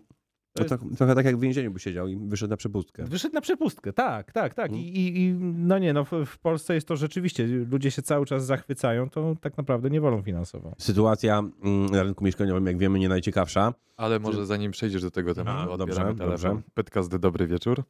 To 0.55 0.63
To 0.63 0.69
tak, 0.69 0.79
trochę 0.97 1.15
tak 1.15 1.25
jak 1.25 1.37
w 1.37 1.39
więzieniu 1.39 1.71
by 1.71 1.79
siedział 1.79 2.07
i 2.07 2.17
wyszedł 2.17 2.49
na 2.49 2.57
przepustkę. 2.57 3.03
Wyszedł 3.03 3.35
na 3.35 3.41
przepustkę, 3.41 3.93
tak, 3.93 4.31
tak, 4.31 4.53
tak. 4.53 4.71
Mm. 4.71 4.81
I, 4.81 4.83
i, 4.83 5.21
I 5.21 5.33
no 5.41 5.79
nie, 5.79 5.93
no 5.93 6.05
w, 6.05 6.11
w 6.25 6.37
Polsce 6.37 6.75
jest 6.75 6.87
to 6.87 6.95
rzeczywiście, 6.95 7.47
ludzie 7.47 7.91
się 7.91 8.01
cały 8.01 8.25
czas 8.25 8.45
zachwycają, 8.45 9.09
to 9.09 9.35
tak 9.41 9.57
naprawdę 9.57 9.89
niewolą 9.89 10.21
finansową. 10.21 10.75
Sytuacja 10.77 11.39
mm, 11.39 11.85
na 11.85 12.03
rynku 12.03 12.23
mieszkaniowym, 12.23 12.67
jak 12.67 12.77
wiemy, 12.77 12.99
nie 12.99 13.09
najciekawsza. 13.09 13.73
Ale 13.97 14.19
może 14.19 14.45
zanim 14.45 14.71
przejdziesz 14.71 15.01
do 15.01 15.11
tego 15.11 15.35
tematu, 15.35 15.73
A, 15.73 15.77
dobrze, 15.77 15.95
telefon. 15.95 16.17
dobrze. 16.17 16.61
Podcast, 16.73 17.15
dobry 17.15 17.47
wieczór. 17.47 17.83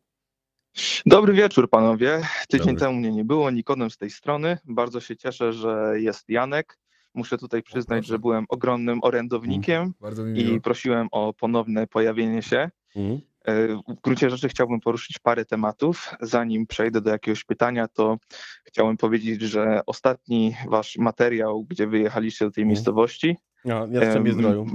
Dobry 1.05 1.33
wieczór 1.33 1.69
panowie. 1.69 2.21
Tydzień 2.47 2.67
Dobry. 2.67 2.79
temu 2.79 2.93
mnie 2.93 3.11
nie 3.11 3.25
było, 3.25 3.51
Nikodem 3.51 3.89
z 3.89 3.97
tej 3.97 4.09
strony. 4.09 4.57
Bardzo 4.65 4.99
się 4.99 5.17
cieszę, 5.17 5.53
że 5.53 5.93
jest 5.95 6.29
Janek. 6.29 6.77
Muszę 7.15 7.37
tutaj 7.37 7.63
przyznać, 7.63 8.05
że 8.05 8.19
byłem 8.19 8.45
ogromnym 8.49 8.99
orędownikiem 9.03 9.93
miło. 10.01 10.55
i 10.55 10.61
prosiłem 10.61 11.07
o 11.11 11.33
ponowne 11.33 11.87
pojawienie 11.87 12.41
się. 12.41 12.69
Mhm. 12.95 13.21
E, 13.45 13.67
W 13.67 14.01
gruncie 14.03 14.29
rzeczy 14.29 14.49
chciałbym 14.49 14.79
poruszyć 14.79 15.19
parę 15.19 15.45
tematów. 15.45 16.13
Zanim 16.21 16.67
przejdę 16.67 17.01
do 17.01 17.09
jakiegoś 17.09 17.43
pytania, 17.43 17.87
to 17.87 18.17
chciałem 18.65 18.97
powiedzieć, 18.97 19.41
że 19.41 19.81
ostatni 19.85 20.55
wasz 20.69 20.97
materiał, 20.97 21.63
gdzie 21.63 21.87
wyjechaliście 21.87 22.45
do 22.45 22.51
tej 22.51 22.61
Mhm. 22.61 22.67
miejscowości, 22.69 23.37
No, 23.65 23.87
Jastrzębie 23.87 24.33
Zdroju. 24.33 24.65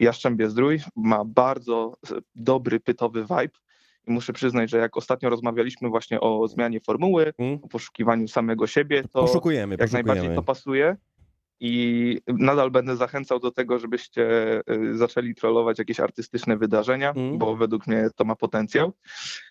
Jastrzębie 0.00 0.50
Zdrój 0.50 0.80
ma 0.96 1.24
bardzo 1.24 1.96
e, 2.10 2.14
dobry, 2.34 2.80
pytowy 2.80 3.22
vibe. 3.22 3.58
I 4.06 4.10
muszę 4.12 4.32
przyznać, 4.32 4.70
że 4.70 4.78
jak 4.78 4.96
ostatnio 4.96 5.30
rozmawialiśmy 5.30 5.88
właśnie 5.88 6.20
o 6.20 6.48
zmianie 6.48 6.80
formuły, 6.80 7.32
Mm. 7.38 7.58
o 7.62 7.68
poszukiwaniu 7.68 8.28
samego 8.28 8.66
siebie, 8.66 9.02
to 9.02 9.20
Poszukujemy, 9.22 9.76
jak 9.80 9.92
najbardziej 9.92 10.04
poszukujemy. 10.22 10.34
to 10.36 10.42
pasuje. 10.42 10.96
I 11.60 12.20
nadal 12.26 12.70
będę 12.70 12.96
zachęcał 12.96 13.40
do 13.40 13.50
tego, 13.50 13.78
żebyście 13.78 14.22
y, 14.70 14.96
zaczęli 14.96 15.34
trollować 15.34 15.78
jakieś 15.78 16.00
artystyczne 16.00 16.56
wydarzenia, 16.56 17.12
Mm. 17.16 17.38
bo 17.38 17.56
według 17.56 17.86
mnie 17.86 18.08
to 18.16 18.24
ma 18.24 18.36
potencjał. 18.36 18.92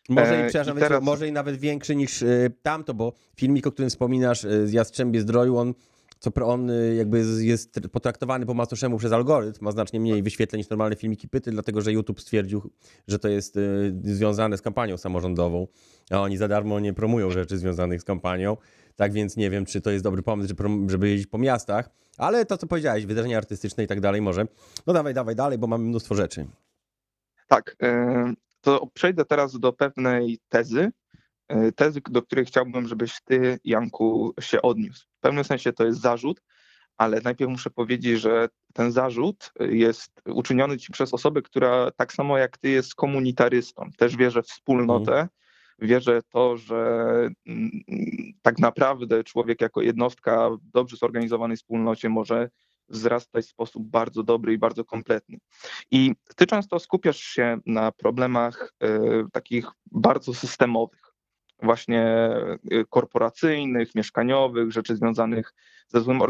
Może, 0.10 0.44
E, 0.44 0.46
i, 0.46 0.50
przepraszam, 0.50 0.78
i 0.78 0.80
teraz... 0.80 1.04
może 1.04 1.28
i 1.28 1.32
nawet 1.32 1.58
większy 1.58 1.96
niż 1.96 2.22
y, 2.22 2.52
tamto, 2.62 2.94
bo 2.94 3.14
filmik, 3.36 3.68
o 3.68 3.72
którym 3.72 3.90
wspominasz 3.90 4.44
y, 4.44 4.68
z 4.68 4.74
Jastrzębie 4.74 5.22
Zdroju, 5.22 5.58
on, 5.58 5.74
co 6.20 6.32
on 6.46 6.72
jakby 6.98 7.24
jest 7.40 7.80
potraktowany 7.92 8.46
po 8.46 8.54
macoszemu 8.54 8.98
przez 8.98 9.12
algorytm, 9.12 9.66
ma 9.66 9.72
znacznie 9.72 10.00
mniej 10.00 10.24
wyświetleń 10.24 10.60
niż 10.60 10.70
normalne 10.70 10.96
filmiki 10.96 11.28
pyty, 11.30 11.52
dlatego 11.52 11.82
że 11.82 11.92
YouTube 11.94 12.22
stwierdził, 12.22 12.72
że 13.08 13.20
to 13.20 13.28
jest 13.28 13.60
związane 14.04 14.58
z 14.58 14.62
kampanią 14.62 14.98
samorządową, 14.98 15.68
a 16.12 16.22
oni 16.22 16.38
za 16.38 16.48
darmo 16.48 16.80
nie 16.80 16.94
promują 16.94 17.32
rzeczy 17.32 17.58
związanych 17.58 18.02
z 18.02 18.04
kampanią. 18.04 18.58
Tak 18.98 19.14
więc 19.14 19.38
nie 19.38 19.50
wiem, 19.50 19.66
czy 19.66 19.82
to 19.82 19.92
jest 19.92 20.04
dobry 20.04 20.24
pomysł, 20.24 20.56
żeby 20.88 21.10
jeździć 21.10 21.28
po 21.28 21.38
miastach, 21.38 21.90
ale 22.18 22.46
to, 22.46 22.58
co 22.58 22.68
powiedziałeś, 22.68 23.06
wydarzenia 23.06 23.38
artystyczne 23.38 23.84
i 23.84 23.88
tak 23.88 24.02
dalej 24.02 24.22
może. 24.22 24.48
No 24.88 24.94
dawaj, 24.94 25.14
dawaj 25.14 25.36
dalej, 25.36 25.58
bo 25.58 25.68
mamy 25.68 25.84
mnóstwo 25.84 26.16
rzeczy. 26.16 26.48
Tak, 27.48 27.76
y, 27.84 28.34
to 28.62 28.88
przejdę 28.94 29.26
teraz 29.26 29.60
do 29.60 29.74
pewnej 29.74 30.40
tezy, 30.50 30.92
y, 31.52 31.72
tezy, 31.72 32.02
do 32.10 32.22
której 32.22 32.46
chciałbym, 32.46 32.88
żebyś 32.88 33.22
ty, 33.22 33.60
Janku, 33.64 34.34
się 34.40 34.62
odniósł. 34.62 35.06
W 35.18 35.20
pewnym 35.20 35.44
sensie 35.44 35.74
to 35.74 35.86
jest 35.86 36.02
zarzut, 36.02 36.42
ale 36.98 37.22
najpierw 37.22 37.52
muszę 37.52 37.70
powiedzieć, 37.70 38.20
że 38.20 38.50
ten 38.74 38.92
zarzut 38.92 39.52
jest 39.60 40.12
uczyniony 40.26 40.78
ci 40.78 40.92
przez 40.92 41.14
osobę, 41.14 41.42
która 41.42 41.92
tak 41.92 42.14
samo 42.14 42.38
jak 42.38 42.58
ty 42.58 42.70
jest 42.70 42.96
komunitarystą. 42.96 43.90
Też 43.98 44.16
wierzy 44.16 44.42
w 44.42 44.46
wspólnotę, 44.46 45.28
wierzę 45.80 46.22
to, 46.30 46.58
że 46.58 46.76
mm, 47.48 47.72
tak 48.42 48.60
naprawdę 48.60 49.24
człowiek 49.24 49.62
jako 49.62 49.82
jednostka 49.82 50.50
w 50.50 50.60
dobrze 50.74 50.98
zorganizowanej 50.98 51.58
wspólnocie 51.58 52.10
może 52.10 52.50
wzrastać 52.90 53.46
w 53.46 53.50
sposób 53.50 53.88
bardzo 53.88 54.24
dobry 54.24 54.54
i 54.54 54.58
bardzo 54.58 54.86
kompletny. 54.86 55.38
I 55.92 56.16
ty 56.36 56.46
często 56.46 56.80
skupiasz 56.80 57.20
się 57.20 57.58
na 57.66 57.92
problemach 57.92 58.74
e, 58.80 59.00
takich 59.32 59.68
bardzo 59.92 60.34
systemowych, 60.34 61.14
właśnie 61.62 62.02
e, 62.02 62.86
korporacyjnych, 62.90 63.96
mieszkaniowych, 63.96 64.72
rzeczy 64.72 64.96
związanych 64.96 65.54
ze 65.88 66.02
złym 66.02 66.22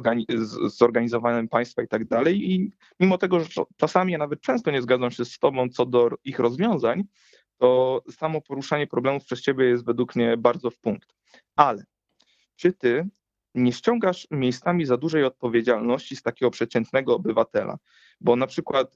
zorganizowaniem 0.65 1.47
państwa 1.47 1.81
i 1.81 1.87
tak 1.87 2.07
dalej. 2.07 2.51
I 2.51 2.71
mimo 2.99 3.17
tego, 3.17 3.39
że 3.39 3.63
czasami 3.77 4.11
ja 4.11 4.17
nawet 4.17 4.41
często 4.41 4.71
nie 4.71 4.81
zgadzam 4.81 5.11
się 5.11 5.25
z 5.25 5.39
tobą 5.39 5.69
co 5.69 5.85
do 5.85 6.09
ich 6.23 6.39
rozwiązań, 6.39 7.03
to 7.57 8.01
samo 8.11 8.41
poruszanie 8.41 8.87
problemów 8.87 9.25
przez 9.25 9.41
ciebie 9.41 9.65
jest 9.65 9.85
według 9.85 10.15
mnie 10.15 10.37
bardzo 10.37 10.69
w 10.71 10.77
punkt. 10.77 11.13
Ale 11.55 11.83
czy 12.55 12.73
ty 12.73 13.07
nie 13.55 13.71
ściągasz 13.71 14.27
miejscami 14.31 14.85
za 14.85 14.97
dużej 14.97 15.23
odpowiedzialności 15.23 16.15
z 16.15 16.21
takiego 16.21 16.51
przeciętnego 16.51 17.15
obywatela? 17.15 17.77
Bo 18.21 18.35
na 18.35 18.47
przykład, 18.47 18.95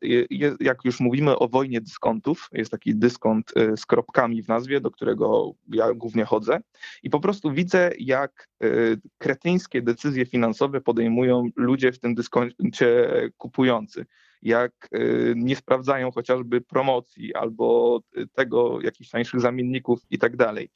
jak 0.59 0.86
już 0.86 0.99
mówimy 0.99 1.38
o 1.38 1.47
wojnie 1.47 1.82
dyskontów, 1.82 2.49
jest 2.51 2.72
taki 2.72 2.95
dyskont 2.95 3.53
y, 3.57 3.78
z 3.78 3.86
kropkami 3.86 4.43
w 4.43 4.47
nazwie, 4.47 4.82
do 4.82 4.91
którego 4.91 5.51
ja 5.74 5.93
głównie 5.93 6.26
chodzę, 6.26 6.59
i 7.03 7.09
po 7.09 7.20
prostu 7.20 7.51
widzę, 7.51 7.91
jak 7.99 8.49
y, 8.64 8.99
kretyńskie 9.18 9.82
decyzje 9.82 10.26
finansowe 10.26 10.82
podejmują 10.82 11.49
ludzie 11.55 11.91
w 11.91 11.99
tym 11.99 12.16
dyskoncie 12.16 13.12
kupujący. 13.38 14.05
Jak 14.42 14.89
y, 14.96 15.34
nie 15.38 15.56
sprawdzają 15.56 16.12
chociażby 16.12 16.62
promocji 16.62 17.34
albo 17.34 18.00
y, 18.18 18.28
tego, 18.28 18.82
jakichś 18.82 19.10
tańszych 19.10 19.42
zamienników 19.42 20.00
i 20.10 20.18
tak 20.18 20.36
dalej. 20.36 20.70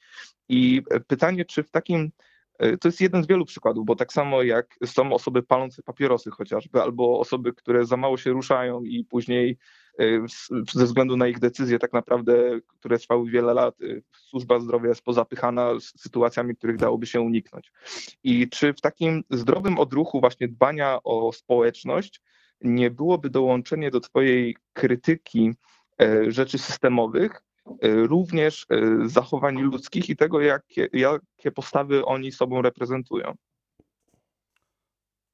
I 0.48 0.82
y, 0.94 1.00
pytanie, 1.00 1.44
czy 1.44 1.62
w 1.62 1.70
takim 1.70 2.10
Y, 2.64 2.78
To 2.78 2.88
jest 2.88 3.00
jeden 3.00 3.24
z 3.24 3.26
wielu 3.26 3.44
przykładów, 3.44 3.86
bo 3.86 3.96
tak 3.96 4.12
samo 4.12 4.42
jak 4.42 4.76
są 4.86 5.12
osoby 5.12 5.42
palące 5.42 5.82
papierosy 5.82 6.30
chociażby, 6.30 6.82
albo 6.82 7.20
osoby, 7.20 7.52
które 7.52 7.84
za 7.86 7.96
mało 7.96 8.16
się 8.16 8.30
ruszają 8.30 8.82
i 8.82 9.04
później 9.04 9.58
s- 9.98 10.48
ze 10.72 10.84
względu 10.84 11.16
na 11.16 11.28
ich 11.28 11.38
decyzje 11.38 11.78
tak 11.78 11.92
naprawdę, 11.92 12.60
które 12.66 12.98
trwały 12.98 13.30
wiele 13.30 13.54
lat, 13.54 13.76
służba 14.12 14.60
zdrowia 14.60 14.88
jest 14.88 15.02
pozapychana 15.02 15.80
z 15.80 16.00
sytuacjami, 16.00 16.56
których 16.56 16.76
dałoby 16.76 17.06
się 17.06 17.20
uniknąć. 17.20 17.72
I 18.24 18.48
czy 18.48 18.72
w 18.72 18.80
takim 18.80 19.24
zdrowym 19.30 19.78
odruchu 19.78 20.20
właśnie 20.20 20.48
dbania 20.48 20.98
o 21.04 21.32
społeczność 21.32 22.22
nie 22.60 22.90
byłoby 22.90 23.30
dołączenie 23.30 23.90
do 23.90 24.00
twojej 24.00 24.56
krytyki 24.72 25.54
e, 26.02 26.30
rzeczy 26.30 26.58
systemowych, 26.58 27.42
e, 27.66 27.72
również 28.06 28.66
e, 28.70 29.08
zachowań 29.08 29.58
ludzkich 29.58 30.10
i 30.10 30.16
tego, 30.16 30.40
jakie, 30.40 30.88
jakie 30.92 31.52
postawy 31.54 32.04
oni 32.04 32.32
sobą 32.32 32.62
reprezentują. 32.62 33.34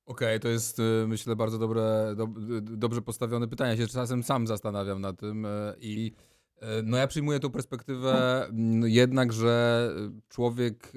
Okej, 0.07 0.41
to 0.41 0.49
jest 0.49 0.79
myślę 1.07 1.37
bardzo 1.37 1.59
dobre, 1.59 2.15
do, 2.17 2.29
dobrze 2.61 3.03
postawione 3.03 3.49
pytanie. 3.49 3.71
Ja 3.71 3.77
się 3.77 3.87
czasem 3.87 4.23
sam 4.23 4.47
zastanawiam 4.47 5.01
nad 5.01 5.21
tym 5.21 5.47
i 5.81 6.13
no 6.83 6.97
ja 6.97 7.07
przyjmuję 7.07 7.41
tą 7.41 7.51
perspektywę 7.51 8.47
jednak, 8.83 9.33
że 9.33 9.89
człowiek 10.29 10.93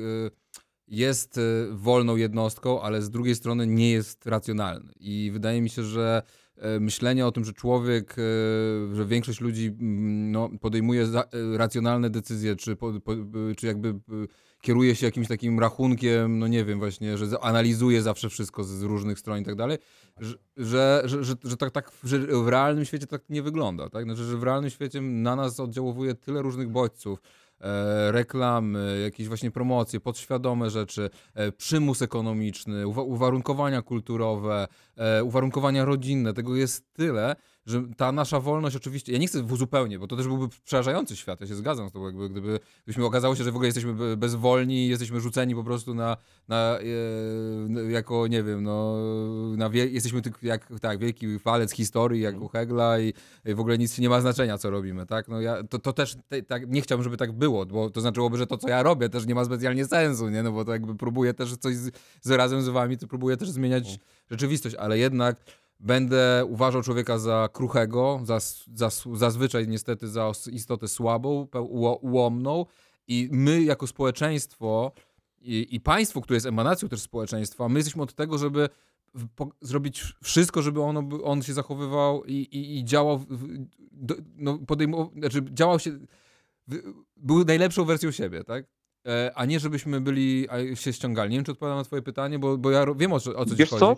jest 0.87 1.37
y, 1.37 1.67
wolną 1.71 2.15
jednostką, 2.15 2.81
ale 2.81 3.01
z 3.01 3.09
drugiej 3.09 3.35
strony 3.35 3.67
nie 3.67 3.91
jest 3.91 4.25
racjonalny. 4.25 4.93
I 4.99 5.29
wydaje 5.33 5.61
mi 5.61 5.69
się, 5.69 5.83
że 5.83 6.23
y, 6.57 6.79
myślenie 6.79 7.25
o 7.25 7.31
tym, 7.31 7.45
że 7.45 7.53
człowiek, 7.53 8.15
y, 8.19 8.95
że 8.95 9.05
większość 9.05 9.41
ludzi 9.41 9.65
mm, 9.65 10.31
no, 10.31 10.49
podejmuje 10.61 11.03
y, 11.03 11.57
racjonalne 11.57 12.09
decyzje, 12.09 12.55
czy, 12.55 12.77
czy 13.57 13.67
jakby 13.67 13.99
kieruje 14.65 14.95
się 14.95 15.05
jakimś 15.05 15.27
takim 15.27 15.59
rachunkiem, 15.59 16.39
no 16.39 16.47
nie 16.47 16.65
wiem, 16.65 16.79
właśnie, 16.79 17.17
że 17.17 17.39
analizuje 17.39 18.01
zawsze 18.01 18.29
wszystko 18.29 18.63
z, 18.63 18.81
różnych 18.81 19.19
stron 19.19 19.41
i 19.41 19.45
tak 19.45 19.55
dalej, 19.55 19.77
że, 20.19 20.35
że, 20.57 21.03
że, 21.05 21.35
że, 21.43 21.57
tak, 21.57 21.71
tak 21.71 21.91
że 22.03 22.19
w 22.19 22.47
realnym 22.47 22.85
świecie 22.85 23.07
tak 23.07 23.21
nie 23.29 23.41
wygląda, 23.41 23.89
tak? 23.89 24.03
Znaczy, 24.03 24.23
że 24.23 24.37
w 24.37 24.43
realnym 24.43 24.69
świecie 24.69 25.01
na 25.01 25.35
nas 25.35 25.59
oddziałuje 25.59 26.15
tyle 26.15 26.41
różnych 26.41 26.69
bodźców, 26.69 27.19
e, 27.21 27.44
reklamy, 28.11 29.01
jakieś 29.03 29.27
właśnie 29.27 29.51
promocje, 29.51 29.99
podświadome 29.99 30.69
rzeczy, 30.69 31.09
e, 31.33 31.51
przymus 31.51 32.01
ekonomiczny, 32.01 32.87
uwa- 32.87 33.03
uwarunkowania 33.03 33.81
kulturowe, 33.81 34.67
e, 34.95 35.23
uwarunkowania 35.23 35.85
rodzinne, 35.85 36.33
tego 36.33 36.55
jest 36.55 36.93
tyle, 36.93 37.35
że 37.65 37.83
ta 37.97 38.11
nasza 38.11 38.39
wolność 38.39 38.75
oczywiście, 38.75 39.13
ja 39.13 39.17
nie 39.19 39.27
chcę 39.27 39.43
w- 39.43 39.57
zupełnie, 39.57 39.99
bo 39.99 40.07
to 40.07 40.15
też 40.15 40.27
byłby 40.27 40.47
przerażający 40.65 41.15
świat, 41.15 41.41
ja 41.41 41.47
się 41.47 41.55
zgadzam 41.55 41.89
z 41.89 41.91
tobą, 41.91 42.05
jakby, 42.05 42.29
gdyby, 42.29 42.59
gdybyśmy 42.83 43.05
okazało 43.05 43.35
się, 43.35 43.43
że 43.43 43.51
w 43.51 43.55
ogóle 43.55 43.67
jesteśmy 43.67 43.93
be- 43.93 44.17
bezwolni, 44.17 44.87
jesteśmy 44.87 45.19
rzuceni 45.21 45.55
po 45.55 45.63
prostu 45.63 45.93
na, 45.93 46.17
na 46.47 46.79
e, 46.79 47.91
jako, 47.91 48.27
nie 48.27 48.43
wiem, 48.43 48.63
no, 48.63 48.95
na 49.57 49.69
wie, 49.69 49.85
jesteśmy 49.85 50.21
tylko 50.21 50.39
jak, 50.41 50.67
tak, 50.81 50.99
wielki 50.99 51.37
walec 51.37 51.71
historii, 51.71 52.21
jak 52.21 52.41
u 52.41 52.47
Hegla 52.47 52.99
i, 52.99 53.13
i 53.45 53.53
w 53.53 53.59
ogóle 53.59 53.77
nic 53.77 53.99
nie 53.99 54.09
ma 54.09 54.21
znaczenia, 54.21 54.57
co 54.57 54.69
robimy, 54.69 55.05
tak, 55.05 55.27
no 55.27 55.41
ja, 55.41 55.63
to, 55.63 55.79
to 55.79 55.93
też, 55.93 56.15
te, 56.27 56.41
tak, 56.43 56.69
nie 56.69 56.81
chciałbym, 56.81 57.03
żeby 57.03 57.17
tak 57.17 57.31
było, 57.31 57.65
bo 57.65 57.89
to 57.89 58.01
znaczyłoby, 58.01 58.37
że 58.37 58.47
to, 58.47 58.57
co 58.57 58.69
ja 58.69 58.83
robię, 58.83 59.09
też 59.09 59.25
nie 59.25 59.35
ma 59.35 59.45
specjalnie 59.45 59.85
sensu, 59.85 60.29
nie, 60.29 60.43
no 60.43 60.51
bo 60.51 60.65
to 60.65 60.71
jakby 60.71 60.95
próbuję 60.95 61.33
też 61.33 61.57
coś 61.57 61.75
z, 61.75 61.91
z 62.21 62.31
razem 62.31 62.61
z 62.61 62.67
wami, 62.69 62.97
to 62.97 63.07
próbuję 63.07 63.37
też 63.37 63.49
zmieniać 63.49 63.99
rzeczywistość, 64.31 64.75
ale 64.75 64.97
jednak 64.97 65.37
będę 65.79 66.45
uważał 66.49 66.81
człowieka 66.81 67.17
za 67.19 67.49
kruchego, 67.53 68.19
za, 68.23 68.39
za, 68.73 68.89
zazwyczaj 69.13 69.67
niestety 69.67 70.07
za 70.07 70.31
istotę 70.51 70.87
słabą, 70.87 71.47
ułomną 72.01 72.65
i 73.07 73.29
my 73.31 73.63
jako 73.63 73.87
społeczeństwo 73.87 74.91
i, 75.41 75.67
i 75.71 75.79
państwo, 75.79 76.21
które 76.21 76.35
jest 76.37 76.45
emanacją 76.45 76.89
też 76.89 77.01
społeczeństwa, 77.01 77.69
my 77.69 77.79
jesteśmy 77.79 78.03
od 78.03 78.13
tego, 78.13 78.37
żeby 78.37 78.69
po, 79.35 79.49
zrobić 79.61 80.03
wszystko, 80.23 80.61
żeby 80.61 80.81
ono, 80.81 81.23
on 81.23 81.41
się 81.41 81.53
zachowywał 81.53 82.23
i, 82.25 82.33
i, 82.33 82.77
i 82.77 82.85
działał, 82.85 83.17
w- 83.19 83.57
do, 83.91 84.15
no, 84.37 84.57
podejmował, 84.67 85.11
znaczy 85.19 85.41
działał 85.53 85.79
się, 85.79 85.91
w- 86.67 86.93
był 87.17 87.45
najlepszą 87.45 87.85
wersją 87.85 88.11
siebie, 88.11 88.43
tak? 88.43 88.65
E, 89.07 89.31
A 89.35 89.45
nie 89.45 89.59
żebyśmy 89.59 90.01
byli, 90.01 90.47
a 90.49 90.75
się 90.75 90.93
ściągali. 90.93 91.31
Nie 91.31 91.37
wiem, 91.37 91.45
czy 91.45 91.51
odpowiadam 91.51 91.77
na 91.77 91.83
twoje 91.83 92.01
pytanie, 92.01 92.39
bo, 92.39 92.57
bo 92.57 92.71
ja 92.71 92.85
wiem 92.95 93.13
o 93.13 93.19
co, 93.19 93.35
o 93.35 93.45
co 93.45 93.55
Wiesz 93.55 93.69
ci 93.69 93.75
co? 93.79 93.95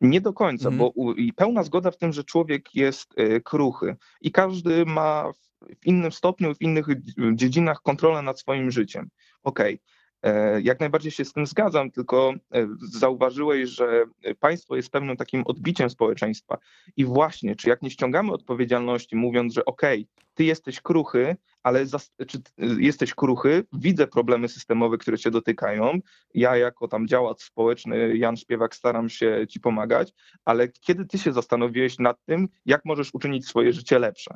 Nie 0.00 0.20
do 0.20 0.32
końca, 0.32 0.68
Mhm. 0.68 0.78
bo 0.78 0.88
u, 0.94 1.12
i 1.12 1.32
pełna 1.32 1.62
zgoda 1.62 1.90
w 1.90 1.96
tym, 1.96 2.12
że 2.12 2.24
człowiek 2.24 2.74
jest 2.74 3.14
e, 3.18 3.40
kruchy 3.40 3.96
i 4.20 4.32
każdy 4.32 4.86
ma 4.86 5.32
w- 5.32 5.86
innym 5.86 6.12
stopniu, 6.12 6.54
w 6.54 6.62
innych 6.62 6.86
dzi- 6.86 7.14
dziedzinach 7.34 7.82
kontrolę 7.82 8.22
nad 8.22 8.40
swoim 8.40 8.70
życiem. 8.70 9.08
Okej, 9.42 9.74
e, 9.74 9.78
jak 10.62 10.80
najbardziej 10.80 11.12
się 11.12 11.24
z 11.24 11.32
tym 11.32 11.46
zgadzam, 11.46 11.90
tylko 11.90 12.34
e, 12.54 12.66
zauważyłeś, 12.80 13.70
że 13.70 14.04
państwo 14.40 14.76
jest 14.76 14.90
pewnym 14.90 15.16
takim 15.16 15.42
odbiciem 15.46 15.90
społeczeństwa 15.90 16.58
i 16.96 17.04
właśnie, 17.04 17.56
czy 17.56 17.68
jak 17.68 17.82
nie 17.82 17.90
ściągamy 17.90 18.32
odpowiedzialności, 18.32 19.16
mówiąc, 19.16 19.54
że 19.54 19.64
okej, 19.64 20.08
ty 20.34 20.44
jesteś 20.44 20.80
kruchy, 20.80 21.36
ale 21.62 21.86
zas- 21.86 22.12
czy 22.28 22.42
ty- 22.42 22.52
jesteś 22.78 23.14
kruchy, 23.14 23.64
widzę 23.72 24.06
problemy 24.06 24.48
systemowe, 24.48 24.98
które 24.98 25.18
cię 25.18 25.30
dotykają, 25.30 25.98
ja 26.34 26.56
jako 26.56 26.88
tam 26.88 27.08
działacz 27.08 27.42
społeczny, 27.42 28.16
Jan 28.16 28.36
Śpiewak, 28.36 28.74
staram 28.74 29.08
się 29.08 29.46
ci 29.48 29.60
pomagać, 29.60 30.12
ale 30.44 30.68
kiedy 30.68 31.06
ty 31.06 31.18
się 31.18 31.32
zastanowiłeś 31.32 31.98
nad 31.98 32.24
tym, 32.24 32.48
jak 32.66 32.84
możesz 32.84 33.14
uczynić 33.14 33.48
swoje 33.48 33.72
życie 33.72 33.98
lepsze? 33.98 34.34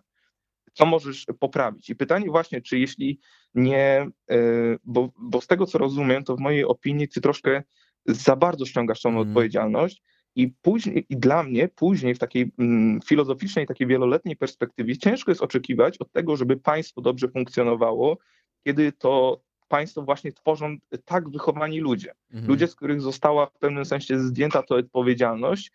Co 0.73 0.87
możesz 0.87 1.27
poprawić? 1.41 1.91
I 1.91 1.97
pytanie 1.97 2.27
właśnie, 2.31 2.61
czy 2.61 2.79
jeśli 2.79 3.20
nie, 3.55 4.09
y, 4.33 4.79
bo, 4.85 5.12
bo 5.18 5.41
z 5.41 5.47
tego 5.47 5.66
co 5.66 5.79
rozumiem, 5.79 6.25
to 6.25 6.37
w 6.37 6.41
mojej 6.41 6.64
opinii 6.64 7.09
ty 7.09 7.20
troszkę 7.20 7.62
za 8.07 8.37
bardzo 8.37 8.66
ściągasz 8.66 9.01
tą 9.03 9.09
Mhm. 9.09 9.29
odpowiedzialność 9.29 10.03
i 10.37 10.49
później, 10.62 11.07
i 11.09 11.16
dla 11.16 11.43
mnie 11.43 11.68
później 11.68 12.14
w 12.14 12.18
takiej 12.18 12.53
mm, 12.59 13.01
filozoficznej, 13.07 13.66
takiej 13.66 13.87
wieloletniej 13.87 14.37
perspektywie 14.37 14.99
ciężko 14.99 15.31
jest 15.31 15.43
oczekiwać 15.43 15.99
od 15.99 16.12
tego, 16.12 16.37
żeby 16.37 16.57
państwo 16.57 17.01
dobrze 17.01 17.29
funkcjonowało, 17.29 18.18
kiedy 18.66 18.93
to 18.93 19.41
państwo 19.68 20.03
właśnie 20.03 20.33
tworzą 20.33 20.77
tak 21.05 21.31
wychowani 21.31 21.81
ludzie 21.81 22.14
Mhm. 22.31 22.49
ludzie, 22.49 22.68
z 22.68 22.75
których 22.75 23.01
została 23.01 23.47
w 23.47 23.59
pewnym 23.59 23.85
sensie 23.85 24.18
zdjęta 24.18 24.62
ta 24.62 24.75
odpowiedzialność 24.75 25.73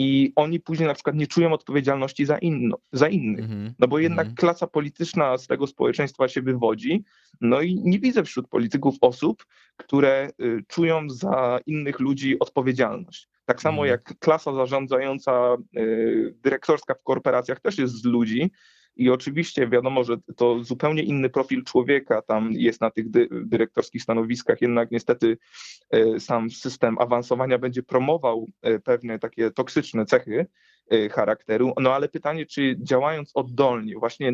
i 0.00 0.32
oni 0.36 0.60
później 0.60 0.88
na 0.88 0.94
przykład 0.94 1.16
nie 1.16 1.26
czują 1.26 1.52
odpowiedzialności 1.52 2.26
za, 2.26 2.38
inno, 2.38 2.78
za 2.92 3.08
innych. 3.08 3.44
Mhm. 3.44 3.74
No 3.78 3.88
bo 3.88 3.98
jednak 3.98 4.26
Mhm. 4.26 4.36
klasa 4.36 4.66
polityczna 4.66 5.38
z 5.38 5.46
tego 5.46 5.66
społeczeństwa 5.66 6.28
się 6.28 6.42
wywodzi, 6.42 7.04
no 7.40 7.60
i 7.60 7.74
nie 7.74 7.98
widzę 7.98 8.24
wśród 8.24 8.48
polityków 8.48 8.94
osób, 9.00 9.44
które 9.76 10.30
y, 10.42 10.62
czują 10.68 11.10
za 11.10 11.60
innych 11.66 12.00
ludzi 12.00 12.38
odpowiedzialność. 12.38 13.28
Tak 13.44 13.62
samo 13.62 13.82
Mhm. 13.82 13.88
jak 13.88 14.18
klasa 14.18 14.52
zarządzająca, 14.52 15.56
y, 15.76 16.34
dyrektorska 16.42 16.94
w 16.94 17.02
korporacjach 17.02 17.60
też 17.60 17.78
jest 17.78 17.94
z 17.94 18.04
ludzi, 18.04 18.50
i 18.98 19.10
oczywiście 19.10 19.68
wiadomo, 19.68 20.04
że 20.04 20.16
to 20.36 20.64
zupełnie 20.64 21.02
inny 21.02 21.30
profil 21.30 21.64
człowieka 21.64 22.22
tam 22.22 22.52
jest 22.52 22.80
na 22.80 22.90
tych 22.90 23.10
dy, 23.10 23.28
dyrektorskich 23.30 24.02
stanowiskach, 24.02 24.60
jednak 24.60 24.90
niestety 24.90 25.38
e, 25.90 26.20
sam 26.20 26.50
system 26.50 26.98
awansowania 26.98 27.58
będzie 27.58 27.82
promował 27.82 28.46
e, 28.62 28.78
pewne 28.78 29.18
takie 29.18 29.50
toksyczne 29.50 30.06
cechy 30.06 30.46
e, 30.90 31.08
charakteru. 31.08 31.72
No 31.80 31.94
ale 31.94 32.08
pytanie, 32.08 32.46
czy 32.46 32.76
działając 32.82 33.30
oddolnie, 33.34 33.94
właśnie 33.98 34.32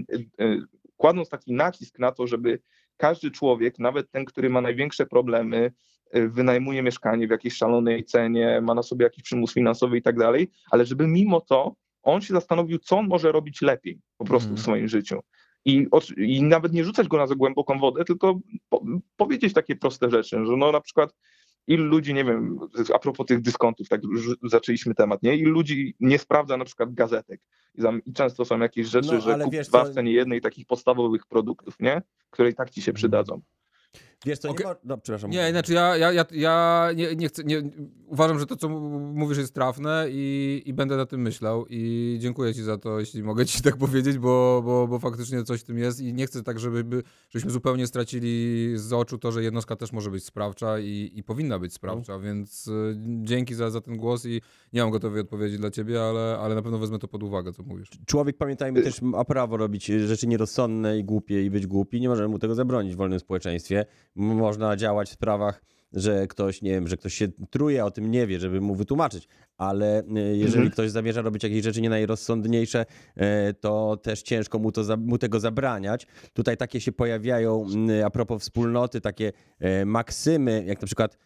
kładąc 0.97 1.29
taki 1.29 1.53
nacisk 1.53 1.99
na 1.99 2.13
to, 2.13 2.27
żeby 2.27 2.61
każdy 2.97 3.31
człowiek, 3.31 3.79
nawet 3.79 4.11
ten, 4.11 4.25
który 4.25 4.51
ma 4.51 4.61
największe 4.61 5.07
problemy, 5.07 5.73
wynajmuje 6.13 6.83
mieszkanie 6.83 7.27
w 7.27 7.31
jakiejś 7.31 7.55
szalonej 7.55 8.05
cenie, 8.05 8.61
ma 8.61 8.75
na 8.75 8.83
sobie 8.83 9.05
jakiś 9.05 9.25
przymus 9.25 9.53
finansowy 9.53 9.99
i 9.99 10.03
tak 10.03 10.19
dalej, 10.19 10.51
ale 10.71 10.85
żeby 10.85 11.07
mimo 11.07 11.41
to 11.41 11.75
on 12.05 12.21
się 12.21 12.35
zastanowił, 12.35 12.79
co 12.79 12.99
on 12.99 13.07
może 13.09 13.33
robić 13.33 13.63
lepiej 13.63 13.99
po 14.19 14.25
prostu 14.25 14.49
Mhm. 14.49 14.57
w 14.57 14.63
swoim 14.63 14.89
życiu. 14.89 15.21
I, 15.65 15.87
I 16.17 16.43
nawet 16.43 16.73
nie 16.73 16.85
rzucać 16.85 17.09
go 17.09 17.17
na 17.17 17.27
za 17.27 17.35
głęboką 17.35 17.79
wodę, 17.79 18.05
tylko 18.05 18.39
po, 18.69 18.83
powiedzieć 19.17 19.53
takie 19.53 19.77
proste 19.77 20.11
rzeczy, 20.11 20.47
że 20.47 20.57
no 20.57 20.73
na 20.73 20.81
przykład 20.81 21.15
ilu 21.67 21.85
ludzi, 21.85 22.15
nie 22.15 22.25
wiem, 22.25 22.59
a 22.95 22.99
propos 22.99 23.27
tych 23.27 23.41
dyskontów, 23.41 23.89
tak 23.89 24.03
już 24.05 24.37
zaczęliśmy 24.43 24.95
temat, 24.95 25.23
nie? 25.23 25.37
Ilu 25.37 25.51
ludzi 25.53 25.95
nie 26.01 26.19
sprawdza 26.19 26.57
na 26.57 26.65
przykład 26.65 26.95
gazetek 26.95 27.41
i, 27.75 27.83
tam, 27.83 28.05
i 28.05 28.13
często 28.13 28.45
są 28.45 28.59
jakieś 28.59 28.87
rzeczy, 28.89 29.13
No, 29.15 29.21
że 29.21 29.39
kup 29.39 29.53
wiesz 29.53 29.69
dwa 29.69 29.85
co- 29.85 29.91
w 29.91 29.95
cenie 29.95 30.13
jednej 30.13 30.41
takich 30.41 30.67
podstawowych 30.67 31.27
produktów, 31.27 31.81
nie? 31.81 32.03
Które 32.31 32.51
i 32.51 32.55
tak 32.55 32.71
ci 32.71 32.83
się 32.83 32.93
przydadzą. 32.93 33.41
Wiesz 34.27 34.39
co, 34.39 34.49
Okej. 34.51 34.67
nie. 34.67 34.75
No, 34.85 34.99
przepraszam. 34.99 35.31
Nie, 35.31 35.51
znaczy 35.51 35.73
ja, 35.73 35.97
ja, 35.97 36.13
ja, 36.13 36.25
ja 36.33 36.89
nie, 36.97 37.17
nie 37.17 37.29
chcę, 37.29 37.45
nie, 37.45 37.63
uważam, 38.07 38.39
że 38.39 38.47
to, 38.47 38.57
co 38.57 38.69
mówisz 38.69 39.39
jest 39.39 39.55
trafne 39.55 40.07
i, 40.11 40.63
i 40.67 40.75
będę 40.75 40.97
na 40.97 41.07
tym 41.07 41.21
myślał 41.23 41.67
i 41.71 42.17
dziękuję 42.21 42.55
ci 42.55 42.63
za 42.63 42.79
to, 42.79 43.01
jeśli 43.01 43.23
mogę 43.23 43.47
ci 43.47 43.63
tak 43.63 43.77
powiedzieć, 43.77 44.19
bo, 44.19 44.63
bo, 44.65 44.89
bo 44.89 44.99
faktycznie 44.99 45.43
coś 45.43 45.61
w 45.61 45.65
tym 45.65 45.79
jest 45.79 46.01
i 46.01 46.15
nie 46.15 46.27
chcę 46.27 46.43
tak, 46.43 46.59
żeby, 46.61 46.85
by- 46.85 47.03
żebyśmy 47.31 47.51
zupełnie 47.51 47.87
stracili 47.87 48.73
z 48.77 48.93
oczu 48.93 49.19
to, 49.19 49.33
że 49.33 49.43
jednostka 49.43 49.77
też 49.77 49.93
może 49.93 50.11
być 50.11 50.25
sprawcza 50.25 50.79
i, 50.79 51.13
i 51.15 51.23
powinna 51.23 51.59
być 51.59 51.73
sprawcza, 51.75 52.19
więc 52.19 52.67
y, 52.69 52.97
dzięki 53.23 53.55
za, 53.55 53.71
za 53.71 53.81
ten 53.81 53.97
głos 53.97 54.27
i 54.27 54.41
nie 54.73 54.81
mam 54.83 54.91
gotowej 54.91 55.21
odpowiedzi 55.21 55.59
dla 55.59 55.71
ciebie, 55.71 56.03
ale, 56.03 56.39
ale 56.41 56.55
na 56.55 56.63
pewno 56.63 56.79
wezmę 56.79 56.99
to 56.99 57.09
pod 57.09 57.23
uwagę, 57.23 57.53
co 57.53 57.63
mówisz. 57.63 57.91
Człowiek, 58.07 58.37
pamiętajmy, 58.37 58.83
też 58.83 59.03
ma 59.03 59.25
prawo 59.25 59.57
robić 59.57 59.87
rzeczy 59.87 60.27
nierozsądne 60.27 60.99
i 60.99 61.05
głupie 61.05 61.45
i 61.45 61.51
być 61.51 61.67
głupi. 61.67 62.01
Nie 62.01 62.09
możemy 62.09 62.29
mu 62.29 62.39
tego 62.39 62.55
zabronić 62.55 62.95
w 62.95 62.97
wolnym 62.97 63.21
społeczeństwie. 63.21 63.85
Można 64.15 64.77
działać 64.77 65.09
w 65.09 65.13
sprawach, 65.13 65.63
że 65.93 66.27
ktoś, 66.27 66.63
nie 66.63 66.71
wiem, 66.71 66.89
że 66.89 66.97
ktoś 66.97 67.15
się 67.15 67.29
truje, 67.51 67.85
o 67.85 67.91
tym 67.91 68.11
nie 68.11 68.27
wie, 68.27 68.41
żeby 68.41 68.61
mu 68.61 68.75
wytłumaczyć. 68.75 69.29
Ale 69.57 70.01
y, 70.01 70.05
jeżeli 70.37 70.55
Mhm. 70.55 70.71
ktoś 70.71 70.91
zamierza 70.91 71.23
robić 71.23 71.43
jakieś 71.43 71.65
rzeczy 71.65 71.81
nie 71.81 71.91
najrozsądniejsze, 71.91 72.87
e, 73.17 73.55
to 73.55 73.97
też 73.97 74.23
ciężko 74.23 74.59
mu, 74.59 74.73
to 74.73 74.97
mu 74.97 75.19
tego 75.19 75.41
zabraniać. 75.41 76.07
Tutaj 76.33 76.57
takie 76.57 76.81
się 76.81 76.93
pojawiają, 76.93 77.67
a 78.05 78.11
propos 78.11 78.43
wspólnoty, 78.43 79.01
takie 79.01 79.33
e, 79.59 79.85
maksymy, 79.85 80.65
jak 80.67 80.81
na 80.81 80.87
przykład 80.87 81.19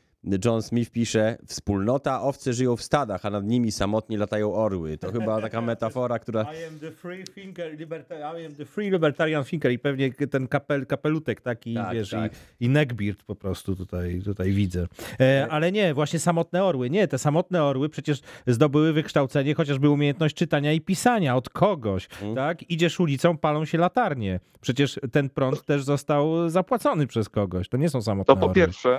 John 0.44 0.62
Smith 0.62 0.90
pisze, 0.90 1.36
wspólnota, 1.46 2.22
owce 2.22 2.52
żyją 2.52 2.76
w 2.76 2.82
stadach, 2.82 3.26
a 3.26 3.30
nad 3.30 3.44
nimi 3.44 3.72
samotnie 3.72 4.18
latają 4.18 4.54
orły. 4.54 4.98
To 4.98 5.12
chyba 5.12 5.40
taka 5.40 5.60
metafora, 5.60 6.18
która... 6.18 6.42
I 6.42 6.46
am 6.64 6.78
the 6.80 6.90
free 6.90 7.24
thinker, 7.24 7.76
liberta- 7.78 8.40
I 8.42 8.46
am 8.46 8.54
the 8.54 8.64
free 8.64 8.90
libertarian 8.90 9.44
thinker 9.44 9.72
i 9.72 9.78
pewnie 9.78 10.12
ten 10.12 10.48
kapel, 10.48 10.86
kapelutek 10.86 11.40
taki, 11.40 11.74
Tak, 11.74 11.92
wiesz, 11.94 12.10
tak. 12.10 12.32
i, 12.60 12.64
i 12.64 12.68
neckbeard 12.68 13.22
po 13.22 13.34
prostu 13.34 13.76
tutaj, 13.76 14.20
tutaj 14.24 14.52
widzę. 14.52 14.86
E, 15.20 15.46
ale 15.50 15.72
nie, 15.72 15.94
właśnie 15.94 16.18
samotne 16.18 16.64
orły. 16.64 16.90
Nie, 16.90 17.08
te 17.08 17.18
samotne 17.18 17.64
orły 17.64 17.88
przecież 17.88 18.20
zdobyły 18.46 18.92
wykształcenie, 18.92 19.54
chociażby 19.54 19.88
umiejętność 19.90 20.36
czytania 20.36 20.72
i 20.72 20.80
pisania 20.80 21.36
od 21.36 21.48
kogoś, 21.50 22.08
Mm. 22.22 22.34
tak? 22.34 22.70
Idziesz 22.70 23.00
ulicą, 23.00 23.38
palą 23.38 23.64
się 23.64 23.78
latarnie. 23.78 24.40
Przecież 24.60 25.00
ten 25.12 25.28
prąd 25.30 25.64
też 25.64 25.84
został 25.84 26.48
zapłacony 26.48 27.06
przez 27.06 27.28
kogoś. 27.28 27.68
To 27.68 27.76
nie 27.76 27.88
są 27.88 28.02
samotne 28.02 28.34
To 28.34 28.40
po 28.40 28.46
orły. 28.46 28.54
pierwsze, 28.54 28.98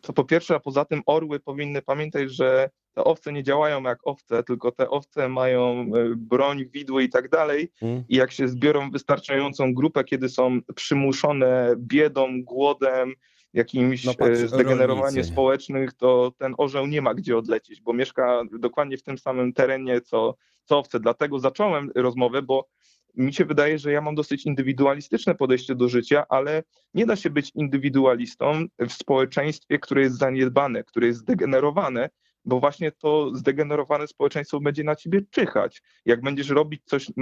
to 0.00 0.12
po 0.12 0.24
pierwsze, 0.24 0.54
a 0.54 0.60
poza 0.60 0.84
tym 0.84 1.02
orły 1.06 1.40
powinny 1.40 1.82
pamiętać, 1.82 2.30
że 2.30 2.70
te 2.94 3.04
owce 3.04 3.32
nie 3.32 3.42
działają 3.42 3.82
jak 3.82 3.98
owce, 4.04 4.42
tylko 4.42 4.72
te 4.72 4.90
owce 4.90 5.28
mają 5.28 5.90
y, 5.96 6.16
broń, 6.16 6.64
widły 6.66 7.02
i 7.04 7.08
tak 7.08 7.28
dalej. 7.28 7.72
Mm. 7.82 8.04
I 8.08 8.16
jak 8.16 8.32
się 8.32 8.48
zbiorą 8.48 8.90
wystarczającą 8.90 9.74
grupę, 9.74 10.04
kiedy 10.04 10.28
są 10.28 10.60
przymuszone 10.74 11.74
biedą, 11.78 12.42
głodem, 12.42 13.14
jakimś 13.54 14.04
No 14.04 14.14
patrz, 14.14 14.38
zdegenerowaniem 14.38 15.04
rolnicy. 15.04 15.28
społecznych, 15.32 15.92
to 15.92 16.32
ten 16.38 16.54
orzeł 16.58 16.86
nie 16.86 17.02
ma 17.02 17.14
gdzie 17.14 17.36
odlecieć, 17.36 17.80
bo 17.80 17.92
mieszka 17.92 18.42
dokładnie 18.58 18.96
w 18.96 19.02
tym 19.02 19.18
samym 19.18 19.52
terenie, 19.52 20.00
co, 20.00 20.34
co 20.64 20.78
owce. 20.78 21.00
Dlatego 21.00 21.38
zacząłem 21.38 21.90
rozmowę, 21.94 22.42
bo 22.42 22.68
mi 23.16 23.34
się 23.34 23.44
wydaje, 23.44 23.78
że 23.78 23.92
ja 23.92 24.00
mam 24.00 24.14
dosyć 24.14 24.46
indywidualistyczne 24.46 25.34
podejście 25.34 25.74
do 25.74 25.88
życia, 25.88 26.24
ale 26.28 26.62
nie 26.94 27.06
da 27.06 27.16
się 27.16 27.30
być 27.30 27.52
indywidualistą 27.54 28.66
w 28.78 28.92
społeczeństwie, 28.92 29.78
które 29.78 30.02
jest 30.02 30.18
zaniedbane, 30.18 30.84
które 30.84 31.06
jest 31.06 31.20
zdegenerowane, 31.20 32.10
bo 32.44 32.60
właśnie 32.60 32.92
to 32.92 33.34
zdegenerowane 33.34 34.06
społeczeństwo 34.06 34.60
będzie 34.60 34.84
na 34.84 34.96
ciebie 34.96 35.22
czyhać. 35.30 35.82
Jak 36.04 36.22
będziesz 36.22 36.48
robić 36.48 36.82
coś, 36.84 37.12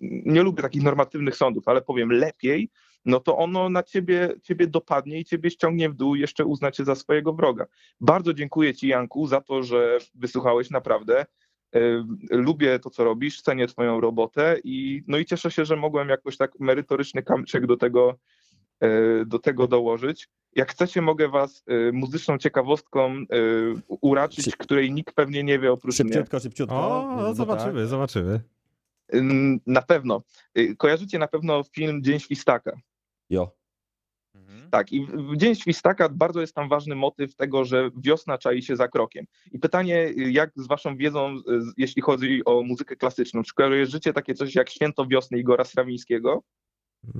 nie 0.00 0.42
lubię 0.42 0.62
takich 0.62 0.82
normatywnych 0.82 1.36
sądów, 1.36 1.68
ale 1.68 1.82
powiem 1.82 2.12
lepiej, 2.12 2.70
no 3.04 3.20
to 3.20 3.36
ono 3.36 3.68
na 3.68 3.82
ciebie, 3.82 4.34
ciebie 4.42 4.66
dopadnie 4.66 5.20
i 5.20 5.24
ciebie 5.24 5.50
ściągnie 5.50 5.90
w 5.90 5.94
dół 5.94 6.14
jeszcze 6.14 6.44
uzna 6.44 6.70
cię 6.70 6.84
za 6.84 6.94
swojego 6.94 7.32
wroga. 7.32 7.66
Bardzo 8.00 8.34
dziękuję 8.34 8.74
ci, 8.74 8.88
Janku, 8.88 9.26
za 9.26 9.40
to, 9.40 9.62
że 9.62 9.98
wysłuchałeś 10.14 10.70
naprawdę. 10.70 11.26
Lubię 12.30 12.78
to, 12.78 12.90
co 12.90 13.04
robisz, 13.04 13.42
cenię 13.42 13.66
twoją 13.66 14.00
robotę 14.00 14.56
i, 14.64 15.02
no 15.06 15.18
i 15.18 15.24
cieszę 15.24 15.50
się, 15.50 15.64
że 15.64 15.76
mogłem 15.76 16.08
jakoś 16.08 16.36
tak 16.36 16.60
merytoryczny 16.60 17.22
kamyczek 17.22 17.66
do 17.66 17.76
tego, 17.76 18.18
y, 18.84 19.24
do 19.26 19.38
tego 19.38 19.66
dołożyć. 19.66 20.28
Jak 20.56 20.70
chcecie, 20.70 21.02
mogę 21.02 21.28
was 21.28 21.64
y, 21.70 21.92
muzyczną 21.92 22.38
ciekawostką 22.38 23.16
y, 23.16 23.24
uraczyć, 23.88 24.44
Szy- 24.44 24.50
której 24.58 24.92
nikt 24.92 25.14
pewnie 25.14 25.44
nie 25.44 25.58
wie 25.58 25.72
oprócz 25.72 26.00
mnie. 26.00 26.12
Szybciutko, 26.12 26.40
szybciutko. 26.40 26.74
O, 26.76 27.06
No 27.16 27.16
no 27.22 27.26
tak. 27.26 27.36
zobaczymy, 27.36 27.86
zobaczymy. 27.86 28.40
Ym, 29.14 29.60
Na 29.66 29.82
pewno. 29.82 30.22
Y, 30.58 30.76
Kojarzycie 30.76 31.18
na 31.18 31.28
pewno 31.28 31.62
film 31.64 32.02
Dzień 32.02 32.20
Świstaka. 32.20 32.72
Jo. 33.30 33.50
Mhm. 34.48 34.70
Tak, 34.70 34.92
i 34.92 35.06
w- 35.06 35.36
Dzień 35.36 35.54
Świstaka 35.54 36.08
bardzo 36.08 36.40
jest 36.40 36.54
tam 36.54 36.68
ważny 36.68 36.94
motyw 36.94 37.34
tego, 37.34 37.64
że 37.64 37.90
wiosna 37.96 38.38
czai 38.38 38.62
się 38.62 38.76
za 38.76 38.88
krokiem. 38.88 39.24
I 39.52 39.58
pytanie, 39.58 40.12
jak 40.16 40.50
z 40.56 40.66
waszą 40.66 40.96
wiedzą, 40.96 41.36
jeśli 41.76 42.02
chodzi 42.02 42.42
o 42.44 42.62
muzykę 42.62 42.96
klasyczną, 42.96 43.42
czy 43.42 43.54
kojarzycie 43.54 44.12
takie 44.12 44.34
coś 44.34 44.54
jak 44.54 44.70
Święto 44.70 45.06
Wiosny 45.06 45.38
Igora 45.38 45.64
Strawińskiego? 45.64 46.42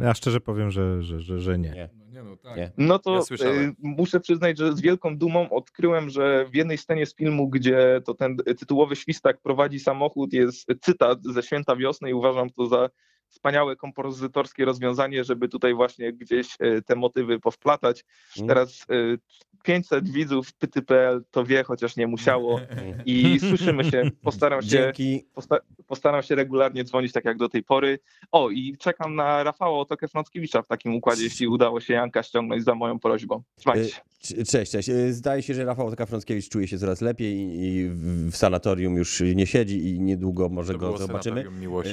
Ja 0.00 0.14
szczerze 0.14 0.40
powiem, 0.40 0.70
że, 0.70 1.02
że, 1.02 1.20
że, 1.20 1.38
że 1.40 1.58
nie. 1.58 1.70
Nie. 1.70 1.88
No, 1.98 2.04
nie 2.06 2.22
no, 2.22 2.36
tak. 2.36 2.56
Nie. 2.56 2.72
No 2.76 2.98
to 2.98 3.20
Ja 3.40 3.46
y, 3.50 3.74
muszę 3.78 4.20
przyznać, 4.20 4.58
że 4.58 4.72
z 4.76 4.80
wielką 4.80 5.18
dumą 5.18 5.50
odkryłem, 5.50 6.10
że 6.10 6.46
w 6.50 6.54
jednej 6.54 6.78
scenie 6.78 7.06
z 7.06 7.14
filmu, 7.14 7.48
gdzie 7.48 8.00
to 8.04 8.14
ten 8.14 8.36
tytułowy 8.36 8.96
świstak 8.96 9.40
prowadzi 9.40 9.78
samochód, 9.78 10.32
jest 10.32 10.68
cytat 10.80 11.18
ze 11.24 11.42
Święta 11.42 11.76
Wiosny 11.76 12.10
i 12.10 12.14
uważam 12.14 12.50
to 12.50 12.66
za 12.66 12.90
wspaniałe 13.32 13.76
kompozytorskie 13.76 14.64
rozwiązanie, 14.64 15.24
żeby 15.24 15.48
tutaj 15.48 15.74
właśnie 15.74 16.12
gdzieś 16.12 16.56
y, 16.62 16.82
te 16.82 16.94
motywy 16.96 17.40
powplatać. 17.40 18.04
Mm. 18.36 18.48
Teraz 18.48 18.86
y, 18.90 19.18
500 19.62 20.08
widzów 20.10 20.52
pyty.pl 20.52 21.24
to 21.30 21.44
wie, 21.44 21.62
chociaż 21.64 21.96
nie 21.96 22.06
musiało 22.06 22.60
i 23.06 23.40
słyszymy 23.40 23.84
się, 23.84 24.10
postaram 24.22 24.62
się 24.62 24.92
posta- 25.34 25.60
postaram 25.86 26.22
się 26.22 26.34
regularnie 26.34 26.84
dzwonić 26.84 27.12
tak 27.12 27.24
jak 27.24 27.36
do 27.36 27.48
tej 27.48 27.62
pory. 27.62 27.98
O, 28.32 28.50
i 28.50 28.76
czekam 28.78 29.14
na 29.14 29.42
Rafała 29.42 29.78
Otokę 29.78 30.08
Frąckiewicza 30.08 30.62
w 30.62 30.66
takim 30.66 30.94
układzie, 30.94 31.24
jeśli 31.24 31.46
udało 31.46 31.80
się 31.80 31.94
Janka 31.94 32.22
ściągnąć 32.22 32.64
za 32.64 32.74
moją 32.74 32.98
prośbą. 32.98 33.42
Trzymajcie 33.56 33.88
się. 33.88 34.00
C- 34.20 34.44
Cześć, 34.44 34.72
cześć. 34.72 34.90
Zdaje 35.10 35.42
się, 35.42 35.54
że 35.54 35.64
Rafał 35.64 35.90
Taka-Frąckiewicz 35.90 36.48
czuje 36.48 36.68
się 36.68 36.78
coraz 36.78 37.00
lepiej 37.00 37.36
i 37.38 37.88
w 38.30 38.36
sanatorium 38.36 38.96
już 38.96 39.22
nie 39.34 39.46
siedzi 39.46 39.88
i 39.88 40.00
niedługo 40.00 40.48
może 40.48 40.72
To 40.72 40.78
go 40.78 40.96
zobaczymy. 40.98 41.44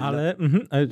Ale 0.02 0.36
mhm, 0.38 0.68
e, 0.72 0.88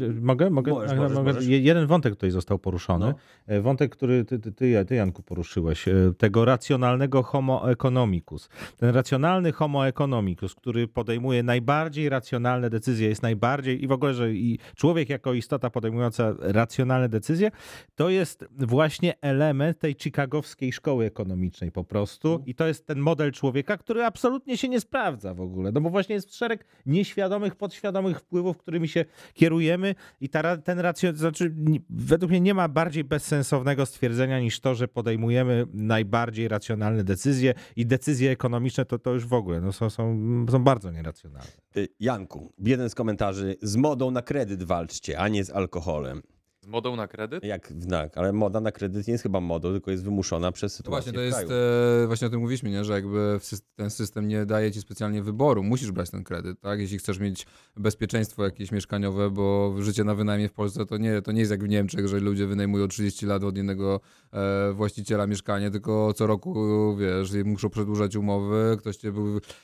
mogę, 0.45 0.49
mogę, 0.49 0.71
Możesz, 0.71 0.97
możesz, 0.97 1.17
mogę 1.17 1.33
możesz. 1.33 1.47
je- 1.47 1.59
jeden 1.59 1.87
wątek 1.87 2.13
tutaj 2.15 2.31
został 2.31 2.59
poruszony. 2.59 3.05
No. 3.05 3.13
E, 3.55 3.61
Wątek, 3.61 3.91
który 3.91 4.25
ty, 4.25 4.39
ty, 4.39 4.51
ty, 4.51 4.85
ty, 4.85 4.95
Janku, 4.95 5.23
poruszyłeś, 5.23 5.87
e, 5.87 5.93
tego 6.17 6.45
racjonalnego 6.45 7.23
homo 7.23 7.71
economicus. 7.71 8.49
Ten 8.77 8.89
racjonalny 8.95 9.51
homo 9.51 9.87
economicus, 9.87 10.55
który 10.55 10.87
podejmuje 10.87 11.43
najbardziej 11.43 12.09
racjonalne 12.09 12.69
decyzje, 12.69 13.09
jest 13.09 13.21
najbardziej 13.21 13.83
i 13.83 13.87
w 13.87 13.91
ogóle, 13.91 14.13
że 14.13 14.33
i 14.33 14.59
człowiek 14.75 15.09
jako 15.09 15.33
istota 15.33 15.69
podejmująca 15.69 16.33
racjonalne 16.39 17.09
decyzje, 17.09 17.51
to 17.95 18.09
jest 18.09 18.45
właśnie 18.57 19.13
element 19.21 19.79
tej 19.79 19.95
chicagowskiej 20.01 20.73
szkoły 20.73 21.05
ekonomicznej 21.05 21.71
po 21.71 21.83
prostu. 21.83 22.43
I 22.45 22.55
to 22.55 22.67
jest 22.67 22.87
ten 22.87 22.99
model 22.99 23.31
człowieka, 23.31 23.77
który 23.77 24.03
absolutnie 24.05 24.57
się 24.57 24.69
nie 24.69 24.81
sprawdza 24.81 25.33
w 25.33 25.41
ogóle. 25.41 25.71
No 25.71 25.81
bo 25.81 25.89
właśnie 25.89 26.15
jest 26.15 26.35
szereg 26.35 26.65
nieświadomych, 26.85 27.55
podświadomych 27.55 28.19
wpływów, 28.19 28.57
którymi 28.57 28.87
się 28.87 29.05
kierujemy 29.33 29.95
i 30.21 30.26
ta, 30.29 30.41
ra- 30.41 30.57
ten 30.57 30.79
racjon, 30.79 31.15
znaczy 31.15 31.55
według 31.89 32.29
mnie 32.29 32.41
nie 32.41 32.53
ma 32.53 32.67
bardziej 32.67 33.03
bezsensownego 33.03 33.85
stwierdzenia 33.85 34.39
niż 34.39 34.59
to, 34.59 34.75
że 34.75 34.87
podejmujemy 34.87 35.65
najbardziej 35.73 36.47
racjonalne 36.47 37.03
decyzje 37.03 37.53
i 37.75 37.85
decyzje 37.85 38.31
ekonomiczne 38.31 38.85
to, 38.85 38.99
to 38.99 39.13
już 39.13 39.25
w 39.25 39.33
ogóle 39.33 39.61
no, 39.61 39.71
są, 39.71 39.89
są, 39.89 40.17
są 40.51 40.63
bardzo 40.63 40.91
nieracjonalne. 40.91 41.51
Y, 41.77 41.87
Janku, 41.99 42.53
jeden 42.59 42.89
z 42.89 42.95
komentarzy. 42.95 43.55
Z 43.61 43.75
modą 43.75 44.11
na 44.11 44.21
kredyt 44.21 44.63
walczcie, 44.63 45.19
a 45.19 45.27
nie 45.27 45.43
z 45.43 45.49
alkoholem. 45.49 46.21
Modą 46.67 46.95
na 46.95 47.07
kredyt? 47.07 47.43
Jak 47.43 47.73
znak, 47.79 48.17
ale 48.17 48.33
moda 48.33 48.59
na 48.59 48.71
kredyt 48.71 49.07
nie 49.07 49.11
jest 49.11 49.23
chyba 49.23 49.39
modą, 49.39 49.71
tylko 49.71 49.91
jest 49.91 50.03
wymuszona 50.03 50.51
przez 50.51 50.73
To 50.73 50.77
sytuację 50.77 51.11
właśnie, 51.11 51.13
to 51.13 51.19
w 51.19 51.39
jest, 51.39 51.47
kraju. 51.47 51.61
e, 52.03 52.07
właśnie 52.07 52.27
o 52.27 52.29
tym 52.29 52.39
mówiliśmy, 52.39 52.69
nie? 52.69 52.83
że 52.85 52.93
jakby 52.93 53.39
ten 53.75 53.89
system 53.89 54.27
nie 54.27 54.45
daje 54.45 54.71
ci 54.71 54.81
specjalnie 54.81 55.23
wyboru, 55.23 55.63
musisz 55.63 55.91
brać 55.91 56.09
ten 56.09 56.23
kredyt, 56.23 56.59
tak? 56.59 56.79
Jeśli 56.79 56.97
chcesz 56.97 57.19
mieć 57.19 57.45
bezpieczeństwo 57.77 58.43
jakieś 58.43 58.71
mieszkaniowe, 58.71 59.29
bo 59.31 59.75
życie 59.79 60.03
na 60.03 60.15
wynajmie 60.15 60.49
w 60.49 60.53
Polsce 60.53 60.85
to 60.85 60.97
nie, 60.97 61.21
to 61.21 61.31
nie 61.31 61.39
jest 61.39 61.51
jak 61.51 61.63
w 61.63 61.67
Niemczech, 61.67 62.07
że 62.07 62.19
ludzie 62.19 62.47
wynajmują 62.47 62.87
30 62.87 63.25
lat 63.25 63.43
od 63.43 63.57
jednego 63.57 63.99
e, 64.33 64.71
właściciela 64.73 65.27
mieszkanie, 65.27 65.71
tylko 65.71 66.13
co 66.13 66.27
roku, 66.27 66.55
wiesz, 66.97 67.31
muszą 67.45 67.69
przedłużać 67.69 68.15
umowy, 68.15 68.75
ktoś, 68.79 68.97
cię, 68.97 69.13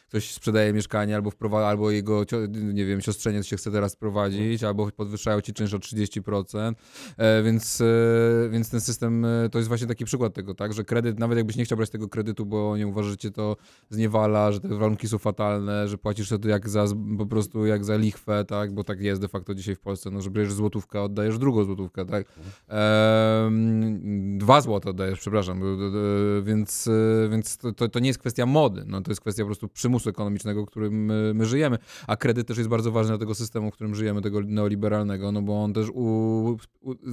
ktoś 0.08 0.32
sprzedaje 0.32 0.74
mieszkanie 0.74 1.16
albo 1.16 1.32
wprowadza, 1.32 1.68
albo 1.68 1.92
jego, 1.92 2.26
nie 2.74 2.86
wiem, 2.86 3.02
siostrzeniec 3.02 3.46
się 3.46 3.58
chce 3.58 3.72
teraz 3.72 3.96
prowadzić, 3.96 4.64
albo 4.64 4.92
podwyższają 4.92 5.42
ci 5.42 5.54
czynsz 5.54 5.74
o 5.74 5.80
30%, 5.80 6.60
e, 6.60 6.74
więc, 7.44 7.82
e, 7.82 8.50
więc 8.50 8.70
ten 8.70 8.82
system 8.82 9.26
e, 9.26 9.50
to 9.50 9.58
jest 9.58 9.68
właśnie 9.68 9.88
taki 9.88 10.06
przykład 10.06 10.34
tego, 10.34 10.56
tak, 10.56 10.74
że 10.74 10.84
kredyt, 10.84 11.20
nawet 11.20 11.38
jakbyś 11.38 11.56
nie 11.56 11.66
chciał 11.66 11.78
brać 11.78 11.90
tego 11.90 12.10
kredytu, 12.10 12.46
bo 12.46 12.78
nie 12.78 12.94
cię 13.18 13.32
to 13.32 13.58
zniewala, 13.90 14.52
że 14.52 14.60
te 14.60 14.68
warunki 14.68 15.08
są 15.08 15.18
fatalne, 15.18 15.88
że 15.88 15.98
płacisz 15.98 16.30
to 16.30 16.48
jak 16.48 16.70
za, 16.70 16.86
po 17.18 17.26
prostu 17.26 17.66
jak 17.66 17.86
za 17.86 17.96
lichwę, 17.96 18.46
tak, 18.46 18.74
bo 18.74 18.84
tak 18.84 19.02
jest 19.02 19.22
de 19.22 19.28
facto 19.28 19.56
dzisiaj 19.56 19.76
w 19.76 19.80
Polsce, 19.80 20.12
no, 20.12 20.22
że 20.22 20.30
bierzesz 20.30 20.54
złotówkę, 20.54 21.02
oddajesz 21.02 21.38
drugą 21.38 21.64
złotówkę, 21.64 22.06
tak, 22.06 22.26
Ehm, 22.68 24.38
dwa 24.38 24.62
złote 24.62 24.90
oddajesz, 24.90 25.20
przepraszam, 25.20 25.62
więc, 26.44 26.88
e, 26.88 27.30
więc 27.30 27.58
to, 27.58 27.90
to, 27.90 28.00
nie 28.00 28.08
jest 28.08 28.20
kwestia 28.20 28.46
mody, 28.46 28.84
no, 28.88 29.02
to 29.02 29.12
jest 29.12 29.22
kwestia 29.22 29.44
po 29.44 29.48
prostu 29.48 29.68
przymusu 29.68 30.10
ekonomicznego, 30.10 30.64
w 30.64 30.68
którym 30.68 31.06
my, 31.06 31.32
my 31.34 31.46
żyjemy, 31.46 31.78
a 32.08 32.18
kredyt 32.18 32.48
też 32.48 32.58
jest 32.58 32.70
bardzo 32.70 32.92
ważny 32.92 33.12
dla 33.12 33.18
tego 33.18 33.36
systemu, 33.36 33.72
w 33.72 33.74
którym 33.74 33.96
żyjemy, 33.96 34.22
tego 34.22 34.42
neoliberalnego, 34.42 35.32
no 35.32 35.42
bo 35.42 35.64
on 35.64 35.74
też 35.74 35.88
u, 35.94 36.58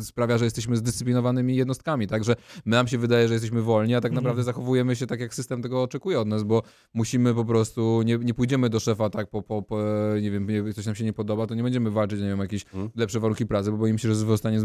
sprawia, 0.02 0.38
że 0.38 0.44
jesteśmy 0.44 0.76
zdyscyplinowanymi 0.76 1.56
jednostkami, 1.56 2.06
także 2.06 2.36
my 2.64 2.76
nam 2.76 2.88
się 2.88 2.98
wydaje, 2.98 3.28
że 3.28 3.34
jesteśmy 3.34 3.62
wolni, 3.62 3.94
a 3.94 4.00
tak 4.00 4.12
naprawdę 4.12 4.42
zachowujemy 4.42 4.96
się 4.96 5.06
tak, 5.06 5.20
jak 5.20 5.34
system 5.34 5.62
tego 5.62 5.82
oczekuje 5.82 6.20
od 6.20 6.28
nas, 6.28 6.42
bo 6.42 6.62
musimy 6.94 7.34
po 7.34 7.44
prostu, 7.44 8.02
nie, 8.02 8.18
nie 8.18 8.34
pójdziemy 8.34 8.70
do 8.70 8.80
szefa 8.80 9.10
tak 9.10 9.30
po, 9.30 9.42
po, 9.42 9.62
po 9.62 9.78
nie 10.22 10.30
wiem, 10.30 10.46
nie, 10.50 10.72
coś 10.72 10.86
nam 10.86 10.94
się 10.94 11.04
nie 11.04 11.12
podoba, 11.12 11.46
to 11.46 11.54
nie 11.54 11.62
będziemy 11.62 11.90
walczyć, 11.90 12.20
nie 12.20 12.28
wiem, 12.28 12.38
jakieś 12.40 12.64
Mhm. 12.64 12.90
lepsze 12.96 13.20
warunki 13.20 13.46
pracy, 13.46 13.70
bo 13.70 13.76
boimy 13.76 13.98
się, 13.98 14.14
że 14.14 14.24
w 14.26 14.36
stanie 14.36 14.58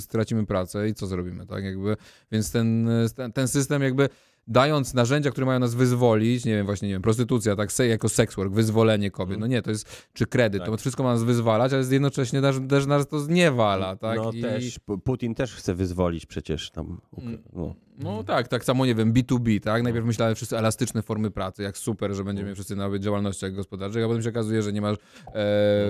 stracimy 0.00 0.46
pracę 0.46 0.88
i 0.88 0.94
co 0.94 1.06
zrobimy, 1.06 1.46
tak? 1.46 1.64
Jakby, 1.64 1.96
więc 2.32 2.52
ten, 2.52 2.88
ten, 3.16 3.32
ten 3.32 3.48
system 3.48 3.82
jakby 3.82 4.08
dając 4.50 4.94
narzędzia, 4.94 5.30
które 5.30 5.46
mają 5.46 5.58
nas 5.58 5.74
wyzwolić, 5.74 6.44
nie 6.44 6.52
wiem, 6.56 6.66
właśnie, 6.66 6.88
nie 6.88 6.94
wiem, 6.94 7.02
prostytucja, 7.02 7.56
tak, 7.56 7.72
se, 7.72 7.86
jako 7.86 8.08
sex 8.08 8.36
work, 8.36 8.52
wyzwolenie 8.52 9.10
kobiet, 9.10 9.38
no 9.40 9.46
nie, 9.46 9.62
to 9.62 9.70
jest, 9.70 10.06
czy 10.12 10.26
kredyt, 10.26 10.62
Tak. 10.62 10.70
to 10.70 10.76
wszystko 10.76 11.02
ma 11.02 11.12
nas 11.12 11.22
wyzwalać, 11.22 11.72
ale 11.72 11.84
jednocześnie 11.90 12.40
też, 12.40 12.56
też 12.68 12.86
nas 12.86 13.08
to 13.08 13.20
zniewala, 13.20 13.96
tak, 13.96 14.16
No 14.16 14.32
I- 14.32 14.42
też, 14.42 14.80
Putin 15.04 15.34
też 15.34 15.54
chce 15.54 15.74
wyzwolić 15.74 16.26
przecież 16.26 16.70
tam. 16.70 17.00
Mm. 17.18 17.42
No. 17.52 17.74
No 18.02 18.24
tak, 18.24 18.48
tak 18.48 18.64
samo, 18.64 18.86
nie 18.86 18.94
wiem, 18.94 19.12
B2B, 19.12 19.60
tak? 19.60 19.82
Najpierw 19.82 20.06
myślałem 20.06 20.34
wszyscy 20.34 20.58
elastyczne 20.58 21.02
formy 21.02 21.30
pracy, 21.30 21.62
jak 21.62 21.78
super, 21.78 22.14
że 22.14 22.24
będziemy 22.24 22.54
wszyscy 22.54 22.76
na 22.76 22.98
działalnościach 22.98 23.52
gospodarczych, 23.54 24.04
a 24.04 24.08
potem 24.08 24.22
się 24.22 24.28
okazuje, 24.30 24.62
że 24.62 24.72
nie 24.72 24.80
masz 24.80 24.96
e, 24.96 25.00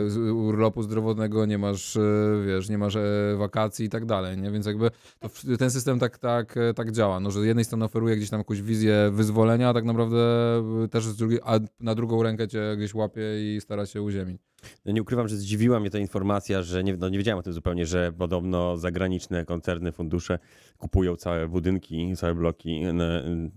z- 0.06 0.16
urlopu 0.32 0.82
zdrowotnego, 0.82 1.46
nie 1.46 1.58
masz, 1.58 1.96
e, 1.96 2.00
wiesz, 2.46 2.68
nie 2.68 2.78
masz 2.78 2.96
e, 2.96 3.02
wakacji 3.36 3.86
i 3.86 3.88
tak 3.88 4.04
dalej, 4.06 4.38
nie? 4.38 4.50
Więc 4.50 4.66
jakby 4.66 4.90
to, 5.20 5.28
ten 5.58 5.70
system 5.70 5.98
tak, 5.98 6.18
tak, 6.18 6.56
e, 6.56 6.74
tak 6.74 6.92
działa, 6.92 7.20
no, 7.20 7.30
że 7.30 7.42
z 7.42 7.44
jednej 7.44 7.64
strony 7.64 7.84
oferuje 7.84 8.16
gdzieś 8.16 8.30
tam 8.30 8.40
jakąś 8.40 8.62
wizję 8.62 9.10
wyzwolenia, 9.12 9.68
a 9.68 9.74
tak 9.74 9.84
naprawdę 9.84 10.16
e, 10.84 10.88
też 10.88 11.04
z 11.04 11.16
drugiej, 11.16 11.40
a 11.44 11.58
na 11.80 11.94
drugą 11.94 12.22
rękę 12.22 12.48
cię 12.48 12.74
gdzieś 12.76 12.94
łapie 12.94 13.22
i 13.56 13.60
stara 13.60 13.86
się 13.86 14.02
uziemić. 14.02 14.49
No 14.84 14.92
nie 14.92 15.02
ukrywam, 15.02 15.28
że 15.28 15.36
zdziwiła 15.36 15.80
mnie 15.80 15.90
ta 15.90 15.98
informacja, 15.98 16.62
że 16.62 16.84
nie, 16.84 16.96
no 16.96 17.08
nie 17.08 17.18
wiedziałem 17.18 17.38
o 17.38 17.42
tym 17.42 17.52
zupełnie, 17.52 17.86
że 17.86 18.12
podobno 18.18 18.76
zagraniczne 18.76 19.44
koncerny, 19.44 19.92
fundusze 19.92 20.38
kupują 20.78 21.16
całe 21.16 21.48
budynki, 21.48 22.16
całe 22.16 22.34
bloki 22.34 22.82
no, 22.94 23.04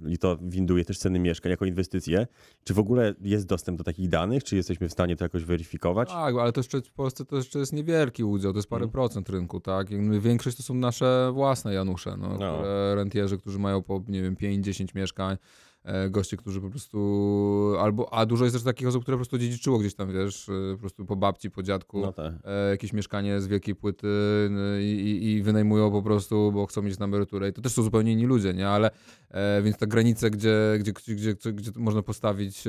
i 0.09 0.17
to 0.17 0.37
winduje 0.41 0.85
też 0.85 0.97
ceny 0.97 1.19
mieszkań 1.19 1.49
jako 1.49 1.65
inwestycje. 1.65 2.27
Czy 2.63 2.73
w 2.73 2.79
ogóle 2.79 3.13
jest 3.21 3.45
dostęp 3.47 3.77
do 3.77 3.83
takich 3.83 4.09
danych? 4.09 4.43
Czy 4.43 4.55
jesteśmy 4.55 4.89
w 4.89 4.91
stanie 4.91 5.15
to 5.15 5.25
jakoś 5.25 5.43
weryfikować? 5.43 6.09
Tak, 6.09 6.35
ale 6.35 6.51
to 6.51 6.59
jeszcze 6.59 6.81
w 6.81 6.91
Polsce 6.91 7.25
to 7.25 7.35
jeszcze 7.35 7.59
jest 7.59 7.73
niewielki 7.73 8.23
udział, 8.23 8.51
to 8.53 8.57
jest 8.57 8.69
parę 8.69 8.83
Mhm. 8.83 8.91
procent 8.91 9.29
rynku, 9.29 9.59
tak? 9.59 9.87
Większość 10.21 10.57
to 10.57 10.63
są 10.63 10.73
nasze 10.73 11.31
własne 11.33 11.73
Janusze, 11.73 12.17
no, 12.17 12.37
No. 12.37 12.61
Rentierzy, 12.95 13.37
którzy 13.37 13.59
mają 13.59 13.81
po, 13.83 14.03
nie 14.07 14.21
wiem, 14.21 14.35
5-10 14.35 14.95
mieszkań. 14.95 15.37
E, 15.83 16.09
goście, 16.09 16.37
którzy 16.37 16.61
po 16.61 16.69
prostu 16.69 16.97
albo, 17.79 18.13
a 18.13 18.25
dużo 18.25 18.43
jest 18.45 18.55
też 18.55 18.63
takich 18.63 18.87
osób, 18.87 19.01
które 19.01 19.15
po 19.15 19.19
prostu 19.19 19.37
dziedziczyło 19.37 19.79
gdzieś 19.79 19.95
tam, 19.95 20.13
wiesz, 20.13 20.49
e, 20.49 20.73
po 20.73 20.79
prostu 20.79 21.05
po 21.05 21.15
babci, 21.15 21.51
po 21.51 21.63
dziadku, 21.63 21.99
No 22.01 22.13
tak. 22.13 22.33
e, 22.45 22.69
jakieś 22.69 22.93
mieszkanie 22.93 23.41
z 23.41 23.47
wielkiej 23.47 23.75
płyty 23.75 24.07
i, 24.81 24.83
i, 25.23 25.31
i 25.31 25.41
wynajmują 25.43 25.91
po 25.91 26.01
prostu, 26.01 26.51
bo 26.51 26.65
chcą 26.65 26.81
mieć 26.81 26.99
na 26.99 27.05
emeryturę. 27.05 27.49
I 27.49 27.53
to 27.53 27.61
też 27.61 27.71
są 27.71 27.83
zupełnie 27.83 28.11
inni 28.11 28.25
ludzie, 28.25 28.53
nie, 28.53 28.69
ale 28.69 28.89
więc 29.63 29.77
ta 29.77 29.85
granica, 29.87 30.29
gdzie, 30.29 30.57
gdzie, 30.79 30.91
gdzie, 30.93 31.15
gdzie, 31.35 31.53
gdzie 31.53 31.71
można 31.75 32.01
postawić, 32.01 32.63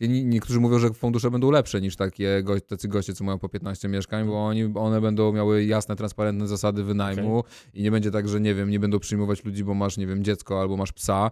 nie- 0.00 0.24
niektórzy 0.24 0.60
mówią, 0.60 0.78
że 0.78 0.90
fundusze 0.90 1.30
będą 1.30 1.50
lepsze 1.50 1.80
niż 1.80 1.96
takie 1.96 2.42
go, 2.42 2.60
tacy 2.60 2.88
goście, 2.88 3.14
co 3.14 3.24
mają 3.24 3.38
po 3.38 3.48
15 3.48 3.88
mieszkań, 3.88 4.26
bo 4.26 4.46
oni, 4.46 4.64
one 4.74 5.00
będą 5.00 5.32
miały 5.32 5.64
jasne, 5.64 5.96
transparentne 5.96 6.48
zasady 6.48 6.84
wynajmu 6.84 7.44
i 7.74 7.82
nie 7.82 7.90
będzie 7.90 8.10
tak, 8.10 8.28
że 8.28 8.40
nie 8.40 8.54
wiem, 8.54 8.70
nie 8.70 8.80
będą 8.80 8.98
przyjmować 8.98 9.44
ludzi, 9.44 9.64
bo 9.64 9.74
masz, 9.74 9.96
nie 9.96 10.06
wiem, 10.06 10.24
dziecko 10.24 10.60
albo 10.60 10.76
masz 10.76 10.92
psa, 10.92 11.30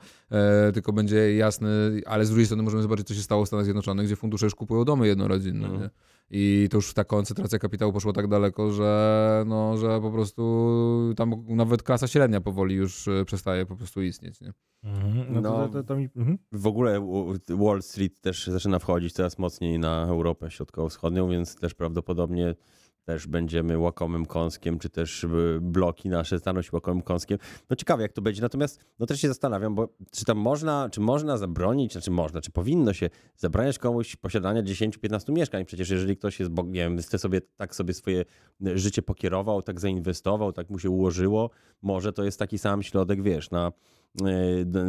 tylko 0.75 0.93
będzie 0.97 1.37
jasny, 1.37 1.69
ale 2.07 2.25
z 2.25 2.29
drugiej 2.29 2.47
strony 2.47 2.63
możemy 2.63 2.83
zobaczyć, 2.83 3.07
co 3.09 3.15
się 3.15 3.23
stało 3.23 3.45
w 3.45 3.49
Stanach 3.49 3.65
Zjednoczonych, 3.65 4.07
gdzie 4.07 4.17
fundusze 4.17 4.47
już 4.47 4.55
kupują 4.55 4.85
domy 4.85 5.07
jednorodzinne, 5.07 5.67
Mhm. 5.67 5.83
nie? 5.83 5.91
I 6.31 6.69
to 6.71 6.77
już 6.79 6.95
ta 6.95 7.05
koncentracja 7.05 7.59
kapitału 7.59 7.93
poszła 7.93 8.13
tak 8.13 8.29
daleko, 8.29 8.71
że, 8.73 9.45
no, 9.47 9.77
że 9.77 10.01
po 10.01 10.11
prostu 10.11 11.13
tam 11.17 11.45
nawet 11.49 11.83
klasa 11.83 12.07
średnia 12.07 12.41
powoli 12.41 12.75
już 12.75 13.09
e, 13.09 13.25
przestaje 13.25 13.67
po 13.67 13.77
prostu 13.77 14.03
istnieć. 14.03 14.41
Nie? 14.41 14.53
Mhm. 14.85 15.27
No, 15.35 15.41
No. 15.41 15.51
to, 15.51 15.69
to, 15.69 15.83
to 15.83 15.97
mi... 15.97 16.09
mhm. 16.17 16.39
W 16.53 16.67
ogóle 16.67 17.07
Wall 17.49 17.83
Street 17.83 18.21
też 18.21 18.47
zaczyna 18.47 18.79
wchodzić 18.79 19.13
coraz 19.13 19.39
mocniej 19.39 19.79
na 19.79 20.03
Europę 20.09 20.51
Środkowo-Wschodnią, 20.51 21.29
więc 21.29 21.57
też 21.57 21.75
prawdopodobnie 21.75 22.55
też 23.07 23.27
będziemy 23.27 23.79
łakomym 23.79 24.27
kąskiem, 24.27 24.79
czy 24.79 24.91
też 24.91 25.27
bloki 25.61 26.09
nasze 26.09 26.39
staną 26.39 26.63
się 26.63 26.71
łakomym 26.73 27.03
kąskiem. 27.03 27.39
No 27.71 27.77
ciekawe 27.77 28.03
jak 28.03 28.13
to 28.13 28.23
będzie, 28.23 28.43
natomiast 28.43 28.81
no 28.99 29.07
też 29.07 29.21
się 29.21 29.29
zastanawiam, 29.29 29.75
bo 29.75 29.89
czy 30.11 30.25
tam 30.25 30.39
można, 30.39 30.89
czy 30.93 31.01
można 31.01 31.37
zabronić, 31.39 31.93
znaczy 31.93 32.11
można, 32.11 32.41
czy 32.41 32.51
powinno 32.51 32.93
się 32.93 33.11
zabraniać 33.37 33.79
komuś 33.79 34.17
posiadania 34.17 34.63
10-15 34.63 35.33
mieszkań? 35.33 35.65
Przecież 35.65 35.91
jeżeli 35.91 36.17
ktoś 36.17 36.41
jest 36.41 36.51
bogiem, 36.51 37.03
sobie 37.03 37.41
tak 37.41 37.75
sobie 37.75 37.95
swoje 37.95 38.25
życie 38.61 39.03
pokierował, 39.03 39.63
tak 39.63 39.81
zainwestował, 39.81 40.53
tak 40.53 40.71
mu 40.71 40.79
się 40.79 40.91
ułożyło, 40.91 41.51
może 41.83 42.13
to 42.13 42.25
jest 42.25 42.39
taki 42.39 42.59
sam 42.59 42.83
środek, 42.83 43.23
wiesz, 43.23 43.51
na 43.51 43.73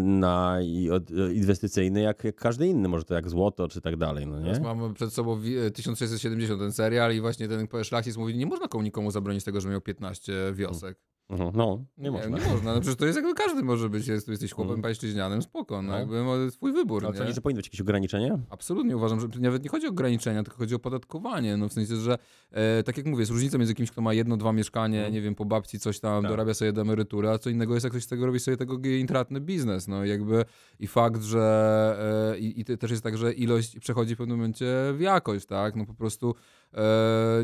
na 0.04 0.58
i- 0.62 0.90
od- 0.90 1.12
y, 1.12 1.34
inwestycyjny 1.34 2.02
jak, 2.02 2.24
jak 2.24 2.36
każdy 2.36 2.68
inny, 2.68 2.88
może 2.90 3.04
to 3.04 3.14
jak 3.14 3.30
złoto 3.30 3.68
czy 3.68 3.82
tak 3.82 3.96
dalej, 3.98 4.28
no 4.28 4.42
Teraz 4.42 4.58
nie? 4.60 4.64
mamy 4.64 4.94
przed 4.94 5.14
sobą 5.14 5.40
wi- 5.40 5.58
e, 5.58 5.72
1670 5.72 6.60
ten 6.60 6.72
serial 6.72 7.16
i 7.16 7.22
właśnie 7.22 7.48
ten 7.48 7.68
szlachcic 7.84 8.18
mówi, 8.18 8.38
nie 8.38 8.46
można 8.46 8.68
komu 8.68 8.84
nikomu 8.84 9.12
zabronić 9.12 9.44
tego, 9.44 9.62
że 9.62 9.70
miał 9.70 9.82
15 9.82 10.34
wiosek. 10.54 10.98
Mhm, 11.30 11.52
No, 11.56 11.86
nie 11.98 12.12
można. 12.12 12.38
Nie 12.38 12.46
można, 12.52 12.74
no 12.74 12.82
przecież 12.82 12.98
to 12.98 13.06
jest 13.06 13.16
jakby 13.16 13.34
każdy 13.34 13.64
może 13.64 13.90
być, 13.90 14.08
jest, 14.08 14.28
jesteś 14.28 14.52
chłopem 14.52 14.70
Mhm. 14.72 14.82
pańszczyźnianym, 14.82 15.42
spoko, 15.42 15.82
no, 15.82 15.92
No. 15.92 16.00
jakby 16.00 16.24
ma 16.24 16.32
swój 16.52 16.72
wybór, 16.74 17.04
Ale 17.06 17.12
nie? 17.14 17.18
sądzisz, 17.18 17.36
że 17.36 17.42
powinny 17.42 17.60
być 17.60 17.66
jakieś 17.66 17.82
ograniczenia? 17.82 18.40
Absolutnie 18.50 18.98
uważam, 18.98 19.20
że 19.20 19.28
nawet 19.40 19.64
nie 19.64 19.70
chodzi 19.70 19.88
o 19.88 19.90
ograniczenia, 19.90 20.44
tylko 20.44 20.58
chodzi 20.58 20.76
o 20.76 20.80
podatkowanie. 20.80 21.58
No 21.58 21.70
w 21.70 21.74
sensie, 21.74 21.96
że 21.96 22.18
e, 22.52 22.84
tak 22.84 22.98
jak 22.98 23.06
mówię, 23.06 23.20
jest 23.22 23.32
różnica 23.32 23.58
między 23.58 23.74
kimś, 23.74 23.92
kto 23.92 24.02
ma 24.02 24.14
jedno, 24.14 24.38
dwa 24.38 24.54
mieszkanie, 24.54 24.98
Mhm. 24.98 25.14
nie 25.14 25.22
wiem, 25.22 25.36
po 25.36 25.46
babci 25.46 25.80
coś 25.80 26.00
tam 26.00 26.22
Tak. 26.24 26.32
dorabia 26.32 26.54
sobie 26.54 26.74
do 26.74 26.82
emerytury, 26.82 27.30
a 27.30 27.38
co 27.38 27.50
innego 27.50 27.74
jest 27.74 27.84
jak 27.84 27.92
ktoś 27.94 28.04
z 28.04 28.08
tego 28.08 28.26
robi 28.26 28.40
sobie 28.40 28.58
tego 28.58 28.78
intratny 29.18 29.42
biznes. 29.42 29.88
No 29.88 30.06
jakby 30.06 30.46
i 30.80 30.88
fakt, 30.88 31.22
że 31.22 32.34
e, 32.34 32.40
i, 32.40 32.62
i 32.62 32.66
też 32.66 32.92
jest 32.92 33.04
tak, 33.04 33.18
że 33.18 33.34
ilość 33.34 33.80
przechodzi 33.80 34.16
w 34.16 34.18
pewnym 34.18 34.38
momencie 34.38 34.66
w 34.94 35.00
jakość, 35.00 35.46
tak? 35.46 35.76
No 35.76 35.86
po 35.86 35.94
prostu 35.94 36.36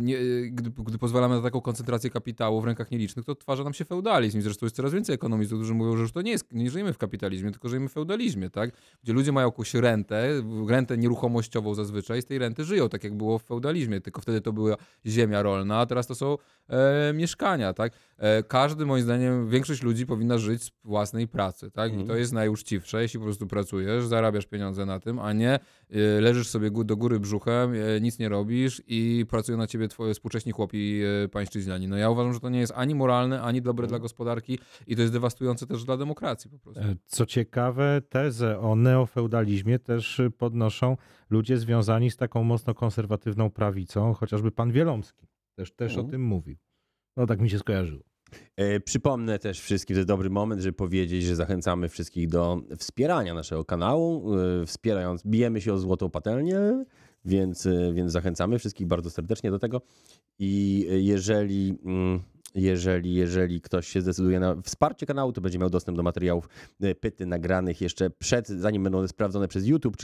nie, 0.02 0.18
gdy, 0.52 0.70
gdy 0.84 0.98
pozwalamy 0.98 1.36
na 1.36 1.42
taką 1.42 1.62
koncentrację 1.62 2.10
kapitału 2.10 2.62
w 2.62 2.66
rękach 2.66 2.92
nielicznych, 2.92 3.26
to 3.26 3.32
odtwarza 3.32 3.64
nam 3.64 3.74
się 3.74 3.86
feudalizm. 3.86 4.40
I 4.40 4.42
zresztą 4.42 4.66
jest 4.66 4.76
coraz 4.76 4.94
więcej 4.94 5.16
ekonomistów, 5.16 5.60
którzy 5.60 5.74
mówią, 5.74 5.96
że 5.96 6.02
już 6.02 6.12
to 6.12 6.22
nie 6.22 6.32
jest, 6.32 6.52
nie 6.52 6.72
żyjemy 6.72 6.94
w 6.94 6.98
kapitalizmie, 6.98 7.52
tylko 7.52 7.70
żyjemy 7.70 7.90
w 7.90 7.92
feudalizmie, 7.92 8.50
tak? 8.50 8.72
Gdzie 9.04 9.14
ludzie 9.14 9.32
mają 9.32 9.48
jakąś 9.48 9.74
rentę, 9.74 10.28
rentę 10.68 10.98
nieruchomościową 10.98 11.76
zazwyczaj, 11.76 12.22
z 12.22 12.26
tej 12.26 12.38
renty 12.40 12.64
żyją, 12.66 12.90
tak 12.90 13.04
jak 13.04 13.14
było 13.14 13.40
w 13.40 13.44
feudalizmie, 13.44 14.02
tylko 14.02 14.22
wtedy 14.22 14.42
to 14.42 14.54
była 14.54 14.76
ziemia 15.06 15.42
rolna, 15.42 15.80
a 15.80 15.86
teraz 15.86 16.08
to 16.08 16.16
są 16.16 16.38
e, 16.70 17.14
mieszkania, 17.14 17.74
tak? 17.74 17.94
E, 18.18 18.44
każdy, 18.44 18.86
moim 18.86 19.04
zdaniem, 19.04 19.50
większość 19.50 19.84
ludzi 19.84 20.06
powinna 20.06 20.38
żyć 20.38 20.64
z 20.64 20.72
własnej 20.84 21.28
pracy, 21.28 21.72
tak? 21.72 21.92
I 21.92 21.94
Mhm. 21.94 22.08
to 22.08 22.16
jest 22.16 22.34
najuczciwsze, 22.34 23.02
jeśli 23.02 23.20
po 23.20 23.26
prostu 23.26 23.48
pracujesz, 23.48 24.06
zarabiasz 24.08 24.46
pieniądze 24.46 24.86
na 24.86 25.00
tym, 25.00 25.20
a 25.20 25.34
nie 25.34 25.54
e, 25.54 25.60
leżysz 26.20 26.48
sobie 26.48 26.72
do 26.72 26.98
góry 26.98 27.20
brzuchem, 27.20 27.74
e, 27.74 28.02
nic 28.02 28.20
nie 28.20 28.30
robisz 28.30 28.82
i 28.88 29.26
pracują 29.30 29.58
na 29.58 29.68
ciebie 29.68 29.88
twoje 29.88 30.14
współcześni 30.14 30.52
chłopi 30.52 31.02
e, 31.24 31.28
pańszczyźniani. 31.30 31.88
No 31.88 31.98
ja 31.98 32.10
uważam, 32.10 32.34
że 32.34 32.40
to 32.40 32.50
nie 32.50 32.60
jest 32.60 32.74
ani 32.76 32.96
moralne, 32.96 33.42
ani 33.42 33.62
dobre 33.62 33.88
dla 33.88 34.00
gospodarki 34.00 34.60
i 34.88 34.96
to 34.96 35.02
jest 35.02 35.14
dewastujące 35.14 35.68
też 35.68 35.84
dla 35.86 35.98
demokracji 35.98 36.50
po 36.52 36.60
prostu. 36.60 36.82
E, 36.84 36.96
Co 37.06 37.26
ciekawe, 37.26 38.02
tezę 38.10 38.60
o 38.60 38.76
neofeudalizmie 38.76 39.80
też 39.80 40.20
y, 40.20 40.32
podnoszą 40.32 40.98
ludzie 41.30 41.58
związani 41.58 42.12
z 42.12 42.18
taką 42.18 42.44
mocno 42.44 42.74
konserwatywną 42.74 43.50
prawicą, 43.50 44.14
chociażby 44.14 44.52
pan 44.52 44.72
Wielomski 44.72 45.28
też, 45.56 45.72
też 45.76 45.92
o 45.92 45.96
Mhm. 45.96 46.12
tym 46.12 46.24
mówił. 46.24 46.58
No 47.18 47.26
tak 47.26 47.40
mi 47.42 47.50
się 47.50 47.60
skojarzyło. 47.60 48.04
E, 48.56 48.80
przypomnę 48.80 49.40
też 49.40 49.62
wszystkim, 49.62 49.96
że 49.96 50.06
dobry 50.06 50.30
moment, 50.30 50.62
żeby 50.62 50.74
powiedzieć, 50.74 51.24
że 51.24 51.36
zachęcamy 51.36 51.90
wszystkich 51.90 52.28
do 52.28 52.62
wspierania 52.78 53.34
naszego 53.34 53.66
kanału. 53.66 54.36
E, 54.36 54.66
wspierając, 54.66 55.24
bijemy 55.26 55.62
się 55.62 55.74
o 55.74 55.78
złotą 55.78 56.10
patelnię, 56.10 56.86
więc, 57.26 57.66
e, 57.66 57.94
więc 57.94 58.12
zachęcamy 58.12 58.60
wszystkich 58.60 58.88
bardzo 58.88 59.10
serdecznie 59.10 59.52
do 59.52 59.60
tego. 59.60 59.82
I 60.40 60.86
jeżeli, 60.90 61.78
mm, 61.86 62.20
jeżeli, 62.56 63.14
jeżeli 63.14 63.62
ktoś 63.62 63.88
się 63.88 64.02
zdecyduje 64.02 64.40
na 64.40 64.56
wsparcie 64.62 65.06
kanału, 65.06 65.32
to 65.32 65.42
będzie 65.42 65.60
miał 65.60 65.70
dostęp 65.70 65.98
do 65.98 66.04
materiałów 66.04 66.50
pyty 67.00 67.26
nagranych 67.26 67.82
jeszcze 67.82 68.10
przed, 68.10 68.48
zanim 68.48 68.84
będą 68.84 69.00
one 69.00 69.08
sprawdzone 69.08 69.48
przez 69.48 69.68
YouTube, 69.68 69.98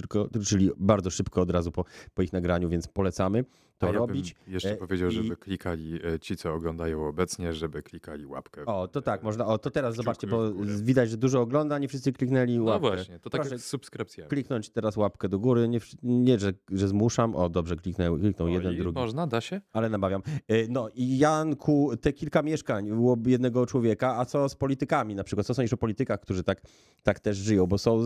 czyli 0.45 0.69
bardzo 0.77 1.09
szybko 1.09 1.41
od 1.41 1.51
razu 1.51 1.71
po, 1.71 1.85
po 2.13 2.21
ich 2.21 2.33
nagraniu, 2.33 2.69
więc 2.69 2.87
polecamy 2.87 3.43
to 3.79 3.85
ja 3.87 3.91
bym 3.93 3.99
robić. 4.01 4.35
jeszcze 4.47 4.71
E, 4.73 4.77
powiedział, 4.77 5.09
i- 5.09 5.11
żeby 5.11 5.37
klikali 5.37 5.99
e, 6.15 6.19
ci, 6.19 6.37
co 6.37 6.53
oglądają 6.53 7.07
obecnie, 7.07 7.53
żeby 7.53 7.83
klikali 7.83 8.25
łapkę. 8.25 8.65
O, 8.65 8.87
to 8.87 9.01
tak, 9.01 9.23
można. 9.23 9.45
O, 9.45 9.57
to 9.57 9.69
teraz 9.71 9.95
zobaczcie, 9.95 10.27
bo 10.27 10.51
widać, 10.81 11.09
że 11.09 11.17
dużo 11.17 11.41
ogląda, 11.41 11.79
nie 11.79 11.87
wszyscy 11.87 12.13
kliknęli 12.13 12.57
No 12.57 12.63
łapkę. 12.63 12.87
właśnie, 12.89 13.19
to 13.19 13.29
tak 13.29 13.41
Proszę 13.41 13.55
jak 13.55 13.61
z 13.61 13.65
subskrypcjami. 13.65 14.29
Kliknąć 14.29 14.69
teraz 14.69 14.97
łapkę 14.97 15.29
do 15.29 15.39
góry. 15.39 15.67
Nie, 15.69 15.79
nie 16.03 16.39
że, 16.39 16.53
że 16.71 16.87
zmuszam. 16.87 17.35
O, 17.35 17.49
dobrze, 17.49 17.75
kliknął, 17.75 18.17
kliknął 18.19 18.47
O, 18.47 18.51
jeden, 18.51 18.73
i 18.73 18.77
drugi. 18.77 18.95
Można, 18.99 19.27
da 19.27 19.41
się? 19.41 19.61
Ale 19.73 19.89
nabawiam. 19.89 20.21
E, 20.47 20.67
No 20.67 20.89
i 20.93 21.17
Janku, 21.17 21.91
te 22.01 22.13
kilka 22.13 22.41
mieszkań 22.41 22.89
było 22.89 23.17
jednego 23.25 23.65
człowieka, 23.65 24.17
a 24.17 24.25
co 24.25 24.49
z 24.49 24.55
politykami 24.55 25.15
na 25.15 25.23
przykład? 25.23 25.47
Co 25.47 25.53
sądzisz 25.53 25.73
o 25.73 25.77
politykach, 25.77 26.19
którzy 26.19 26.43
tak, 26.43 26.61
tak 27.03 27.19
też 27.19 27.37
żyją? 27.37 27.65
Bo 27.67 27.77
są, 27.77 27.99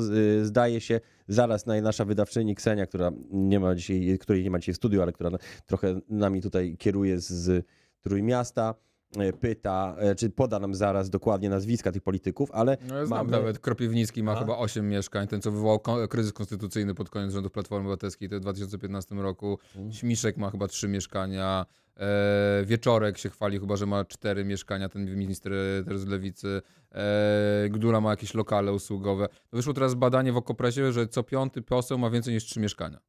zdaje 0.43 0.81
się, 0.81 0.99
zaraz 1.27 1.65
na 1.65 1.81
nasza 1.81 2.05
wydawczyni 2.05 2.55
Ksenia, 2.55 2.85
która 2.85 3.11
nie 3.31 3.59
ma 3.59 3.75
dzisiaj, 3.75 4.17
której 4.21 4.43
nie 4.43 4.51
ma 4.51 4.59
dzisiaj 4.59 4.73
w 4.73 4.77
studiu, 4.77 5.01
ale 5.01 5.11
która 5.13 5.29
trochę 5.65 5.99
nami 6.09 6.41
tutaj 6.41 6.75
kieruje 6.77 7.19
z, 7.19 7.65
Trójmiasta, 8.03 8.75
e, 9.17 9.33
pyta, 9.33 9.95
e, 9.97 10.15
czy 10.15 10.29
poda 10.29 10.59
nam 10.59 10.75
zaraz 10.75 11.09
dokładnie 11.09 11.49
nazwiska 11.49 11.91
tych 11.91 12.01
polityków, 12.01 12.51
ale 12.51 12.77
No 12.87 12.97
ja 12.97 13.05
znam 13.05 13.19
mamy... 13.27 13.31
nawet. 13.31 13.59
Kropiwnicki 13.59 14.23
ma 14.23 14.31
A? 14.31 14.39
chyba 14.39 14.57
8 14.57 14.89
mieszkań. 14.89 15.27
Ten, 15.27 15.41
co 15.41 15.51
wywołał 15.51 15.79
kryzys 16.09 16.33
konstytucyjny 16.33 16.95
pod 16.95 17.09
koniec 17.09 17.33
rządów 17.33 17.51
Platformy 17.51 17.87
Obywatelskiej 17.87 18.29
to 18.29 18.35
w 18.35 18.39
2015 18.39 19.15
roku. 19.15 19.59
Mm. 19.75 19.91
Śmiszek 19.91 20.37
ma 20.37 20.49
chyba 20.51 20.67
3 20.67 20.87
mieszkania. 20.87 21.65
E, 21.97 22.63
Wieczorek 22.65 23.17
się 23.17 23.29
chwali 23.29 23.59
chyba, 23.59 23.75
że 23.75 23.85
ma 23.85 24.05
4 24.05 24.45
mieszkania, 24.45 24.89
ten 24.89 25.15
minister 25.17 25.53
e, 25.53 25.83
teraz 25.85 26.01
z 26.01 26.05
Lewicy. 26.07 26.61
E, 26.91 27.69
Gdula 27.69 28.01
ma 28.01 28.09
jakieś 28.09 28.33
lokale 28.33 28.73
usługowe. 28.73 29.27
Wyszło 29.53 29.73
teraz 29.73 29.93
badanie 29.93 30.33
w 30.33 30.37
Okopresie, 30.37 30.91
że 30.91 31.07
co 31.07 31.23
piąty 31.23 31.61
poseł 31.61 31.97
ma 31.97 32.09
więcej 32.09 32.33
niż 32.33 32.45
3 32.45 32.59
mieszkania. 32.59 32.99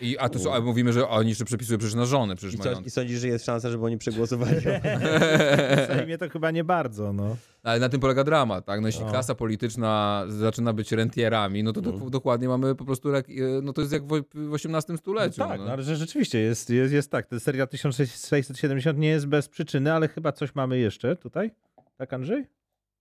I, 0.00 0.18
a 0.18 0.28
to 0.28 0.38
są, 0.38 0.54
a 0.54 0.60
mówimy, 0.60 0.92
że 0.92 1.08
oni 1.08 1.28
jeszcze 1.28 1.44
przepisują 1.44 1.78
przecież 1.78 1.94
na 1.94 2.04
żonę, 2.06 2.36
przecież 2.36 2.54
I, 2.54 2.58
co, 2.58 2.70
mają. 2.70 2.82
I 2.84 2.90
sądzisz, 2.90 3.20
że 3.20 3.28
jest 3.28 3.44
szansa, 3.44 3.70
żeby 3.70 3.84
oni 3.84 3.98
przegłosowali? 3.98 4.56
W 4.60 5.86
Sejmie 5.86 6.18
to 6.18 6.28
chyba 6.28 6.50
nie 6.50 6.64
bardzo, 6.64 7.12
no. 7.12 7.36
Ale 7.62 7.80
na 7.80 7.88
tym 7.88 8.00
polega 8.00 8.24
dramat, 8.24 8.64
tak? 8.64 8.80
No 8.80 8.88
jeśli 8.88 9.04
O. 9.04 9.10
klasa 9.10 9.34
polityczna 9.34 10.24
zaczyna 10.28 10.72
być 10.72 10.92
rentierami, 10.92 11.62
no 11.62 11.72
to 11.72 11.80
Mhm. 11.80 12.10
dokładnie 12.10 12.48
mamy 12.48 12.74
po 12.74 12.84
prostu, 12.84 13.16
e, 13.16 13.22
no 13.62 13.72
to 13.72 13.80
jest 13.80 13.92
jak 13.92 14.02
w, 14.06 14.22
XVIII 14.54 14.98
stuleciu. 14.98 15.40
No 15.42 15.48
tak, 15.48 15.58
no. 15.58 15.66
no, 15.66 15.72
ale 15.72 15.82
że 15.82 15.96
rzeczywiście 15.96 16.38
jest, 16.38 16.70
jest, 16.70 16.92
jest 16.92 17.10
tak. 17.10 17.26
Ten 17.26 17.40
serial 17.40 17.68
1670 17.68 18.98
nie 18.98 19.08
jest 19.08 19.26
bez 19.26 19.48
przyczyny, 19.48 19.92
ale 19.92 20.08
chyba 20.08 20.32
coś 20.32 20.54
mamy 20.54 20.78
jeszcze 20.78 21.16
tutaj. 21.16 21.50
Tak, 21.96 22.12
Andrzej? 22.12 22.46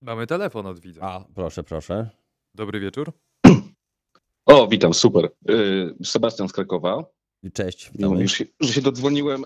Mamy 0.01 0.27
telefon 0.27 0.65
od 0.65 0.79
widza. 0.79 1.01
A, 1.01 1.25
proszę, 1.35 1.63
proszę. 1.63 2.09
Dobry 2.55 2.79
wieczór. 2.79 3.11
O, 4.45 4.67
witam, 4.67 4.93
super. 4.93 5.29
Y, 5.49 5.95
Sebastian 6.05 6.49
z 6.49 6.53
Krakowa. 6.53 7.03
Cześć, 7.53 7.91
witamy. 7.91 8.15
mi, 8.17 8.27
że 8.27 8.35
się, 8.35 8.45
że 8.59 8.73
się 8.73 8.81
dodzwoniłem. 8.81 9.45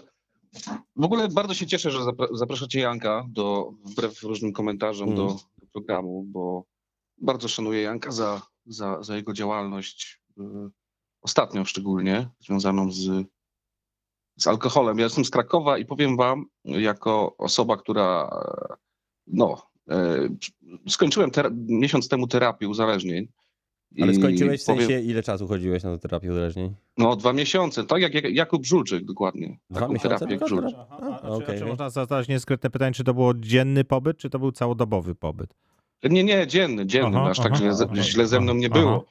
W 0.96 1.04
ogóle 1.04 1.28
bardzo 1.28 1.54
się 1.54 1.68
cieszę, 1.68 1.92
że 1.92 2.00
zapra- 2.00 2.36
zapraszacie 2.36 2.80
Janka 2.80 3.26
do, 3.30 3.72
wbrew 3.86 4.24
różnym 4.24 4.54
komentarzom 4.54 5.10
Mhm. 5.10 5.28
do, 5.28 5.34
do 5.34 5.68
programu, 5.74 6.24
bo 6.24 6.66
bardzo 7.18 7.48
szanuję 7.48 7.82
Janka 7.82 8.12
za, 8.12 8.42
za, 8.66 9.04
za 9.04 9.16
jego 9.16 9.34
działalność, 9.34 10.22
y, 10.40 10.44
ostatnią 11.22 11.66
szczególnie, 11.66 12.30
związaną 12.40 12.92
z, 12.92 13.26
z 14.38 14.48
alkoholem. 14.48 14.98
Ja 14.98 15.04
jestem 15.04 15.26
z 15.26 15.30
Krakowa 15.30 15.78
i 15.78 15.86
powiem 15.86 16.18
wam, 16.18 16.46
jako 16.66 17.38
osoba, 17.38 17.78
która 17.78 18.30
no, 19.28 19.62
e, 19.90 20.30
skończyłem 20.90 21.32
ter- 21.32 21.52
miesiąc 21.56 22.08
temu 22.10 22.28
terapię 22.28 22.68
uzależnień, 22.68 23.28
Ale 24.02 24.14
skończyłeś 24.14 24.62
w 24.62 24.64
sensie, 24.64 24.84
powiem- 24.86 25.02
ile 25.04 25.24
czasu 25.24 25.48
chodziłeś 25.48 25.84
na 25.84 25.92
tę 25.98 26.00
terapię 26.00 26.32
uzależnień? 26.32 26.76
No 26.98 27.16
dwa 27.16 27.34
miesiące, 27.34 27.84
tak 27.84 28.02
jak 28.02 28.14
Jak- 28.14 28.34
Jakub 28.36 28.66
Żulczyk 28.66 29.06
dokładnie. 29.06 29.58
Dwa 29.70 29.80
Taką 29.80 29.94
miesiące 29.94 30.10
terapię 30.18 30.28
tylko? 30.28 30.48
Żulczyk. 30.48 30.76
A, 30.80 30.98
a, 30.98 31.22
a, 31.22 31.30
Okej, 31.30 31.60
czy, 31.60 31.66
można 31.66 31.90
zadać 31.90 32.28
niedyskretne 32.28 32.70
pytanie, 32.70 32.94
czy 32.94 33.04
to 33.04 33.14
było 33.14 33.34
dzienny 33.34 33.84
pobyt, 33.84 34.18
czy 34.18 34.30
to 34.30 34.40
był 34.40 34.52
całodobowy 34.52 35.16
pobyt? 35.16 35.54
Nie, 36.04 36.24
nie, 36.24 36.48
dzienny, 36.48 36.86
dzienny, 36.86 37.18
Aha, 37.20 37.30
aż 37.30 37.38
tak 37.38 37.48
aha, 37.52 37.56
źle, 37.56 37.74
ze- 37.76 37.86
aha, 37.86 37.96
źle 38.04 38.28
ze 38.28 38.40
mną 38.40 38.54
nie 38.54 38.70
aha. 38.72 38.80
było. 38.80 39.06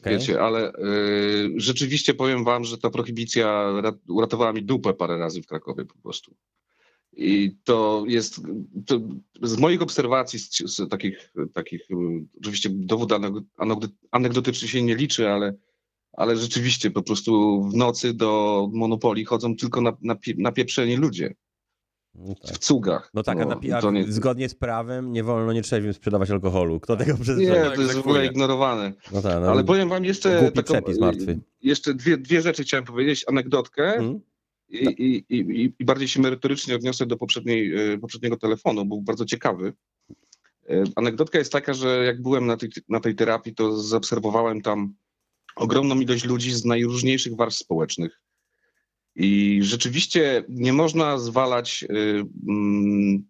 Okej. 0.00 0.12
Wiecie, 0.18 0.40
ale 0.42 0.72
y, 0.72 1.52
rzeczywiście 1.56 2.14
powiem 2.14 2.44
wam, 2.44 2.64
że 2.64 2.78
ta 2.78 2.90
prohibicja 2.90 3.64
ra- 3.82 3.92
uratowała 4.08 4.52
mi 4.52 4.62
dupę 4.62 4.94
parę 4.94 5.18
razy 5.18 5.42
w 5.42 5.46
Krakowie 5.46 5.84
po 5.84 5.94
prostu. 6.02 6.34
I 7.16 7.56
to 7.64 8.04
jest, 8.06 8.40
to 8.86 9.00
z 9.42 9.56
moich 9.58 9.82
obserwacji, 9.82 10.38
z, 10.38 10.58
z 10.76 10.88
takich, 10.88 11.32
takich, 11.52 11.80
y, 11.90 11.94
oczywiście 12.40 12.68
dowód 12.72 13.10
aneg- 13.10 13.42
anegdo- 13.58 13.88
anegdotyczny 14.10 14.68
się 14.68 14.82
nie 14.82 14.94
liczy, 14.96 15.28
ale, 15.30 15.54
ale 16.12 16.36
rzeczywiście 16.36 16.90
po 16.90 17.02
prostu 17.02 17.62
w 17.62 17.74
nocy 17.74 18.14
do 18.14 18.68
Monopolii 18.72 19.24
chodzą 19.24 19.56
tylko 19.56 19.80
na, 19.80 19.92
na, 20.02 20.16
napieprzeni 20.36 20.96
ludzie 20.96 21.34
No, 22.14 22.34
tak. 22.34 22.54
w 22.54 22.58
cugach. 22.58 23.10
no 23.14 23.22
tak, 23.22 23.40
a 23.40 23.44
na, 23.44 23.60
a 23.88 23.90
nie, 23.90 24.12
zgodnie 24.12 24.48
z 24.48 24.54
prawem 24.54 25.12
nie 25.12 25.24
wolno 25.24 25.52
nietrzeźwym 25.52 25.94
sprzedawać 25.94 26.30
alkoholu. 26.30 26.80
Kto 26.80 26.96
tego 26.96 27.12
nie, 27.12 27.18
przestrzega? 27.18 27.70
to 27.70 27.82
jest 27.82 27.94
w 27.94 27.98
ogóle 27.98 28.26
ignorowane. 28.26 28.92
No 29.12 29.22
tak, 29.22 29.40
no, 29.42 29.50
Ale 29.50 29.64
powiem 29.64 29.88
wam 29.88 30.04
jeszcze 30.04 30.52
taką, 30.52 30.74
martwy. 31.00 31.38
jeszcze 31.62 31.94
dwie, 31.94 32.16
dwie 32.16 32.42
rzeczy 32.42 32.62
chciałem 32.62 32.84
powiedzieć, 32.84 33.24
anegdotkę 33.28 33.84
Mhm. 33.94 34.20
I, 34.68 34.84
i, 34.84 35.36
i, 35.36 35.74
i 35.78 35.84
bardziej 35.84 36.08
się 36.08 36.20
merytorycznie 36.20 36.74
odniosę 36.74 37.06
do 37.06 37.14
e, 37.14 37.98
poprzedniego 37.98 38.36
telefonu, 38.36 38.84
był 38.84 39.02
bardzo 39.02 39.24
ciekawy. 39.24 39.72
E, 40.68 40.84
Anegdotka 40.96 41.38
jest 41.38 41.52
taka, 41.52 41.74
że 41.74 42.04
jak 42.04 42.22
byłem 42.22 42.46
na 42.46 42.56
tej, 42.56 42.68
na 42.88 43.00
tej 43.00 43.14
terapii, 43.14 43.54
to 43.54 43.82
zaobserwowałem 43.82 44.62
tam 44.62 44.94
ogromną 45.56 46.00
ilość 46.00 46.24
ludzi 46.24 46.50
z 46.50 46.64
najróżniejszych 46.64 47.36
warstw 47.36 47.60
społecznych. 47.60 48.20
I 49.16 49.60
rzeczywiście 49.62 50.44
nie 50.48 50.72
można 50.72 51.18
zwalać, 51.18 51.84
y, 51.90 52.24
mm, 52.48 53.24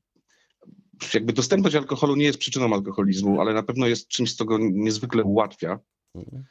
jakby 1.15 1.33
dostępność 1.33 1.77
alkoholu 1.77 2.17
nie 2.17 2.25
jest 2.25 2.39
przyczyną 2.39 2.75
alkoholizmu, 2.75 3.41
ale 3.41 3.55
na 3.55 3.63
pewno 3.63 3.87
jest 3.87 4.09
czymś, 4.09 4.35
co 4.35 4.45
go 4.45 4.59
niezwykle 4.59 5.23
ułatwia. 5.23 5.79
Mhm. 6.15 6.45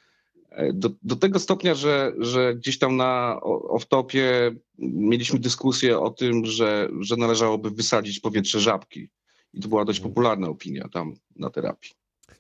Do, 0.74 0.90
do 1.04 1.16
tego 1.16 1.40
stopnia, 1.40 1.76
że, 1.76 2.12
że 2.20 2.56
gdzieś 2.56 2.80
tam 2.80 2.98
na 2.98 3.40
off-topie 3.44 4.56
mieliśmy 4.78 5.40
dyskusję 5.40 6.00
o 6.00 6.10
tym, 6.10 6.46
że, 6.46 6.90
że 7.00 7.16
należałoby 7.16 7.72
wysadzić 7.72 8.20
powietrze 8.20 8.60
żabki. 8.60 9.10
I 9.54 9.62
to 9.62 9.68
była 9.68 9.86
dość 9.86 10.00
popularna 10.00 10.48
opinia 10.48 10.88
tam 10.94 11.14
na 11.36 11.50
terapii. 11.50 11.92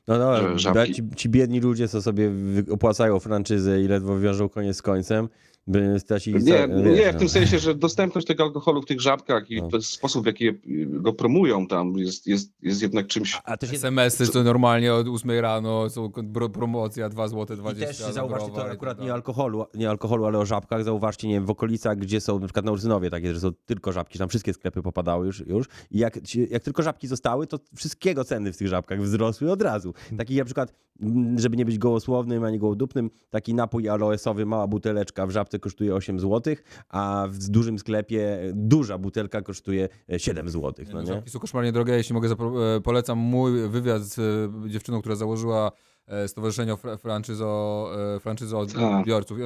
No 0.08 0.18
żabki- 0.56 0.94
ci, 0.94 1.04
ci 1.16 1.30
biedni 1.30 1.60
ludzie, 1.60 1.88
co 1.88 2.02
sobie 2.02 2.32
opłacają 2.72 3.20
franczyzę 3.20 3.82
i 3.82 3.88
ledwo 3.88 4.20
wiążą 4.20 4.50
koniec 4.50 4.78
z 4.78 4.82
końcem, 4.82 5.30
by 5.68 6.00
stracili... 6.00 6.44
Nie, 6.44 6.44
wiesz, 6.44 7.00
nie, 7.00 7.10
w 7.10 7.14
no. 7.14 7.20
tym 7.20 7.30
sensie, 7.30 7.60
że 7.60 7.76
dostępność 7.76 8.28
tego 8.28 8.44
alkoholu 8.44 8.82
w 8.82 8.86
tych 8.86 9.02
żabkach 9.02 9.52
i 9.52 9.62
No. 9.62 9.82
sposób, 9.82 10.24
w 10.24 10.26
jaki 10.26 10.46
je- 10.46 10.54
go 10.88 11.14
promują 11.14 11.68
tam 11.68 11.98
jest, 11.98 12.28
jest, 12.28 12.52
jest 12.62 12.82
jednak 12.82 13.08
czymś... 13.08 13.42
A 13.44 13.58
też 13.58 13.72
jest 13.72 13.86
SMS-y, 13.86 14.28
co 14.28 14.44
normalnie 14.44 14.94
od 14.94 15.08
8 15.08 15.32
rano 15.40 15.90
są 15.90 16.12
pro- 16.34 16.50
promocja 16.50 17.10
2 17.10 17.28
zł 17.28 17.58
I 17.58 17.60
20 17.60 17.88
też 17.88 17.98
za 17.98 18.12
zauważcie 18.12 18.52
to 18.52 18.68
i 18.68 18.72
akurat 18.72 18.98
tak 18.98 19.06
nie 19.06 19.14
alkoholu, 19.14 19.66
nie 19.76 19.90
alkoholu, 19.90 20.26
ale 20.26 20.40
o 20.40 20.46
żabkach. 20.46 20.84
Zauważcie, 20.84 21.28
nie 21.28 21.34
wiem, 21.34 21.46
w 21.46 21.50
okolicach, 21.50 21.98
gdzie 21.98 22.22
są 22.22 22.40
na 22.40 22.46
przykład 22.48 22.66
na 22.66 22.72
Ursynowie 22.72 23.10
takie, 23.10 23.34
że 23.34 23.40
są 23.40 23.52
tylko 23.66 23.92
żabki, 23.92 24.20
tam 24.20 24.30
wszystkie 24.30 24.54
sklepy 24.54 24.82
popadały 24.82 25.26
już. 25.26 25.40
już. 25.48 25.68
I 25.92 25.98
jak, 25.98 26.20
jak 26.50 26.64
tylko 26.64 26.84
żabki 26.84 27.08
zostały, 27.08 27.48
to 27.48 27.60
wszystkiego 27.76 28.24
ceny 28.24 28.54
w 28.54 28.58
tych 28.58 28.68
żabkach 28.68 29.02
wzrosły 29.02 29.52
od 29.52 29.62
razu. 29.62 29.94
Taki 30.18 30.36
na 30.38 30.46
przykład, 30.46 30.74
mm, 31.02 31.40
żeby 31.40 31.58
nie 31.58 31.66
być 31.66 31.78
gołosłownym 31.78 32.44
ani 32.44 32.60
gołodupnym, 32.60 33.10
taki 33.30 33.54
napój 33.54 33.90
aloesowy, 33.90 34.46
mała 34.46 34.68
buteleczka 34.68 35.28
w 35.28 35.32
żabce 35.32 35.53
kosztuje 35.60 35.96
8 35.96 36.20
zł, 36.20 36.56
a 36.90 37.28
w 37.30 37.38
dużym 37.38 37.80
sklepie 37.80 38.40
duża 38.54 38.98
butelka 38.98 39.42
kosztuje 39.42 39.90
e, 40.12 40.20
7 40.20 40.50
zł. 40.50 40.74
Nie, 40.88 40.94
No 40.94 41.02
no, 41.04 41.16
nie? 41.16 41.30
są 41.30 41.40
koszmarnie 41.40 41.72
drogie, 41.72 41.94
jeśli 41.94 42.14
mogę, 42.14 42.30
e, 42.78 42.82
polecam 42.82 43.18
mój 43.18 43.70
wywiad 43.70 44.04
z 44.04 44.20
e, 44.66 44.70
dziewczyną, 44.70 45.00
która 45.00 45.16
założyła 45.16 45.72
e, 46.08 46.28
Stowarzyszenie 46.28 46.74
fr- 46.74 46.98
franczyzo, 47.00 47.90
e, 48.16 48.20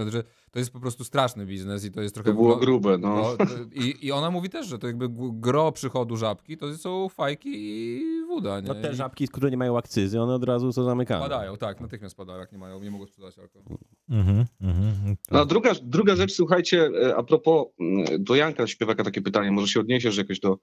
ona, 0.02 0.12
że 0.12 0.24
To 0.52 0.60
jest 0.60 0.72
po 0.72 0.80
prostu 0.80 1.04
straszny 1.04 1.46
biznes 1.46 1.86
i 1.86 1.92
to 1.92 2.02
jest 2.02 2.16
trochę... 2.16 2.30
To 2.30 2.36
było 2.36 2.56
grube, 2.56 2.98
no. 2.98 3.16
No, 3.16 3.46
to- 3.46 3.46
i, 3.74 4.06
I 4.06 4.12
ona 4.12 4.32
mówi 4.32 4.50
też, 4.50 4.68
że 4.68 4.80
to 4.80 4.88
jakby 4.88 5.08
gro 5.34 5.72
przychodu 5.72 6.18
żabki 6.18 6.58
to 6.58 6.78
są 6.78 7.10
fajki 7.10 7.50
i 7.54 8.02
woda, 8.28 8.60
nie? 8.60 8.68
No 8.68 8.76
te 8.76 8.96
żabki, 8.96 9.28
które 9.28 9.52
nie 9.52 9.58
mają 9.58 9.78
akcyzy, 9.78 10.22
one 10.22 10.34
od 10.34 10.44
razu 10.44 10.74
są 10.74 10.84
zamykane. 10.84 11.22
Padają, 11.22 11.58
tak, 11.58 11.82
natychmiast 11.82 12.18
padają, 12.18 12.40
jak 12.40 12.52
nie 12.52 12.58
mają, 12.58 12.80
nie 12.84 12.92
mogą 12.92 13.06
sprzedać 13.08 13.40
alkoholu. 13.40 13.78
Mhm, 14.10 14.46
mhm. 14.62 15.16
No, 15.32 15.46
druga, 15.46 15.72
druga 15.84 16.16
rzecz, 16.16 16.34
słuchajcie, 16.34 16.90
e, 17.02 17.16
a 17.16 17.24
propos 17.24 17.66
mm, 17.80 18.24
do 18.24 18.36
Janka 18.36 18.68
śpiewaka 18.68 19.04
takie 19.04 19.22
pytanie, 19.22 19.52
może 19.52 19.68
się 19.68 19.80
odniesiesz 19.80 20.18
jakoś 20.18 20.40
do, 20.40 20.58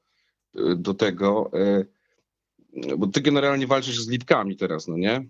do 0.76 0.94
tego, 0.94 1.50
bo 2.98 3.06
ty 3.06 3.20
generalnie 3.20 3.66
walczysz 3.66 4.00
z 4.00 4.08
lipkami 4.08 4.56
teraz, 4.56 4.88
no 4.88 4.96
nie? 4.96 5.24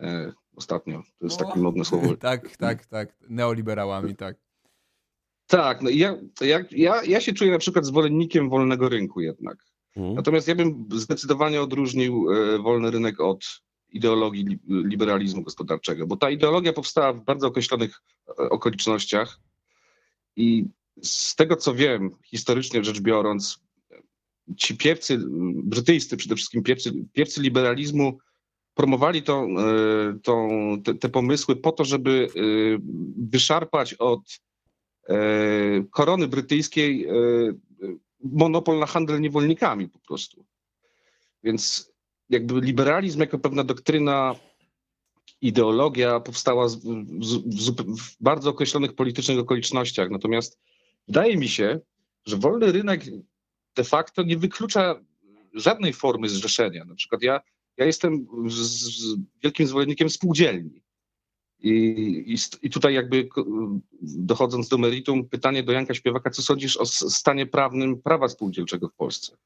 E, 0.00 0.32
Ostatnio, 0.56 1.02
to 1.18 1.26
jest 1.26 1.38
takie 1.38 1.60
modne 1.60 1.84
słowo. 1.84 2.16
tak, 2.30 2.56
tak, 2.56 2.86
tak, 2.86 3.16
neoliberałami, 3.28 4.16
tak. 4.16 4.36
Tak, 5.46 5.82
no 5.82 5.90
i 5.90 5.98
ja, 5.98 6.16
ja, 6.40 6.64
ja, 6.70 7.04
ja 7.04 7.20
się 7.20 7.32
czuję 7.32 7.50
na 7.50 7.58
przykład 7.58 7.86
zwolennikiem 7.86 8.50
wolnego 8.50 8.88
rynku 8.88 9.20
jednak. 9.20 9.58
Mhm. 9.96 10.14
Natomiast 10.14 10.48
ja 10.48 10.54
bym 10.54 10.88
zdecydowanie 10.92 11.62
odróżnił 11.62 12.32
e, 12.32 12.58
wolny 12.58 12.90
rynek 12.90 13.20
od 13.20 13.44
ideologii 13.90 14.44
li- 14.44 14.58
liberalizmu 14.68 15.42
gospodarczego, 15.42 16.06
bo 16.06 16.16
ta 16.16 16.30
ideologia 16.30 16.72
powstała 16.72 17.12
w 17.12 17.24
bardzo 17.24 17.46
określonych 17.46 18.02
e, 18.28 18.32
okolicznościach 18.36 19.40
i 20.36 20.64
z 21.02 21.34
tego 21.34 21.56
co 21.56 21.74
wiem, 21.74 22.10
historycznie 22.24 22.84
rzecz 22.84 23.00
biorąc, 23.00 23.58
ci 24.56 24.76
piewcy 24.76 25.18
brytyjscy, 25.64 26.16
przede 26.16 26.34
wszystkim 26.36 26.62
piewcy, 26.62 26.92
piewcy 27.12 27.42
liberalizmu, 27.42 28.18
promowali 28.78 29.18
e, 29.18 29.22
te, 30.84 30.94
te 30.94 31.08
pomysły 31.08 31.56
po 31.56 31.72
to, 31.72 31.84
żeby 31.84 32.28
e, 32.28 32.40
wyszarpać 33.30 33.94
od 33.94 34.20
e, 35.08 35.14
korony 35.90 36.28
brytyjskiej 36.28 37.08
monopol 38.20 38.78
na 38.78 38.86
handel 38.86 39.20
niewolnikami 39.20 39.88
po 39.88 39.98
prostu. 39.98 40.44
Więc 41.42 41.92
jakby 42.30 42.60
liberalizm 42.60 43.20
jako 43.20 43.38
pewna 43.38 43.64
doktryna, 43.64 44.34
ideologia 45.40 46.20
powstała 46.20 46.68
w, 46.68 46.76
w, 46.76 48.00
w 48.00 48.16
bardzo 48.20 48.50
określonych 48.50 48.94
politycznych 48.94 49.38
okolicznościach. 49.38 50.10
Natomiast 50.10 50.58
wydaje 51.08 51.36
mi 51.36 51.48
się, 51.48 51.80
że 52.26 52.36
wolny 52.36 52.72
rynek 52.72 53.04
de 53.76 53.84
facto 53.84 54.22
nie 54.22 54.36
wyklucza 54.36 55.00
żadnej 55.54 55.92
formy 55.92 56.28
zrzeszenia. 56.28 56.84
Na 56.84 56.94
przykład 56.94 57.22
ja, 57.22 57.40
ja 57.78 57.84
jestem 57.84 58.26
z, 58.46 58.54
z 58.54 59.16
wielkim 59.42 59.66
zwolennikiem 59.66 60.10
spółdzielni. 60.10 60.82
I, 61.60 61.72
i, 62.26 62.36
I 62.66 62.70
tutaj 62.70 62.94
jakby 62.94 63.28
dochodząc 64.02 64.68
do 64.68 64.78
meritum, 64.78 65.28
pytanie 65.28 65.62
do 65.62 65.72
Janka 65.72 65.94
Śpiewaka, 65.94 66.30
co 66.30 66.42
sądzisz 66.42 66.76
o 66.76 66.86
stanie 66.86 67.46
prawnym 67.46 68.02
prawa 68.02 68.28
spółdzielczego 68.28 68.88
w 68.88 68.94
Polsce? 68.94 69.36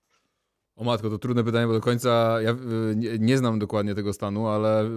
O 0.77 0.85
matko, 0.85 1.11
to 1.11 1.19
trudne 1.19 1.45
pytanie, 1.45 1.67
bo 1.67 1.73
do 1.73 1.81
końca 1.81 2.43
ja 2.43 2.51
y, 2.51 2.57
nie, 2.97 3.19
nie 3.19 3.39
znam 3.39 3.59
dokładnie 3.59 3.95
tego 3.95 4.13
stanu, 4.13 4.47
ale 4.47 4.85
y, 4.85 4.89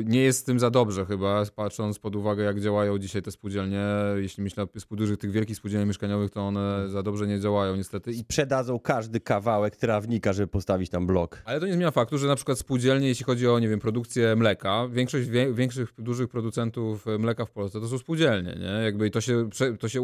y, 0.00 0.04
nie 0.04 0.20
jest 0.20 0.38
z 0.38 0.44
tym 0.44 0.60
za 0.60 0.70
dobrze 0.70 1.06
chyba, 1.06 1.44
patrząc 1.56 1.98
pod 1.98 2.16
uwagę, 2.16 2.44
jak 2.44 2.60
działają 2.60 2.98
dzisiaj 2.98 3.22
te 3.22 3.30
spółdzielnie. 3.30 3.84
Jeśli 4.16 4.42
myślę 4.42 4.62
o 4.62 4.80
spółdzielnych, 4.80 5.18
tych 5.18 5.30
wielkich 5.30 5.56
spółdzielniach 5.56 5.88
mieszkaniowych, 5.88 6.30
to 6.30 6.40
one 6.40 6.88
za 6.88 7.02
dobrze 7.02 7.26
nie 7.26 7.40
działają 7.40 7.76
niestety. 7.76 8.12
I 8.12 8.18
Sprzedadzą 8.18 8.78
każdy 8.78 9.20
kawałek 9.20 9.76
trawnika, 9.76 10.32
żeby 10.32 10.48
postawić 10.48 10.90
tam 10.90 11.06
blok. 11.06 11.42
Ale 11.44 11.60
to 11.60 11.66
nie 11.66 11.72
zmienia 11.72 11.90
faktu, 11.90 12.18
że 12.18 12.26
na 12.26 12.36
przykład 12.36 12.58
spółdzielnie, 12.58 13.08
jeśli 13.08 13.24
chodzi 13.24 13.48
o, 13.48 13.58
nie 13.58 13.68
wiem, 13.68 13.80
produkcję 13.80 14.36
mleka, 14.36 14.88
większość 14.88 15.28
wie, 15.28 15.54
większych, 15.54 15.92
dużych 15.98 16.28
producentów 16.28 17.06
mleka 17.18 17.44
w 17.44 17.50
Polsce 17.50 17.80
to 17.80 17.88
są 17.88 17.98
spółdzielnie, 17.98 18.56
nie? 18.60 18.84
Jakby 18.84 19.06
i 19.06 19.10
to 19.10 19.20
się, 19.20 19.48
to 19.78 19.88
się 19.88 20.02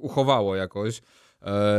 uchowało 0.00 0.56
jakoś 0.56 1.02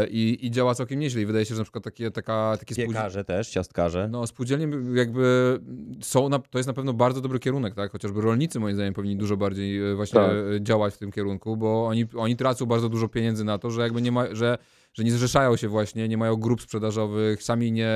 i, 0.10 0.38
i 0.42 0.52
działa 0.52 0.76
całkiem 0.76 1.00
nieźle. 1.00 1.22
I 1.22 1.26
wydaje 1.26 1.46
się, 1.46 1.56
że 1.56 1.62
na 1.62 1.64
przykład 1.64 1.84
takie, 1.84 2.12
taka, 2.12 2.58
takie 2.60 2.76
spółdzielnie... 2.76 2.94
Piekarze 2.94 3.24
też, 3.24 3.50
ciastkarze. 3.50 4.08
No, 4.12 4.28
spółdzielnie 4.28 4.68
jakby 4.94 5.60
są, 6.02 6.30
na, 6.30 6.40
to 6.40 6.60
jest 6.60 6.68
na 6.68 6.74
pewno 6.74 6.94
bardzo 6.94 7.22
dobry 7.22 7.40
kierunek, 7.40 7.76
tak? 7.76 7.92
Chociażby 7.92 8.22
rolnicy 8.22 8.60
moim 8.60 8.76
zdaniem 8.76 8.94
powinni 8.94 9.18
dużo 9.18 9.38
bardziej 9.38 9.92
e, 9.92 9.96
właśnie 9.96 10.20
Tak. 10.20 10.32
e, 10.32 10.62
działać 10.62 10.94
w 10.94 10.98
tym 10.98 11.12
kierunku, 11.12 11.58
bo 11.58 11.88
oni, 11.88 12.06
oni 12.18 12.36
tracą 12.36 12.66
bardzo 12.66 12.90
dużo 12.90 13.08
pieniędzy 13.08 13.44
na 13.44 13.58
to, 13.58 13.72
że 13.72 13.82
jakby 13.82 14.02
nie 14.02 14.12
ma, 14.12 14.36
że, 14.36 14.58
że 14.98 15.04
nie 15.04 15.12
zrzeszają 15.12 15.56
się 15.56 15.68
właśnie, 15.68 16.08
nie 16.08 16.18
mają 16.18 16.36
grup 16.36 16.62
sprzedażowych, 16.62 17.44
sami 17.44 17.72
nie, 17.72 17.92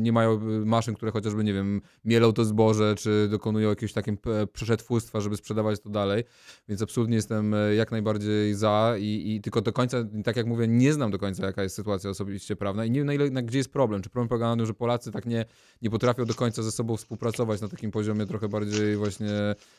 nie 0.00 0.12
mają 0.12 0.34
y, 0.34 0.64
maszyn, 0.66 0.94
które 0.94 1.12
chociażby, 1.12 1.44
nie 1.44 1.52
wiem, 1.52 1.80
mielą 2.04 2.32
to 2.32 2.44
zboże, 2.44 2.94
czy 2.98 3.28
dokonują 3.30 3.68
jakiegoś 3.68 3.92
takim 3.92 4.16
p- 4.16 4.46
przetwórstwa, 4.46 5.20
żeby 5.20 5.36
sprzedawać 5.36 5.80
to 5.80 5.90
dalej, 5.90 6.24
więc 6.68 6.82
absolutnie 6.82 7.16
jestem 7.16 7.54
e, 7.54 7.74
jak 7.74 7.90
najbardziej 7.90 8.54
za 8.54 8.94
i, 8.98 9.34
i 9.34 9.40
tylko 9.40 9.60
do 9.60 9.72
końca, 9.72 10.04
tak 10.24 10.36
jak 10.36 10.46
mówię, 10.46 10.68
nie 10.68 10.92
znam 10.92 11.10
do 11.10 11.18
końca, 11.18 11.46
jaka 11.46 11.62
jest 11.62 11.76
sytuacja 11.76 12.10
osobiście 12.10 12.56
prawna 12.56 12.84
i 12.84 12.90
nie 12.90 13.00
wiem, 13.00 13.06
na 13.06 13.14
ile, 13.14 13.30
na, 13.30 13.42
gdzie 13.42 13.58
jest 13.58 13.72
problem. 13.72 14.02
Czy 14.02 14.10
problem 14.10 14.28
polega 14.28 14.46
na 14.48 14.56
tym, 14.56 14.66
że 14.66 14.74
Polacy 14.74 15.12
tak 15.12 15.26
nie, 15.26 15.44
nie 15.82 15.90
potrafią 15.90 16.24
do 16.24 16.34
końca 16.34 16.62
ze 16.62 16.72
sobą 16.72 16.96
współpracować 16.96 17.60
na 17.60 17.68
takim 17.68 17.90
poziomie 17.90 18.26
trochę 18.26 18.48
bardziej 18.48 18.96
właśnie 18.96 19.30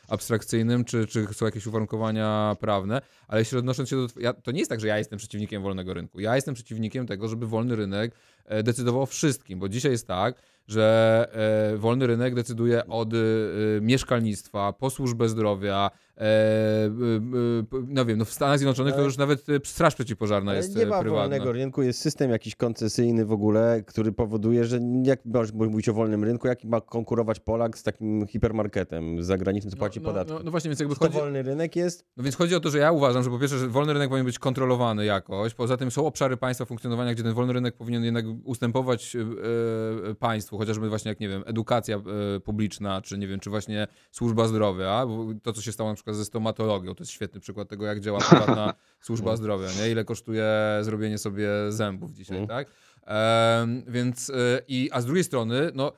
abstrakcyjnym, 0.08 0.84
czy, 0.84 1.06
czy 1.06 1.26
są 1.32 1.46
jakieś 1.46 1.66
uwarunkowania 1.66 2.56
prawne, 2.60 3.00
ale 3.28 3.40
jeśli 3.40 3.58
odnosząc 3.58 3.88
się 3.88 3.96
do... 3.96 4.20
Ja, 4.20 4.32
to 4.32 4.52
nie 4.52 4.58
jest 4.58 4.68
tak, 4.68 4.80
że 4.80 4.88
ja 4.88 4.98
jestem 4.98 5.18
przeciwnikiem 5.18 5.62
wolnego 5.62 5.94
rynku. 5.94 6.20
Ja 6.20 6.36
jestem 6.36 6.54
przeciwnikiem 6.62 7.06
tego, 7.06 7.28
żeby 7.28 7.46
wolny 7.46 7.76
rynek 7.76 8.14
e, 8.44 8.62
decydował 8.62 9.02
o 9.02 9.06
wszystkim, 9.06 9.58
bo 9.58 9.68
dzisiaj 9.68 9.92
jest 9.92 10.06
tak, 10.06 10.42
że 10.68 11.28
e, 11.72 11.76
wolny 11.76 12.06
rynek 12.06 12.34
decyduje 12.34 12.86
od 12.86 13.14
e, 13.14 13.16
mieszkalnictwa, 13.80 14.72
po 14.72 14.90
służbę 14.90 15.28
zdrowia, 15.28 15.90
no 17.88 18.04
wiem, 18.04 18.18
no 18.18 18.24
w 18.24 18.32
Stanach 18.32 18.58
Zjednoczonych 18.58 18.94
to 18.94 19.02
już 19.02 19.18
nawet 19.18 19.48
e, 19.48 19.52
straż 19.64 19.94
przeciwpożarna 19.94 20.54
jest 20.54 20.76
nie 20.76 20.82
e, 20.82 20.86
ma 20.86 21.00
prywatna. 21.00 21.22
wolnego 21.22 21.52
rynku, 21.52 21.82
jest 21.82 22.00
system 22.00 22.30
jakiś 22.30 22.56
koncesyjny 22.56 23.24
w 23.24 23.32
ogóle, 23.32 23.82
który 23.86 24.12
powoduje, 24.12 24.64
że 24.64 24.80
jak 25.02 25.24
możesz 25.24 25.52
mówić 25.52 25.88
o 25.88 25.92
wolnym 25.94 26.24
rynku, 26.24 26.48
jak 26.48 26.64
ma 26.64 26.80
konkurować 26.80 27.40
Polak 27.40 27.78
z 27.78 27.82
takim 27.82 28.26
hipermarketem 28.26 29.22
zagranicznym, 29.22 29.70
co 29.70 29.76
płaci 29.76 30.00
no, 30.00 30.06
no, 30.06 30.12
podatki? 30.12 30.34
no, 30.34 30.40
no 30.44 30.50
właśnie, 30.50 30.68
więc 30.68 30.80
jakby 30.80 30.94
to 30.94 31.00
chodzi... 31.00 31.18
wolny 31.18 31.42
rynek 31.42 31.76
jest? 31.76 32.06
No 32.16 32.24
więc 32.24 32.36
chodzi 32.36 32.54
o 32.54 32.60
to, 32.60 32.70
że 32.70 32.78
ja 32.78 32.92
uważam, 32.92 33.22
że 33.22 33.30
po 33.30 33.38
pierwsze, 33.38 33.58
że 33.58 33.68
wolny 33.68 33.92
rynek 33.92 34.08
powinien 34.08 34.26
być 34.26 34.38
kontrolowany 34.38 35.04
jakoś. 35.04 35.54
Poza 35.54 35.76
tym 35.76 35.90
są 35.90 36.06
obszary 36.06 36.36
państwa 36.36 36.64
funkcjonowania, 36.64 37.14
gdzie 37.14 37.22
ten 37.22 37.34
wolny 37.34 37.52
rynek 37.52 37.76
powinien 37.76 38.04
jednak 38.04 38.24
ustępować 38.44 39.16
e, 39.16 39.20
e, 40.10 40.14
państwu, 40.14 40.58
chociażby 40.58 40.88
właśnie 40.88 41.08
jak, 41.08 41.20
nie 41.20 41.28
wiem, 41.28 41.42
edukacja 41.46 41.96
e, 41.96 42.40
publiczna, 42.40 43.02
czy 43.02 43.18
nie 43.18 43.28
wiem, 43.28 43.40
czy 43.40 43.50
właśnie 43.50 43.86
służba 44.10 44.48
zdrowia. 44.48 45.06
Bo 45.06 45.26
to, 45.42 45.52
co 45.52 45.62
się 45.62 45.72
stało 45.72 45.90
na 45.90 45.96
przykład 46.02 46.16
ze 46.16 46.24
stomatologią, 46.24 46.94
to 46.94 47.02
jest 47.02 47.12
świetny 47.12 47.40
przykład 47.40 47.68
tego, 47.68 47.86
jak 47.86 48.00
działa 48.00 48.18
prywatna 48.20 48.74
służba 49.06 49.36
zdrowia, 49.36 49.68
nie? 49.78 49.90
Ile 49.90 50.04
kosztuje 50.04 50.44
zrobienie 50.80 51.18
sobie 51.18 51.48
zębów 51.68 52.12
dzisiaj, 52.12 52.36
Mm. 52.36 52.48
tak? 52.48 52.66
Em, 53.06 53.82
więc, 53.88 54.30
e, 54.30 54.34
i, 54.68 54.90
a 54.92 55.00
z 55.00 55.04
drugiej 55.04 55.24
strony, 55.24 55.70
no, 55.74 55.88
e, 55.88 55.92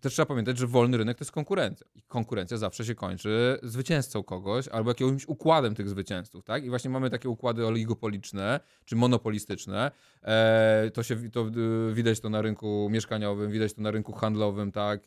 też 0.00 0.12
trzeba 0.12 0.26
pamiętać, 0.26 0.58
że 0.58 0.66
wolny 0.66 0.96
rynek 0.96 1.18
to 1.18 1.22
jest 1.22 1.32
konkurencja. 1.32 1.86
I 1.94 2.02
konkurencja 2.02 2.56
zawsze 2.56 2.84
się 2.84 2.94
kończy 2.94 3.58
zwycięzcą 3.62 4.22
kogoś 4.22 4.68
albo 4.68 4.90
jakimś 4.90 5.28
układem 5.28 5.74
tych 5.74 5.88
zwycięzców, 5.88 6.44
tak? 6.44 6.64
I 6.64 6.68
właśnie 6.68 6.90
mamy 6.90 7.10
takie 7.10 7.28
układy 7.28 7.66
oligopoliczne 7.66 8.60
czy 8.84 8.96
monopolistyczne. 8.96 9.90
E, 10.22 10.90
to 10.94 11.02
się 11.02 11.30
to, 11.30 11.48
y, 11.90 11.94
widać 11.94 12.20
to 12.20 12.30
na 12.30 12.42
rynku 12.42 12.88
mieszkaniowym, 12.90 13.50
widać 13.50 13.74
to 13.74 13.82
na 13.82 13.90
rynku 13.90 14.12
handlowym, 14.12 14.72
tak? 14.72 15.00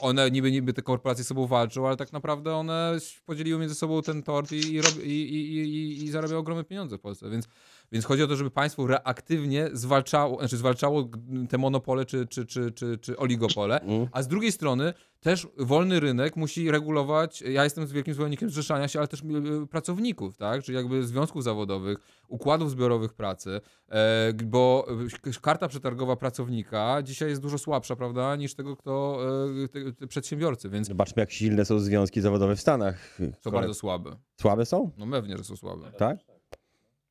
One 0.00 0.30
niby, 0.30 0.50
niby 0.50 0.72
te 0.72 0.82
korporacje 0.82 1.24
sobą 1.24 1.46
walczą, 1.46 1.86
ale 1.86 1.96
tak 1.96 2.12
naprawdę 2.12 2.54
one 2.54 2.98
podzieliły 3.26 3.60
między 3.60 3.74
sobą 3.74 4.02
ten 4.02 4.22
tort 4.22 4.52
i, 4.52 4.56
i, 4.56 4.80
i, 5.04 5.58
i, 5.58 6.04
i 6.04 6.10
zarabiają 6.10 6.40
ogromne 6.40 6.64
pieniądze 6.64 6.98
w 6.98 7.00
Polsce, 7.00 7.30
więc 7.30 7.48
więc 7.92 8.04
chodzi 8.04 8.22
o 8.22 8.26
to, 8.26 8.36
żeby 8.36 8.50
państwo 8.50 8.86
reaktywnie 8.86 9.68
zwalczało, 9.72 10.38
znaczy 10.38 10.56
zwalczało 10.56 11.08
te 11.48 11.58
monopole 11.58 12.04
czy, 12.04 12.26
czy, 12.26 12.46
czy, 12.46 12.72
czy, 12.72 12.98
czy 12.98 13.16
oligopole, 13.16 13.80
Mm. 13.80 14.08
a 14.12 14.22
z 14.22 14.28
drugiej 14.28 14.52
strony 14.52 14.94
też 15.20 15.46
wolny 15.58 16.00
rynek 16.00 16.36
musi 16.36 16.70
regulować, 16.70 17.42
ja 17.42 17.64
jestem 17.64 17.86
z 17.86 17.92
wielkim 17.92 18.14
zwolennikiem 18.14 18.50
zrzeszania 18.50 18.88
się, 18.88 18.98
ale 18.98 19.08
też 19.08 19.20
y, 19.62 19.66
pracowników, 19.66 20.36
tak, 20.36 20.62
czyli 20.62 20.76
jakby 20.76 21.06
związków 21.06 21.44
zawodowych, 21.44 21.98
układów 22.28 22.70
zbiorowych 22.70 23.12
pracy, 23.14 23.60
e, 23.88 24.32
bo 24.44 24.86
y, 25.26 25.40
karta 25.42 25.68
przetargowa 25.68 26.16
pracownika 26.16 27.02
dzisiaj 27.02 27.28
jest 27.28 27.42
dużo 27.42 27.58
słabsza, 27.58 27.96
prawda, 27.96 28.36
niż 28.36 28.54
tego, 28.54 28.76
kto 28.76 29.18
e, 29.64 29.68
te, 29.68 29.92
te 29.92 30.06
przedsiębiorcy, 30.06 30.68
więc 30.68 30.88
Zobaczmy, 30.88 31.20
jak 31.20 31.30
silne 31.32 31.64
są 31.64 31.78
związki 31.78 32.20
zawodowe 32.20 32.56
w 32.56 32.60
Stanach. 32.60 33.18
są 33.44 33.50
bardzo 33.50 33.74
słabe. 33.74 34.16
Słabe 34.40 34.66
są? 34.66 34.90
No 34.98 35.06
pewnie, 35.06 35.36
że 35.38 35.44
są 35.44 35.56
słabe. 35.56 35.92
Tak? 35.98 36.18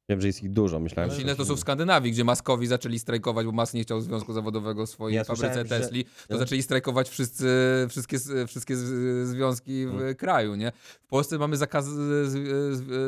Wiem, 0.10 0.22
że 0.22 0.28
jest 0.28 0.44
ich 0.44 0.52
dużo, 0.52 0.80
myślałem. 0.80 1.12
że 1.12 1.18
Silne 1.18 1.32
są 1.32 1.38
to 1.38 1.46
są 1.46 1.56
w 1.56 1.60
Skandynawii, 1.60 2.12
gdzie 2.12 2.24
Maskowi 2.24 2.68
zaczęli 2.68 3.00
strajkować, 3.00 3.46
bo 3.46 3.52
Mas 3.52 3.74
nie 3.74 3.82
chciał 3.84 4.02
związku 4.02 4.34
zawodowego 4.34 4.86
w 4.86 4.90
swojej 4.90 5.16
Ja 5.16 5.24
fabryce 5.24 5.48
słyszałem, 5.48 5.68
że- 5.68 5.80
Tesli, 5.80 6.06
to 6.06 6.12
no. 6.30 6.38
zaczęli 6.38 6.62
strajkować 6.64 7.10
wszyscy, 7.10 7.46
wszystkie, 7.90 8.18
wszystkie 8.48 8.76
związki 9.26 9.86
w 9.88 9.90
Mm. 10.02 10.16
kraju, 10.16 10.56
nie? 10.56 10.72
W 11.04 11.08
Polsce 11.08 11.38
mamy 11.38 11.58
zakaz 11.58 11.86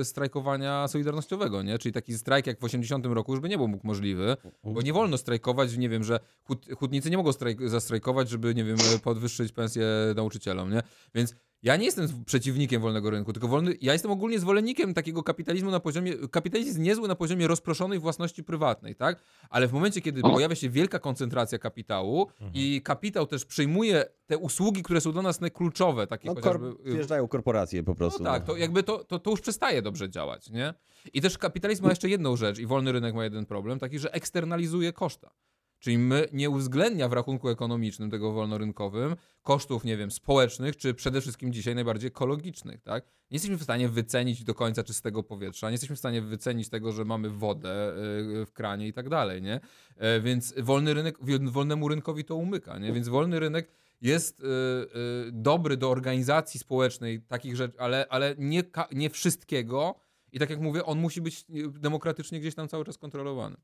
strajkowania 0.03 0.87
solidarnościowego, 0.87 1.63
nie? 1.63 1.77
Czyli 1.79 1.93
taki 1.93 2.13
strajk 2.17 2.47
jak 2.47 2.59
w 2.59 2.63
80 2.63 3.05
roku 3.05 3.31
już 3.31 3.41
by 3.41 3.49
nie 3.49 3.57
był 3.57 3.67
mógł 3.67 3.87
możliwy, 3.87 4.37
bo 4.63 4.81
nie 4.81 4.93
wolno 4.93 5.17
strajkować, 5.17 5.77
nie 5.77 5.89
wiem, 5.89 6.03
że 6.03 6.19
hut, 6.43 6.65
hutnicy 6.77 7.09
nie 7.09 7.17
mogą 7.17 7.31
strajk, 7.31 7.69
zastrajkować, 7.69 8.29
żeby, 8.29 8.55
nie 8.55 8.63
wiem, 8.63 8.77
podwyższyć 9.03 9.51
pensję 9.51 9.85
nauczycielom, 10.15 10.71
nie? 10.71 10.81
Więc 11.15 11.35
ja 11.63 11.75
nie 11.75 11.85
jestem 11.85 12.25
przeciwnikiem 12.25 12.81
wolnego 12.81 13.09
rynku, 13.09 13.33
tylko 13.33 13.47
wolny, 13.47 13.75
ja 13.81 13.93
jestem 13.93 14.11
ogólnie 14.11 14.39
zwolennikiem 14.39 14.93
takiego 14.93 15.23
kapitalizmu 15.23 15.71
na 15.71 15.79
poziomie, 15.79 16.13
kapitalizm 16.31 16.67
jest 16.67 16.79
niezły 16.79 17.07
na 17.07 17.15
poziomie 17.15 17.47
rozproszonej 17.47 17.99
własności 17.99 18.43
prywatnej, 18.43 18.95
tak? 18.95 19.23
Ale 19.49 19.67
w 19.67 19.73
momencie, 19.73 20.01
kiedy 20.01 20.21
pojawia 20.21 20.55
się 20.55 20.69
wielka 20.69 20.99
koncentracja 20.99 21.59
kapitału 21.59 22.27
i 22.53 22.81
kapitał 22.83 23.27
też 23.27 23.45
przejmuje 23.45 24.05
te 24.27 24.37
usługi, 24.37 24.83
które 24.83 25.01
są 25.01 25.11
dla 25.11 25.21
nas 25.21 25.39
kluczowe, 25.53 26.07
takie 26.07 26.27
No, 26.27 26.35
chociażby... 26.35 26.67
y, 26.87 26.93
wjeżdżają 26.93 27.27
korporacje 27.27 27.83
po 27.83 27.95
prostu. 27.95 28.23
no 28.23 28.29
tak, 28.31 28.45
to 28.45 28.57
jakby 28.57 28.83
to, 28.83 29.03
to, 29.03 29.19
to 29.19 29.31
już 29.31 29.41
przestaje 29.41 29.81
dobrze 29.81 30.09
działać, 30.09 30.49
nie? 30.49 30.73
I 31.13 31.21
też 31.21 31.37
kapitalizm 31.37 31.83
ma 31.83 31.89
jeszcze 31.89 32.09
jedną 32.09 32.35
rzecz 32.35 32.59
i 32.59 32.65
wolny 32.65 32.91
rynek 32.91 33.15
ma 33.15 33.23
jeden 33.23 33.45
problem, 33.45 33.79
taki, 33.79 33.99
że 33.99 34.13
eksternalizuje 34.13 34.93
koszta. 34.93 35.31
Czyli 35.79 35.97
my 35.97 36.27
nie 36.33 36.49
uwzględnia 36.49 37.09
w 37.09 37.13
rachunku 37.13 37.49
ekonomicznym 37.49 38.09
tego 38.11 38.31
wolnorynkowym 38.31 39.15
kosztów, 39.43 39.83
nie 39.83 39.97
wiem, 39.97 40.11
społecznych, 40.11 40.77
czy 40.77 40.93
przede 40.93 41.21
wszystkim 41.21 41.53
dzisiaj 41.53 41.75
najbardziej 41.75 42.07
ekologicznych, 42.07 42.81
tak? 42.81 43.05
Nie 43.05 43.35
jesteśmy 43.35 43.57
w 43.57 43.63
stanie 43.63 43.89
wycenić 43.89 44.43
do 44.43 44.53
końca 44.55 44.83
czystego 44.83 45.23
powietrza, 45.23 45.67
nie 45.67 45.71
jesteśmy 45.71 45.95
w 45.95 45.99
stanie 45.99 46.21
wycenić 46.21 46.69
tego, 46.69 46.91
że 46.91 47.05
mamy 47.05 47.29
wodę 47.29 47.93
y, 48.41 48.45
w 48.45 48.51
kranie 48.53 48.87
i 48.87 48.93
tak 48.93 49.09
dalej, 49.09 49.41
nie? 49.41 49.59
E, 49.97 50.21
Więc 50.21 50.53
wolny 50.57 50.93
rynek, 50.93 51.17
wolnemu 51.51 51.87
rynkowi 51.87 52.25
to 52.25 52.35
umyka, 52.35 52.77
nie? 52.79 52.93
Więc 52.93 53.07
wolny 53.07 53.39
rynek 53.39 53.71
jest 54.01 54.39
y, 54.39 54.43
y, 54.43 55.31
dobry 55.31 55.77
do 55.77 55.89
organizacji 55.89 56.59
społecznej 56.59 57.21
takich 57.21 57.55
rzeczy, 57.55 57.79
ale, 57.79 58.05
ale 58.09 58.35
nie, 58.37 58.63
nie 58.91 59.09
wszystkiego. 59.09 59.95
I 60.31 60.39
tak 60.39 60.49
jak 60.49 60.59
mówię, 60.59 60.85
on 60.85 60.99
musi 60.99 61.21
być 61.21 61.45
demokratycznie 61.69 62.39
gdzieś 62.39 62.55
tam 62.55 62.67
cały 62.67 62.85
czas 62.85 62.97
kontrolowany. 62.97 63.57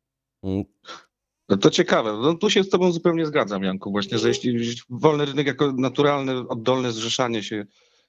No 1.50 1.58
to 1.58 1.70
ciekawe. 1.70 2.14
No, 2.22 2.34
tu 2.34 2.50
się 2.50 2.64
z 2.64 2.70
tobą 2.70 2.92
zupełnie 2.92 3.26
zgadzam, 3.26 3.64
Janku, 3.64 3.92
właśnie, 3.92 4.18
że 4.18 4.28
jeśli 4.28 4.76
wolny 4.90 5.26
rynek 5.26 5.48
jako 5.48 5.72
naturalne, 5.72 6.48
oddolne 6.48 6.92
zrzeszanie 6.92 7.44
się 7.44 7.66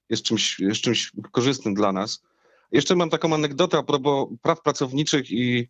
jest 0.09 0.23
czymś, 0.23 0.61
jest 0.61 0.81
czymś 0.81 1.13
korzystnym 1.33 1.75
dla 1.75 1.93
nas. 1.93 2.23
Jeszcze 2.73 2.97
mam 2.97 3.11
taką 3.11 3.35
anegdotę 3.35 3.79
a 3.79 3.83
propos 3.83 4.29
praw 4.43 4.63
pracowniczych 4.63 5.31
i 5.31 5.69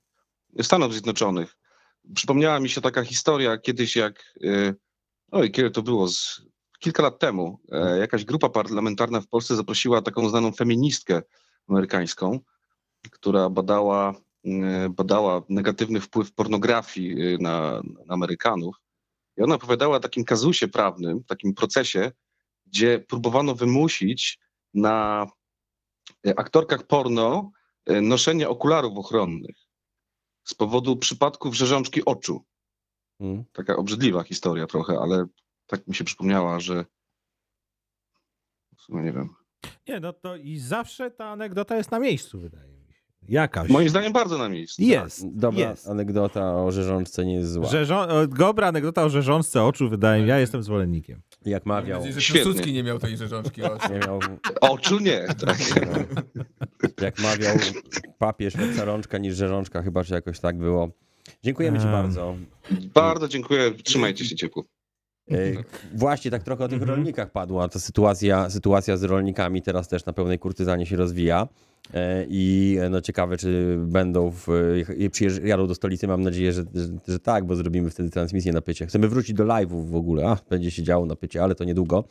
Stanów 0.63 0.93
Zjednoczonych. 0.93 1.57
Przypomniała 2.15 2.61
mi 2.61 2.69
się 2.69 2.81
taka 2.81 3.03
historia 3.03 3.59
kiedyś, 3.59 3.97
jak, 3.97 4.35
y, 4.45 4.75
oj, 5.31 5.51
kiedy 5.51 5.71
to 5.71 5.83
było, 5.83 6.09
z, 6.09 6.43
kilka 6.79 7.03
lat 7.03 7.19
temu, 7.19 7.61
e, 7.73 7.99
jakaś 7.99 8.25
grupa 8.25 8.49
parlamentarna 8.49 9.21
w 9.21 9.27
Polsce 9.27 9.57
zaprosiła 9.57 10.03
taką 10.03 10.29
znaną 10.29 10.53
feministkę 10.53 11.23
amerykańską, 11.69 12.41
która 13.11 13.51
badała 13.51 14.11
e, 14.11 14.15
badała 14.90 15.43
negatywny 15.48 16.01
wpływ 16.01 16.32
pornografii 16.32 17.35
e, 17.35 17.39
na, 17.39 17.82
na 18.06 18.14
Amerykanów. 18.14 18.77
I 19.36 19.43
ona 19.43 19.55
opowiadała 19.55 19.97
o 19.97 20.01
takim 20.01 20.24
kazusie 20.24 20.68
prawnym, 20.68 21.24
takim 21.24 21.55
procesie, 21.55 22.12
gdzie 22.66 22.98
próbowano 22.98 23.55
wymusić 23.55 24.39
na 24.74 25.27
e, 26.27 26.39
aktorkach 26.39 26.86
porno 26.86 27.51
e, 27.86 28.01
noszenie 28.01 28.48
okularów 28.48 28.98
ochronnych 28.98 29.56
z 30.44 30.55
powodu 30.55 30.97
przypadków 30.97 31.55
rzeżączki 31.55 32.05
oczu. 32.05 32.44
mm. 33.20 33.44
Taka 33.52 33.77
obrzydliwa 33.77 34.23
historia 34.23 34.66
trochę, 34.66 34.98
ale 34.98 35.27
tak 35.66 35.86
mi 35.86 35.94
się 35.94 36.05
przypomniała, 36.05 36.60
że 36.60 36.85
w 38.77 38.82
sumie 38.82 39.02
nie 39.02 39.12
wiem. 39.12 39.35
Nie, 39.89 40.01
no 40.01 40.12
to 40.12 40.36
i 40.36 40.59
zawsze 40.59 41.10
ta 41.10 41.28
anegdota 41.28 41.77
jest 41.77 41.90
na 41.90 41.98
miejscu, 41.98 42.40
wydaje 42.40 42.73
mi 42.73 42.86
się. 42.86 42.86
Jakaś. 43.28 43.69
Moim 43.69 43.89
zdaniem 43.89 44.12
bardzo 44.12 44.39
na 44.39 44.48
miejscu. 44.48 44.82
Jest, 44.82 45.27
Dobra 45.36 45.70
jest. 45.70 45.89
anegdota 45.89 46.55
o 46.65 46.73
rzeżączce 46.73 47.24
nie 47.27 47.35
jest 47.35 47.53
zła. 47.53 47.66
Rzeżą... 47.69 48.07
Dobra 48.39 48.69
anegdota 48.69 49.05
o 49.05 49.09
rzeżączce 49.09 49.62
oczu, 49.62 49.89
wydaje 49.89 50.23
mi 50.23 50.27
się. 50.27 50.31
Ja 50.31 50.39
jestem 50.39 50.62
zwolennikiem. 50.62 51.20
Jak 51.47 51.66
mawiał. 51.66 52.03
Piłsudski 52.32 52.73
nie 52.73 52.82
miał 52.82 52.98
tej 52.98 53.16
rzeżączki 53.16 53.62
oczu. 53.62 53.93
nie 53.93 53.98
miał, 53.98 54.20
Oczu 54.61 54.98
nie. 54.98 55.27
Tak. 55.47 55.59
jak 57.01 57.19
mawiał 57.19 57.57
papież 58.19 58.55
lepsza 58.55 58.85
rączka 58.85 59.19
niż 59.19 59.36
rzeżączka, 59.36 59.82
chyba, 59.82 60.03
że 60.03 60.15
jakoś 60.15 60.40
tak 60.40 60.59
było. 60.59 60.90
Dziękujemy 61.43 61.78
ci 61.78 61.85
bardzo. 61.86 62.36
Bardzo 62.94 63.28
dziękuję. 63.28 63.70
Trzymajcie 63.85 64.24
się 64.24 64.36
ciepło. 64.36 64.65
E, 65.31 65.36
Właśnie 65.94 66.31
tak 66.31 66.43
trochę 66.43 66.65
o 66.65 66.69
tych 66.69 66.78
Mhm. 66.82 66.97
rolnikach 66.98 67.31
padła. 67.32 67.69
Ta 67.69 67.78
sytuacja, 67.78 68.51
sytuacja 68.51 68.97
z 68.97 69.03
rolnikami 69.03 69.62
teraz 69.62 69.89
też 69.89 70.05
na 70.07 70.12
pełnej 70.12 70.39
kurtyzanie 70.39 70.86
się 70.86 70.97
rozwija. 70.97 71.48
E, 71.95 72.27
I 72.29 72.77
e, 72.81 72.89
no 72.89 73.01
ciekawe, 73.01 73.37
czy 73.37 73.77
będą 73.79 74.31
w, 74.31 74.49
e, 74.49 75.49
jadą 75.49 75.67
do 75.67 75.75
stolicy. 75.75 76.09
Mam 76.09 76.23
nadzieję, 76.23 76.53
że, 76.53 76.65
że, 76.75 76.89
że 77.09 77.19
tak, 77.21 77.47
bo 77.47 77.57
zrobimy 77.57 77.91
wtedy 77.91 78.11
transmisję 78.11 78.53
na 78.53 78.61
pycie. 78.61 78.87
Chcemy 78.87 79.09
wrócić 79.09 79.37
do 79.37 79.45
live'ów 79.45 79.91
w 79.91 79.95
ogóle. 79.95 80.27
A, 80.27 80.37
będzie 80.51 80.71
się 80.71 80.83
działo 80.83 81.07
na 81.07 81.17
pycie, 81.17 81.43
ale 81.43 81.55
to 81.55 81.65
niedługo. 81.65 82.05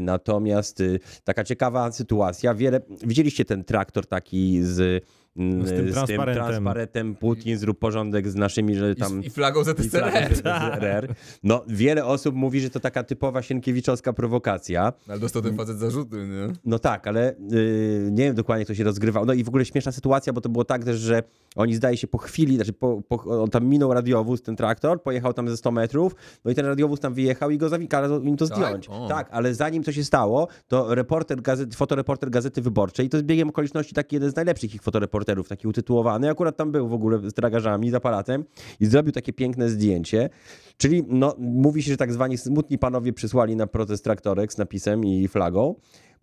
Natomiast 0.00 0.82
taka 1.24 1.44
ciekawa 1.44 1.92
sytuacja. 1.92 2.54
Wiele, 2.54 2.80
widzieliście 3.06 3.44
ten 3.44 3.64
traktor 3.64 4.06
taki 4.06 4.62
z, 4.62 5.04
mm, 5.36 5.66
Z 5.66 5.70
tym 5.70 5.92
transparentem. 5.92 6.44
transparentem 6.46 7.14
Putin, 7.14 7.58
zrób 7.58 7.78
porządek 7.78 8.28
z 8.28 8.34
naszymi, 8.34 8.74
że 8.76 8.90
I, 8.92 8.94
tam... 8.96 9.22
z- 9.22 9.26
I 9.26 9.30
flagą 9.30 9.60
i 9.60 9.64
ZSRR. 9.64 10.34
ZSRR. 10.36 11.14
No, 11.42 11.64
wiele 11.68 12.04
osób 12.04 12.34
mówi, 12.34 12.60
że 12.60 12.70
to 12.70 12.80
taka 12.80 13.02
typowa 13.02 13.42
sienkiewiczowska 13.42 14.12
prowokacja. 14.12 14.92
Ale 15.08 15.18
dostał 15.18 15.42
ten 15.42 15.56
facet 15.56 15.78
zarzuty, 15.78 16.16
nie? 16.16 16.52
No 16.64 16.78
tak, 16.78 17.06
ale 17.06 17.34
yy, 17.50 18.08
nie 18.10 18.24
wiem 18.24 18.34
dokładnie, 18.34 18.64
kto 18.64 18.74
się 18.74 18.84
rozgrywał. 18.84 19.26
No 19.26 19.32
i 19.32 19.44
w 19.44 19.48
ogóle 19.48 19.64
śmieszna 19.64 19.92
sytuacja, 19.92 20.32
bo 20.32 20.40
to 20.40 20.48
było 20.48 20.64
tak 20.64 20.84
też, 20.84 20.96
że 20.98 21.22
oni 21.56 21.74
zdaje 21.74 21.96
się 21.96 22.06
po 22.06 22.18
chwili, 22.18 22.56
znaczy 22.56 22.72
po, 22.72 23.02
po, 23.08 23.42
on 23.42 23.50
tam 23.50 23.66
minął 23.66 23.94
radiowóz, 23.94 24.42
ten 24.42 24.56
traktor, 24.56 25.02
pojechał 25.02 25.32
tam 25.32 25.48
ze 25.48 25.56
100 25.56 25.70
metrów, 25.70 26.14
no 26.44 26.50
i 26.50 26.54
ten 26.54 26.66
radiowóz 26.66 27.00
tam 27.00 27.14
wyjechał 27.14 27.50
i 27.50 27.58
go 27.58 27.68
zawi- 27.68 27.88
kazał 27.88 28.22
im 28.22 28.36
to 28.36 28.48
Tak? 28.48 28.56
zdjąć. 28.56 28.88
O. 28.88 29.08
Tak, 29.08 29.28
ale 29.30 29.54
zanim 29.54 29.82
to 29.82 29.92
się 29.92 30.04
stało, 30.04 30.48
to 30.68 30.94
reporter 30.94 31.42
gazety, 31.42 31.76
fotoreporter 31.76 32.30
Gazety 32.30 32.62
Wyborczej, 32.62 33.08
to 33.08 33.18
z 33.18 33.22
biegiem 33.22 33.48
okoliczności 33.48 33.94
taki 33.94 34.16
jeden 34.16 34.30
z 34.30 34.36
najlepszych 34.36 34.74
ich 34.74 34.82
fotoreporterów, 34.82 35.23
taki 35.48 35.68
utytułowany, 35.68 36.30
akurat 36.30 36.56
tam 36.56 36.72
był 36.72 36.88
w 36.88 36.92
ogóle 36.92 37.30
z 37.30 37.34
tragarzami, 37.34 37.90
z 37.90 37.94
aparatem 37.94 38.44
i 38.80 38.86
zrobił 38.86 39.12
takie 39.12 39.32
piękne 39.32 39.68
zdjęcie. 39.68 40.30
Czyli 40.76 41.04
no, 41.08 41.34
mówi 41.38 41.82
się, 41.82 41.90
że 41.90 41.96
tak 41.96 42.12
zwani 42.12 42.38
smutni 42.38 42.78
panowie 42.78 43.12
przysłali 43.12 43.56
na 43.56 43.66
protest 43.66 44.04
traktorek 44.04 44.52
z 44.52 44.58
napisem 44.58 45.04
i 45.04 45.28
flagą. 45.28 45.74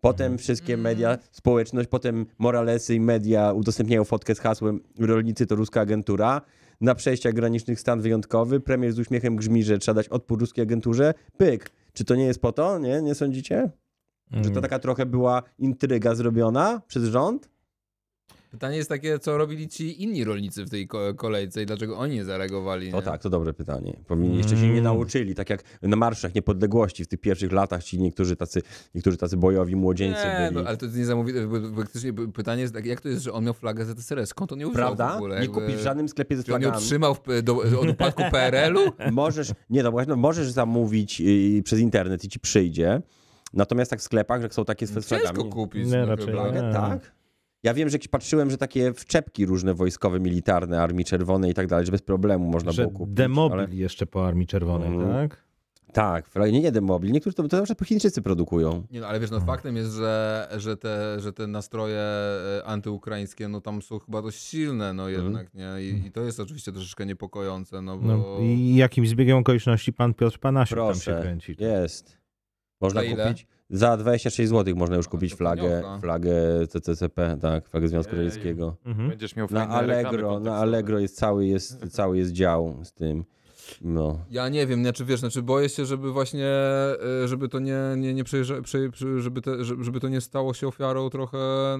Potem 0.02 0.38
wszystkie 0.38 0.78
media, 0.78 1.18
społeczność, 1.32 1.90
potem 1.90 2.26
Moralesy 2.38 2.96
i 2.96 3.00
media 3.00 3.54
udostępniają 3.54 4.04
fotkę 4.04 4.36
z 4.36 4.40
hasłem 4.40 4.80
rolnicy 5.00 5.46
to 5.48 5.56
ruska 5.56 5.82
agentura. 5.82 6.42
Na 6.82 6.96
przejściach 6.96 7.34
granicznych 7.34 7.80
stan 7.80 8.02
wyjątkowy. 8.02 8.60
Premier 8.60 8.94
z 8.94 9.00
uśmiechem 9.00 9.36
grzmi, 9.36 9.64
że 9.64 9.78
trzeba 9.78 9.96
dać 9.96 10.08
odpór 10.10 10.40
ruskiej 10.40 10.62
agenturze. 10.62 11.14
Pyk. 11.38 11.70
Czy 11.94 12.06
to 12.06 12.16
nie 12.16 12.26
jest 12.26 12.42
po 12.42 12.52
to? 12.52 12.80
Nie? 12.80 13.02
Nie 13.02 13.16
sądzicie? 13.16 13.72
Że 14.32 14.40
Mm. 14.40 14.54
to 14.54 14.62
taka 14.62 14.80
trochę 14.80 15.06
była 15.06 15.44
intryga 15.60 16.16
zrobiona 16.16 16.82
przez 16.88 17.04
rząd? 17.04 17.50
Pytanie 18.52 18.78
jest 18.78 18.90
takie, 18.90 19.20
co 19.20 19.38
robili 19.38 19.68
ci 19.68 20.04
inni 20.04 20.24
rolnicy 20.24 20.66
w 20.66 20.70
tej 20.70 20.88
ko- 20.88 21.14
kolejce 21.14 21.64
i 21.64 21.66
dlaczego 21.66 21.98
oni 21.98 22.16
nie 22.16 22.26
zareagowali. 22.26 22.94
O 22.94 22.96
nie? 22.96 23.02
tak, 23.02 23.22
to 23.22 23.30
dobre 23.30 23.54
pytanie. 23.54 23.98
Powinni 24.08 24.38
jeszcze 24.38 24.56
się 24.58 24.64
nie 24.64 24.72
Mm. 24.72 24.84
nauczyli, 24.84 25.36
tak 25.36 25.50
jak 25.50 25.64
na 25.82 25.96
marszach 25.96 26.36
niepodległości 26.36 27.04
w 27.04 27.08
tych 27.08 27.20
pierwszych 27.20 27.52
latach 27.52 27.84
ci 27.84 28.00
niektórzy 28.00 28.36
tacy, 28.36 28.62
niektórzy 28.96 29.18
tacy 29.18 29.38
bojowi 29.38 29.76
młodzieńcy 29.76 30.22
Nie, 30.26 30.50
byli. 30.50 30.62
no, 30.64 30.68
ale 30.70 30.78
to 30.78 30.86
jest 30.86 30.98
niesamowite, 30.98 31.48
faktycznie 31.76 32.14
pytanie 32.14 32.62
jest 32.62 32.74
takie, 32.74 32.90
jak 32.90 33.02
to 33.02 33.10
jest, 33.10 33.22
że 33.24 33.34
on 33.34 33.44
miał 33.46 33.54
flagę 33.54 33.86
ZSRR? 33.86 34.28
Skąd 34.28 34.52
on 34.52 34.60
ją 34.60 34.68
wziął 34.68 34.74
w 34.74 34.76
Prawda? 34.98 35.16
ogóle? 35.16 35.42
Nie 35.42 35.48
kupisz 35.48 35.76
w 35.76 35.80
żadnym 35.80 36.10
sklepie 36.10 36.38
ze 36.38 36.44
Czy 36.44 36.56
on 36.56 36.62
ją 36.62 36.68
flagami. 36.70 36.86
trzymał 36.88 37.16
w, 37.16 37.42
do, 37.44 37.58
od 37.80 37.90
upadku 37.90 38.24
PRL-u? 38.32 39.12
Możesz, 39.12 39.52
nie 39.70 39.84
no, 39.84 39.92
właśnie, 39.92 40.10
no, 40.10 40.16
możesz 40.16 40.52
zamówić 40.52 41.22
y, 41.22 41.62
przez 41.64 41.80
internet 41.80 42.24
i 42.24 42.28
ci 42.30 42.40
przyjdzie. 42.40 43.02
Natomiast 43.54 43.92
tak 43.92 44.00
w 44.00 44.04
sklepach, 44.04 44.42
że 44.42 44.50
są 44.50 44.66
takie 44.66 44.88
z 44.88 44.94
Ciężko 44.94 45.18
flagami. 45.28 45.50
kupić. 45.50 45.86
Nie, 45.92 45.98
no, 45.98 46.06
raczej 46.06 46.26
chyba. 46.28 46.46
nie. 46.48 46.52
Flagę, 46.52 46.74
tak? 46.74 47.12
Ja 47.64 47.74
wiem, 47.74 47.90
że 47.90 47.96
jakieś 47.96 48.08
patrzyłem, 48.08 48.52
że 48.52 48.58
takie 48.58 48.94
wczepki 48.94 49.46
różne 49.46 49.74
wojskowe, 49.74 50.20
militarne, 50.20 50.82
Armii 50.82 51.06
Czerwonej 51.06 51.52
i 51.52 51.54
tak 51.54 51.68
dalej, 51.68 51.86
że 51.86 51.92
bez 51.92 52.02
problemu 52.02 52.46
można 52.50 52.72
Że 52.72 52.82
było 52.84 52.94
kupić. 52.98 53.16
demobil 53.16 53.60
ale- 53.60 53.76
jeszcze 53.76 54.06
po 54.06 54.28
Armii 54.28 54.48
Czerwonej, 54.48 54.88
Mhm. 54.88 55.12
tak? 55.30 55.44
Tak, 55.94 56.26
nie, 56.52 56.62
nie 56.62 56.72
demobil. 56.72 57.12
Niektórzy 57.12 57.36
to, 57.36 57.48
to 57.48 57.58
zawsze 57.58 57.76
Chińczycy 57.86 58.22
produkują. 58.22 58.84
Nie 58.92 59.00
no, 59.02 59.08
ale 59.08 59.20
wiesz, 59.20 59.32
no 59.32 59.40
faktem 59.40 59.76
jest, 59.76 59.92
że, 59.94 60.48
że, 60.58 60.78
te, 60.78 61.20
że 61.20 61.34
te 61.34 61.48
nastroje 61.48 62.00
e, 62.00 62.62
antyukraińskie, 62.66 63.48
no 63.48 63.62
tam 63.62 63.82
są 63.82 64.00
chyba 64.00 64.22
dość 64.22 64.42
silne, 64.44 64.94
no 64.94 65.10
Mhm. 65.10 65.26
jednak, 65.26 65.54
nie? 65.54 65.70
I, 65.84 66.08
I 66.08 66.12
to 66.12 66.22
jest 66.22 66.40
oczywiście 66.40 66.72
troszeczkę 66.72 67.06
niepokojące, 67.06 67.82
no 67.82 67.98
bo... 67.98 68.08
No, 68.08 68.38
I 68.42 68.76
jakimś 68.76 69.10
zbiegiem 69.10 69.38
okoliczności 69.38 69.94
pan 69.94 70.14
Piotr 70.14 70.40
Panasiuk 70.40 70.78
tam 70.78 70.88
się 70.96 71.02
Proszę, 71.02 71.22
kręci. 71.22 71.56
jest. 71.60 72.18
Można 72.82 73.02
kupić. 73.04 73.48
Za 73.72 73.98
26 73.98 74.50
zł 74.50 74.76
można 74.76 74.96
już 74.96 75.08
kupić 75.08 75.32
to 75.32 75.38
flagę, 75.38 75.84
flagę 76.02 76.34
CCCP, 76.68 77.38
tak, 77.42 77.70
flagę 77.70 77.88
Związku. 77.88 78.16
Radzieckiego. 78.16 78.76
Mhm. 78.86 79.10
Będziesz 79.10 79.36
miał 79.36 79.48
Na 79.52 79.70
Allegro, 79.70 80.40
na. 80.40 80.56
Allegro 80.56 81.00
jest 81.00 81.18
cały, 81.18 81.46
jest, 81.46 81.88
cały 81.92 82.18
jest 82.18 82.32
dział 82.32 82.80
z 82.84 82.94
tym. 82.94 83.24
No. 83.82 84.20
Ja 84.32 84.50
nie 84.50 84.68
wiem, 84.68 84.82
znaczy 84.84 85.06
wiesz, 85.06 85.20
znaczy 85.20 85.42
boję 85.42 85.70
się, 85.70 85.86
żeby 85.86 86.12
właśnie, 86.12 86.46
e, 86.46 87.28
żeby 87.28 87.50
to 87.50 87.60
nie, 87.60 87.78
nie, 87.98 88.14
nie 88.14 88.24
przejeżdża, 88.24 88.62
prze, 88.62 88.90
prze, 88.90 89.20
żeby, 89.22 89.42
te, 89.42 89.66
żeby 89.66 90.00
to 90.00 90.10
nie 90.10 90.22
stało 90.22 90.54
się 90.54 90.68
ofiarą 90.68 91.10
trochę, 91.10 91.38
e, 91.38 91.80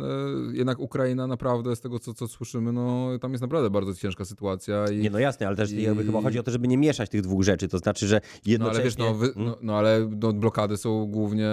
jednak 0.54 0.80
Ukraina 0.80 1.28
naprawdę, 1.28 1.76
z 1.76 1.82
tego 1.82 2.00
co, 2.00 2.14
co 2.14 2.28
słyszymy, 2.28 2.74
no 2.74 3.10
tam 3.22 3.32
jest 3.32 3.42
naprawdę 3.42 3.70
bardzo 3.70 3.94
ciężka 3.94 4.26
sytuacja 4.26 4.86
i... 4.92 4.98
Nie 4.98 5.10
no 5.10 5.20
jasne, 5.20 5.48
ale 5.48 5.56
też 5.56 5.72
I- 5.72 5.86
chyba 5.86 6.22
chodzi 6.22 6.40
o 6.40 6.44
to, 6.44 6.52
żeby 6.52 6.68
nie 6.68 6.78
mieszać 6.78 7.10
tych 7.10 7.22
dwóch 7.22 7.44
rzeczy, 7.44 7.68
to 7.68 7.78
znaczy, 7.78 8.08
że 8.08 8.16
No 8.16 8.52
jednocześnie... 8.52 8.80
ale 8.80 8.84
wiesz, 8.84 8.98
no, 8.98 9.14
wy, 9.14 9.34
no, 9.36 9.58
no 9.62 9.78
ale 9.78 10.10
no, 10.22 10.34
blokady 10.34 10.78
są 10.78 11.08
głównie, 11.12 11.50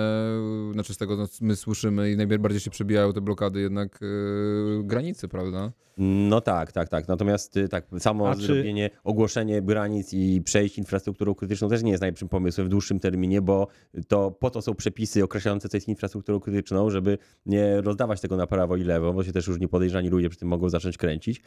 znaczy 0.72 0.94
z 0.94 0.96
tego 0.96 1.16
no, 1.16 1.26
my 1.40 1.56
słyszymy 1.56 2.10
i 2.10 2.16
najbardziej 2.16 2.60
się 2.60 2.70
przebijają 2.70 3.12
te 3.12 3.20
blokady 3.20 3.60
jednak 3.60 4.02
y, 4.02 4.80
granicy, 4.84 5.28
prawda? 5.28 5.72
No 6.00 6.40
tak, 6.40 6.72
tak, 6.72 6.88
tak. 6.88 7.08
Natomiast 7.08 7.56
y, 7.56 7.68
tak, 7.68 7.86
samo 7.98 8.28
A 8.30 8.34
czy- 8.34 8.40
zrobienie, 8.40 8.90
ogłoszenie 9.04 9.62
granic 9.62 10.12
i 10.12 10.42
przejść 10.42 10.78
infrastrukturą 10.78 11.34
krytyczną 11.34 11.68
też 11.68 11.82
nie 11.82 11.90
jest 11.90 12.00
najlepszym 12.00 12.28
pomysłem 12.28 12.66
w 12.66 12.70
dłuższym 12.70 13.00
terminie, 13.00 13.42
bo 13.42 13.66
to 14.08 14.30
po 14.30 14.50
to 14.50 14.62
są 14.62 14.74
przepisy 14.74 15.24
określające, 15.24 15.68
co 15.68 15.76
jest 15.76 15.88
infrastrukturą 15.88 16.40
krytyczną, 16.40 16.90
żeby 16.90 17.18
nie 17.46 17.80
rozdawać 17.80 18.20
tego 18.20 18.36
na 18.36 18.46
prawo 18.46 18.76
i 18.76 18.84
lewo, 18.84 19.12
bo 19.12 19.24
się 19.24 19.32
też 19.32 19.46
różni 19.46 19.68
podejrzani 19.68 20.08
ludzie 20.08 20.28
przy 20.28 20.38
tym 20.38 20.48
mogą 20.48 20.68
zacząć 20.68 20.96
kręcić. 20.96 21.42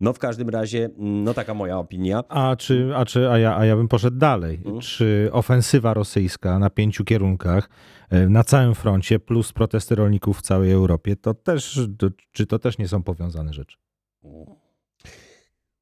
No 0.00 0.12
w 0.12 0.18
każdym 0.18 0.48
razie, 0.48 0.84
mm, 0.84 1.24
no 1.24 1.34
taka 1.34 1.54
moja 1.54 1.78
opinia. 1.78 2.24
A 2.28 2.56
czy, 2.56 2.92
a 2.96 3.04
czy 3.04 3.30
a 3.30 3.38
ja, 3.38 3.56
a 3.56 3.64
ja 3.64 3.76
bym 3.76 3.88
poszedł 3.88 4.16
dalej. 4.16 4.56
Mhm. 4.56 4.80
Czy 4.80 5.28
ofensywa 5.32 5.94
rosyjska 5.94 6.58
na 6.58 6.70
pięciu 6.70 7.04
kierunkach 7.04 7.68
e, 8.10 8.28
na 8.28 8.44
całym 8.44 8.74
froncie 8.74 9.18
plus 9.18 9.52
protesty 9.52 9.94
rolników 9.94 10.38
w 10.38 10.42
całej 10.42 10.72
Europie, 10.72 11.16
to 11.16 11.34
też, 11.34 11.80
to, 11.98 12.06
czy 12.32 12.46
to 12.46 12.58
też 12.58 12.78
nie 12.78 12.88
są 12.88 13.02
powiązane 13.02 13.52
rzeczy? 13.52 13.76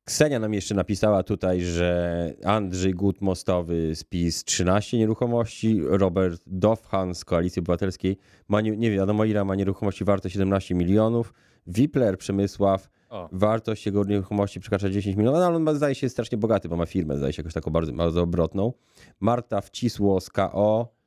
Ksenia 0.04 0.38
nam 0.38 0.54
jeszcze 0.54 0.74
napisała 0.74 1.22
tutaj, 1.22 1.62
że 1.62 2.32
Andrzej 2.44 2.94
Gut 2.94 3.20
Mostowy 3.20 3.94
z 3.96 4.04
PiS 4.04 4.44
13 4.44 4.98
nieruchomości, 4.98 5.80
Robert 5.84 6.42
Dowhan 6.46 7.14
z 7.14 7.24
Koalicji 7.24 7.60
Obywatelskiej 7.60 8.16
ma 8.48 8.60
nie, 8.60 8.76
nie 8.76 8.90
wiadomo 8.90 9.24
ile 9.24 9.44
ma 9.44 9.54
nieruchomości 9.54 10.04
warte 10.04 10.30
17 10.30 10.74
milionów, 10.74 11.32
Wipler 11.66 12.18
Przemysław 12.18 12.88
O. 13.10 13.28
wartość 13.32 13.86
jego 13.86 14.04
nieruchomości 14.04 14.60
przekracza 14.60 14.90
10 14.90 15.16
milionów, 15.16 15.40
no, 15.40 15.46
ale 15.46 15.56
on 15.56 15.62
ma, 15.62 15.74
zdaje 15.74 15.94
się 15.94 16.08
strasznie 16.08 16.38
bogaty, 16.38 16.68
bo 16.68 16.76
ma 16.76 16.86
firmę, 16.86 17.16
zdaje 17.16 17.32
się 17.32 17.42
jakoś 17.42 17.54
taką 17.54 17.70
bardzo, 17.70 17.92
bardzo 17.92 18.22
obrotną. 18.22 18.72
Marta 19.20 19.60
Wcisło 19.60 20.20
z 20.20 20.30
KO 20.30 20.99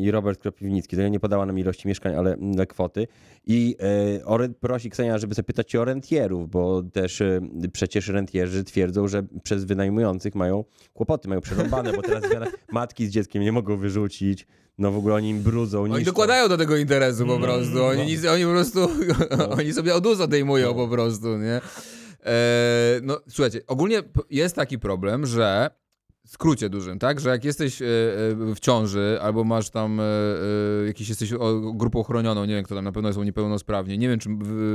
i 0.00 0.10
Robert 0.10 0.40
Kropiwnicki. 0.40 0.96
To 0.96 1.08
nie 1.08 1.20
podała 1.20 1.46
nam 1.46 1.58
ilości 1.58 1.88
mieszkań, 1.88 2.14
ale 2.14 2.32
mm, 2.34 2.66
kwoty. 2.66 3.06
I 3.46 3.76
orent, 4.24 4.56
prosi 4.56 4.90
Ksenia, 4.90 5.18
żeby 5.18 5.34
zapytać 5.34 5.76
o 5.76 5.84
rentierów, 5.84 6.50
bo 6.50 6.82
też 6.82 7.20
yy, 7.20 7.68
przecież 7.72 8.08
rentierzy 8.08 8.64
twierdzą, 8.64 9.08
że 9.08 9.22
przez 9.42 9.64
wynajmujących 9.64 10.34
mają 10.34 10.64
kłopoty, 10.94 11.28
mają 11.28 11.40
przerąbane, 11.40 11.92
bo 11.92 12.02
teraz 12.02 12.24
matki 12.72 13.06
z 13.06 13.10
dzieckiem 13.10 13.42
nie 13.42 13.52
mogą 13.52 13.76
wyrzucić. 13.76 14.46
No 14.78 14.90
w 14.90 14.96
ogóle 14.96 15.14
oni 15.14 15.30
im 15.30 15.42
brudzą, 15.42 15.82
Oni 15.82 15.92
niszczą. 15.92 16.04
dokładają 16.04 16.48
do 16.48 16.56
tego 16.56 16.76
interesu 16.76 17.26
po 17.26 17.32
Mm, 17.36 17.42
prostu, 17.42 17.84
oni, 17.84 17.98
no. 17.98 18.04
nic, 18.04 18.24
oni 18.26 18.44
po 18.44 18.50
prostu, 18.50 18.88
oni 19.58 19.72
sobie 19.72 19.94
od 19.94 20.06
ust 20.06 20.20
odejmują 20.20 20.68
No. 20.68 20.74
po 20.74 20.88
prostu, 20.88 21.38
nie? 21.38 21.60
E, 22.26 23.00
no 23.02 23.20
słuchajcie, 23.28 23.60
ogólnie 23.66 24.02
jest 24.30 24.56
taki 24.56 24.78
problem, 24.78 25.26
że 25.26 25.70
skrócie 26.26 26.68
dużym, 26.68 26.98
tak, 26.98 27.20
że 27.20 27.30
jak 27.30 27.44
jesteś 27.44 27.82
e, 27.82 27.84
e, 27.84 27.88
w 28.54 28.60
ciąży 28.60 29.18
albo 29.22 29.44
masz 29.44 29.70
tam 29.70 30.00
e, 30.00 30.04
jakiś 30.86 31.08
jesteś 31.08 31.32
grupą 31.74 32.02
chronioną, 32.02 32.44
nie 32.44 32.54
wiem 32.54 32.64
kto 32.64 32.74
tam, 32.74 32.84
na 32.84 32.92
pewno 32.92 33.12
są 33.12 33.22
niepełnosprawni, 33.22 33.98
nie 33.98 34.08
wiem 34.08 34.18
czy 34.18 34.28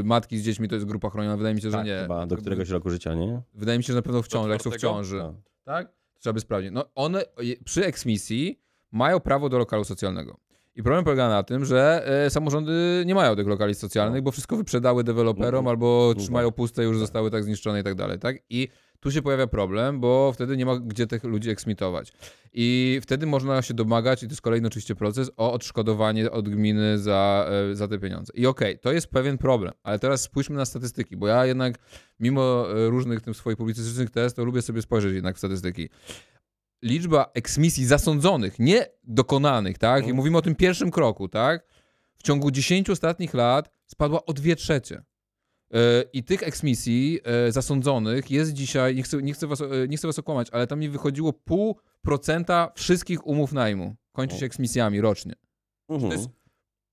matki 0.04 0.38
z 0.38 0.44
dziećmi 0.44 0.68
to 0.68 0.76
jest 0.76 0.88
grupa 0.88 1.10
chroniona, 1.10 1.38
wydaje 1.38 1.56
mi 1.56 1.62
się, 1.62 1.70
że 1.72 1.78
tak, 1.78 1.86
nie. 1.86 1.98
chyba 2.02 2.26
do 2.28 2.38
któregoś 2.38 2.70
roku 2.70 2.90
życia, 2.90 3.14
nie? 3.14 3.42
Wydaje 3.54 3.78
mi 3.78 3.84
się, 3.84 3.94
że 3.94 4.00
na 4.00 4.02
pewno 4.04 4.22
w 4.22 4.28
ciąży, 4.28 4.50
jak 4.50 4.62
są 4.62 4.72
w 4.72 4.78
ciąży. 4.78 5.18
No. 5.18 5.34
Tak? 5.64 5.92
Trzeba 6.20 6.34
by 6.34 6.40
sprawdzić. 6.40 6.72
No 6.74 6.86
one 6.96 7.24
przy 7.66 7.86
eksmisji 7.86 8.60
mają 8.92 9.20
prawo 9.20 9.50
do 9.50 9.58
lokalu 9.58 9.84
socjalnego. 9.84 10.38
I 10.76 10.84
problem 10.84 11.04
polega 11.04 11.30
na 11.30 11.44
tym, 11.44 11.66
że 11.66 12.08
e, 12.26 12.30
samorządy 12.30 13.04
nie 13.06 13.16
mają 13.16 13.36
tych 13.36 13.48
lokali 13.48 13.76
socjalnych, 13.76 14.22
bo 14.24 14.32
wszystko 14.32 14.58
wyprzedały 14.58 15.04
deweloperom 15.04 15.60
Mhm. 15.60 15.68
albo 15.68 16.14
No 16.16 16.22
trzymają 16.22 16.48
tak. 16.48 16.56
puste, 16.56 16.84
już 16.84 16.98
zostały 17.00 17.32
tak 17.32 17.44
zniszczone 17.44 17.80
i 17.80 17.84
tak 17.84 17.96
dalej, 17.96 18.20
tak? 18.20 18.36
I 18.50 18.68
tu 19.06 19.12
się 19.12 19.22
pojawia 19.22 19.48
problem, 19.48 20.00
bo 20.00 20.32
wtedy 20.34 20.58
nie 20.58 20.66
ma 20.66 20.80
gdzie 20.80 21.08
tych 21.08 21.24
ludzi 21.24 21.50
eksmitować. 21.50 22.14
I 22.54 23.00
wtedy 23.02 23.26
można 23.26 23.62
się 23.62 23.74
domagać, 23.74 24.24
i 24.24 24.28
to 24.28 24.32
jest 24.32 24.42
kolejny 24.42 24.68
oczywiście 24.68 24.96
proces, 24.96 25.32
o 25.38 25.54
odszkodowanie 25.54 26.32
od 26.32 26.50
gminy 26.50 27.00
za, 27.00 27.50
e, 27.72 27.76
za 27.76 27.88
te 27.88 28.00
pieniądze. 28.00 28.34
I 28.36 28.48
okej, 28.48 28.80
to 28.80 28.92
jest 28.92 29.08
pewien 29.08 29.38
problem, 29.38 29.74
ale 29.84 30.00
teraz 30.00 30.22
spójrzmy 30.22 30.56
na 30.56 30.66
statystyki, 30.66 31.18
bo 31.18 31.28
ja 31.28 31.46
jednak 31.46 31.76
mimo 32.20 32.66
e, 32.72 32.90
różnych 32.90 33.22
tym 33.22 33.34
swoich 33.34 33.58
publicystycznych 33.58 34.10
test, 34.10 34.36
to 34.36 34.46
lubię 34.46 34.62
sobie 34.62 34.82
spojrzeć 34.82 35.14
jednak 35.14 35.36
w 35.36 35.38
statystyki. 35.38 35.90
liczba 36.82 37.32
eksmisji 37.34 37.86
zasądzonych, 37.86 38.60
nie 38.60 38.86
dokonanych, 39.04 39.78
tak? 39.78 40.08
I 40.08 40.14
mówimy 40.14 40.38
o 40.38 40.42
tym 40.42 40.56
pierwszym 40.56 40.92
kroku, 40.92 41.28
tak? 41.28 41.66
W 42.18 42.24
ciągu 42.24 42.52
10 42.52 42.90
ostatnich 42.90 43.34
lat 43.34 43.72
spadła 43.88 44.26
o 44.26 44.34
2 44.34 44.56
trzecie. 44.56 45.04
E, 45.74 45.78
I 46.14 46.24
tych 46.24 46.44
eksmisji 46.44 47.20
e, 47.24 47.52
zasądzonych 47.52 48.32
jest 48.32 48.54
dzisiaj, 48.54 48.96
nie 48.96 49.04
chcę, 49.04 49.24
nie, 49.24 49.34
chcę 49.34 49.48
was, 49.48 49.62
e, 49.62 49.66
nie 49.88 49.98
chcę 49.98 50.08
was 50.08 50.20
okłamać, 50.20 50.48
ale 50.52 50.68
tam 50.68 50.80
mi 50.80 50.90
wychodziło 50.90 51.34
pół 51.34 51.76
procenta 52.02 52.72
wszystkich 52.76 53.28
umów 53.28 53.52
najmu. 53.54 53.96
Kończy 54.12 54.38
się 54.38 54.46
eksmisjami 54.46 55.02
rocznie. 55.02 55.34
Mhm. 55.90 56.12
to 56.12 56.18
jest 56.18 56.30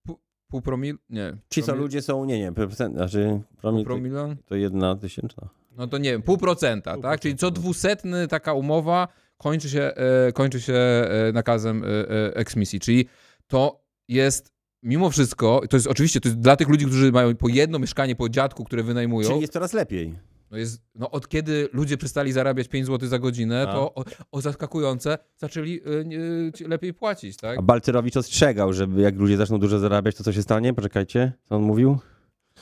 Pół, 0.06 0.18
pół 0.48 0.60
promil? 0.62 0.98
Nie. 1.10 1.36
Ci 1.50 1.62
co 1.62 1.72
promil- 1.72 1.78
ludzie 1.78 2.02
są, 2.02 2.24
nie, 2.24 2.38
nie, 2.38 2.52
procent, 2.52 2.94
znaczy 2.94 3.40
promil 3.60 3.84
to, 3.84 3.86
Promila? 3.86 4.28
to 4.46 4.54
jedna 4.56 4.96
tysięczna. 4.96 5.48
No 5.76 5.86
to 5.86 5.98
nie 5.98 6.10
wiem, 6.10 6.22
pół 6.22 6.38
procenta, 6.38 6.98
tak? 6.98 7.20
Czyli 7.20 7.36
co 7.36 7.50
dwusetny 7.50 8.28
taka 8.28 8.52
umowa 8.54 9.08
kończy 9.38 9.68
się, 9.68 9.92
kończy 10.34 10.60
się 10.60 10.74
nakazem 11.32 11.84
eksmisji. 12.34 12.80
Czyli 12.80 13.06
to 13.46 13.84
jest 14.08 14.51
mimo 14.82 15.10
wszystko, 15.10 15.60
to 15.70 15.76
jest 15.76 15.86
oczywiście 15.86 16.20
to 16.20 16.28
jest 16.28 16.40
dla 16.40 16.56
tych 16.56 16.68
ludzi, 16.68 16.86
którzy 16.86 17.12
mają 17.12 17.36
po 17.36 17.48
jedno 17.48 17.78
mieszkanie 17.78 18.16
po 18.16 18.28
dziadku, 18.28 18.64
które 18.64 18.82
wynajmują, 18.82 19.28
Czyli 19.28 19.40
jest 19.40 19.52
coraz 19.52 19.72
lepiej. 19.72 20.14
no 20.50 20.58
jest, 20.58 20.82
no 20.94 21.10
od 21.10 21.28
kiedy 21.28 21.68
ludzie 21.72 21.96
przestali 21.96 22.32
zarabiać 22.32 22.68
5 22.68 22.86
zł 22.86 23.08
za 23.08 23.18
godzinę, 23.18 23.66
A. 23.68 23.72
to 23.72 23.94
o, 23.94 24.04
o 24.32 24.40
zaskakujące 24.40 25.18
zaczęli 25.36 25.80
ci 26.54 26.64
lepiej 26.64 26.94
płacić, 26.94 27.36
tak? 27.36 27.58
A 27.58 27.62
Balcerowicz 27.62 28.16
ostrzegał, 28.16 28.72
żeby 28.72 29.00
jak 29.02 29.16
ludzie 29.16 29.36
zaczną 29.36 29.58
dużo 29.58 29.78
zarabiać, 29.78 30.16
to 30.16 30.24
co 30.24 30.32
się 30.32 30.42
stanie? 30.42 30.74
Poczekajcie, 30.74 31.32
co 31.44 31.56
on 31.56 31.62
mówił? 31.62 31.98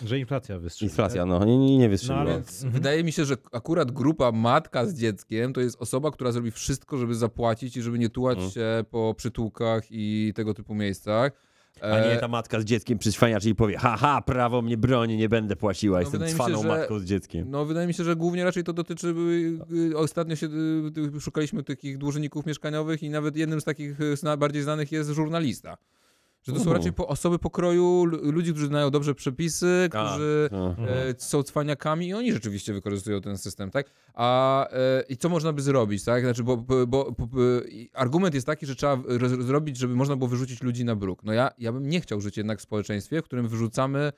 Że 0.04 0.18
inflacja 0.18 0.58
wystrzeli. 0.58 0.90
Inflacja, 0.90 1.26
no, 1.26 1.44
nie, 1.44 1.58
nie, 1.58 1.78
nie 1.78 1.84
No 1.84 1.90
wystrzeliła. 1.90 2.24
Więc 2.24 2.64
wydaje 2.64 3.04
mi 3.04 3.12
się, 3.12 3.24
że 3.24 3.36
akurat 3.52 3.90
grupa 3.90 4.32
matka 4.32 4.86
z 4.86 4.94
dzieckiem 4.94 5.52
to 5.52 5.60
jest 5.60 5.82
osoba, 5.82 6.10
która 6.10 6.32
zrobi 6.32 6.50
wszystko, 6.50 6.96
żeby 6.98 7.14
zapłacić 7.14 7.76
i 7.76 7.82
żeby 7.82 7.98
nie 7.98 8.08
tułać 8.08 8.34
Mhm. 8.38 8.52
się 8.52 8.84
po 8.90 9.14
przytułkach 9.14 9.82
i 9.90 10.32
tego 10.36 10.54
typu 10.54 10.74
miejscach. 10.74 11.32
A 11.80 11.86
nie 12.00 12.12
E, 12.12 12.16
ta 12.18 12.28
matka 12.28 12.60
z 12.60 12.64
dzieckiem 12.64 12.98
przyszwania, 12.98 13.40
czyli 13.40 13.54
powie, 13.54 13.78
haha, 13.78 14.22
prawo 14.22 14.62
mnie 14.62 14.76
broni, 14.76 15.16
nie 15.16 15.28
będę 15.28 15.56
płaciła, 15.56 15.96
No, 15.98 16.00
jestem 16.00 16.28
się, 16.28 16.34
cwaną 16.34 16.62
że- 16.62 16.68
matką 16.68 16.98
z 16.98 17.04
dzieckiem. 17.04 17.50
No 17.50 17.64
wydaje 17.64 17.86
mi 17.86 17.94
się, 17.94 18.04
że 18.04 18.16
głównie 18.16 18.44
raczej 18.44 18.64
to 18.64 18.72
dotyczy, 18.72 19.08
y, 19.08 19.76
y, 19.90 19.96
ostatnio 19.98 20.36
się 20.36 20.46
y, 21.16 21.20
szukaliśmy 21.20 21.62
takich 21.62 21.98
dłużników 21.98 22.46
mieszkaniowych 22.46 23.02
i 23.02 23.10
nawet 23.10 23.36
jednym 23.36 23.60
z 23.60 23.64
takich 23.64 23.96
bardziej 24.38 24.62
znanych 24.62 24.92
jest 24.92 25.10
żurnalista. 25.10 25.76
Że 26.42 26.52
to 26.52 26.58
są 26.58 26.64
Mhm. 26.64 26.76
raczej 26.76 26.92
po, 26.92 27.08
osoby 27.08 27.38
pokroju 27.38 28.04
ludzi, 28.04 28.50
którzy 28.50 28.66
znają 28.66 28.90
dobrze 28.90 29.14
przepisy, 29.14 29.88
A, 29.92 30.06
którzy 30.06 30.50
e, 30.88 31.14
są 31.18 31.42
cwaniakami 31.42 32.08
i 32.08 32.14
oni 32.14 32.32
rzeczywiście 32.32 32.72
wykorzystują 32.72 33.20
ten 33.20 33.38
system, 33.38 33.70
tak? 33.70 33.90
A 34.14 34.68
e, 34.70 35.04
i 35.08 35.16
co 35.16 35.28
można 35.28 35.52
by 35.52 35.62
zrobić, 35.62 36.04
tak? 36.04 36.24
Znaczy, 36.24 36.44
bo, 36.44 36.56
bo, 36.56 36.86
bo, 36.86 37.12
bo 37.18 37.26
argument 37.94 38.34
jest 38.34 38.46
taki, 38.46 38.66
że 38.66 38.76
trzeba 38.76 39.02
roz, 39.06 39.32
zrobić, 39.32 39.76
żeby 39.76 39.96
można 39.96 40.16
było 40.16 40.28
wyrzucić 40.28 40.62
ludzi 40.62 40.84
na 40.84 40.96
bruk. 40.96 41.24
No 41.24 41.32
ja, 41.32 41.50
ja 41.58 41.72
bym 41.72 41.88
nie 41.88 42.00
chciał 42.00 42.20
żyć 42.20 42.36
jednak 42.36 42.58
w 42.58 42.62
społeczeństwie, 42.62 43.22
w 43.22 43.24
którym 43.24 43.48
wyrzucamy 43.48 44.12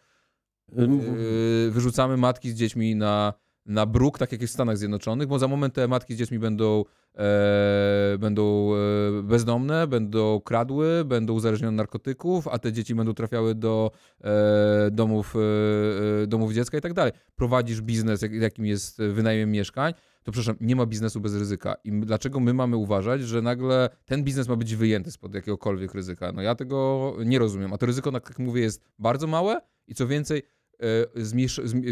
Yy, 0.76 1.70
wyrzucamy 1.70 2.16
matki 2.16 2.50
z 2.50 2.54
dziećmi 2.54 2.96
na, 2.96 3.34
na 3.66 3.86
bruk, 3.86 4.18
tak 4.18 4.32
jak 4.32 4.40
jest 4.40 4.52
w 4.52 4.54
Stanach 4.54 4.78
Zjednoczonych, 4.78 5.28
bo 5.28 5.38
za 5.38 5.48
moment 5.48 5.74
te 5.74 5.88
matki 5.88 6.14
z 6.14 6.18
dziećmi 6.18 6.38
będą, 6.38 6.84
e, 7.14 8.18
będą 8.18 8.70
e, 8.74 9.22
bezdomne, 9.22 9.86
będą 9.86 10.40
kradły, 10.40 11.04
będą 11.04 11.32
uzależnione 11.32 11.68
od 11.68 11.74
narkotyków, 11.76 12.48
a 12.48 12.58
te 12.58 12.72
dzieci 12.72 12.94
będą 12.94 13.14
trafiały 13.14 13.54
do 13.54 13.90
e, 14.24 14.88
domów, 14.90 15.34
e, 15.36 16.22
e, 16.22 16.26
domów 16.26 16.52
dziecka 16.52 16.78
i 16.78 16.80
tak 16.80 16.92
dalej. 16.92 17.12
Prowadzisz 17.36 17.80
biznes, 17.80 18.22
jak, 18.22 18.32
jakim 18.32 18.66
jest 18.66 18.98
wynajem 18.98 19.50
mieszkań, 19.50 19.94
to 20.22 20.32
przepraszam, 20.32 20.56
nie 20.60 20.76
ma 20.76 20.86
biznesu 20.86 21.20
bez 21.20 21.34
ryzyka. 21.34 21.74
I 21.84 21.92
dlaczego 21.92 22.40
my 22.40 22.54
mamy 22.54 22.76
uważać, 22.76 23.22
że 23.22 23.42
nagle 23.42 23.88
ten 24.06 24.24
biznes 24.24 24.48
ma 24.48 24.56
być 24.56 24.76
wyjęty 24.76 25.10
spod 25.10 25.34
jakiegokolwiek 25.34 25.94
ryzyka? 25.94 26.32
No 26.32 26.42
ja 26.42 26.54
tego 26.54 27.16
nie 27.24 27.38
rozumiem. 27.38 27.72
A 27.72 27.78
to 27.78 27.86
ryzyko, 27.86 28.12
tak 28.12 28.28
jak 28.28 28.38
mówię, 28.38 28.62
jest 28.62 28.82
bardzo 28.98 29.26
małe 29.26 29.60
i 29.88 29.94
co 29.94 30.06
więcej, 30.06 30.42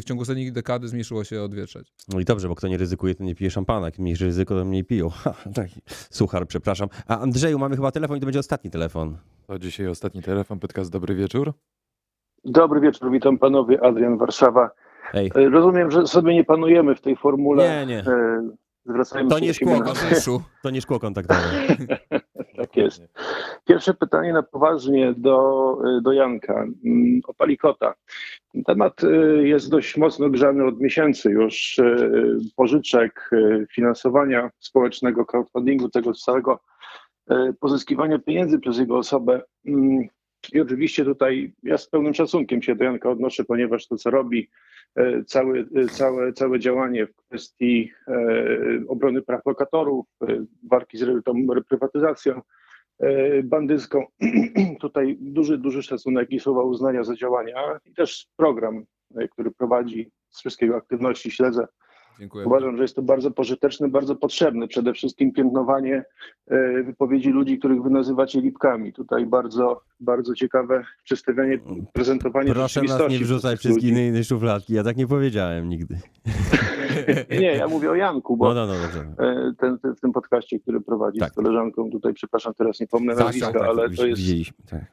w 0.01 0.05
ciągu 0.05 0.23
ostatnich 0.23 0.53
dekady 0.53 0.89
zmniejszyło 0.89 1.25
się 1.25 1.43
o 1.43 1.49
dwie 1.49 1.67
trzecie. 1.67 1.93
No 2.09 2.21
i 2.21 2.25
dobrze, 2.25 2.49
bo 2.49 2.55
kto 2.55 2.69
nie 2.69 2.77
ryzykuje, 2.79 3.15
to 3.15 3.25
nie 3.25 3.35
pije 3.35 3.51
szampana. 3.51 3.87
Jak 3.87 3.99
mniejsze 3.99 4.25
ryzyko, 4.25 4.55
to 4.59 4.65
mniej 4.65 4.85
piją. 4.85 5.11
Suchar, 6.11 6.47
przepraszam. 6.47 6.89
A 7.09 7.19
Andrzeju, 7.19 7.59
mamy 7.59 7.77
chyba 7.77 7.91
telefon 7.93 8.17
i 8.17 8.21
to 8.21 8.27
będzie 8.27 8.39
ostatni 8.41 8.71
telefon. 8.71 9.17
To 9.47 9.59
dzisiaj 9.59 9.87
ostatni 9.89 10.23
telefon, 10.23 10.59
Pytkast, 10.61 10.91
dobry 10.91 11.15
wieczór. 11.15 11.53
Dobry 12.45 12.81
wieczór, 12.81 13.11
witam 13.11 13.39
panowie, 13.39 13.85
Adrian 13.85 14.19
Warszawa. 14.19 14.71
Ej, 15.15 15.31
E, 15.35 15.49
Rozumiem, 15.49 15.91
że 15.91 16.07
sobie 16.07 16.35
nie 16.35 16.45
panujemy 16.45 16.95
w 16.95 17.01
tej 17.01 17.17
formule. 17.17 17.69
nie, 17.69 17.87
nie, 17.87 17.99
E, 17.99 18.51
Zwracajmy 18.87 19.31
To 19.31 19.39
się 19.39 19.45
nie 19.45 19.55
szkło, 19.55 19.79
to 20.63 20.71
nie 20.71 20.81
szkło 20.81 21.01
kontaktowe. 21.01 21.41
Jest. 22.85 23.03
Pierwsze 23.65 23.95
pytanie 23.95 24.33
na 24.33 24.43
poważnie 24.43 25.15
do, 25.17 25.79
do 26.03 26.13
Janka 26.13 26.67
mm, 26.85 27.21
o 27.27 27.35
Palikota. 27.35 27.95
Temat 28.67 29.05
e, 29.05 29.09
jest 29.43 29.71
dość 29.71 29.97
mocno 29.97 30.31
grzany 30.31 30.65
od 30.65 30.81
miesięcy 30.81 31.31
już 31.31 31.79
e, 31.79 31.97
pożyczek, 32.57 33.31
e, 33.33 33.67
finansowania 33.67 34.51
społecznego, 34.59 35.27
crowdfundingu, 35.27 35.89
tego 35.89 36.13
całego 36.13 36.61
pozyskiwania 37.61 38.19
pieniędzy 38.19 38.59
przez 38.59 38.79
jego 38.79 38.99
osobę. 38.99 39.43
Mm, 39.67 40.09
I 40.53 40.61
oczywiście 40.61 41.05
tutaj 41.05 41.53
ja 41.63 41.79
z 41.79 41.89
pełnym 41.89 42.15
szacunkiem 42.15 42.63
się 42.63 42.75
do 42.75 42.85
Janka 42.85 43.11
odnoszę, 43.11 43.45
ponieważ 43.45 43.87
to, 43.87 43.97
co 43.97 44.11
robi, 44.11 44.51
e, 44.97 45.25
cały, 45.25 45.69
e, 45.77 45.87
całe, 45.87 46.33
całe 46.33 46.59
działanie 46.59 47.07
w 47.07 47.17
kwestii 47.17 47.93
obrony 48.89 49.23
praw 49.23 49.47
lokatorów, 49.47 50.07
walki 50.71 50.99
z 50.99 51.03
reprywatyzacją 51.55 52.41
bandycką. 53.45 54.07
Tutaj 54.81 55.17
duży, 55.21 55.59
duży 55.59 55.83
szacunek 55.83 56.31
i 56.31 56.41
słowa 56.41 56.63
uznania 56.63 57.05
za 57.05 57.15
działania 57.17 57.79
i 57.85 57.95
też 57.95 58.27
program, 58.37 58.85
e, 59.17 59.29
który 59.29 59.51
prowadzi 59.51 60.11
z 60.31 60.39
wszystkiego 60.39 60.77
aktywności 60.77 61.31
śledzę. 61.31 61.67
Dziękuję. 62.21 62.47
Uważam, 62.47 62.77
że 62.77 62.83
jest 62.83 62.97
to 62.97 63.03
bardzo 63.03 63.31
pożyteczne, 63.31 63.89
bardzo 63.89 64.17
potrzebne. 64.17 64.69
Przede 64.69 64.93
wszystkim 64.93 65.33
piętnowanie 65.33 66.05
e, 66.47 66.83
wypowiedzi 66.83 67.31
ludzi, 67.31 67.59
których 67.59 67.83
wy 67.83 67.91
nazywacie 67.91 68.41
lipkami. 68.41 68.93
Tutaj 68.93 69.27
bardzo, 69.27 69.81
bardzo 70.01 70.35
ciekawe 70.35 70.85
przedstawianie, 71.05 71.59
prezentowanie 71.93 72.53
Proszę 72.53 72.83
nas 72.83 73.11
nie 73.11 73.19
wrzucać 73.19 73.59
przez 73.59 73.73
wszystkich 73.73 73.91
ludzi. 73.91 74.07
innej 74.07 74.25
szufladki. 74.25 74.75
Ja 74.75 74.85
tak 74.85 74.97
nie 74.97 75.07
powiedziałem 75.07 75.69
nigdy. 75.69 75.99
Nie, 77.41 77.53
ja 77.57 77.69
mówię 77.69 77.91
o 77.91 77.95
Janku, 77.95 78.37
bo 78.37 78.55
No, 78.55 78.67
no, 78.67 78.75
no, 78.75 79.27
e, 79.27 79.53
ten, 79.59 79.79
ten, 79.79 79.95
w 79.95 80.01
tym 80.01 80.13
podcaście, 80.13 80.61
który 80.61 80.81
prowadzi 80.81 81.19
Tak. 81.19 81.33
z 81.33 81.35
koleżanką, 81.35 81.91
tutaj 81.91 82.15
przepraszam, 82.15 82.55
teraz 82.55 82.81
nie 82.81 82.87
pomnę 82.87 83.15
Tak, 83.15 83.25
nazwiska, 83.25 83.53
tak, 83.53 83.61
tak, 83.61 83.71
ale 83.71 83.91
to 83.91 84.07
jest 84.07 84.21
Widzieliśmy, 84.21 84.57
tak. 84.71 84.85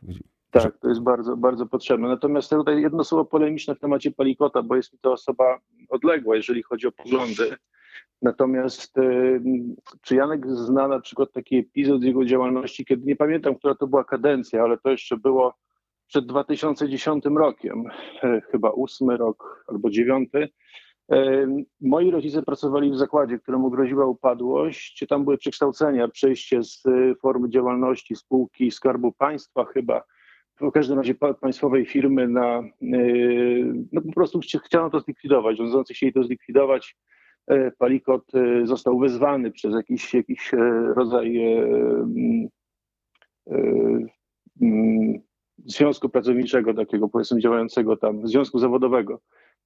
Tak, 0.64 0.78
to 0.78 0.90
jest 0.90 1.02
bardzo, 1.02 1.38
bardzo 1.38 1.66
potrzebne. 1.66 2.08
Natomiast 2.08 2.50
tutaj 2.50 2.82
jedno 2.82 3.04
słowo 3.04 3.26
polemiczne 3.26 3.76
w 3.76 3.80
temacie 3.80 4.12
Palikota, 4.12 4.64
bo 4.64 4.76
jest 4.76 4.94
mi 4.94 5.00
to 5.00 5.12
osoba 5.12 5.60
odległa, 5.90 6.36
jeżeli 6.36 6.64
chodzi 6.64 6.88
o 6.88 6.92
poglądy. 6.92 7.58
Natomiast 8.22 8.98
y, 8.98 9.42
czy 10.02 10.16
Janek 10.16 10.48
zna 10.48 10.88
na 10.88 11.00
przykład 11.00 11.32
taki 11.32 11.58
epizod 11.58 12.02
z 12.02 12.04
jego 12.04 12.26
działalności, 12.26 12.86
kiedy 12.86 13.06
nie 13.06 13.16
pamiętam, 13.16 13.56
która 13.56 13.76
to 13.76 13.88
była 13.88 14.04
kadencja, 14.04 14.64
ale 14.64 14.78
to 14.78 14.90
jeszcze 14.90 15.18
było 15.18 15.54
przed 16.08 16.26
2010 16.26 17.26
rokiem, 17.26 17.84
e, 18.24 18.42
chyba 18.42 18.70
ósmy 18.70 19.18
rok 19.18 19.66
albo 19.68 19.90
dziewiąty. 19.90 20.50
E, 21.12 21.48
Moi 21.82 22.12
rodzice 22.12 22.44
pracowali 22.44 22.92
w 22.92 22.98
zakładzie, 22.98 23.40
któremu 23.40 23.70
groziła 23.70 24.06
upadłość. 24.06 25.06
Tam 25.10 25.24
były 25.24 25.38
przekształcenia, 25.38 26.08
przejście 26.08 26.64
z 26.64 26.86
e, 26.86 27.16
formy 27.16 27.50
działalności 27.50 28.16
spółki 28.16 28.72
Skarbu 28.72 29.12
Państwa 29.12 29.66
chyba 29.66 30.04
w 30.62 30.72
każdym 30.72 30.98
razie 30.98 31.16
pa- 31.16 31.34
państwowej 31.34 31.86
firmy 31.86 32.28
na, 32.28 32.64
yy, 32.82 33.74
no 33.92 34.02
po 34.02 34.12
prostu 34.12 34.40
chci- 34.40 34.60
chciano 34.66 34.90
to 34.90 35.00
zlikwidować, 35.00 35.58
rządzący 35.58 35.94
chcieli 35.94 36.14
to 36.14 36.24
zlikwidować. 36.24 36.96
E, 37.48 37.72
Palikot 37.72 38.36
e, 38.36 38.68
został 38.68 39.00
wezwany 39.00 39.52
przez 39.52 39.76
jakiś, 39.76 40.14
jakiś 40.14 40.54
e, 40.54 40.58
rodzaj 40.96 41.38
e, 41.38 41.60
mm, 41.60 42.48
e, 43.48 43.58
mm, 44.62 45.20
związku 45.66 46.10
pracowniczego, 46.10 46.74
takiego 46.74 47.10
powiedzmy 47.10 47.40
działającego 47.40 47.98
tam, 47.98 48.28
związku 48.28 48.60
zawodowego. 48.60 49.22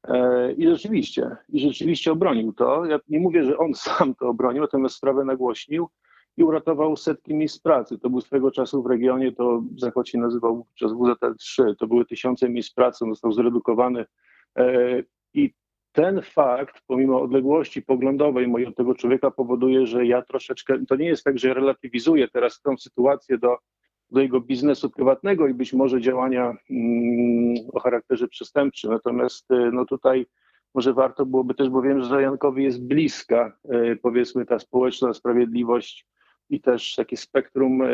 E, 0.08 0.52
I 0.54 0.68
rzeczywiście, 0.68 1.36
i 1.50 1.60
rzeczywiście 1.60 2.12
obronił 2.12 2.54
to. 2.54 2.86
Ja 2.86 3.00
nie 3.10 3.20
mówię, 3.20 3.44
że 3.44 3.58
on 3.58 3.74
sam 3.74 4.16
to 4.16 4.28
obronił, 4.28 4.62
natomiast 4.62 4.96
sprawę 4.96 5.26
nagłośnił 5.26 5.90
i 6.38 6.44
uratował 6.44 6.96
setki 6.96 7.34
miejsc 7.34 7.60
pracy. 7.60 8.00
To 8.00 8.10
był 8.10 8.22
swego 8.22 8.52
czasu 8.52 8.84
w 8.84 8.86
regionie, 8.86 9.32
to 9.32 9.64
Zachód 9.78 10.10
się 10.10 10.18
nazywał 10.18 10.66
przez 10.74 10.92
WZL3, 10.92 11.76
to 11.76 11.88
były 11.88 12.06
tysiące 12.06 12.50
miejsc 12.50 12.74
pracy, 12.74 13.06
on 13.06 13.12
został 13.12 13.32
zredukowany. 13.32 14.06
E, 14.58 15.04
I 15.34 15.54
ten 15.92 16.22
fakt, 16.22 16.82
pomimo 16.88 17.22
odległości 17.22 17.82
poglądowej 17.82 18.48
mojej 18.48 18.68
od 18.68 18.76
tego 18.76 18.96
człowieka, 18.96 19.32
powoduje, 19.32 19.88
że 19.88 20.06
ja 20.06 20.22
troszeczkę, 20.22 20.86
to 20.86 20.96
nie 20.96 21.06
jest 21.06 21.24
tak, 21.24 21.40
że 21.40 21.48
ja 21.48 21.54
relatywizuję 21.54 22.28
teraz 22.28 22.62
tą 22.62 22.78
sytuację 22.78 23.38
do, 23.38 23.58
do 24.12 24.22
jego 24.22 24.42
biznesu 24.42 24.90
prywatnego 24.90 25.48
i 25.48 25.54
być 25.54 25.74
może 25.74 26.02
działania 26.02 26.58
mm, 26.70 27.56
o 27.74 27.80
charakterze 27.80 28.28
przestępczym. 28.28 28.92
Natomiast 28.92 29.52
e, 29.52 29.72
no 29.74 29.86
tutaj 29.86 30.26
może 30.74 30.94
warto 30.94 31.26
byłoby 31.26 31.54
też, 31.54 31.70
bo 31.70 31.82
wiem, 31.82 32.02
że 32.02 32.22
Jankowi 32.22 32.64
jest 32.64 32.84
bliska, 32.84 33.58
e, 33.70 33.96
powiedzmy, 33.96 34.46
ta 34.46 34.60
społeczna 34.60 35.14
sprawiedliwość 35.14 36.08
i 36.52 36.62
też 36.62 36.96
takie 36.96 37.18
spektrum 37.18 37.82
e, 37.82 37.88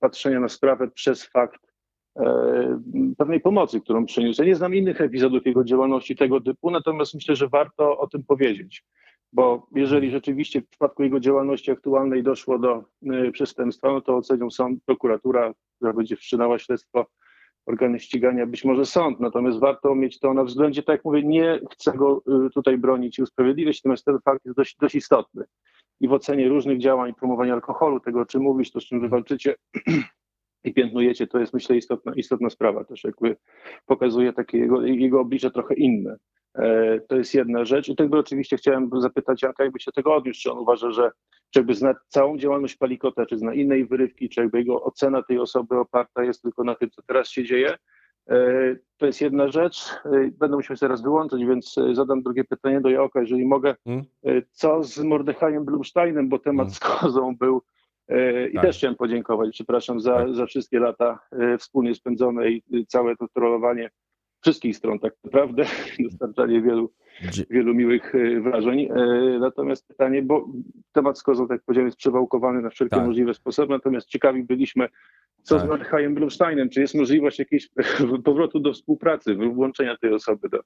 patrzenia 0.00 0.40
na 0.40 0.48
sprawę 0.48 0.88
przez 0.88 1.24
fakt 1.24 1.60
e, 2.16 2.82
pewnej 3.18 3.40
pomocy, 3.40 3.80
którą 3.80 4.06
przyniósł. 4.06 4.42
Ja 4.42 4.48
nie 4.48 4.56
znam 4.56 4.74
innych 4.74 5.00
epizodów 5.00 5.46
jego 5.46 5.64
działalności 5.64 6.16
tego 6.16 6.40
typu, 6.40 6.70
natomiast 6.70 7.14
myślę, 7.14 7.36
że 7.36 7.48
warto 7.48 7.98
o 7.98 8.06
tym 8.06 8.24
powiedzieć. 8.24 8.84
Bo 9.32 9.66
jeżeli 9.74 10.10
rzeczywiście 10.10 10.60
w 10.60 10.68
przypadku 10.68 11.02
jego 11.02 11.20
działalności 11.20 11.70
aktualnej 11.70 12.22
doszło 12.22 12.58
do 12.58 12.84
y, 13.28 13.32
przestępstwa, 13.32 13.92
no 13.92 14.00
to 14.00 14.16
ocenią 14.16 14.50
sąd, 14.50 14.84
prokuratura, 14.84 15.54
która 15.76 15.92
będzie 15.92 16.16
wszczynała 16.16 16.58
śledztwo, 16.58 17.06
organy 17.66 18.00
ścigania, 18.00 18.46
być 18.46 18.64
może 18.64 18.86
sąd. 18.86 19.20
Natomiast 19.20 19.58
warto 19.58 19.94
mieć 19.94 20.18
to 20.18 20.34
na 20.34 20.44
względzie, 20.44 20.82
tak 20.82 20.96
jak 20.96 21.04
mówię, 21.04 21.22
nie 21.22 21.60
chcę 21.72 21.92
go 21.92 22.22
tutaj 22.54 22.78
bronić 22.78 23.18
i 23.18 23.22
usprawiedliwiać, 23.22 23.76
natomiast 23.84 24.04
ten 24.04 24.18
fakt 24.24 24.44
jest 24.44 24.56
dość, 24.56 24.76
dość 24.80 24.94
istotny. 24.94 25.44
I 26.02 26.08
w 26.08 26.12
ocenie 26.12 26.48
różnych 26.48 26.78
działań, 26.78 27.14
promowania 27.14 27.52
alkoholu, 27.52 28.00
tego 28.00 28.20
o 28.20 28.26
czym 28.26 28.42
mówisz, 28.42 28.70
to 28.70 28.80
z 28.80 28.84
czym 28.84 29.00
wy 29.00 29.08
walczycie 29.08 29.54
i 30.64 30.74
piętnujecie, 30.74 31.26
to 31.26 31.38
jest 31.38 31.54
myślę 31.54 31.76
istotna, 31.76 32.12
istotna 32.16 32.50
sprawa 32.50 32.84
też, 32.84 33.04
jakby 33.04 33.36
pokazuje 33.86 34.32
takie 34.32 34.58
jego, 34.58 34.82
jego 34.82 35.20
oblicze 35.20 35.50
trochę 35.50 35.74
inne. 35.74 36.16
E, 36.54 37.00
To 37.00 37.16
jest 37.16 37.34
jedna 37.34 37.64
rzecz. 37.64 37.88
I 37.88 37.96
tego 37.96 38.18
oczywiście 38.18 38.56
chciałem 38.56 38.90
zapytać 38.98 39.42
Janka, 39.42 39.64
jakby 39.64 39.80
się 39.80 39.92
tego 39.92 40.14
odniósł, 40.14 40.40
czy 40.42 40.52
on 40.52 40.58
uważa, 40.58 40.90
że 40.90 41.10
czy 41.50 41.60
jakby 41.60 41.74
zna 41.74 41.94
całą 42.08 42.38
działalność 42.38 42.76
Palikota, 42.76 43.26
czy 43.26 43.38
zna 43.38 43.54
innej 43.54 43.86
wyrywki, 43.86 44.28
czy 44.28 44.40
jakby 44.40 44.58
jego 44.58 44.82
ocena 44.82 45.22
tej 45.22 45.38
osoby 45.38 45.78
oparta 45.78 46.24
jest 46.24 46.42
tylko 46.42 46.64
na 46.64 46.74
tym, 46.74 46.90
co 46.90 47.02
teraz 47.02 47.28
się 47.28 47.44
dzieje. 47.44 47.76
E, 48.28 48.34
To 48.96 49.06
jest 49.06 49.20
jedna 49.20 49.48
rzecz. 49.48 49.90
E, 50.04 50.10
Będę 50.38 50.56
musiał 50.56 50.76
się 50.76 50.80
teraz 50.80 51.02
wyłączyć, 51.02 51.44
więc 51.44 51.78
e, 51.78 51.94
zadam 51.94 52.22
drugie 52.22 52.44
pytanie 52.44 52.80
do 52.80 52.90
Jaoka, 52.90 53.20
jeżeli 53.20 53.46
mogę. 53.46 53.74
Mm. 53.86 54.02
E, 54.26 54.42
Co 54.50 54.82
z 54.84 54.98
Mordechajem 54.98 55.64
Blumsteinem, 55.64 56.28
bo 56.28 56.38
temat 56.38 56.64
Mm. 56.66 56.74
z 56.74 56.78
Kozą 56.80 57.36
był 57.36 57.62
i 58.50 58.54
Tak. 58.54 58.62
też 58.64 58.76
chciałem 58.76 58.96
podziękować, 58.96 59.50
przepraszam, 59.52 60.00
za, 60.00 60.14
Tak. 60.16 60.34
za 60.34 60.46
wszystkie 60.46 60.78
lata 60.80 61.18
wspólnie 61.58 61.94
spędzone 61.94 62.50
i 62.50 62.86
całe 62.88 63.16
to 63.16 63.28
trollowanie 63.28 63.90
wszystkich 64.40 64.76
stron 64.76 64.98
tak 64.98 65.12
naprawdę, 65.24 65.62
dostarczanie 66.10 66.62
wielu, 66.62 66.92
wielu 67.50 67.74
miłych 67.74 68.12
wrażeń. 68.40 68.88
Natomiast 69.40 69.88
pytanie, 69.88 70.22
bo 70.22 70.46
temat 70.92 71.18
z 71.18 71.22
kozą, 71.22 71.48
tak 71.48 71.54
jak 71.54 71.62
powiedziałem, 71.64 71.86
jest 71.86 71.98
przewałkowany 71.98 72.62
na 72.62 72.70
wszelkie 72.70 72.96
Tak. 72.96 73.06
możliwe 73.06 73.34
sposoby, 73.34 73.72
natomiast 73.72 74.08
ciekawi 74.08 74.42
byliśmy, 74.44 74.88
co 75.42 75.56
Tak. 75.56 75.66
z 75.66 75.68
Mordechaiем 75.68 76.14
Blumsteinem, 76.14 76.70
czy 76.70 76.80
jest 76.80 76.94
możliwość 76.94 77.38
jakiejś 77.38 77.68
powrotu 78.24 78.60
do 78.60 78.72
współpracy, 78.72 79.34
włączenia 79.34 79.96
tej 79.96 80.14
osoby 80.14 80.48
do 80.48 80.60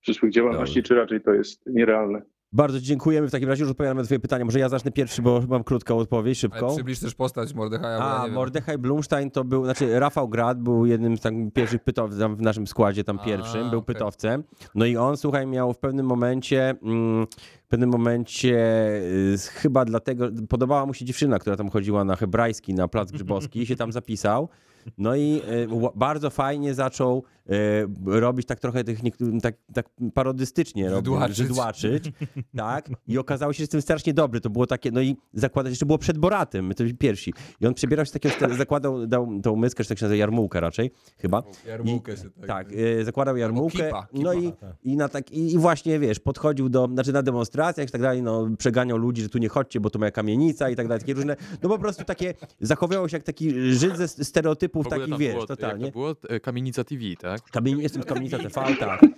przyszłych 0.00 0.32
działalności, 0.32 0.82
czy 0.82 0.94
raczej 0.94 1.20
to 1.20 1.32
jest 1.32 1.66
nierealne? 1.66 2.22
Bardzo 2.52 2.80
dziękujemy. 2.80 3.28
W 3.28 3.30
takim 3.30 3.48
razie 3.48 3.62
już 3.62 3.70
odpowiadam 3.70 3.96
na 3.96 4.04
twoje 4.04 4.20
pytanie. 4.20 4.44
Może 4.44 4.58
ja 4.58 4.68
zacznę 4.68 4.90
pierwszy, 4.90 5.22
bo 5.22 5.40
mam 5.48 5.64
krótką 5.64 5.96
odpowiedź, 5.96 6.44
Ale 6.44 6.52
szybką. 6.52 6.74
przybliż 6.74 7.00
też 7.00 7.14
postać 7.14 7.54
Mordechaja, 7.54 7.92
ja 7.96 8.22
A. 8.22 8.28
Mordechaj 8.28 8.78
Blumstein 8.78 9.30
to 9.30 9.44
był, 9.44 9.64
znaczy 9.64 10.00
Rafał 10.00 10.28
Grad 10.28 10.60
był 10.60 10.86
jednym 10.86 11.16
z 11.16 11.20
tam 11.20 11.50
pierwszych 11.50 11.82
pytowców 11.84 12.38
w 12.38 12.42
naszym 12.42 12.66
składzie, 12.66 13.04
tam 13.04 13.18
A, 13.22 13.24
pierwszym, 13.24 13.70
był 13.70 13.78
okej. 13.78 13.94
pytowcem. 13.94 14.44
No 14.74 14.84
i 14.86 14.96
on, 14.96 15.16
słuchaj, 15.16 15.46
miał 15.46 15.72
w 15.72 15.78
pewnym 15.78 16.06
momencie, 16.06 16.74
mm, 16.82 17.26
w 17.64 17.68
pewnym 17.68 17.90
momencie 17.90 18.56
y, 19.34 19.38
chyba 19.52 19.84
dlatego, 19.84 20.28
podobała 20.48 20.86
mu 20.86 20.94
się 20.94 21.04
dziewczyna, 21.04 21.38
która 21.38 21.56
tam 21.56 21.70
chodziła 21.70 22.04
na 22.04 22.16
hebrajski, 22.16 22.74
na 22.74 22.88
Plac 22.88 23.12
Grzybowski, 23.12 23.66
się 23.66 23.76
tam 23.76 23.92
zapisał. 23.92 24.48
No 24.98 25.16
i 25.16 25.42
y, 25.48 25.68
bardzo 25.94 26.30
fajnie 26.30 26.74
zaczął 26.74 27.24
robić 28.06 28.46
tak 28.46 28.60
trochę 28.60 28.84
tych, 28.84 28.98
tak, 29.42 29.54
tak 29.74 29.86
parodystycznie 30.14 30.90
robił, 30.90 31.14
Żydłaczyć. 31.30 32.04
tak, 32.56 32.90
i 33.06 33.18
okazało 33.18 33.52
się, 33.52 33.56
że 33.56 33.62
jestem 33.62 33.82
strasznie 33.82 34.14
dobry, 34.14 34.40
to 34.40 34.50
było 34.50 34.66
takie, 34.66 34.90
no 34.90 35.00
i 35.00 35.16
zakładać, 35.32 35.70
jeszcze 35.70 35.86
było 35.86 35.98
przed 35.98 36.18
Boratem, 36.18 36.66
my 36.66 36.74
to 36.74 36.84
byli 36.84 36.96
pierwsi. 36.96 37.32
I 37.60 37.66
on 37.66 37.74
przebierał 37.74 38.06
się 38.06 38.12
takiego, 38.12 38.54
zakładał, 38.54 39.06
dał 39.06 39.40
tą 39.42 39.56
myskę, 39.56 39.84
czy 39.84 39.88
tak 39.88 39.98
się 39.98 40.04
nazywa, 40.04 40.18
jarmułkę 40.18 40.60
raczej, 40.60 40.90
chyba. 41.18 41.42
Jarmułkę 41.66 42.16
się 42.16 42.30
tak. 42.30 42.46
Tak, 42.46 42.72
y, 42.72 43.04
zakładał 43.04 43.36
jarmułkę, 43.36 43.86
kipa, 43.86 44.06
no 44.12 44.32
i, 44.32 44.42
kipa. 44.42 44.74
i, 44.82 44.96
na 44.96 45.08
tak, 45.08 45.30
i, 45.32 45.52
i 45.52 45.58
właśnie, 45.58 45.98
wiesz, 45.98 46.20
podchodził 46.20 46.68
do, 46.68 46.88
znaczy 46.92 47.12
na 47.12 47.22
demonstracjach 47.22 47.88
i 47.88 47.92
tak 47.92 48.02
dalej, 48.02 48.22
no 48.22 48.48
przeganiał 48.58 48.98
ludzi, 48.98 49.22
że 49.22 49.28
tu 49.28 49.38
nie 49.38 49.48
chodźcie, 49.48 49.80
bo 49.80 49.90
tu 49.90 49.98
moja 49.98 50.10
kamienica 50.10 50.70
i 50.70 50.76
tak 50.76 50.88
dalej, 50.88 51.00
takie 51.00 51.14
różne, 51.14 51.36
no 51.62 51.68
po 51.68 51.78
prostu 51.78 52.04
takie, 52.04 52.34
zachowywał 52.60 53.08
się 53.08 53.16
jak 53.16 53.22
taki 53.24 53.72
Żyd 53.72 53.96
ze 53.96 54.08
stereotypów 54.08 54.88
takich, 54.88 55.16
wiesz, 55.18 55.34
było, 55.34 55.46
totalnie. 55.46 55.84
Jak 55.84 55.94
to 55.94 55.98
było? 55.98 56.14
E, 56.28 56.40
Kamienica 56.40 56.84
TV, 56.84 57.02
tak? 57.20 57.37
Kamien, 57.42 57.80
jestem 57.80 58.02
z 58.02 58.06
Kamienica 58.06 58.38
TV, 58.38 58.74
tak. 58.80 59.00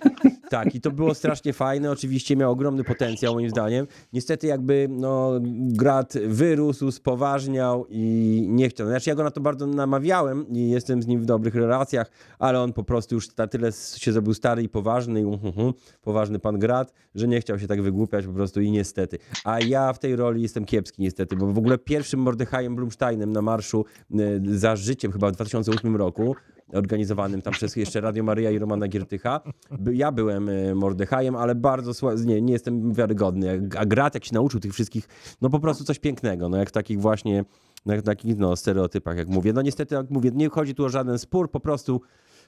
Tak, 0.51 0.75
i 0.75 0.81
to 0.81 0.91
było 0.91 1.13
strasznie 1.13 1.53
fajne. 1.53 1.91
Oczywiście 1.91 2.35
miał 2.35 2.51
ogromny 2.51 2.83
potencjał, 2.83 3.33
moim 3.33 3.49
zdaniem. 3.49 3.87
Niestety, 4.13 4.47
jakby 4.47 4.87
no, 4.89 5.39
grad 5.67 6.13
wyrósł, 6.27 6.91
spoważniał 6.91 7.85
i 7.89 8.45
nie 8.49 8.69
chciał. 8.69 8.87
Znaczy, 8.87 9.09
ja 9.09 9.15
go 9.15 9.23
na 9.23 9.31
to 9.31 9.41
bardzo 9.41 9.67
namawiałem 9.67 10.45
i 10.49 10.69
jestem 10.69 11.01
z 11.03 11.07
nim 11.07 11.21
w 11.21 11.25
dobrych 11.25 11.55
relacjach, 11.55 12.11
ale 12.39 12.61
on 12.61 12.73
po 12.73 12.83
prostu 12.83 13.15
już 13.15 13.35
na 13.37 13.47
tyle 13.47 13.71
się 13.97 14.11
zrobił 14.11 14.33
stary 14.33 14.63
i 14.63 14.69
poważny, 14.69 15.21
i 15.21 15.25
uh, 15.25 15.43
uh, 15.43 15.57
uh, 15.57 15.73
poważny 16.01 16.39
pan 16.39 16.59
grad, 16.59 16.93
że 17.15 17.27
nie 17.27 17.41
chciał 17.41 17.59
się 17.59 17.67
tak 17.67 17.81
wygłupiać 17.81 18.25
po 18.25 18.33
prostu 18.33 18.61
i 18.61 18.71
niestety. 18.71 19.17
A 19.43 19.59
ja 19.59 19.93
w 19.93 19.99
tej 19.99 20.15
roli 20.15 20.41
jestem 20.41 20.65
kiepski, 20.65 21.01
niestety, 21.01 21.35
bo 21.35 21.47
w 21.47 21.57
ogóle 21.57 21.77
pierwszym 21.77 22.19
Mordechajem 22.19 22.75
Blumsteinem 22.75 23.31
na 23.31 23.41
marszu 23.41 23.85
y, 24.11 24.41
za 24.59 24.75
życiem, 24.75 25.11
chyba 25.11 25.27
w 25.29 25.31
2008 25.31 25.95
roku, 25.95 26.35
organizowanym 26.73 27.41
tam 27.41 27.53
przez 27.53 27.75
jeszcze 27.75 28.01
Radio 28.01 28.23
Maryja 28.23 28.51
i 28.51 28.59
Romana 28.59 28.87
Giertycha. 28.87 29.41
By- 29.71 29.95
Ja 29.95 30.11
byłem 30.11 30.49
y, 30.49 30.75
Mordechajem, 30.75 31.35
ale 31.35 31.55
bardzo 31.55 31.91
nie, 32.25 32.41
nie 32.41 32.53
jestem 32.53 32.93
wiarygodny. 32.93 33.69
A 33.77 33.85
Grat, 33.85 34.13
jak 34.13 34.25
się 34.25 34.33
nauczył 34.33 34.59
tych 34.59 34.73
wszystkich, 34.73 35.07
no 35.41 35.49
po 35.49 35.59
prostu 35.59 35.83
coś 35.83 35.99
pięknego, 35.99 36.49
no 36.49 36.57
jak 36.57 36.69
w 36.69 36.71
takich 36.71 36.99
właśnie, 37.01 37.45
no, 37.85 37.97
w 37.97 38.01
takich 38.01 38.37
no, 38.37 38.55
stereotypach, 38.55 39.17
jak 39.17 39.27
mówię. 39.27 39.53
No 39.53 39.61
niestety, 39.61 39.95
jak 39.95 40.09
mówię, 40.09 40.31
nie 40.33 40.49
chodzi 40.49 40.75
tu 40.75 40.85
o 40.85 40.89
żaden 40.89 41.19
spór, 41.19 41.51
po 41.51 41.59
prostu 41.59 42.01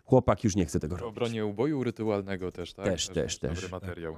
chłopak 0.06 0.44
już 0.44 0.56
nie 0.56 0.66
chce 0.66 0.80
tego 0.80 0.96
O 0.96 0.98
robić. 0.98 1.18
obronie 1.18 1.46
uboju 1.46 1.84
rytualnego 1.84 2.52
też, 2.52 2.74
tak? 2.74 2.86
Też, 2.86 3.08
też, 3.08 3.40
też. 3.40 3.62
Dobry 3.62 3.70
materiał. 3.70 4.16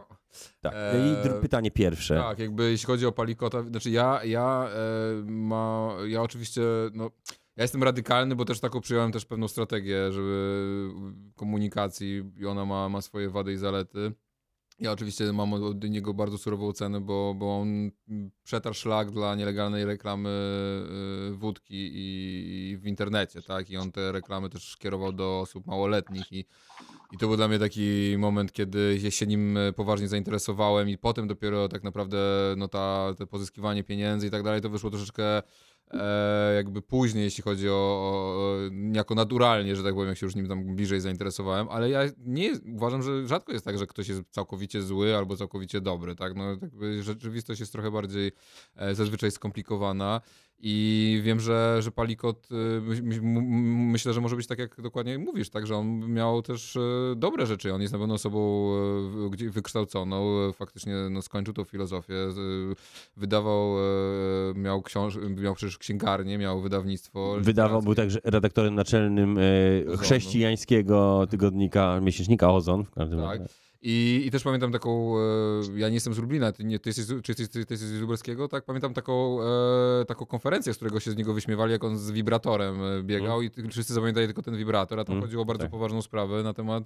Tak. 0.61 0.73
Eee, 0.75 1.11
I 1.11 1.15
dr- 1.27 1.39
pytanie 1.41 1.71
pierwsze. 1.71 2.15
Tak, 2.15 2.39
jakby 2.39 2.71
jeśli 2.71 2.85
chodzi 2.87 3.05
o 3.05 3.11
Palikota, 3.11 3.63
znaczy 3.63 3.89
ja, 3.89 4.23
ja, 4.23 4.67
e, 4.69 5.31
ma, 5.31 5.95
ja 6.07 6.21
oczywiście, 6.21 6.61
no, 6.93 7.11
ja 7.57 7.63
jestem 7.63 7.83
radykalny, 7.83 8.35
bo 8.35 8.45
też 8.45 8.59
taką 8.59 8.81
przyjąłem 8.81 9.11
też 9.11 9.25
pewną 9.25 9.47
strategię, 9.47 10.11
żeby 10.11 10.89
komunikacji 11.35 12.31
i 12.37 12.45
ona 12.45 12.65
ma, 12.65 12.89
ma 12.89 13.01
swoje 13.01 13.29
wady 13.29 13.53
i 13.53 13.57
zalety. 13.57 14.11
Ja 14.79 14.91
oczywiście 14.91 15.33
mam 15.33 15.53
od 15.53 15.89
niego 15.89 16.13
bardzo 16.13 16.37
surową 16.37 16.67
ocenę, 16.67 17.01
bo, 17.01 17.33
bo 17.33 17.59
on 17.59 17.91
przetarł 18.43 18.75
szlak 18.75 19.11
dla 19.11 19.35
nielegalnej 19.35 19.85
reklamy 19.85 20.29
y, 21.31 21.35
wódki 21.35 21.91
i, 21.93 22.77
w 22.77 22.87
internecie, 22.87 23.41
tak? 23.41 23.69
I 23.69 23.77
on 23.77 23.91
te 23.91 24.11
reklamy 24.11 24.49
też 24.49 24.77
kierował 24.77 25.13
do 25.13 25.39
osób 25.39 25.67
małoletnich 25.67 26.31
i, 26.31 26.45
i 27.11 27.17
to 27.19 27.27
był 27.27 27.37
dla 27.37 27.47
mnie 27.47 27.59
taki 27.59 28.15
moment, 28.17 28.51
kiedy 28.51 28.99
ja 29.01 29.11
się 29.11 29.27
nim 29.27 29.57
poważnie 29.75 30.07
zainteresowałem 30.07 30.89
i 30.89 30.97
potem 30.97 31.27
dopiero 31.27 31.69
tak 31.69 31.83
naprawdę 31.83 32.17
no 32.57 32.67
ta, 32.67 33.13
pozyskiwanie 33.29 33.83
pieniędzy 33.83 34.27
i 34.27 34.29
tak 34.29 34.43
dalej, 34.43 34.61
to 34.61 34.69
wyszło 34.69 34.89
troszeczkę 34.89 35.41
jakby 36.55 36.81
później, 36.81 37.23
jeśli 37.23 37.43
chodzi 37.43 37.69
o, 37.69 37.73
o 37.73 38.57
jako 38.93 39.15
naturalnie, 39.15 39.75
że 39.75 39.83
tak 39.83 39.93
powiem, 39.93 40.09
jak 40.09 40.17
się 40.17 40.25
już 40.25 40.35
nim 40.35 40.47
tam 40.47 40.75
bliżej 40.75 41.01
zainteresowałem, 41.01 41.69
ale 41.69 41.89
ja 41.89 42.01
nie 42.17 42.51
uważam, 42.75 43.03
że 43.03 43.27
rzadko 43.27 43.51
jest 43.51 43.65
tak, 43.65 43.77
że 43.77 43.87
ktoś 43.87 44.07
jest 44.07 44.21
całkowicie 44.31 44.81
zły 44.81 45.15
albo 45.17 45.37
całkowicie 45.37 45.81
dobry, 45.81 46.15
tak? 46.15 46.35
No 46.35 46.49
jakby 46.49 47.03
rzeczywistość 47.03 47.59
jest 47.59 47.71
trochę 47.71 47.91
bardziej 47.91 48.31
e, 48.75 48.95
zazwyczaj 48.95 49.31
skomplikowana. 49.31 50.21
I 50.59 51.21
wiem, 51.23 51.39
że, 51.39 51.77
że 51.81 51.91
Palikot, 51.91 52.47
y, 52.51 53.01
myślę, 53.91 54.13
że 54.13 54.21
może 54.21 54.35
być 54.35 54.47
tak, 54.47 54.59
jak 54.59 54.81
dokładnie 54.81 55.17
mówisz, 55.17 55.49
tak, 55.49 55.67
że 55.67 55.75
on 55.75 56.13
miał 56.13 56.41
też 56.41 56.75
e, 56.75 56.79
dobre 57.15 57.45
rzeczy. 57.45 57.73
On 57.73 57.81
jest 57.81 57.93
na 57.93 57.99
pewno 57.99 58.13
osobą 58.13 58.69
gdzie- 59.31 59.49
wykształconą, 59.49 60.51
faktycznie 60.53 60.93
no, 61.11 61.21
skończył 61.21 61.53
tą 61.53 61.63
filozofię, 61.63 62.13
wydawał, 63.17 63.75
miał, 64.55 64.81
książ 64.81 65.17
miał 65.37 65.55
przecież 65.55 65.77
księgarnię, 65.77 66.37
miał 66.37 66.61
wydawnictwo. 66.61 67.35
Wydawał, 67.39 67.81
był 67.81 67.95
także 67.95 68.19
redaktorem 68.23 68.75
naczelnym 68.75 69.37
Ozonu. 69.83 69.97
chrześcijańskiego 69.97 71.27
tygodnika, 71.29 71.99
miesięcznika 72.01 72.51
Ozon. 72.53 72.83
W 72.83 72.91
każdym 72.91 73.19
Tak. 73.21 73.41
I, 73.87 74.23
I 74.25 74.31
też 74.31 74.43
pamiętam 74.43 74.71
taką, 74.71 75.19
e, 75.19 75.21
ja 75.75 75.87
nie 75.87 75.93
jestem 75.93 76.13
z 76.13 76.17
Lublina, 76.17 76.51
ty, 76.51 76.63
nie, 76.63 76.79
ty, 76.79 76.89
jesteś, 76.89 77.05
czy 77.05 77.31
jesteś, 77.31 77.49
ty, 77.49 77.65
ty 77.65 77.73
jesteś 77.73 77.89
z 77.89 78.01
Lubelskiego, 78.01 78.47
tak? 78.47 78.65
Pamiętam 78.65 78.93
taką, 78.93 79.39
e, 80.01 80.05
taką 80.05 80.25
konferencję, 80.25 80.73
z 80.73 80.75
którego 80.75 80.99
się 80.99 81.11
z 81.11 81.15
niego 81.15 81.33
wyśmiewali, 81.33 81.71
jak 81.71 81.83
on 81.83 81.97
z 81.97 82.11
wibratorem 82.11 82.83
e, 82.83 83.03
biegał 83.03 83.41
i 83.41 83.49
ty, 83.49 83.67
wszyscy 83.69 83.93
zapamiętali 83.93 84.27
tylko 84.27 84.41
ten 84.41 84.57
wibrator, 84.57 84.99
a 84.99 85.03
tam 85.03 85.15
Mm, 85.15 85.23
chodziło 85.23 85.41
o 85.41 85.45
bardzo 85.45 85.63
tak. 85.63 85.71
poważną 85.71 86.01
sprawę 86.01 86.43
na 86.43 86.53
temat 86.53 86.83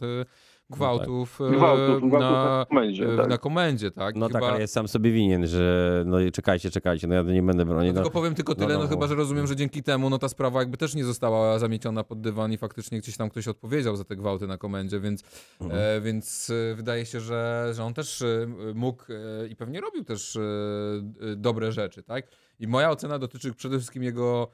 e, 0.72 0.76
gwałtów, 0.76 1.42
e, 1.42 1.52
Gwałtów, 1.52 2.10
gwałtów 2.10 2.12
na, 2.12 2.58
na 2.60 2.66
komendzie, 2.70 3.14
e, 3.14 3.18
tak. 3.18 3.28
na 3.30 3.38
komendzie, 3.38 3.92
tak? 3.92 4.16
No 4.16 4.30
tak, 4.30 4.36
chyba- 4.42 4.52
ale 4.52 4.62
jest 4.62 4.74
sam 4.74 4.88
sobie 4.88 5.12
winien, 5.12 5.48
że 5.48 6.04
no 6.08 6.18
czekajcie, 6.34 6.72
czekajcie, 6.72 7.08
no 7.08 7.16
ja 7.16 7.22
nie 7.22 7.44
będę 7.44 7.66
bronił. 7.66 7.94
No 7.94 8.00
No, 8.00 8.04
tylko 8.06 8.20
powiem 8.20 8.36
tylko 8.36 8.56
tyle, 8.56 8.74
no, 8.74 8.80
no, 8.84 8.88
chyba, 8.88 9.02
no. 9.02 9.08
że 9.08 9.16
rozumiem, 9.16 9.48
że 9.48 9.56
dzięki 9.56 9.84
temu 9.84 10.10
no 10.10 10.18
ta 10.18 10.30
sprawa 10.30 10.60
jakby 10.60 10.78
też 10.78 10.96
nie 10.96 11.06
została 11.06 11.60
zamieciona 11.60 12.04
pod 12.04 12.22
dywan 12.22 12.52
i 12.54 12.58
faktycznie 12.58 13.00
gdzieś 13.00 13.18
tam 13.18 13.30
ktoś 13.30 13.48
odpowiedział 13.48 13.96
za 13.96 14.04
te 14.04 14.16
gwałty 14.16 14.48
na 14.48 14.58
komendzie, 14.58 15.00
więc, 15.00 15.24
Mhm. 15.62 15.80
e, 15.82 16.02
więc 16.02 16.50
e, 16.72 16.76
wydaje 16.76 17.06
się, 17.06 17.20
że, 17.20 17.70
że 17.74 17.84
on 17.84 17.94
też 17.94 18.24
mógł 18.76 19.04
i 19.50 19.56
pewnie 19.56 19.82
robił 19.82 20.04
też 20.04 20.38
dobre 21.36 21.72
rzeczy, 21.72 22.04
tak? 22.04 22.28
I 22.60 22.68
moja 22.68 22.90
ocena 22.92 23.20
dotyczy 23.20 23.54
przede 23.54 23.78
wszystkim 23.78 24.04
jego, 24.04 24.52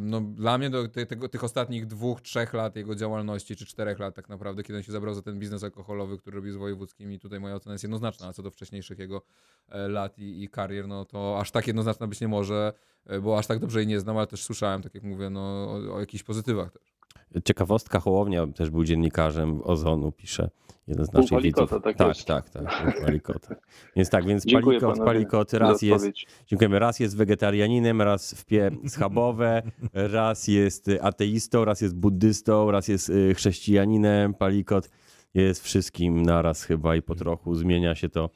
no 0.00 0.20
dla 0.20 0.58
mnie 0.58 0.70
do 0.70 0.88
te, 0.88 1.06
tych 1.06 1.44
ostatnich 1.44 1.86
dwóch, 1.86 2.20
trzech 2.20 2.52
lat 2.52 2.76
jego 2.76 2.94
działalności, 2.94 3.56
czy 3.56 3.66
czterech 3.66 3.98
lat 3.98 4.14
tak 4.14 4.28
naprawdę, 4.28 4.62
kiedy 4.62 4.76
on 4.76 4.82
się 4.82 4.92
zabrał 4.92 5.14
za 5.14 5.22
ten 5.22 5.38
biznes 5.38 5.64
alkoholowy, 5.64 6.18
który 6.18 6.36
robił 6.36 6.52
z 6.52 6.56
wojewódzkim 6.56 7.12
i 7.12 7.18
tutaj 7.18 7.40
moja 7.40 7.54
ocena 7.54 7.72
jest 7.72 7.84
jednoznaczna, 7.84 8.28
a 8.28 8.32
co 8.32 8.42
do 8.42 8.50
wcześniejszych 8.50 8.98
jego 8.98 9.22
e, 9.68 9.88
lat 9.88 10.18
i, 10.18 10.42
i 10.42 10.48
karier, 10.48 10.88
no 10.88 11.04
to 11.04 11.40
aż 11.40 11.50
tak 11.50 11.66
jednoznaczna 11.66 12.06
być 12.06 12.20
nie 12.20 12.28
może, 12.28 12.72
e, 13.06 13.20
bo 13.20 13.38
aż 13.38 13.46
tak 13.46 13.58
dobrze 13.58 13.78
jej 13.78 13.86
nie 13.86 14.00
znam, 14.00 14.16
ale 14.16 14.26
też 14.26 14.42
słyszałem, 14.42 14.82
tak 14.82 14.94
jak 14.94 15.04
mówię, 15.04 15.30
no 15.30 15.40
o, 15.40 15.94
o 15.94 16.00
jakichś 16.00 16.24
pozytywach 16.24 16.72
też. 16.72 16.99
Ciekawostka, 17.44 18.00
Hołownia 18.00 18.46
też 18.46 18.70
był 18.70 18.84
dziennikarzem 18.84 19.60
Ozonu, 19.64 20.12
pisze 20.12 20.50
jeden 20.88 21.06
z 21.06 21.12
naszych 21.12 21.42
widzów. 21.42 21.70
tak 21.70 21.96
tak, 21.96 22.08
jest. 22.08 22.24
tak, 22.24 22.50
tak, 22.50 23.00
Palikota. 23.04 23.54
Więc 23.96 24.10
tak, 24.10 24.26
więc 24.26 24.44
Dziękuję 24.44 24.80
Palikot, 24.80 25.04
Palikot 25.04 25.52
raz 25.52 25.82
jest, 25.82 26.06
dziękujemy, 26.46 26.78
raz 26.78 27.00
jest 27.00 27.16
wegetarianinem, 27.16 28.02
raz 28.02 28.34
wpie 28.34 28.70
schabowe, 28.88 29.62
raz 29.92 30.48
jest 30.48 30.90
ateistą, 31.00 31.64
raz 31.64 31.80
jest 31.80 31.96
buddystą, 31.96 32.70
raz 32.70 32.88
jest 32.88 33.08
y, 33.08 33.34
chrześcijaninem, 33.34 34.34
Palikot 34.34 34.90
jest 35.34 35.64
wszystkim 35.64 36.22
naraz 36.22 36.62
chyba 36.62 36.96
i 36.96 37.02
po 37.02 37.14
trochu 37.14 37.54
zmienia 37.54 37.94
się 37.94 38.08
to, 38.08 38.30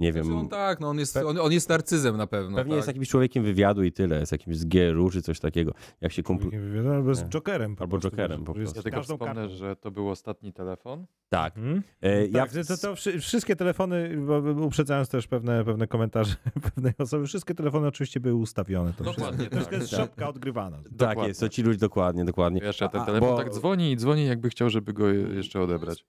nie 0.00 0.12
Znaczy 0.12 0.28
wiem, 0.28 0.38
on 0.38 0.48
tak, 0.48 0.80
no 0.80 0.88
on 0.88 0.98
jest, 0.98 1.16
on, 1.16 1.38
on 1.38 1.52
jest 1.52 1.68
narcyzem 1.68 2.16
na 2.16 2.26
pewno. 2.26 2.56
pewnie 2.56 2.70
tak. 2.72 2.76
jest 2.76 2.88
jakimś 2.88 3.08
człowiekiem 3.08 3.44
wywiadu 3.44 3.82
i 3.82 3.92
tyle, 3.92 4.20
jest 4.20 4.32
jakimś 4.32 4.56
z 4.56 4.64
GRU 4.64 5.10
czy 5.10 5.22
coś 5.22 5.40
takiego, 5.40 5.72
jak 6.00 6.12
się 6.12 6.22
kumpl... 6.22 6.48
Albo 6.94 7.14
z. 7.14 7.22
Jokerem. 7.28 7.76
po 7.76 7.82
Albo 7.84 7.90
prostu, 7.98 8.08
Jokerem 8.16 8.44
po 8.44 8.54
prostu. 8.54 8.76
Ja 8.78 8.82
tylko 8.82 8.98
każdą 8.98 9.14
wspomnę, 9.14 9.48
że 9.48 9.76
to 9.76 9.90
był 9.90 10.08
ostatni 10.08 10.52
telefon. 10.52 11.06
Tak. 11.28 11.56
Mhm. 11.56 11.82
E, 12.02 12.26
ja 12.26 12.46
Tak, 12.46 12.50
to, 12.66 12.76
to 12.76 12.94
wszy- 12.96 13.18
wszystkie 13.20 13.56
telefony, 13.56 14.16
uprzedzając 14.60 15.08
też 15.08 15.26
pewne, 15.26 15.64
pewne 15.64 15.86
komentarze 15.86 16.34
pewnej 16.74 16.92
osoby, 16.98 17.26
wszystkie 17.26 17.54
telefony 17.54 17.86
oczywiście 17.86 18.20
były 18.20 18.34
ustawione. 18.34 18.92
To 18.92 19.04
Dokładnie, 19.04 19.36
wszystko, 19.38 19.56
wszystko 19.56 19.70
tak. 19.72 19.80
jest 19.80 19.92
szopka 19.96 20.28
odgrywana. 20.28 20.76
Tak 20.76 20.92
Dokładnie. 20.92 21.28
jest, 21.28 21.40
to 21.40 21.48
ci 21.48 21.62
ludzie 21.62 21.78
dokładnie, 21.78 22.24
dokładnie. 22.24 22.60
Jeszcze 22.64 22.88
ten 22.88 23.00
A, 23.00 23.04
telefon 23.04 23.28
bo- 23.30 23.36
tak 23.36 23.50
dzwoni 23.54 23.92
i 23.92 23.96
dzwoni, 23.96 24.26
jakby 24.26 24.50
chciał, 24.50 24.70
żeby 24.70 24.92
go 24.92 25.08
je- 25.08 25.20
jeszcze 25.34 25.60
odebrać. 25.60 26.04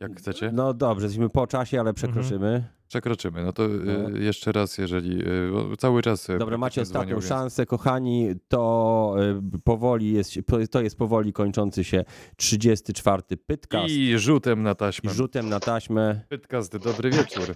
Jak 0.00 0.16
chcecie? 0.18 0.50
No 0.52 0.74
dobrze, 0.74 1.06
jesteśmy 1.06 1.28
po 1.30 1.46
czasie, 1.46 1.80
ale 1.80 1.94
przekroczymy. 1.94 2.64
Przekroczymy. 2.88 3.44
No 3.44 3.52
to 3.52 3.64
y, 3.66 3.68
No. 3.68 4.18
jeszcze 4.18 4.52
raz, 4.52 4.78
jeżeli 4.78 5.28
y, 5.28 5.50
bo 5.52 5.76
cały 5.76 6.02
czas. 6.02 6.30
y, 6.30 6.38
Dobra, 6.38 6.58
macie 6.58 6.82
ostatnią 6.82 7.14
więc- 7.16 7.26
szansę, 7.28 7.66
kochani. 7.66 8.28
To 8.48 9.14
y, 9.56 9.60
powoli 9.64 10.12
jest, 10.12 10.30
to 10.70 10.80
jest 10.80 10.98
powoli 10.98 11.32
kończący 11.32 11.84
się 11.84 12.04
34 12.36 13.22
pytkast 13.46 13.88
i, 13.88 14.00
I 14.10 14.18
rzutem 14.18 14.62
na 14.62 14.74
taśmę. 14.74 15.10
rzutem 15.10 15.48
na 15.48 15.60
taśmę. 15.60 16.20
Pytkast, 16.28 16.76
dobry 16.76 17.10
wieczór. 17.10 17.54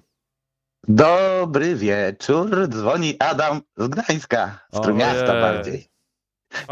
Dobry 0.88 1.74
wieczór, 1.74 2.68
dzwoni 2.68 3.14
Adam 3.18 3.60
z 3.76 3.88
Gdańska, 3.88 4.58
z. 4.72 4.80
Trójmiasta 4.80 5.32
bardziej. 5.40 5.91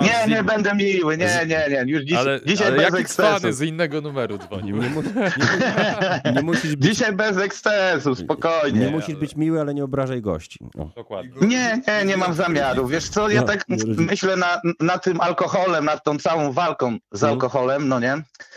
Nie, 0.00 0.34
nie 0.34 0.42
będę 0.44 0.74
miły, 0.74 1.16
nie, 1.16 1.40
nie, 1.46 1.66
nie, 1.70 1.84
już 1.92 2.02
dziś, 2.02 2.16
Ale, 2.18 2.40
dzisiaj 2.46 2.66
ale 2.66 2.76
bez 2.90 3.18
jaki 3.18 3.52
z 3.52 3.60
innego 3.60 4.00
numeru 4.00 4.38
dzwonił. 4.38 4.76
Nie, 4.76 4.90
mu, 4.90 5.02
nie, 5.02 6.32
nie, 6.32 6.42
musisz 6.42 6.76
być, 6.76 6.90
Dzisiaj 6.90 7.12
bez 7.12 7.36
ekscesu, 7.36 8.14
spokojnie. 8.14 8.80
nie 8.80 8.90
musisz 8.90 9.14
być 9.14 9.36
miły, 9.36 9.60
ale 9.60 9.74
nie 9.74 9.84
obrażaj 9.84 10.22
gości. 10.22 10.58
O. 10.78 10.84
Dokładnie. 10.96 11.32
Nie, 11.48 11.80
nie, 11.88 12.04
nie 12.04 12.16
mam 12.16 12.34
zamiaru. 12.34 12.86
Wiesz 12.86 13.08
co, 13.08 13.30
ja 13.30 13.40
No, 13.40 13.46
tak 13.46 13.64
myślę 13.96 14.36
na, 14.36 14.60
na 14.80 14.98
tym 14.98 15.20
alkoholem, 15.20 15.84
nad 15.84 16.04
tą 16.04 16.18
całą 16.18 16.52
walką 16.52 16.96
z 17.12 17.22
Mhm. 17.22 17.32
alkoholem, 17.32 17.88
no 17.88 18.00
nie? 18.00 18.12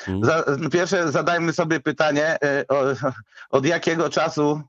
Mhm. 0.07 0.23
Za, 0.23 0.43
pierwsze 0.71 1.11
zadajmy 1.11 1.53
sobie 1.53 1.79
pytanie, 1.79 2.37
y, 2.61 2.67
o, 2.67 2.83
od 3.49 3.65
jakiego 3.65 4.09
czasu, 4.09 4.61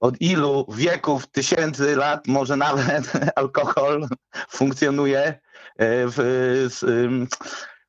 od 0.00 0.20
ilu 0.20 0.66
wieków, 0.76 1.26
tysięcy 1.26 1.96
lat, 1.96 2.26
może 2.26 2.56
nawet 2.56 3.12
alkohol 3.36 4.08
funkcjonuje 4.48 5.38
w, 5.78 6.20
s- 6.66 6.82
ym, 6.82 7.28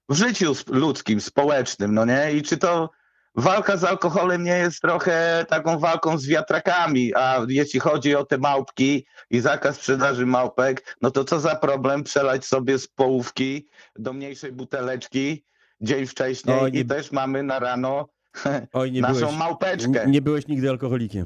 w 0.10 0.16
życiu 0.16 0.54
ludzkim, 0.68 1.22
społecznym, 1.22 1.94
no 1.94 2.06
nie? 2.06 2.32
I 2.34 2.42
czy 2.42 2.58
to 2.58 2.90
walka 3.36 3.78
z 3.78 3.84
alkoholem 3.84 4.44
nie 4.44 4.58
jest 4.58 4.82
trochę 4.82 5.46
taką 5.50 5.80
walką 5.80 6.18
z 6.18 6.28
wiatrakami, 6.28 7.16
a 7.16 7.42
jeśli 7.48 7.80
chodzi 7.80 8.16
o 8.16 8.26
te 8.26 8.38
małpki 8.38 9.06
i 9.30 9.40
zakaz 9.40 9.76
sprzedaży 9.76 10.26
małpek, 10.26 10.96
no 11.02 11.12
to 11.12 11.24
co 11.24 11.40
za 11.40 11.56
problem 11.56 12.04
przelać 12.04 12.46
sobie 12.46 12.80
z 12.80 12.88
połówki 12.88 13.68
do 13.96 14.14
mniejszej 14.14 14.52
buteleczki 14.52 15.46
dzień 15.82 16.06
wcześniej 16.08 16.60
O, 16.60 16.68
nie- 16.70 16.80
i 16.80 16.86
też 16.86 17.12
mamy 17.12 17.44
na 17.44 17.60
rano 17.60 18.08
Oj, 18.74 18.92
nie 18.92 19.02
naszą 19.02 19.20
byłeś, 19.20 19.36
małpeczkę. 19.36 20.06
nie, 20.08 20.22
byłeś 20.22 20.48
nigdy 20.48 20.70
alkoholikiem. 20.70 21.26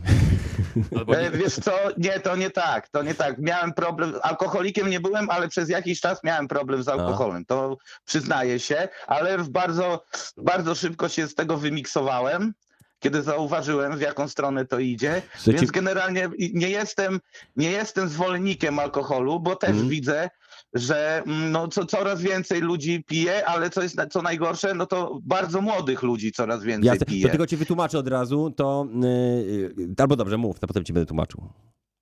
Albo 0.98 1.18
E, 1.18 1.24
nie, 1.24 1.32
Wiesz 1.32 1.56
co, 1.56 1.72
nie, 1.98 2.20
to 2.20 2.36
nie 2.36 2.50
tak, 2.50 2.90
to 2.90 3.04
nie 3.04 3.14
tak. 3.16 3.38
Miałem 3.38 3.74
problem, 3.74 4.14
alkoholikiem 4.22 4.90
nie 4.90 5.00
byłem, 5.00 5.30
ale 5.30 5.48
przez 5.48 5.70
jakiś 5.70 6.00
czas 6.02 6.24
miałem 6.24 6.48
problem 6.48 6.84
z 6.84 6.88
alkoholem, 6.88 7.46
to 7.46 7.78
przyznaję 8.06 8.60
się, 8.60 8.88
ale 9.08 9.38
w 9.38 9.50
bardzo, 9.50 10.04
bardzo 10.38 10.76
szybko 10.76 11.10
się 11.10 11.28
z 11.28 11.36
tego 11.36 11.58
wymiksowałem, 11.58 12.54
kiedy 13.00 13.22
zauważyłem, 13.22 13.98
w 13.98 14.02
jaką 14.02 14.28
stronę 14.28 14.66
to 14.66 14.80
idzie, 14.80 15.22
Słuchajcie, 15.36 15.60
więc 15.60 15.72
generalnie 15.72 16.30
nie 16.54 16.70
jestem, 16.70 17.20
nie 17.56 17.72
jestem 17.72 18.10
zwolennikiem 18.10 18.80
alkoholu, 18.80 19.40
bo 19.40 19.56
też 19.56 19.70
Mhm. 19.70 19.90
widzę, 19.90 20.30
że 20.74 21.24
mm, 21.26 21.52
no, 21.52 21.68
co, 21.68 21.86
coraz 21.86 22.22
więcej 22.22 22.62
ludzi 22.62 23.04
pije, 23.04 23.46
ale 23.46 23.70
co 23.70 23.82
jest 23.84 23.98
na- 23.98 24.08
co 24.08 24.22
najgorsze, 24.22 24.74
no 24.74 24.86
to 24.86 25.20
bardzo 25.24 25.62
młodych 25.62 26.04
ludzi 26.04 26.32
coraz 26.32 26.64
więcej 26.64 26.88
Jasne, 26.88 27.06
pije. 27.06 27.24
to 27.24 27.30
tylko 27.30 27.48
ci 27.48 27.58
wytłumaczę 27.58 28.00
od 28.00 28.08
razu, 28.08 28.52
to... 28.52 28.88
Yy, 29.02 29.94
albo 29.98 30.16
dobrze, 30.16 30.38
mów, 30.38 30.58
a 30.62 30.68
potem 30.68 30.84
ci 30.84 30.94
będę 30.94 31.08
tłumaczył. 31.08 31.50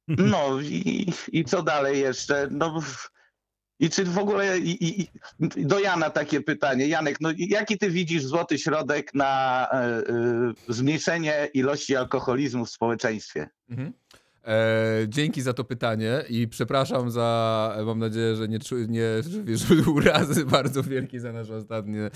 No 0.18 0.62
i, 0.62 1.14
i 1.32 1.46
co 1.46 1.64
dalej 1.64 2.00
jeszcze? 2.00 2.48
No, 2.52 2.80
I 3.80 3.90
czy 3.90 4.06
w 4.06 4.18
ogóle 4.18 4.60
i, 4.60 4.86
i, 4.86 5.08
i 5.56 5.66
do 5.66 5.80
Jana 5.80 6.10
takie 6.10 6.42
pytanie. 6.42 6.88
Janek, 6.88 7.22
no 7.22 7.30
jaki 7.38 7.78
ty 7.78 7.90
widzisz 7.90 8.24
złoty 8.24 8.60
środek 8.60 9.14
na 9.14 9.62
e, 9.72 9.76
e, 9.78 10.04
zmniejszenie 10.68 11.50
ilości 11.54 11.96
alkoholizmu 11.96 12.66
w 12.66 12.70
społeczeństwie? 12.70 13.50
Mhm. 13.70 13.94
E, 14.48 15.06
dzięki 15.08 15.42
za 15.42 15.54
to 15.54 15.64
pytanie 15.64 16.24
i 16.30 16.48
przepraszam 16.48 17.12
za, 17.12 17.78
mam 17.86 18.00
nadzieję, 18.00 18.36
że 18.36 18.48
nie, 18.48 18.60
czu- 18.60 18.90
nie 18.90 19.24
że 19.30 19.44
wiesz, 19.44 19.62
urazy 19.96 20.46
bardzo 20.46 20.84
wielkie 20.84 21.20
za 21.20 21.32
nasze 21.32 21.56
ostatnie 21.56 22.10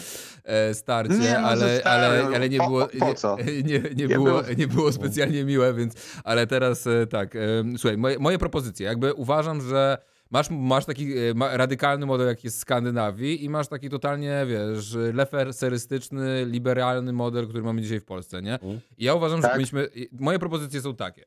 e, 0.44 0.74
starcie, 0.74 1.14
Nie, 1.18 1.34
no, 1.34 1.38
ale, 1.48 1.74
zostawiam. 1.76 2.02
ale, 2.26 2.36
ale 2.36 2.50
nie 2.50 2.58
Po- 2.58 2.68
było, 2.68 2.88
po-? 3.00 3.38
Nie, 3.66 3.80
nie, 3.80 3.82
nie, 3.96 4.08
było, 4.08 4.26
było. 4.26 4.42
nie 4.58 4.68
było 4.68 4.92
specjalnie 4.92 5.46
miłe, 5.46 5.74
więc, 5.74 5.94
ale 6.24 6.48
teraz 6.48 6.88
e, 6.88 7.08
tak, 7.08 7.36
e, 7.36 7.40
słuchaj, 7.78 7.98
moje, 7.98 8.20
moje 8.20 8.38
propozycje, 8.38 8.86
jakby 8.86 9.14
uważam, 9.14 9.62
że 9.62 9.98
Masz, 10.34 10.50
masz 10.50 10.86
taki 10.86 11.18
e, 11.18 11.34
ma, 11.34 11.58
radykalny 11.58 12.06
model, 12.06 12.28
jaki 12.28 12.48
jest 12.48 12.58
w 12.58 12.62
Skandynawii 12.62 13.44
i 13.46 13.50
masz 13.50 13.68
taki 13.68 13.90
totalnie, 13.90 14.46
wiesz, 14.48 14.98
leferserystyczny, 15.14 16.46
liberalny 16.46 17.14
model, 17.14 17.48
który 17.48 17.64
mamy 17.64 17.82
dzisiaj 17.82 18.00
w 18.00 18.06
Polsce, 18.06 18.42
nie? 18.42 18.54
Mhm. 18.54 18.80
I 18.98 19.04
ja 19.06 19.14
uważam, 19.16 19.38
że 19.38 19.42
Tak. 19.42 19.52
powinniśmy... 19.52 19.88
i- 19.96 20.10
Moje 20.20 20.40
propozycje 20.40 20.82
są 20.82 20.96
takie. 20.96 21.26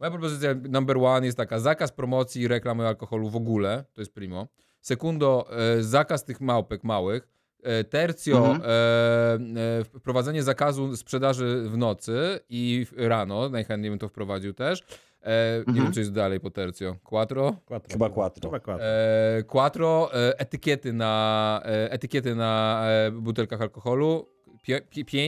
Moja 0.00 0.10
propozycja 0.10 0.54
number 0.68 0.98
one 0.98 1.26
jest 1.26 1.38
taka, 1.38 1.58
zakaz 1.58 1.92
promocji 1.92 2.42
i 2.42 2.48
reklamy 2.48 2.86
alkoholu 2.86 3.28
w 3.30 3.36
ogóle, 3.36 3.84
to 3.94 4.00
jest 4.00 4.14
primo. 4.14 4.46
Sekundo, 4.80 5.46
e, 5.78 5.82
zakaz 5.82 6.24
tych 6.24 6.40
małpek 6.40 6.84
małych. 6.84 7.28
E, 7.62 7.84
tercio, 7.84 8.36
Mhm. 8.38 8.62
e, 8.64 9.80
e, 9.80 9.84
wprowadzenie 9.84 10.42
zakazu 10.42 10.96
sprzedaży 10.96 11.62
w 11.68 11.76
nocy 11.76 12.40
i 12.48 12.86
w- 12.90 13.08
rano, 13.08 13.48
najchętniej 13.48 13.90
bym 13.90 13.98
to 13.98 14.08
wprowadził 14.08 14.54
też. 14.54 14.80
E, 15.22 15.54
Nie 15.56 15.58
Mhm. 15.68 15.84
wiem, 15.84 15.92
co 15.92 16.00
jest 16.00 16.12
dalej 16.12 16.40
po 16.40 16.50
tercio. 16.50 16.96
Quattro? 17.04 17.56
Quattro. 17.66 17.92
Chyba 17.92 18.10
quattro. 18.10 18.50
Chyba 18.50 18.60
quattro. 18.60 18.86
E, 18.86 19.42
quattro, 19.46 20.10
e, 20.14 20.38
etykiety 20.40 20.92
na, 20.92 21.62
e, 21.64 21.90
etykiety 21.92 22.34
na 22.34 22.82
e, 22.86 23.10
butelkach 23.10 23.60
alkoholu. 23.60 24.28
Pie, 24.64 24.80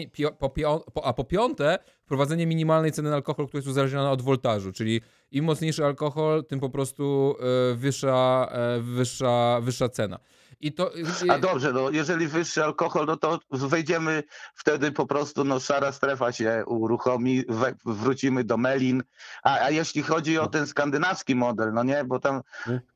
pio- 0.09 0.33
po, 0.39 0.49
pią- 0.49 0.81
po, 0.95 1.05
a 1.05 1.13
po 1.13 1.25
piąte, 1.25 1.79
wprowadzenie 2.05 2.47
minimalnej 2.47 2.93
ceny 2.93 3.11
na 3.11 3.17
alkohol, 3.17 3.47
która 3.47 3.59
jest 3.59 3.69
uzależniona 3.69 4.11
od 4.11 4.23
woltażu, 4.23 4.73
czyli 4.73 5.01
im 5.31 5.45
mocniejszy 5.45 5.85
alkohol, 5.85 6.45
tym 6.45 6.61
po 6.61 6.71
prostu 6.71 7.35
e, 7.73 7.75
wyższa, 7.75 8.49
e, 8.53 8.81
wyższa, 8.81 9.61
wyższa 9.63 9.89
cena. 9.89 10.19
I 10.61 10.73
to. 10.73 10.91
A 11.29 11.39
dobrze, 11.39 11.73
no 11.73 11.91
jeżeli 11.91 12.29
wyższy 12.29 12.65
alkohol, 12.65 13.07
no 13.07 13.17
to 13.17 13.39
wejdziemy 13.51 14.23
wtedy 14.55 14.93
po 14.93 15.07
prostu, 15.07 15.45
no 15.45 15.61
szara 15.61 15.93
strefa 15.93 16.33
się 16.33 16.65
uruchomi, 16.67 17.45
we, 17.49 17.75
wrócimy 17.85 18.45
do 18.45 18.57
melin. 18.57 19.03
A, 19.43 19.61
a 19.61 19.71
jeśli 19.71 20.03
chodzi 20.03 20.39
o 20.39 20.47
ten 20.47 20.67
skandynawski 20.67 21.35
model, 21.35 21.73
no 21.73 21.83
nie, 21.83 22.05
bo 22.05 22.19
tam 22.19 22.43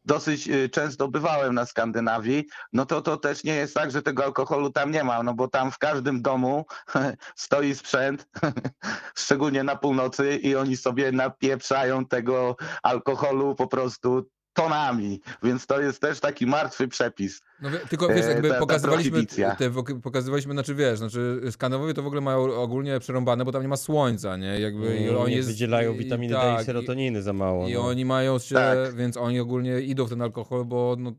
dosyć 0.05 0.49
y, 0.49 0.69
często 0.69 1.09
bywałem 1.09 1.55
na 1.55 1.67
Skandynawii, 1.67 2.45
no 2.73 2.87
to 2.87 3.03
to 3.03 3.17
też 3.17 3.45
nie 3.45 3.55
jest 3.55 3.75
tak, 3.75 3.91
że 3.91 4.03
tego 4.03 4.25
alkoholu 4.25 4.71
tam 4.71 4.91
nie 4.91 5.05
ma, 5.05 5.23
no 5.23 5.35
bo 5.35 5.49
tam 5.49 5.71
w 5.71 5.79
każdym 5.79 6.23
domu 6.23 6.65
stoi 7.37 7.75
sprzęt, 7.75 8.29
szczególnie 9.23 9.65
na 9.65 9.77
północy 9.77 10.37
i 10.37 10.57
oni 10.57 10.77
sobie 10.77 11.13
napieprzają 11.13 12.07
tego 12.07 12.57
alkoholu 12.83 13.55
po 13.55 13.67
prostu 13.67 14.27
tonami, 14.63 15.21
więc 15.43 15.67
to 15.67 15.81
jest 15.81 16.01
też 16.01 16.21
taki 16.21 16.47
martwy 16.47 16.89
przepis. 16.89 17.41
No, 17.63 17.69
tylko 17.89 18.09
wiesz, 18.09 18.27
E, 18.27 18.29
jakby 18.29 18.49
ta- 18.49 18.55
ta 18.55 18.61
pokazywaliśmy, 18.61 19.27
te, 19.59 19.71
pokazywaliśmy, 20.03 20.53
znaczy 20.53 20.75
wiesz, 20.75 20.99
znaczy 20.99 21.41
Skandynavowie 21.51 21.95
to 21.95 22.03
w 22.03 22.07
ogóle 22.07 22.21
mają 22.21 22.55
ogólnie 22.55 23.01
przerąbane, 23.01 23.45
bo 23.45 23.53
tam 23.53 23.63
nie 23.63 23.69
ma 23.69 23.77
słońca, 23.77 24.37
nie? 24.37 24.61
Jakby 24.61 24.97
i 24.97 25.05
Mm, 25.09 25.21
oni 25.21 25.31
nie 25.31 25.37
jest, 25.37 25.49
wydzielają 25.49 25.93
i- 25.95 25.99
witaminy 25.99 26.35
D 26.35 26.41
tak, 26.41 26.63
i 26.63 26.65
serotoniny 26.65 27.23
za 27.23 27.33
mało. 27.33 27.69
I 27.69 27.75
no. 27.75 27.81
oni 27.87 28.05
mają 28.05 28.39
się, 28.39 28.55
Tak. 28.55 28.95
więc 28.95 29.17
oni 29.17 29.41
ogólnie 29.41 29.81
idą 29.81 30.05
w 30.07 30.09
ten 30.11 30.23
alkohol, 30.23 30.65
bo 30.65 30.97
no, 30.99 31.13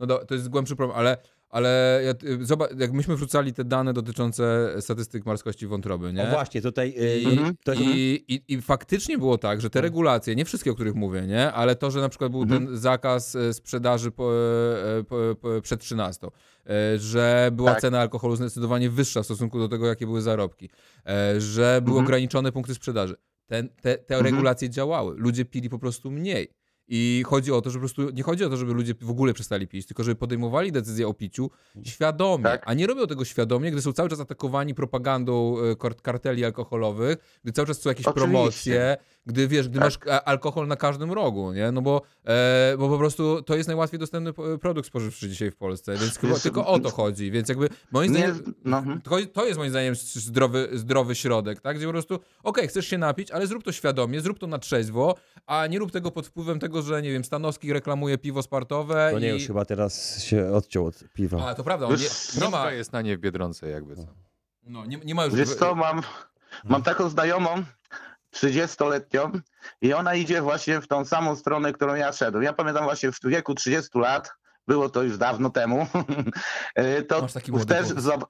no 0.00 0.06
to 0.06 0.34
jest 0.34 0.48
głębszy 0.48 0.76
problem, 0.76 0.98
ale, 0.98 1.16
ale 1.54 2.00
y, 2.24 2.44
zobacz, 2.46 2.70
jak 2.78 2.92
myśmy 2.92 3.16
wrzucali 3.16 3.52
te 3.52 3.64
dane 3.64 3.92
dotyczące 3.92 4.74
statystyk 4.80 5.26
marskości 5.26 5.66
wątroby, 5.66 6.12
nie? 6.12 6.22
O 6.22 6.30
właśnie, 6.30 6.62
tutaj 6.62 6.88
y, 6.98 7.18
I, 7.20 7.26
Mhm. 7.26 7.54
to, 7.64 7.74
i, 7.74 8.24
i, 8.28 8.42
I 8.54 8.62
faktycznie 8.62 9.18
było 9.18 9.38
tak, 9.38 9.60
że 9.60 9.70
te 9.70 9.80
regulacje, 9.80 10.34
nie 10.36 10.44
wszystkie, 10.44 10.70
o 10.70 10.74
których 10.74 10.94
mówię, 10.94 11.22
nie? 11.22 11.52
ale 11.52 11.76
to, 11.76 11.90
że 11.90 12.00
na 12.00 12.08
przykład 12.08 12.30
był 12.30 12.42
Mhm. 12.42 12.66
ten 12.66 12.76
zakaz 12.76 13.36
e, 13.36 13.52
sprzedaży 13.54 14.10
po, 14.10 14.32
e, 14.32 15.04
po, 15.04 15.16
po, 15.40 15.48
przed 15.62 15.80
13, 15.80 16.26
e, 16.26 16.98
że 16.98 17.50
była 17.52 17.70
Tak. 17.72 17.80
cena 17.80 18.00
alkoholu 18.00 18.36
zdecydowanie 18.36 18.90
wyższa 18.90 19.22
w 19.22 19.24
stosunku 19.24 19.58
do 19.58 19.68
tego, 19.68 19.86
jakie 19.86 20.06
były 20.06 20.22
zarobki, 20.22 20.70
e, 21.06 21.40
że 21.40 21.80
były 21.84 21.98
Mhm. 21.98 22.06
ograniczone 22.06 22.52
punkty 22.52 22.74
sprzedaży. 22.74 23.16
Ten, 23.46 23.68
te 23.68 23.98
te 23.98 24.14
Mhm. 24.14 24.24
regulacje 24.34 24.70
działały. 24.70 25.14
Ludzie 25.18 25.44
pili 25.44 25.68
po 25.70 25.78
prostu 25.78 26.10
mniej. 26.10 26.48
I 26.88 27.22
chodzi 27.26 27.52
o 27.52 27.60
to, 27.60 27.70
że 27.70 27.74
po 27.78 27.80
prostu 27.80 28.10
nie 28.10 28.22
chodzi 28.22 28.44
o 28.44 28.48
to, 28.50 28.56
żeby 28.56 28.72
ludzie 28.74 28.94
w 29.00 29.10
ogóle 29.10 29.34
przestali 29.34 29.66
pić, 29.68 29.86
tylko 29.86 30.04
żeby 30.04 30.16
podejmowali 30.16 30.72
decyzję 30.72 31.08
o 31.08 31.14
piciu 31.14 31.50
świadomie, 31.84 32.44
Tak. 32.44 32.62
a 32.66 32.74
nie 32.74 32.86
robią 32.86 33.06
tego 33.06 33.24
świadomie, 33.24 33.70
gdy 33.70 33.82
są 33.82 33.92
cały 33.92 34.08
czas 34.08 34.20
atakowani 34.20 34.74
propagandą 34.74 35.56
e, 35.58 35.72
kart- 35.76 36.00
karteli 36.02 36.44
alkoholowych, 36.44 37.38
gdy 37.42 37.52
cały 37.52 37.66
czas 37.68 37.80
są 37.80 37.88
jakieś 37.90 38.06
Oczywiście. 38.06 38.30
promocje, 38.32 38.96
gdy 39.26 39.48
wiesz, 39.48 39.68
gdy 39.68 39.78
Tak. 39.78 39.86
masz 39.86 39.98
a- 40.14 40.24
alkohol 40.24 40.66
na 40.68 40.76
każdym 40.76 41.12
rogu, 41.12 41.52
nie? 41.52 41.72
No 41.72 41.82
bo, 41.82 42.02
e, 42.24 42.74
bo 42.78 42.88
po 42.88 42.98
prostu 42.98 43.42
to 43.42 43.56
jest 43.56 43.66
najłatwiej 43.68 44.00
dostępny 44.00 44.32
p- 44.32 44.58
produkt 44.58 44.88
spożywczy 44.88 45.28
dzisiaj 45.28 45.50
w 45.50 45.56
Polsce, 45.56 45.96
więc 45.96 46.18
chyba 46.18 46.38
tylko 46.38 46.66
o 46.66 46.78
to 46.78 46.90
chodzi, 46.90 47.30
więc 47.30 47.48
jakby 47.48 47.68
moim 47.92 48.12
Nie, 48.12 48.18
zdaniem 48.34 48.54
no, 48.64 48.82
to, 49.32 49.44
jest 49.46 49.58
moim 49.58 49.70
zdaniem 49.70 49.94
zdrowy, 49.94 50.68
zdrowy 50.72 51.14
środek, 51.14 51.60
tak? 51.60 51.76
Gdzie 51.76 51.86
po 51.86 51.92
prostu, 51.92 52.18
okej, 52.42 52.68
chcesz 52.68 52.86
się 52.86 52.98
napić, 52.98 53.30
ale 53.30 53.46
zrób 53.46 53.64
to 53.64 53.72
świadomie, 53.72 54.20
zrób 54.20 54.38
to 54.38 54.46
na 54.46 54.58
trzeźwo, 54.58 55.14
a 55.46 55.66
nie 55.66 55.78
rób 55.78 55.90
tego 55.92 56.10
pod 56.10 56.26
wpływem 56.26 56.58
tego, 56.58 56.82
że 56.82 57.02
nie 57.02 57.12
wiem, 57.12 57.24
Stanowski 57.24 57.72
reklamuje 57.72 58.18
piwo 58.18 58.42
sportowe 58.42 59.08
to 59.12 59.18
nie, 59.18 59.28
i... 59.30 59.32
już 59.32 59.46
chyba 59.46 59.64
teraz 59.64 60.22
się 60.22 60.46
odciął 60.52 60.86
od 60.86 61.04
piwa. 61.14 61.46
A, 61.48 61.54
to 61.54 61.64
prawda, 61.64 61.86
on 61.86 61.96
nie, 61.96 62.40
nie 62.44 62.48
ma, 62.50 62.72
jest 62.72 62.92
na 62.92 63.02
nie 63.02 63.16
w 63.16 63.20
Biedronce 63.20 63.68
jakby 63.68 63.96
co. 63.96 64.02
no, 64.66 64.86
nie, 64.86 64.96
nie 65.04 65.14
ma 65.14 65.24
już... 65.24 65.34
Wiesz 65.34 65.54
co, 65.54 65.74
mam, 65.74 66.02
mam 66.64 66.82
taką 66.82 67.08
znajomą, 67.08 67.50
30-letnią 68.34 69.40
i 69.80 69.92
ona 69.92 70.14
idzie 70.14 70.42
właśnie 70.42 70.80
w 70.80 70.88
tą 70.88 71.04
samą 71.04 71.36
stronę, 71.36 71.72
którą 71.72 71.94
ja 71.94 72.12
szedłem. 72.12 72.42
Ja 72.42 72.52
pamiętam 72.52 72.84
właśnie 72.84 73.12
w 73.12 73.18
wieku 73.24 73.54
30 73.54 73.98
lat, 73.98 74.32
było 74.68 74.88
to 74.88 75.02
już 75.02 75.18
dawno 75.18 75.50
temu, 75.50 75.86
e, 76.74 77.02
to 77.02 77.26
też 77.68 77.86
zob- 77.86 78.26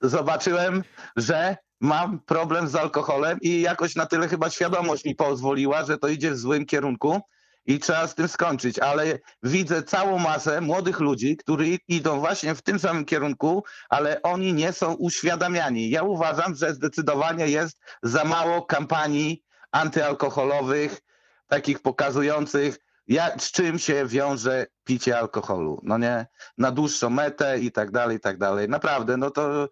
zobaczyłem, 0.00 0.84
że 1.16 1.56
mam 1.80 2.20
problem 2.20 2.68
z 2.68 2.74
alkoholem 2.74 3.38
i 3.40 3.60
jakoś 3.60 3.96
na 3.96 4.06
tyle 4.06 4.28
chyba 4.28 4.50
świadomość 4.50 5.04
mi 5.04 5.14
pozwoliła, 5.14 5.84
że 5.84 5.98
to 5.98 6.08
idzie 6.08 6.30
w 6.30 6.38
złym 6.38 6.66
kierunku 6.66 7.20
i 7.66 7.78
trzeba 7.78 8.06
z 8.06 8.14
tym 8.14 8.28
skończyć, 8.28 8.78
ale 8.78 9.18
widzę 9.42 9.82
całą 9.82 10.18
masę 10.18 10.60
młodych 10.60 11.00
ludzi, 11.00 11.36
którzy 11.36 11.78
idą 11.88 12.20
właśnie 12.20 12.54
w 12.54 12.62
tym 12.62 12.78
samym 12.78 13.04
kierunku, 13.04 13.64
ale 13.88 14.22
oni 14.22 14.52
nie 14.52 14.72
są 14.72 14.94
uświadamiani. 14.94 15.90
Ja 15.90 16.02
uważam, 16.02 16.54
że 16.54 16.74
zdecydowanie 16.74 17.46
jest 17.46 17.80
za 18.02 18.24
mało 18.24 18.62
kampanii 18.62 19.42
antyalkoholowych, 19.72 21.00
takich 21.46 21.82
pokazujących, 21.82 22.78
jak, 23.06 23.42
z 23.42 23.52
czym 23.52 23.78
się 23.78 24.06
wiąże 24.06 24.66
picie 24.84 25.18
alkoholu. 25.18 25.80
No 25.82 25.98
nie, 25.98 26.26
na 26.58 26.70
dłuższą 26.70 27.10
metę 27.10 27.58
i 27.58 27.72
tak 27.72 27.90
dalej, 27.90 28.16
i 28.16 28.20
tak 28.20 28.38
dalej. 28.38 28.68
Naprawdę, 28.68 29.16
no 29.16 29.30
to, 29.30 29.68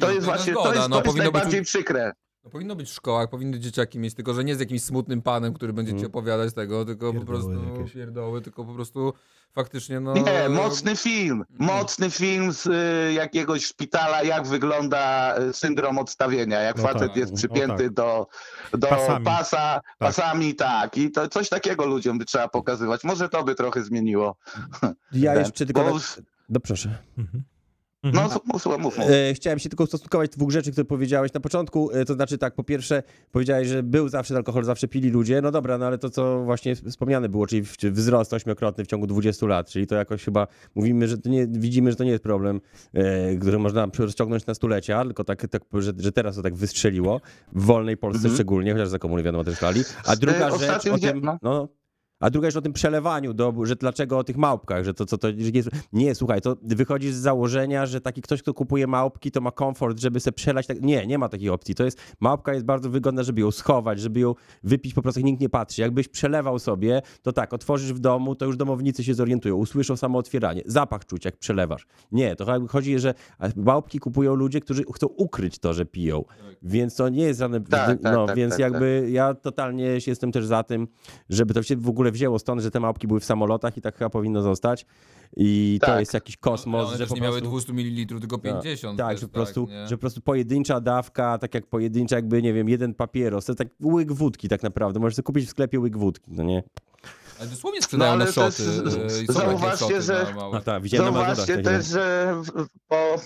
to 0.00 0.06
no 0.06 0.10
jest 0.10 0.26
właśnie, 0.26 0.52
zgoda, 0.52 0.70
to 0.70 0.74
jest, 0.74 0.88
no, 0.88 0.96
to 0.96 1.02
jest 1.04 1.16
być- 1.16 1.22
najbardziej 1.22 1.62
przykre. 1.62 2.12
No, 2.48 2.52
powinno 2.52 2.76
być 2.76 2.90
w 2.90 2.94
szkołach, 2.94 3.30
powinny 3.30 3.58
dzieciaki 3.60 3.98
mieć, 3.98 4.14
tylko 4.14 4.34
że 4.34 4.44
nie 4.44 4.56
z 4.56 4.60
jakimś 4.60 4.82
smutnym 4.82 5.22
panem, 5.22 5.54
który 5.54 5.72
będzie 5.72 5.92
ci 5.92 5.98
Mm. 5.98 6.06
opowiadać 6.10 6.54
tego, 6.54 6.84
tylko 6.84 7.06
po 7.06 7.12
Pierdoły 7.12 7.26
prostu 7.40 7.74
jakieś. 7.74 7.92
pierdoły, 7.92 8.40
tylko 8.42 8.64
po 8.64 8.74
prostu 8.74 9.12
faktycznie 9.54 10.00
no... 10.00 10.14
Nie, 10.14 10.48
mocny 10.48 10.96
film. 10.96 11.44
Mocny 11.58 12.10
film 12.10 12.52
z 12.52 12.66
y, 12.66 13.12
jakiegoś 13.12 13.64
szpitala, 13.66 14.22
jak 14.22 14.46
wygląda 14.46 15.34
y, 15.38 15.52
syndrom 15.52 15.98
odstawienia. 15.98 16.60
Jak 16.60 16.76
No 16.76 16.82
facet 16.82 17.08
tak, 17.08 17.16
jest 17.16 17.32
no 17.32 17.38
przypięty 17.38 17.84
tak. 17.84 17.92
do, 17.92 18.26
do 18.72 18.86
Pasami. 18.88 19.24
pasa, 19.24 19.80
pasami, 19.98 20.54
tak. 20.54 20.96
I 20.98 21.10
to 21.10 21.28
coś 21.28 21.48
takiego 21.48 21.86
ludziom 21.86 22.18
by 22.18 22.24
trzeba 22.24 22.48
pokazywać. 22.48 23.04
Może 23.04 23.28
to 23.28 23.44
by 23.44 23.54
trochę 23.54 23.82
zmieniło. 23.84 24.36
Ja 25.12 25.32
ten, 25.34 25.44
jeszcze 25.44 25.66
tylko... 25.66 25.84
bo- 25.84 25.92
tak- 25.92 26.22
No 26.48 26.60
proszę. 26.60 26.98
Mhm. 27.18 27.42
No, 28.04 28.08
Mhm. 28.10 28.40
mów, 28.46 28.66
mów, 28.66 28.78
mów. 28.78 28.98
E, 28.98 29.34
chciałem 29.34 29.58
się 29.58 29.68
tylko 29.68 29.84
ustosunkować 29.84 30.30
do 30.30 30.36
dwóch 30.36 30.50
rzeczy, 30.50 30.72
które 30.72 30.84
powiedziałeś 30.84 31.32
na 31.32 31.40
początku. 31.40 31.90
E, 31.92 32.04
to 32.04 32.14
znaczy 32.14 32.38
tak, 32.38 32.54
po 32.54 32.64
pierwsze 32.64 33.02
powiedziałeś, 33.32 33.68
że 33.68 33.82
był 33.82 34.08
zawsze 34.08 34.36
alkohol, 34.36 34.64
zawsze 34.64 34.88
pili 34.88 35.10
ludzie. 35.10 35.40
No 35.42 35.50
dobra, 35.50 35.78
no 35.78 35.86
ale 35.86 35.98
to 35.98 36.10
co 36.10 36.44
właśnie 36.44 36.76
wspomniane 36.76 37.28
było, 37.28 37.46
czyli 37.46 37.62
wzrost 37.82 38.32
ośmiokrotny 38.32 38.84
w 38.84 38.86
ciągu 38.86 39.06
20 39.06 39.46
lat, 39.46 39.70
czyli 39.70 39.86
to 39.86 39.94
jakoś 39.94 40.24
chyba 40.24 40.46
mówimy, 40.74 41.08
że 41.08 41.18
to 41.18 41.28
nie, 41.28 41.46
widzimy, 41.46 41.90
że 41.90 41.96
to 41.96 42.04
nie 42.04 42.10
jest 42.10 42.22
problem, 42.22 42.60
e, 42.94 43.36
który 43.36 43.58
można 43.58 43.86
rozciągnąć 43.98 44.46
na 44.46 44.54
stulecia, 44.54 45.04
tylko 45.04 45.24
tak, 45.24 45.48
tak 45.48 45.62
że, 45.72 45.92
że 45.98 46.12
teraz 46.12 46.36
to 46.36 46.42
tak 46.42 46.54
wystrzeliło, 46.54 47.20
w 47.52 47.64
wolnej 47.64 47.96
Polsce 47.96 48.18
Mhm. 48.18 48.34
szczególnie, 48.34 48.72
chociaż 48.72 48.88
za 48.88 48.98
komuny 48.98 49.22
wiadomo 49.22 49.44
też 49.44 49.58
szlali. 49.58 49.80
A 50.04 50.16
druga 50.16 50.38
E, 50.48 50.50
rzecz 50.50 50.60
ostatnio 50.60 50.94
o 50.94 50.98
tym, 50.98 51.20
no. 51.42 51.68
A 52.20 52.30
druga 52.30 52.48
rzecz 52.50 52.56
o 52.56 52.62
tym 52.62 52.72
przelewaniu, 52.72 53.34
do, 53.34 53.54
że 53.62 53.76
dlaczego 53.76 54.18
o 54.18 54.24
tych 54.24 54.36
małpkach, 54.36 54.84
że 54.84 54.94
to, 54.94 55.06
co 55.06 55.18
to, 55.18 55.28
że 55.28 55.34
nie, 55.34 55.50
jest- 55.50 55.70
nie, 55.92 56.14
słuchaj, 56.14 56.40
to 56.40 56.56
wychodzisz 56.62 57.12
z 57.12 57.16
założenia, 57.20 57.86
że 57.86 58.00
taki 58.00 58.22
ktoś, 58.22 58.42
kto 58.42 58.54
kupuje 58.54 58.86
małpki, 58.86 59.30
to 59.30 59.40
ma 59.40 59.50
komfort, 59.50 60.00
żeby 60.00 60.20
sobie 60.20 60.32
przelać, 60.34 60.66
tak, 60.66 60.80
nie, 60.82 61.06
nie 61.06 61.18
ma 61.18 61.28
takiej 61.28 61.50
opcji, 61.50 61.74
to 61.74 61.84
jest, 61.84 61.98
małpka 62.20 62.52
jest 62.54 62.64
bardzo 62.66 62.90
wygodna, 62.90 63.22
żeby 63.22 63.40
ją 63.40 63.50
schować, 63.50 64.00
żeby 64.00 64.20
ją 64.20 64.34
wypić, 64.62 64.94
po 64.94 65.02
prostu 65.02 65.20
nikt 65.20 65.40
nie 65.40 65.48
patrzy, 65.48 65.82
jakbyś 65.82 66.08
przelewał 66.08 66.58
sobie, 66.58 67.02
to 67.22 67.32
tak, 67.32 67.52
otworzysz 67.52 67.92
w 67.92 67.98
domu, 67.98 68.34
to 68.34 68.44
już 68.46 68.56
domownicy 68.56 69.04
się 69.04 69.14
zorientują, 69.14 69.56
usłyszą 69.56 69.96
samo 69.96 70.18
otwieranie, 70.18 70.62
zapach 70.66 71.04
czuć, 71.06 71.24
jak 71.24 71.36
przelewasz. 71.36 71.86
Nie, 72.12 72.36
to 72.36 72.44
chyba 72.46 72.66
chodzi, 72.68 72.98
że 72.98 73.14
małpki 73.56 73.98
kupują 73.98 74.34
ludzie, 74.34 74.60
którzy 74.60 74.82
chcą 74.94 75.06
ukryć 75.06 75.58
to, 75.58 75.74
że 75.74 75.86
piją, 75.86 76.24
więc 76.62 76.96
to 76.96 77.08
nie 77.08 77.22
jest 77.24 77.38
żadne, 77.40 77.60
Tak, 77.60 77.86
tak, 78.02 78.02
no, 78.02 78.26
tak, 78.26 78.36
więc 78.36 78.50
tak, 78.52 78.60
jakby 78.60 79.08
ja 79.10 79.34
totalnie 79.34 79.98
jestem 80.06 80.32
też 80.32 80.46
za 80.46 80.62
tym, 80.62 80.88
żeby 81.28 81.54
to 81.54 81.62
się 81.62 81.76
w 81.76 81.88
ogóle 81.88 82.07
wzięło 82.10 82.38
stąd, 82.38 82.62
że 82.62 82.70
te 82.70 82.80
małpki 82.80 83.06
były 83.06 83.20
w 83.20 83.24
samolotach 83.24 83.76
i 83.76 83.80
tak 83.80 83.96
chyba 83.96 84.10
powinno 84.10 84.42
zostać. 84.42 84.86
I 85.36 85.78
to 85.80 85.86
Tak. 85.86 86.00
jest 86.00 86.14
jakiś 86.14 86.36
kosmos, 86.36 86.88
one 86.88 86.92
że 86.92 86.98
też 86.98 87.08
po 87.08 87.14
nie 87.14 87.20
miały 87.20 87.40
prostu... 87.40 87.72
200 87.72 87.72
ml, 87.72 88.20
tylko 88.20 88.38
50. 88.38 88.98
Tak, 88.98 89.10
też, 89.10 89.20
że 89.20 89.28
po, 89.28 89.34
prostu, 89.34 89.66
nie? 89.70 89.88
że 89.88 89.96
po 89.96 90.00
prostu 90.00 90.20
pojedyncza 90.20 90.80
dawka, 90.80 91.38
tak 91.38 91.54
jak 91.54 91.66
pojedyncza 91.66 92.16
jakby, 92.16 92.42
nie 92.42 92.52
wiem, 92.52 92.68
jeden 92.68 92.94
papieros, 92.94 93.44
to 93.44 93.54
tak 93.54 93.68
łyk 93.82 94.12
wódki 94.12 94.48
tak 94.48 94.62
naprawdę. 94.62 95.00
Możesz 95.00 95.16
sobie 95.16 95.24
kupić 95.24 95.46
w 95.46 95.50
sklepie 95.50 95.80
łyk 95.80 95.96
wódki, 95.96 96.32
no 96.32 96.42
nie? 96.42 96.62
Ale 97.40 97.48
dosłownie 97.48 97.82
sprzedają 97.82 98.10
No, 98.10 98.14
ale 98.16 98.24
na 98.24 98.32
szoty. 98.32 98.62
e, 99.28 99.32
zauważcie, 99.32 100.02
że- 100.02 100.24
na 100.24 100.34
małe. 100.34 100.56
A 100.56 100.60
tak, 100.60 100.82
na 100.92 100.98
Zauważcie 100.98 101.58
też, 101.58 101.86
że 101.86 102.34
po, 102.88 103.16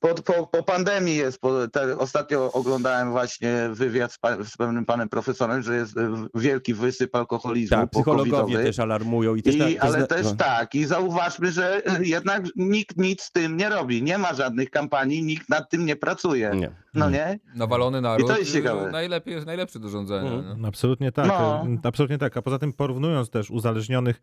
po, 0.00 0.14
po, 0.14 0.46
po 0.46 0.62
pandemii 0.62 1.16
jest, 1.16 1.38
po, 1.40 1.68
te, 1.68 1.98
ostatnio 1.98 2.52
oglądałem 2.52 3.10
właśnie 3.10 3.68
wywiad 3.72 4.12
z, 4.12 4.18
pa, 4.18 4.44
z 4.44 4.56
pewnym 4.56 4.84
panem 4.84 5.08
profesorem, 5.08 5.62
że 5.62 5.76
jest 5.76 5.94
wielki 6.34 6.74
wysyp 6.74 7.16
alkoholizmu 7.16 7.76
Tak, 7.76 7.90
psychologowie 7.90 8.58
też 8.58 8.78
alarmują. 8.78 9.34
I 9.34 9.42
też, 9.42 9.54
I, 9.54 9.58
tak- 9.58 9.68
ale 9.84 9.98
zna- 9.98 10.06
też 10.06 10.24
no. 10.24 10.34
tak, 10.36 10.74
i 10.74 10.84
zauważmy, 10.84 11.52
że 11.52 11.82
jednak 12.00 12.42
nikt 12.56 12.96
nic 12.96 13.22
z 13.22 13.32
tym 13.32 13.56
nie 13.56 13.68
robi. 13.68 14.02
Nie 14.02 14.18
ma 14.18 14.34
żadnych 14.34 14.70
kampanii, 14.70 15.22
nikt 15.22 15.48
nad 15.48 15.70
tym 15.70 15.86
nie 15.86 15.96
pracuje. 15.96 16.50
Nie. 16.54 16.70
No 16.94 17.10
nie? 17.10 17.38
Nawalony 17.54 18.00
naród. 18.00 18.26
I 18.26 18.32
to 18.32 18.38
jest 18.38 18.52
ciekawe. 18.52 18.90
Najlepiej, 18.90 19.34
jest 19.34 19.46
najlepszy 19.46 19.78
do 19.80 19.88
rządzenia. 19.88 20.30
Mhm. 20.32 20.60
nie? 20.62 20.68
Absolutnie 20.68 21.12
tak. 21.12 21.26
No. 21.28 21.66
Absolutnie 21.82 22.18
tak. 22.18 22.36
A 22.36 22.42
poza 22.42 22.58
tym 22.58 22.72
porównując 22.72 23.30
też 23.30 23.50
uzależnionych 23.54 24.22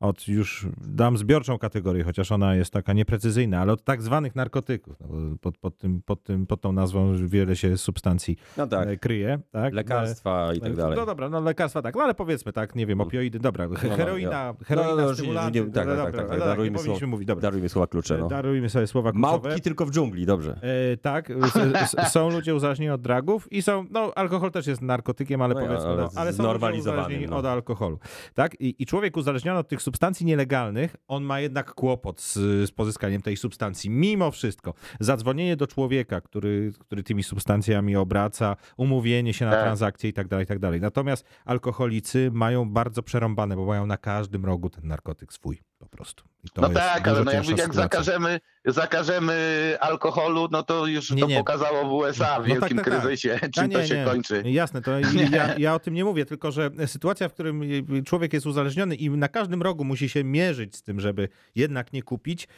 od 0.00 0.28
już 0.28 0.66
dam 0.80 1.18
zbiorczą 1.18 1.58
kategorię, 1.58 2.04
chociaż 2.04 2.32
ona 2.32 2.54
jest 2.54 2.72
taka 2.72 2.92
nieprecyzyjna, 2.92 3.60
ale 3.60 3.72
od 3.72 3.84
tak 3.84 4.02
zwanych 4.02 4.36
narkotyków. 4.36 4.96
No, 5.00 5.36
pod, 5.40 5.58
pod, 5.58 5.78
tym, 5.78 6.02
pod, 6.02 6.22
tym, 6.22 6.46
pod 6.46 6.60
tą 6.60 6.72
nazwą 6.72 7.14
wiele 7.26 7.56
się 7.56 7.78
substancji 7.78 8.36
No 8.56 8.66
tak, 8.66 8.88
e, 8.88 8.96
kryje. 8.96 9.38
Tak? 9.50 9.74
lekarstwa 9.74 10.54
i 10.54 10.60
tak 10.60 10.76
dalej. 10.76 10.98
No 10.98 11.06
dobra, 11.06 11.28
no 11.28 11.40
lekarstwa 11.40 11.82
tak, 11.82 11.94
no 11.94 12.02
ale 12.02 12.14
powiedzmy 12.14 12.52
tak, 12.52 12.74
nie 12.74 12.86
wiem, 12.86 13.00
opioidy, 13.00 13.38
dobra, 13.38 13.68
no, 13.68 13.76
heroina, 13.76 14.54
no, 14.58 14.64
heroina, 14.64 15.02
no, 15.02 15.14
stymulanty, 15.14 15.60
nie- 15.60 15.66
tak, 15.66 15.86
dobra, 15.86 16.04
tak, 16.04 16.16
tak, 16.16 16.28
tak, 16.28 16.38
darujmy 16.38 16.78
mówić, 17.06 17.26
dobra. 17.26 17.42
Darujmy 17.42 17.68
słowa 17.68 17.86
klucze, 17.86 18.18
no. 18.18 18.28
Darujmy 18.28 18.70
sobie 18.70 18.86
słowa 18.86 19.12
kluczowe. 19.12 19.48
Małpki 19.48 19.62
tylko 19.62 19.86
w 19.86 19.90
dżungli, 19.90 20.26
dobrze. 20.26 20.58
E, 20.62 20.96
tak, 20.96 21.30
s, 21.30 21.56
s, 21.56 21.96
są 22.12 22.30
ludzie 22.30 22.54
uzależnieni 22.54 22.90
od 22.90 23.00
dragów 23.00 23.52
i 23.52 23.62
są, 23.62 23.86
no 23.90 24.12
alkohol 24.14 24.50
też 24.50 24.66
jest 24.66 24.82
narkotykiem, 24.82 25.42
ale 25.42 25.54
No 25.54 25.60
powiedzmy, 25.60 25.88
ale 25.88 26.02
no, 26.02 26.10
ale 26.16 26.32
są 26.32 26.52
ludzie 26.52 26.78
uzależnieni 26.78 27.26
no. 27.26 27.36
od 27.36 27.44
alkoholu. 27.44 27.98
Tak? 28.34 28.60
I, 28.60 28.82
I 28.82 28.86
człowiek 28.86 29.16
uzależniony 29.16 29.58
od 29.58 29.68
tych 29.68 29.81
tych 29.82 29.84
substancji 29.84 30.26
nielegalnych, 30.26 30.96
on 31.08 31.24
ma 31.24 31.40
jednak 31.40 31.74
kłopot 31.74 32.20
z, 32.20 32.34
z 32.68 32.70
pozyskaniem 32.70 33.22
tej 33.22 33.36
substancji. 33.36 33.90
Mimo 33.90 34.30
wszystko, 34.30 34.74
zadzwonienie 35.00 35.56
do 35.56 35.66
człowieka, 35.66 36.20
który, 36.20 36.72
który 36.78 37.02
tymi 37.02 37.22
substancjami 37.22 37.96
obraca, 37.96 38.56
umówienie 38.76 39.34
się 39.34 39.44
na 39.44 39.50
Tak. 39.50 39.62
transakcje 39.62 40.10
i 40.10 40.12
tak 40.12 40.28
dalej, 40.28 40.44
i 40.44 40.46
tak 40.46 40.58
dalej. 40.58 40.80
Natomiast 40.80 41.24
alkoholicy 41.44 42.30
mają 42.32 42.70
bardzo 42.70 43.02
przerąbane, 43.02 43.56
bo 43.56 43.66
mają 43.66 43.86
na 43.86 43.96
każdym 43.96 44.44
rogu 44.44 44.70
ten 44.70 44.86
narkotyk 44.86 45.32
swój 45.32 45.60
po 45.82 45.96
prostu. 45.96 46.24
No 46.56 46.68
tak, 46.68 47.08
ale 47.08 47.24
no 47.24 47.32
jak, 47.32 47.58
jak 47.58 47.74
zakażemy, 47.74 48.40
zakażemy 48.64 49.36
alkoholu, 49.80 50.48
no 50.50 50.62
to 50.62 50.86
już 50.86 51.10
Nie, 51.10 51.20
to 51.22 51.26
nie. 51.28 51.36
pokazało 51.36 51.88
w 51.88 51.92
USA 51.92 52.40
w 52.40 52.48
No 52.48 52.54
tak, 52.54 52.60
wielkim 52.60 52.76
tak, 52.78 52.86
tak. 52.86 53.00
kryzysie, 53.00 53.38
A 53.42 53.48
czym 53.48 53.70
nie, 53.70 53.76
to 53.76 53.86
się 53.86 53.96
nie. 53.98 54.04
kończy. 54.04 54.42
Jasne, 54.46 54.82
to 54.82 54.90
ja, 55.32 55.54
ja 55.58 55.74
o 55.74 55.78
tym 55.78 55.94
nie 55.94 56.04
mówię, 56.04 56.24
tylko 56.26 56.50
że 56.50 56.70
sytuacja, 56.86 57.28
w 57.28 57.32
którym 57.32 57.62
człowiek 58.04 58.32
jest 58.32 58.46
uzależniony 58.46 58.94
i 58.94 59.10
na 59.10 59.28
każdym 59.28 59.62
rogu 59.62 59.84
musi 59.84 60.08
się 60.08 60.24
mierzyć 60.24 60.76
z 60.76 60.82
tym, 60.82 61.00
żeby 61.00 61.28
jednak 61.54 61.92
nie 61.92 62.02
kupić, 62.02 62.48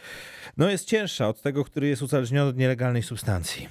no 0.57 0.71
jest 0.71 0.89
cięższa 0.89 1.29
od 1.29 1.43
tego, 1.43 1.65
który 1.65 1.89
jest 1.89 2.03
uzależniony 2.03 2.51
od 2.51 2.57
nielegalnej 2.57 3.03
substancji. 3.03 3.69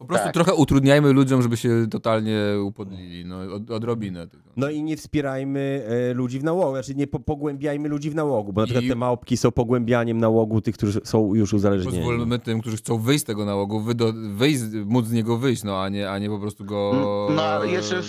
Po 0.00 0.06
prostu 0.06 0.24
Tak. 0.24 0.34
trochę 0.34 0.54
utrudniajmy 0.54 1.12
ludziom, 1.12 1.42
żeby 1.42 1.56
się 1.56 1.86
totalnie 1.90 2.38
upodlili, 2.64 3.24
no 3.24 3.36
od, 3.54 3.70
odrobinę 3.70 4.26
tylko. 4.26 4.50
No 4.56 4.70
i 4.70 4.82
nie 4.82 4.96
wspierajmy 4.96 5.86
e, 6.10 6.14
ludzi 6.14 6.38
w 6.40 6.44
nałogu, 6.44 6.70
znaczy 6.74 6.94
nie 6.94 7.06
po, 7.06 7.20
pogłębiajmy 7.20 7.88
ludzi 7.88 8.10
w 8.10 8.14
nałogu, 8.14 8.52
bo 8.52 8.60
na 8.60 8.64
I- 8.66 8.70
przykład 8.70 8.88
te 8.88 8.94
małpki 8.94 9.36
są 9.36 9.50
pogłębianiem 9.50 10.18
nałogu 10.18 10.60
tych, 10.60 10.74
którzy 10.74 11.00
są 11.04 11.34
już 11.34 11.52
uzależnieni. 11.52 11.96
Pozwólmy 11.98 12.38
tym, 12.38 12.60
którzy 12.60 12.76
chcą 12.76 12.98
wyjść 12.98 13.20
z 13.22 13.26
tego 13.26 13.44
nałogu, 13.44 13.80
wy 13.80 13.94
do, 13.94 14.12
wyjść, 14.34 14.62
móc 14.86 15.06
z 15.06 15.12
niego 15.12 15.36
wyjść, 15.38 15.62
no 15.64 15.82
a 15.82 15.88
nie, 15.88 16.10
a 16.10 16.18
nie 16.18 16.28
po 16.28 16.38
prostu 16.38 16.64
go... 16.64 17.28
No 17.36 17.64
jeszcze 17.64 18.02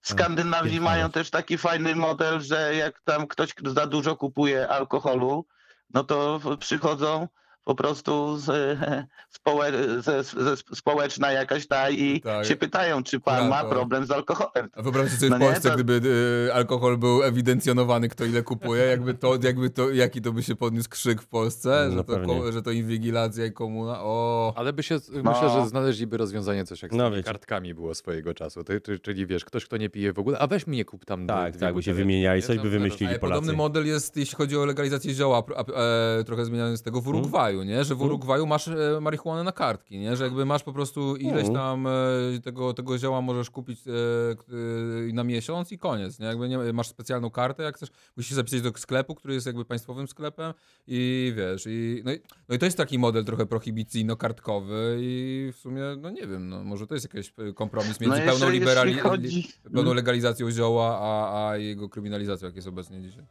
w 0.00 0.08
Skandynawii 0.08 0.80
mają 0.80 1.10
też 1.10 1.30
taki 1.30 1.58
fajny 1.58 1.94
model, 1.94 2.40
że 2.40 2.74
jak 2.78 3.00
tam 3.04 3.26
ktoś 3.26 3.54
za 3.66 3.86
dużo 3.86 4.16
kupuje 4.16 4.68
alkoholu, 4.68 5.44
no 5.94 6.04
to 6.04 6.40
przychodzą 6.60 7.28
po 7.66 7.74
prostu 7.74 8.38
z, 8.38 8.78
społe, 9.38 9.72
ze, 10.02 10.22
ze, 10.22 10.56
społeczna 10.56 11.32
jakaś 11.32 11.66
ta 11.66 11.90
i 11.90 12.20
Tak. 12.20 12.46
się 12.46 12.56
pytają, 12.56 13.02
czy 13.02 13.20
pan 13.20 13.48
ma 13.48 13.64
problem 13.64 14.06
z 14.06 14.10
alkoholem. 14.10 14.68
A 14.72 14.82
wyobraźcie 14.82 15.16
sobie 15.16 15.30
No 15.30 15.36
w 15.36 15.40
nie, 15.40 15.46
Polsce, 15.46 15.68
to- 15.68 15.74
gdyby 15.74 16.00
y, 16.48 16.54
alkohol 16.54 16.98
był 16.98 17.22
ewidencjonowany, 17.22 18.08
kto 18.08 18.24
ile 18.24 18.42
kupuje, 18.42 18.82
jakby 18.84 19.14
to, 19.14 19.38
jakby 19.42 19.70
to, 19.70 19.90
jaki 19.90 20.22
to 20.22 20.32
by 20.32 20.42
się 20.42 20.56
podniósł 20.56 20.88
krzyk 20.90 21.22
w 21.22 21.26
Polsce, 21.26 21.86
No 21.90 21.96
że, 21.96 22.04
to, 22.04 22.20
ko- 22.26 22.52
że 22.52 22.62
to 22.62 22.70
inwigilacja 22.70 23.46
i 23.46 23.52
komuna, 23.52 23.98
o... 24.02 24.52
Ale 24.56 24.72
by 24.72 24.82
się, 24.82 24.98
No. 25.22 25.30
myślę, 25.32 25.50
że 25.50 25.68
znaleźliby 25.68 26.16
rozwiązanie 26.16 26.64
coś 26.64 26.82
jak 26.82 26.92
z 26.92 26.96
No 26.96 27.10
kartkami 27.24 27.74
było 27.74 27.94
swojego 27.94 28.34
czasu. 28.34 28.64
Ty, 28.64 28.80
czyli 29.02 29.26
wiesz, 29.26 29.44
ktoś, 29.44 29.64
kto 29.64 29.76
nie 29.76 29.90
pije 29.90 30.12
w 30.12 30.18
ogóle, 30.18 30.38
a 30.38 30.46
weź 30.46 30.66
mi 30.66 30.76
nie 30.76 30.84
kup 30.84 31.04
tam 31.04 31.26
Tak, 31.26 31.52
dwie 31.52 31.60
tak, 31.66 31.74
by 31.74 31.82
się 31.82 31.94
wymieniali, 31.94 32.40
nie? 32.40 32.46
coś 32.46 32.58
by 32.58 32.70
wymyślili. 32.70 33.06
Polacy. 33.18 33.20
podobny 33.20 33.52
model 33.52 33.86
jest, 33.86 34.16
jeśli 34.16 34.36
chodzi 34.36 34.56
o 34.56 34.64
legalizację 34.64 35.14
zioła, 35.14 35.42
a, 35.56 35.60
e, 36.20 36.24
trochę 36.24 36.44
zmieniany 36.44 36.76
z 36.76 36.82
tego 36.82 37.00
w 37.00 37.08
Urugwaju, 37.08 37.55
nie? 37.64 37.84
Że 37.84 37.94
w 37.94 37.98
Mm. 37.98 38.06
Urugwaju 38.06 38.46
masz 38.46 38.68
e, 38.68 38.74
marihuanę 39.00 39.44
na 39.44 39.52
kartki, 39.52 39.98
nie? 39.98 40.16
Że 40.16 40.24
jakby 40.24 40.44
masz 40.44 40.62
po 40.62 40.72
prostu 40.72 41.16
ileś 41.16 41.42
Mm. 41.42 41.54
tam 41.54 41.86
e, 41.86 41.90
tego, 42.44 42.74
tego 42.74 42.98
zioła 42.98 43.20
możesz 43.20 43.50
kupić 43.50 43.80
e, 43.88 45.12
na 45.12 45.24
miesiąc 45.24 45.72
i 45.72 45.78
koniec, 45.78 46.18
nie? 46.18 46.26
Jakby 46.26 46.48
nie, 46.48 46.58
masz 46.72 46.88
specjalną 46.88 47.30
kartę, 47.30 47.62
jak 47.62 47.76
chcesz, 47.76 47.88
musisz 48.16 48.28
się 48.28 48.34
zapisać 48.34 48.62
do 48.62 48.72
sklepu, 48.76 49.14
który 49.14 49.34
jest 49.34 49.46
jakby 49.46 49.64
państwowym 49.64 50.08
sklepem 50.08 50.52
i 50.86 51.32
wiesz, 51.36 51.64
i, 51.68 52.02
no, 52.04 52.12
i, 52.12 52.20
no 52.48 52.54
i 52.54 52.58
to 52.58 52.64
jest 52.64 52.76
taki 52.76 52.98
model 52.98 53.24
trochę 53.24 53.46
prohibicyjno-kartkowy 53.46 54.96
i 55.00 55.50
w 55.52 55.56
sumie, 55.56 55.82
no 56.00 56.10
nie 56.10 56.26
wiem, 56.26 56.48
no 56.48 56.64
może 56.64 56.86
to 56.86 56.94
jest 56.94 57.14
jakiś 57.14 57.32
kompromis 57.54 58.00
między 58.00 58.18
No 58.18 58.24
pełną, 58.32 58.50
liberali- 58.50 58.98
chodzi... 58.98 59.48
pełną 59.74 59.94
legalizacją 59.94 60.50
zioła, 60.50 60.98
a, 61.00 61.48
a 61.50 61.56
jego 61.56 61.88
kryminalizacją, 61.88 62.46
jak 62.46 62.56
jest 62.56 62.68
obecnie 62.68 63.02
dzisiaj. 63.02 63.24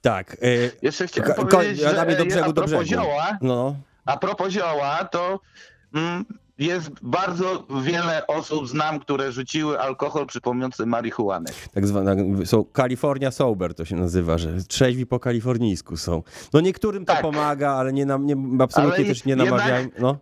Tak. 0.00 0.32
E, 0.42 0.46
Jeszcze 0.82 1.06
chciałem 1.06 1.34
Ko- 1.34 1.46
powiedzieć, 1.46 1.80
że 1.80 2.16
do 2.18 2.24
brzegu, 2.24 2.44
a 2.44 2.46
do 2.48 2.52
propos 2.52 2.70
brzegu. 2.70 2.84
zioła, 3.02 3.38
no, 3.40 3.76
A 4.06 4.16
propos 4.16 4.48
zioła, 4.52 5.04
to 5.04 5.40
mm, 5.94 6.24
jest 6.58 6.90
bardzo 7.02 7.66
wiele 7.84 8.26
osób 8.26 8.68
znam, 8.68 9.00
które 9.00 9.32
rzuciły 9.32 9.80
alkohol 9.80 10.26
przy 10.26 10.40
pomocy 10.40 10.86
marihuany. 10.86 11.46
tak 11.74 11.86
zwana, 11.86 12.14
są 12.44 12.64
California 12.76 13.30
Sober 13.30 13.74
to 13.74 13.84
się 13.84 13.96
nazywa, 13.96 14.38
że 14.38 14.62
trzeźwi 14.68 15.06
po 15.06 15.20
kalifornijsku 15.20 15.96
są. 15.96 16.22
No 16.52 16.60
niektórym 16.60 17.04
to 17.04 17.12
Tak. 17.12 17.22
pomaga, 17.22 17.70
ale 17.70 17.92
nie, 17.92 18.06
nam, 18.06 18.26
nie 18.26 18.36
absolutnie 18.64 18.96
Ale 18.96 19.04
też 19.04 19.24
nie 19.24 19.36
namawiajmy. 19.36 19.90
No. 19.98 20.16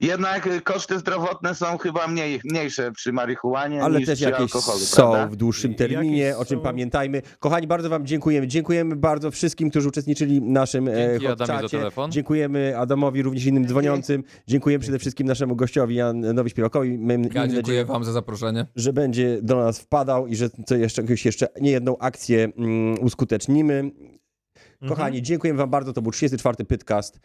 Jednak 0.00 0.46
y, 0.46 0.60
koszty 0.60 0.98
zdrowotne 0.98 1.54
są 1.54 1.78
chyba 1.78 2.06
mniej, 2.06 2.40
mniejsze 2.44 2.92
przy 2.92 3.12
marihuanie 3.12 3.82
Ale 3.82 3.98
niż 3.98 4.06
też 4.06 4.18
przy 4.18 4.24
jakieś 4.24 4.40
alkoholu, 4.40 4.78
są 4.78 4.96
prawda? 4.96 5.26
w 5.26 5.36
dłuższym 5.36 5.74
terminie, 5.74 6.22
jakieś 6.22 6.40
o 6.40 6.44
czym 6.44 6.58
są- 6.58 6.62
pamiętajmy. 6.62 7.22
Kochani, 7.38 7.66
bardzo 7.66 7.88
wam 7.88 8.06
dziękujemy. 8.06 8.46
Dziękujemy 8.46 8.96
bardzo 8.96 9.30
wszystkim, 9.30 9.70
którzy 9.70 9.88
uczestniczyli 9.88 10.40
w 10.40 10.44
naszym 10.44 10.88
e, 10.88 10.92
Dzięki 11.10 11.26
hot 11.26 11.40
Adamie 11.42 11.58
za 11.58 11.62
czacie. 11.62 11.78
telefon. 11.78 12.12
Dziękujemy 12.12 12.78
Adamowi, 12.78 13.22
również 13.22 13.44
innym 13.46 13.66
dzwoniącym. 13.66 14.24
Dziękujemy 14.46 14.82
przede 14.82 14.98
wszystkim 14.98 15.26
naszemu 15.26 15.56
gościowi 15.56 15.94
Janowi 15.94 16.50
Śpiewakowi. 16.50 16.90
Ja 17.08 17.18
dziękuję 17.18 17.46
nadzieję, 17.46 17.84
wam 17.84 18.04
za 18.04 18.12
zaproszenie. 18.12 18.66
że 18.76 18.92
będzie 18.92 19.38
do 19.42 19.56
nas 19.56 19.78
wpadał 19.80 20.26
i 20.26 20.36
że 20.36 20.50
co 20.66 20.76
jeszcze, 20.76 21.02
jakąś 21.02 21.24
jeszcze 21.24 21.48
niejedną 21.60 21.98
akcję 21.98 22.48
mm, 22.56 22.94
uskutecznimy. 23.04 23.74
Mhm. 23.74 24.88
Kochani, 24.88 25.22
dziękujemy 25.22 25.58
wam 25.58 25.70
bardzo. 25.70 25.92
To 25.92 26.02
był 26.02 26.12
34. 26.12 26.64
Pytcast. 26.64 27.20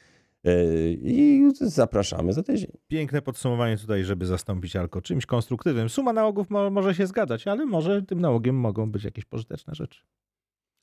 Yy, 0.46 0.98
I 1.02 1.52
zapraszamy 1.62 2.34
za 2.34 2.44
tydzień. 2.44 2.72
Piękne 2.88 3.22
podsumowanie 3.22 3.78
tutaj, 3.78 4.04
żeby 4.04 4.26
zastąpić 4.26 4.76
alko 4.76 5.02
czymś 5.02 5.26
konstruktywnym. 5.26 5.90
Suma 5.90 6.14
nałogów 6.14 6.50
mo 6.50 6.70
może 6.70 6.96
się 6.96 7.08
zgadzać, 7.08 7.48
ale 7.48 7.66
może 7.66 8.02
tym 8.02 8.22
nałogiem 8.22 8.56
mogą 8.56 8.92
być 8.92 9.04
jakieś 9.04 9.26
pożyteczne 9.26 9.76
rzeczy. 9.76 10.02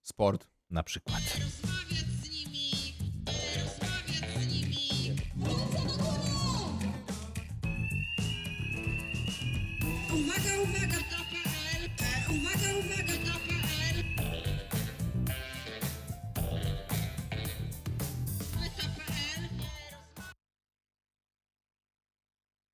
Sport. 0.02 0.48
Na 0.70 0.82
przykład. 0.82 1.22
Rozmawiać 10.10 10.89
z 10.89 10.91